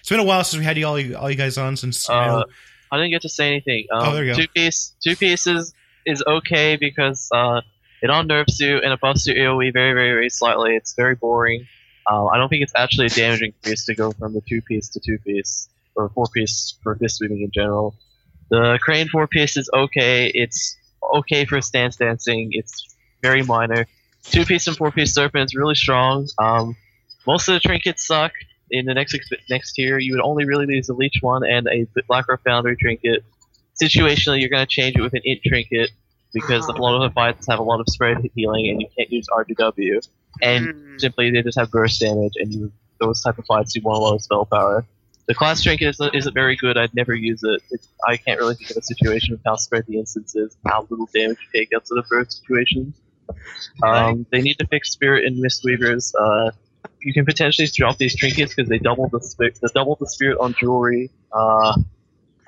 It's 0.00 0.08
been 0.08 0.20
a 0.20 0.24
while 0.24 0.44
since 0.44 0.58
we 0.58 0.64
had 0.64 0.76
you 0.76 0.86
all, 0.86 1.16
all 1.16 1.30
you 1.30 1.36
guys 1.36 1.58
on. 1.58 1.76
Since 1.76 2.08
you 2.08 2.14
know- 2.14 2.38
Uh, 2.40 2.44
I 2.92 2.96
didn't 2.98 3.10
get 3.10 3.22
to 3.22 3.28
say 3.28 3.48
anything. 3.48 3.86
Um, 3.92 4.02
Oh, 4.08 4.14
there 4.14 4.24
you 4.24 4.32
go. 4.32 4.38
Two 4.42 4.48
piece, 4.48 4.94
two 5.02 5.16
pieces 5.16 5.74
is 6.04 6.22
okay 6.26 6.76
because 6.76 7.28
uh, 7.34 7.60
it 8.02 8.10
on 8.10 8.28
nerfs 8.28 8.60
you 8.60 8.76
and 8.78 8.92
it 8.92 9.00
buffs 9.00 9.26
your 9.26 9.36
AOE 9.36 9.72
very, 9.72 9.92
very, 9.92 10.10
very 10.12 10.30
slightly. 10.30 10.76
It's 10.76 10.94
very 10.94 11.16
boring. 11.16 11.66
Um, 12.08 12.28
I 12.32 12.36
don't 12.38 12.48
think 12.48 12.62
it's 12.62 12.74
actually 12.76 13.06
a 13.06 13.10
damage 13.10 13.42
increase 13.42 13.84
to 13.86 13.94
go 13.96 14.12
from 14.12 14.34
the 14.34 14.42
two 14.48 14.62
piece 14.62 14.88
to 14.90 15.00
two 15.04 15.18
piece 15.18 15.68
or 15.96 16.08
four 16.10 16.26
piece 16.32 16.74
for 16.84 16.94
fistweaving 16.96 17.42
in 17.42 17.50
general. 17.52 17.96
The 18.50 18.78
crane 18.80 19.08
four 19.08 19.26
piece 19.26 19.56
is 19.56 19.68
okay. 19.74 20.28
It's 20.32 20.76
okay 21.14 21.44
for 21.44 21.60
stance 21.60 21.96
dancing. 21.96 22.48
It's 22.52 22.96
very 23.22 23.42
minor. 23.42 23.86
Two 24.24 24.44
piece 24.44 24.66
and 24.66 24.76
four 24.76 24.90
piece 24.90 25.14
serpent 25.14 25.44
is 25.46 25.54
really 25.54 25.74
strong. 25.74 26.26
Um, 26.38 26.76
most 27.26 27.48
of 27.48 27.54
the 27.54 27.60
trinkets 27.60 28.06
suck 28.06 28.32
in 28.70 28.86
the 28.86 28.94
next 28.94 29.16
next 29.48 29.72
tier, 29.74 29.98
you 29.98 30.12
would 30.14 30.22
only 30.22 30.44
really 30.44 30.66
use 30.68 30.88
a 30.88 30.94
leech 30.94 31.18
one 31.20 31.44
and 31.44 31.66
a 31.68 31.86
Blackrock 32.08 32.42
Foundry 32.44 32.76
trinket. 32.76 33.24
Situationally, 33.80 34.40
you're 34.40 34.48
going 34.48 34.66
to 34.66 34.70
change 34.70 34.96
it 34.96 35.02
with 35.02 35.12
an 35.14 35.20
int 35.24 35.40
trinket 35.46 35.90
because 36.32 36.66
a 36.68 36.72
lot 36.72 36.96
of 36.96 37.08
the 37.08 37.14
fights 37.14 37.46
have 37.48 37.58
a 37.58 37.62
lot 37.62 37.80
of 37.80 37.86
spread 37.88 38.18
healing 38.34 38.68
and 38.68 38.80
you 38.80 38.88
can't 38.96 39.10
use 39.10 39.26
RJW. 39.30 40.06
And 40.42 40.68
Hmm. 40.68 40.98
simply 40.98 41.30
they 41.30 41.42
just 41.42 41.58
have 41.58 41.70
burst 41.70 42.00
damage, 42.00 42.32
and 42.36 42.52
you 42.52 42.72
those 43.00 43.20
type 43.22 43.38
of 43.38 43.44
fights 43.46 43.74
you 43.74 43.82
want 43.82 43.98
a 43.98 44.00
lot 44.00 44.14
of 44.14 44.22
spell 44.22 44.46
power. 44.46 44.84
The 45.26 45.34
class 45.34 45.62
trinket 45.62 45.88
isn't, 45.88 46.14
isn't 46.14 46.34
very 46.34 46.56
good. 46.56 46.78
I'd 46.78 46.94
never 46.94 47.14
use 47.14 47.42
it. 47.42 47.60
It's, 47.70 47.88
I 48.06 48.16
can't 48.16 48.38
really 48.38 48.54
think 48.54 48.70
of 48.70 48.76
a 48.76 48.82
situation 48.82 49.34
of 49.34 49.40
how 49.44 49.56
spread 49.56 49.84
the 49.88 49.98
instance 49.98 50.36
is 50.36 50.56
and 50.62 50.72
how 50.72 50.86
little 50.88 51.08
damage 51.12 51.38
you 51.40 51.60
take 51.60 51.70
outside 51.74 51.98
of 51.98 52.06
burst 52.08 52.38
situations. 52.40 52.94
Um, 53.82 54.24
they 54.30 54.40
need 54.40 54.58
to 54.58 54.66
fix 54.68 54.90
spirit 54.90 55.24
and 55.24 55.42
mistweavers. 55.42 56.12
Uh, 56.18 56.52
you 57.00 57.12
can 57.12 57.24
potentially 57.24 57.66
drop 57.66 57.98
these 57.98 58.14
trinkets 58.14 58.54
because 58.54 58.68
they 58.68 58.78
double 58.78 59.08
the 59.08 59.20
spirit. 59.20 59.58
They 59.60 59.68
double 59.74 59.96
the 59.96 60.06
spirit 60.06 60.38
on 60.38 60.54
jewelry. 60.54 61.10
Uh, 61.32 61.76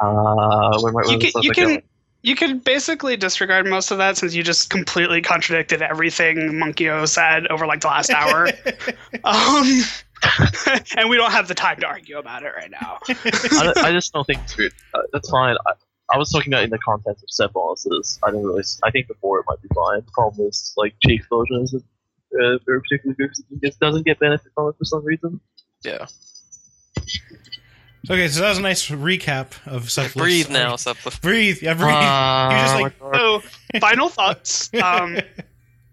uh, 0.01 0.81
where 0.81 1.05
You 1.11 1.19
can, 1.19 1.43
you 1.43 1.51
can 1.51 1.83
you 2.23 2.35
could 2.35 2.65
basically 2.65 3.17
disregard 3.17 3.67
most 3.67 3.91
of 3.91 3.99
that 3.99 4.17
since 4.17 4.35
you 4.35 4.43
just 4.43 4.71
completely 4.71 5.23
contradicted 5.23 5.83
everything 5.83 6.59
Monkey 6.59 6.89
O 6.89 7.05
said 7.05 7.47
over 7.47 7.67
like 7.67 7.81
the 7.81 7.87
last 7.87 8.11
hour. 8.11 8.49
um, 9.25 9.83
and 10.97 11.09
we 11.09 11.17
don't 11.17 11.31
have 11.31 11.49
the 11.49 11.55
time 11.55 11.79
to 11.81 11.87
argue 11.87 12.19
about 12.19 12.43
it 12.43 12.53
right 12.57 12.71
now. 12.71 12.99
I, 13.09 13.73
I 13.77 13.93
just 13.93 14.13
don't 14.13 14.25
think 14.27 14.41
it's. 14.59 14.75
Uh, 14.95 14.99
that's 15.13 15.31
fine. 15.31 15.57
I, 15.67 15.73
I 16.15 16.19
was 16.19 16.31
talking 16.31 16.53
about 16.53 16.65
in 16.65 16.71
the 16.71 16.79
context 16.79 17.23
of 17.23 17.31
set 17.31 17.53
bonuses. 17.53 18.19
I 18.23 18.31
didn't 18.31 18.47
really. 18.47 18.61
s- 18.61 18.81
I 18.85 18.91
think 18.91 19.09
the 19.09 19.15
four 19.21 19.45
might 19.49 19.61
be 19.63 19.69
fine. 19.75 20.01
The 20.05 20.11
problem 20.13 20.49
is 20.49 20.73
like 20.77 20.95
chi 21.05 21.13
explosion 21.13 21.63
is 21.63 21.75
uh, 21.75 22.59
very 22.67 22.81
particularly 22.81 23.17
good. 23.19 23.29
'cause 23.29 23.45
It 23.51 23.63
just 23.67 23.81
doesn't 23.81 24.05
get 24.05 24.19
benefit 24.19 24.51
from 24.55 24.69
it 24.71 24.77
for 24.79 24.85
some 24.85 25.05
reason. 25.05 25.41
Yeah. 25.83 26.07
Okay, 28.11 28.29
so 28.29 28.41
that 28.41 28.49
was 28.49 28.59
a 28.59 28.63
nice 28.63 28.89
recap 28.89 29.53
of 29.67 29.85
Suplift. 29.85 30.17
Breathe 30.17 30.49
now, 30.51 30.75
Suplift. 30.77 31.21
Breathe. 31.21 31.59
Yeah, 31.63 31.75
breathe. 31.75 31.91
you 32.81 32.91
just 32.91 33.03
like 33.03 33.15
So, 33.15 33.43
final 33.81 34.09
thoughts. 34.09 34.71
Um, 34.83 35.19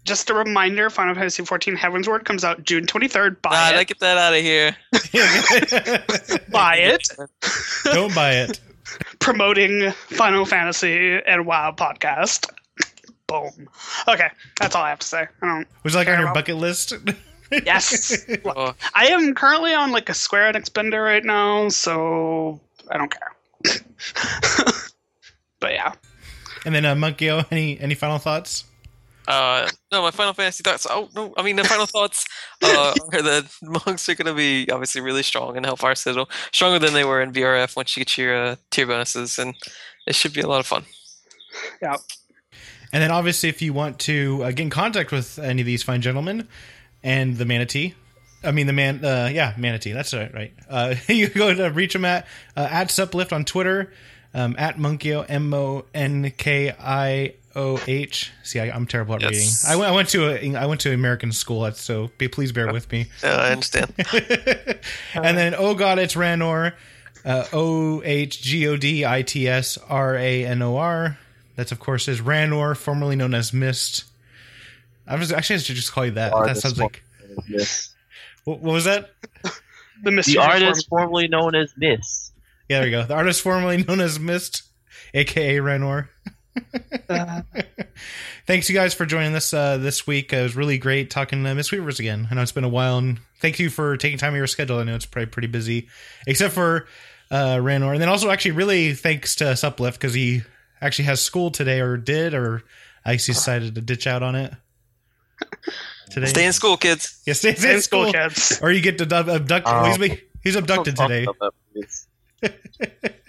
just 0.06 0.30
a 0.30 0.34
reminder: 0.34 0.88
Final 0.88 1.14
Fantasy 1.14 1.42
XIV 1.42 1.76
Heavensward 1.76 2.24
comes 2.24 2.44
out 2.44 2.62
June 2.64 2.86
23rd. 2.86 3.42
Buy 3.42 3.50
Nah, 3.72 3.78
it. 3.80 3.88
get 3.88 3.98
that 4.00 4.16
out 4.16 4.32
of 4.32 4.40
here. 4.40 4.74
Buy 6.50 6.76
it. 6.76 7.08
Don't 7.84 8.14
buy 8.14 8.32
it. 8.32 8.60
Promoting 9.18 9.90
Final 9.92 10.44
Fantasy 10.46 11.18
and 11.26 11.44
WoW 11.46 11.72
podcast. 11.72 12.48
Boom. 13.26 13.68
Okay, 14.08 14.28
that's 14.60 14.74
all 14.76 14.82
I 14.84 14.88
have 14.90 15.00
to 15.00 15.06
say. 15.06 15.26
I 15.42 15.46
don't. 15.46 15.68
Was 15.82 15.94
it 15.94 15.98
like 15.98 16.06
on 16.08 16.12
your 16.12 16.18
Farewell. 16.28 16.34
bucket 16.34 16.56
list? 16.56 16.92
Yes. 17.50 18.24
Oh, 18.44 18.74
I 18.94 19.06
am 19.08 19.34
currently 19.34 19.74
on 19.74 19.90
like 19.92 20.08
a 20.08 20.14
Square 20.14 20.52
Enix 20.52 20.72
bender 20.72 21.02
right 21.02 21.24
now, 21.24 21.68
so 21.68 22.60
I 22.90 22.98
don't 22.98 23.12
care. 23.12 23.80
but 25.60 25.72
yeah. 25.72 25.92
And 26.64 26.74
then 26.74 26.84
uh, 26.84 26.94
Monkey, 26.94 27.28
any 27.50 27.78
any 27.80 27.94
final 27.94 28.18
thoughts? 28.18 28.64
Uh, 29.26 29.68
no, 29.90 30.02
my 30.02 30.10
Final 30.10 30.32
Fantasy 30.32 30.62
thoughts. 30.62 30.86
Oh 30.88 31.08
no, 31.14 31.34
I 31.36 31.42
mean 31.42 31.56
the 31.56 31.64
final 31.64 31.86
thoughts 31.86 32.24
uh, 32.62 32.94
are 33.12 33.22
that 33.22 33.50
monks 33.62 34.08
are 34.08 34.14
going 34.14 34.26
to 34.26 34.34
be 34.34 34.70
obviously 34.70 35.00
really 35.00 35.22
strong 35.22 35.56
in 35.56 35.64
Hellfire 35.64 35.94
Citadel, 35.94 36.28
stronger 36.52 36.78
than 36.78 36.94
they 36.94 37.04
were 37.04 37.20
in 37.20 37.32
BRF 37.32 37.76
once 37.76 37.96
you 37.96 38.00
get 38.04 38.16
your 38.16 38.36
uh, 38.36 38.56
tier 38.70 38.86
bonuses, 38.86 39.38
and 39.38 39.54
it 40.06 40.14
should 40.14 40.32
be 40.32 40.40
a 40.40 40.48
lot 40.48 40.60
of 40.60 40.66
fun. 40.66 40.84
Yeah. 41.82 41.96
And 42.92 43.02
then 43.02 43.10
obviously, 43.10 43.48
if 43.48 43.60
you 43.62 43.72
want 43.72 43.98
to 44.00 44.42
uh, 44.44 44.50
get 44.50 44.60
in 44.60 44.70
contact 44.70 45.10
with 45.10 45.38
any 45.38 45.62
of 45.62 45.66
these 45.66 45.82
fine 45.82 46.02
gentlemen 46.02 46.46
and 47.02 47.36
the 47.36 47.44
manatee, 47.44 47.94
I 48.44 48.52
mean 48.52 48.66
the 48.66 48.72
man, 48.72 49.04
uh, 49.04 49.28
yeah, 49.32 49.54
manatee. 49.56 49.92
That's 49.92 50.14
right, 50.14 50.32
right. 50.32 50.54
Uh, 50.68 50.94
you 51.08 51.28
go 51.28 51.52
to 51.52 51.68
reach 51.70 51.94
them 51.94 52.04
at 52.04 52.26
uh, 52.56 52.68
at 52.70 52.88
Suplift 52.88 53.32
on 53.32 53.44
Twitter, 53.44 53.92
um, 54.34 54.54
at 54.58 54.76
Monkio 54.76 55.24
M 55.28 55.52
O 55.52 55.84
N 55.94 56.32
K 56.36 56.74
I 56.78 57.34
O 57.56 57.80
H. 57.86 58.30
See, 58.42 58.60
I, 58.60 58.70
I'm 58.70 58.86
terrible 58.86 59.14
at 59.14 59.22
Yes. 59.22 59.32
reading. 59.32 59.48
I 59.66 59.76
went, 59.76 59.90
I 59.90 59.94
went 59.94 60.08
to 60.10 60.28
a, 60.28 60.56
I 60.56 60.66
went 60.66 60.82
to 60.82 60.92
American 60.92 61.32
school, 61.32 61.68
so 61.72 62.10
be, 62.18 62.28
please 62.28 62.52
bear 62.52 62.70
with 62.72 62.92
me. 62.92 63.06
Uh, 63.24 63.28
I 63.28 63.50
understand. 63.52 63.92
and 65.14 65.36
then 65.38 65.54
oh 65.56 65.74
god, 65.74 65.98
it's 65.98 66.14
Ranor, 66.14 66.74
uh, 67.24 67.44
O 67.52 68.02
H 68.04 68.42
G 68.42 68.68
O 68.68 68.76
D 68.76 69.04
I 69.06 69.22
T 69.22 69.48
S 69.48 69.78
R 69.88 70.14
A 70.16 70.44
N 70.44 70.60
O 70.62 70.76
R. 70.76 71.18
That's 71.56 71.72
of 71.72 71.80
course 71.80 72.06
is 72.08 72.20
Ranor, 72.20 72.76
formerly 72.76 73.16
known 73.16 73.34
as 73.34 73.52
Mist. 73.52 74.04
I 75.06 75.16
was 75.16 75.32
actually 75.32 75.56
I 75.56 75.58
should 75.60 75.76
just 75.76 75.92
call 75.92 76.04
you 76.04 76.12
that. 76.12 76.32
That 76.44 76.58
sounds 76.58 76.78
like 76.78 77.02
Miss. 77.48 77.90
what, 78.44 78.60
what 78.60 78.72
was 78.74 78.84
that? 78.84 79.10
The 80.02 80.10
mystery 80.10 80.34
The 80.34 80.40
of 80.42 80.48
artist 80.50 80.88
formerly 80.88 81.26
known 81.28 81.54
as 81.54 81.72
Miss. 81.76 82.32
Yeah, 82.68 82.80
there 82.80 82.88
you 82.88 82.90
go. 82.92 83.04
The 83.04 83.14
artist 83.14 83.40
formerly 83.40 83.82
known 83.84 84.00
as 84.00 84.20
Mist, 84.20 84.64
aka 85.14 85.56
Ranor. 85.56 86.08
Uh, 87.08 87.42
Thanks 88.46 88.68
you 88.68 88.76
guys 88.76 88.94
for 88.94 89.06
joining 89.06 89.34
us 89.34 89.52
uh, 89.52 89.76
this 89.76 90.06
week. 90.06 90.32
It 90.32 90.40
was 90.40 90.54
really 90.54 90.78
great 90.78 91.10
talking 91.10 91.42
to 91.42 91.50
mistweavers 91.50 91.98
again. 91.98 92.28
I 92.30 92.34
know 92.34 92.42
it's 92.42 92.52
been 92.52 92.62
a 92.62 92.68
while, 92.68 92.98
and 92.98 93.18
thank 93.40 93.58
you 93.58 93.70
for 93.70 93.96
taking 93.96 94.18
time 94.18 94.34
of 94.34 94.36
your 94.36 94.46
schedule. 94.46 94.78
I 94.78 94.84
know 94.84 94.94
it's 94.94 95.06
probably 95.06 95.26
pretty 95.26 95.48
busy, 95.48 95.88
except 96.28 96.54
for 96.54 96.86
uh, 97.30 97.56
Ranor, 97.56 97.92
and 97.92 98.00
then 98.00 98.08
also 98.08 98.30
actually 98.30 98.52
really 98.52 98.94
thanks 98.94 99.34
to 99.36 99.44
Suplift 99.44 99.94
because 99.94 100.14
he 100.14 100.42
actually 100.80 101.06
has 101.06 101.20
school 101.20 101.50
today, 101.50 101.80
or 101.80 101.96
did, 101.96 102.34
or 102.34 102.62
I 103.04 103.14
guess 103.14 103.26
he 103.26 103.32
decided 103.32 103.74
to 103.74 103.80
ditch 103.80 104.06
out 104.06 104.22
on 104.22 104.36
it 104.36 104.54
today. 106.10 106.26
Stay 106.26 106.46
in 106.46 106.52
school, 106.52 106.76
kids. 106.76 107.20
yeah, 107.26 107.34
stay, 107.34 107.54
stay 107.54 107.70
in 107.70 107.76
in 107.76 107.82
school, 107.82 108.08
school, 108.08 108.12
kids. 108.12 108.60
or 108.62 108.70
you 108.70 108.80
get 108.80 108.98
to 108.98 109.12
abduct. 109.12 109.66
Oh. 109.68 109.92
he's, 109.92 110.18
he's 110.42 110.54
abducted 110.54 110.96
today. 110.96 111.26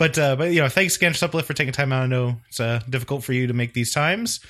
But 0.00 0.18
uh, 0.18 0.34
but 0.34 0.50
you 0.50 0.62
know, 0.62 0.68
thanks 0.70 0.96
again, 0.96 1.12
Suplift, 1.12 1.44
for 1.44 1.52
taking 1.52 1.74
time 1.74 1.92
out. 1.92 2.04
I 2.04 2.06
know 2.06 2.36
it's 2.48 2.58
uh, 2.58 2.80
difficult 2.88 3.22
for 3.22 3.34
you 3.34 3.46
to 3.48 3.52
make 3.52 3.74
these 3.74 3.92
times. 3.92 4.40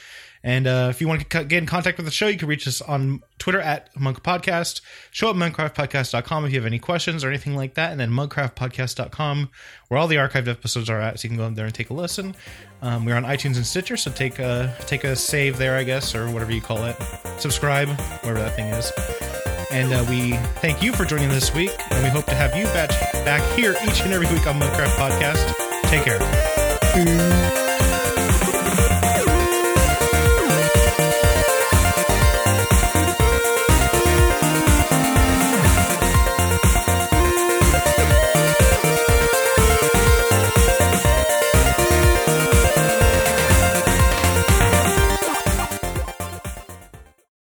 And 0.45 0.69
uh, 0.69 0.87
if 0.91 1.01
you 1.01 1.09
want 1.09 1.29
to 1.29 1.45
get 1.45 1.59
in 1.59 1.67
contact 1.67 1.97
with 1.97 2.07
the 2.07 2.13
show, 2.13 2.29
you 2.29 2.39
can 2.39 2.47
reach 2.47 2.69
us 2.69 2.81
on 2.81 3.25
Twitter 3.41 3.61
at 3.61 3.91
Monk 3.99 4.23
Podcast. 4.23 4.81
Show 5.11 5.29
up 5.29 5.35
monkcraftpodcast.com 5.35 6.45
if 6.45 6.53
you 6.53 6.59
have 6.61 6.67
any 6.67 6.79
questions 6.79 7.25
or 7.25 7.29
anything 7.29 7.57
like 7.57 7.75
that. 7.75 7.91
And 7.91 7.99
then 7.99 8.11
monkcraftpodcast.com, 8.13 9.51
where 9.89 9.99
all 9.99 10.07
the 10.07 10.17
archived 10.17 10.47
episodes 10.47 10.89
are 10.89 11.01
at, 11.01 11.19
so 11.19 11.25
you 11.25 11.31
can 11.31 11.37
go 11.37 11.51
there 11.51 11.67
and 11.67 11.75
take 11.75 11.91
a 11.91 11.95
listen. 11.95 12.37
Um, 12.81 13.05
we're 13.05 13.17
on 13.17 13.25
iTunes 13.25 13.57
and 13.57 13.67
Stitcher, 13.67 13.97
so 13.97 14.13
take 14.13 14.39
a 14.39 14.73
take 14.87 15.03
a 15.03 15.17
save 15.17 15.59
there, 15.59 15.77
I 15.77 15.83
guess, 15.83 16.15
or 16.15 16.31
whatever 16.31 16.53
you 16.53 16.61
call 16.61 16.85
it. 16.85 16.97
Subscribe, 17.39 17.89
whatever 17.89 18.39
that 18.39 18.55
thing 18.55 18.67
is. 18.67 19.60
And 19.71 19.93
uh, 19.93 20.05
we 20.09 20.33
thank 20.61 20.83
you 20.83 20.93
for 20.93 21.05
joining 21.05 21.31
us 21.31 21.35
this 21.35 21.55
week, 21.55 21.71
and 21.91 22.03
we 22.03 22.11
hope 22.11 22.27
to 22.27 22.35
have 22.35 22.57
you 22.57 22.65
back 22.67 22.91
back 23.25 23.43
here 23.57 23.77
each 23.85 24.03
and 24.03 24.13
every 24.13 24.27
week 24.27 24.47
on 24.47 24.59
Monkcraft 24.59 24.97
Podcast. 24.97 25.55
Take 25.91 26.05
care. 26.05 27.70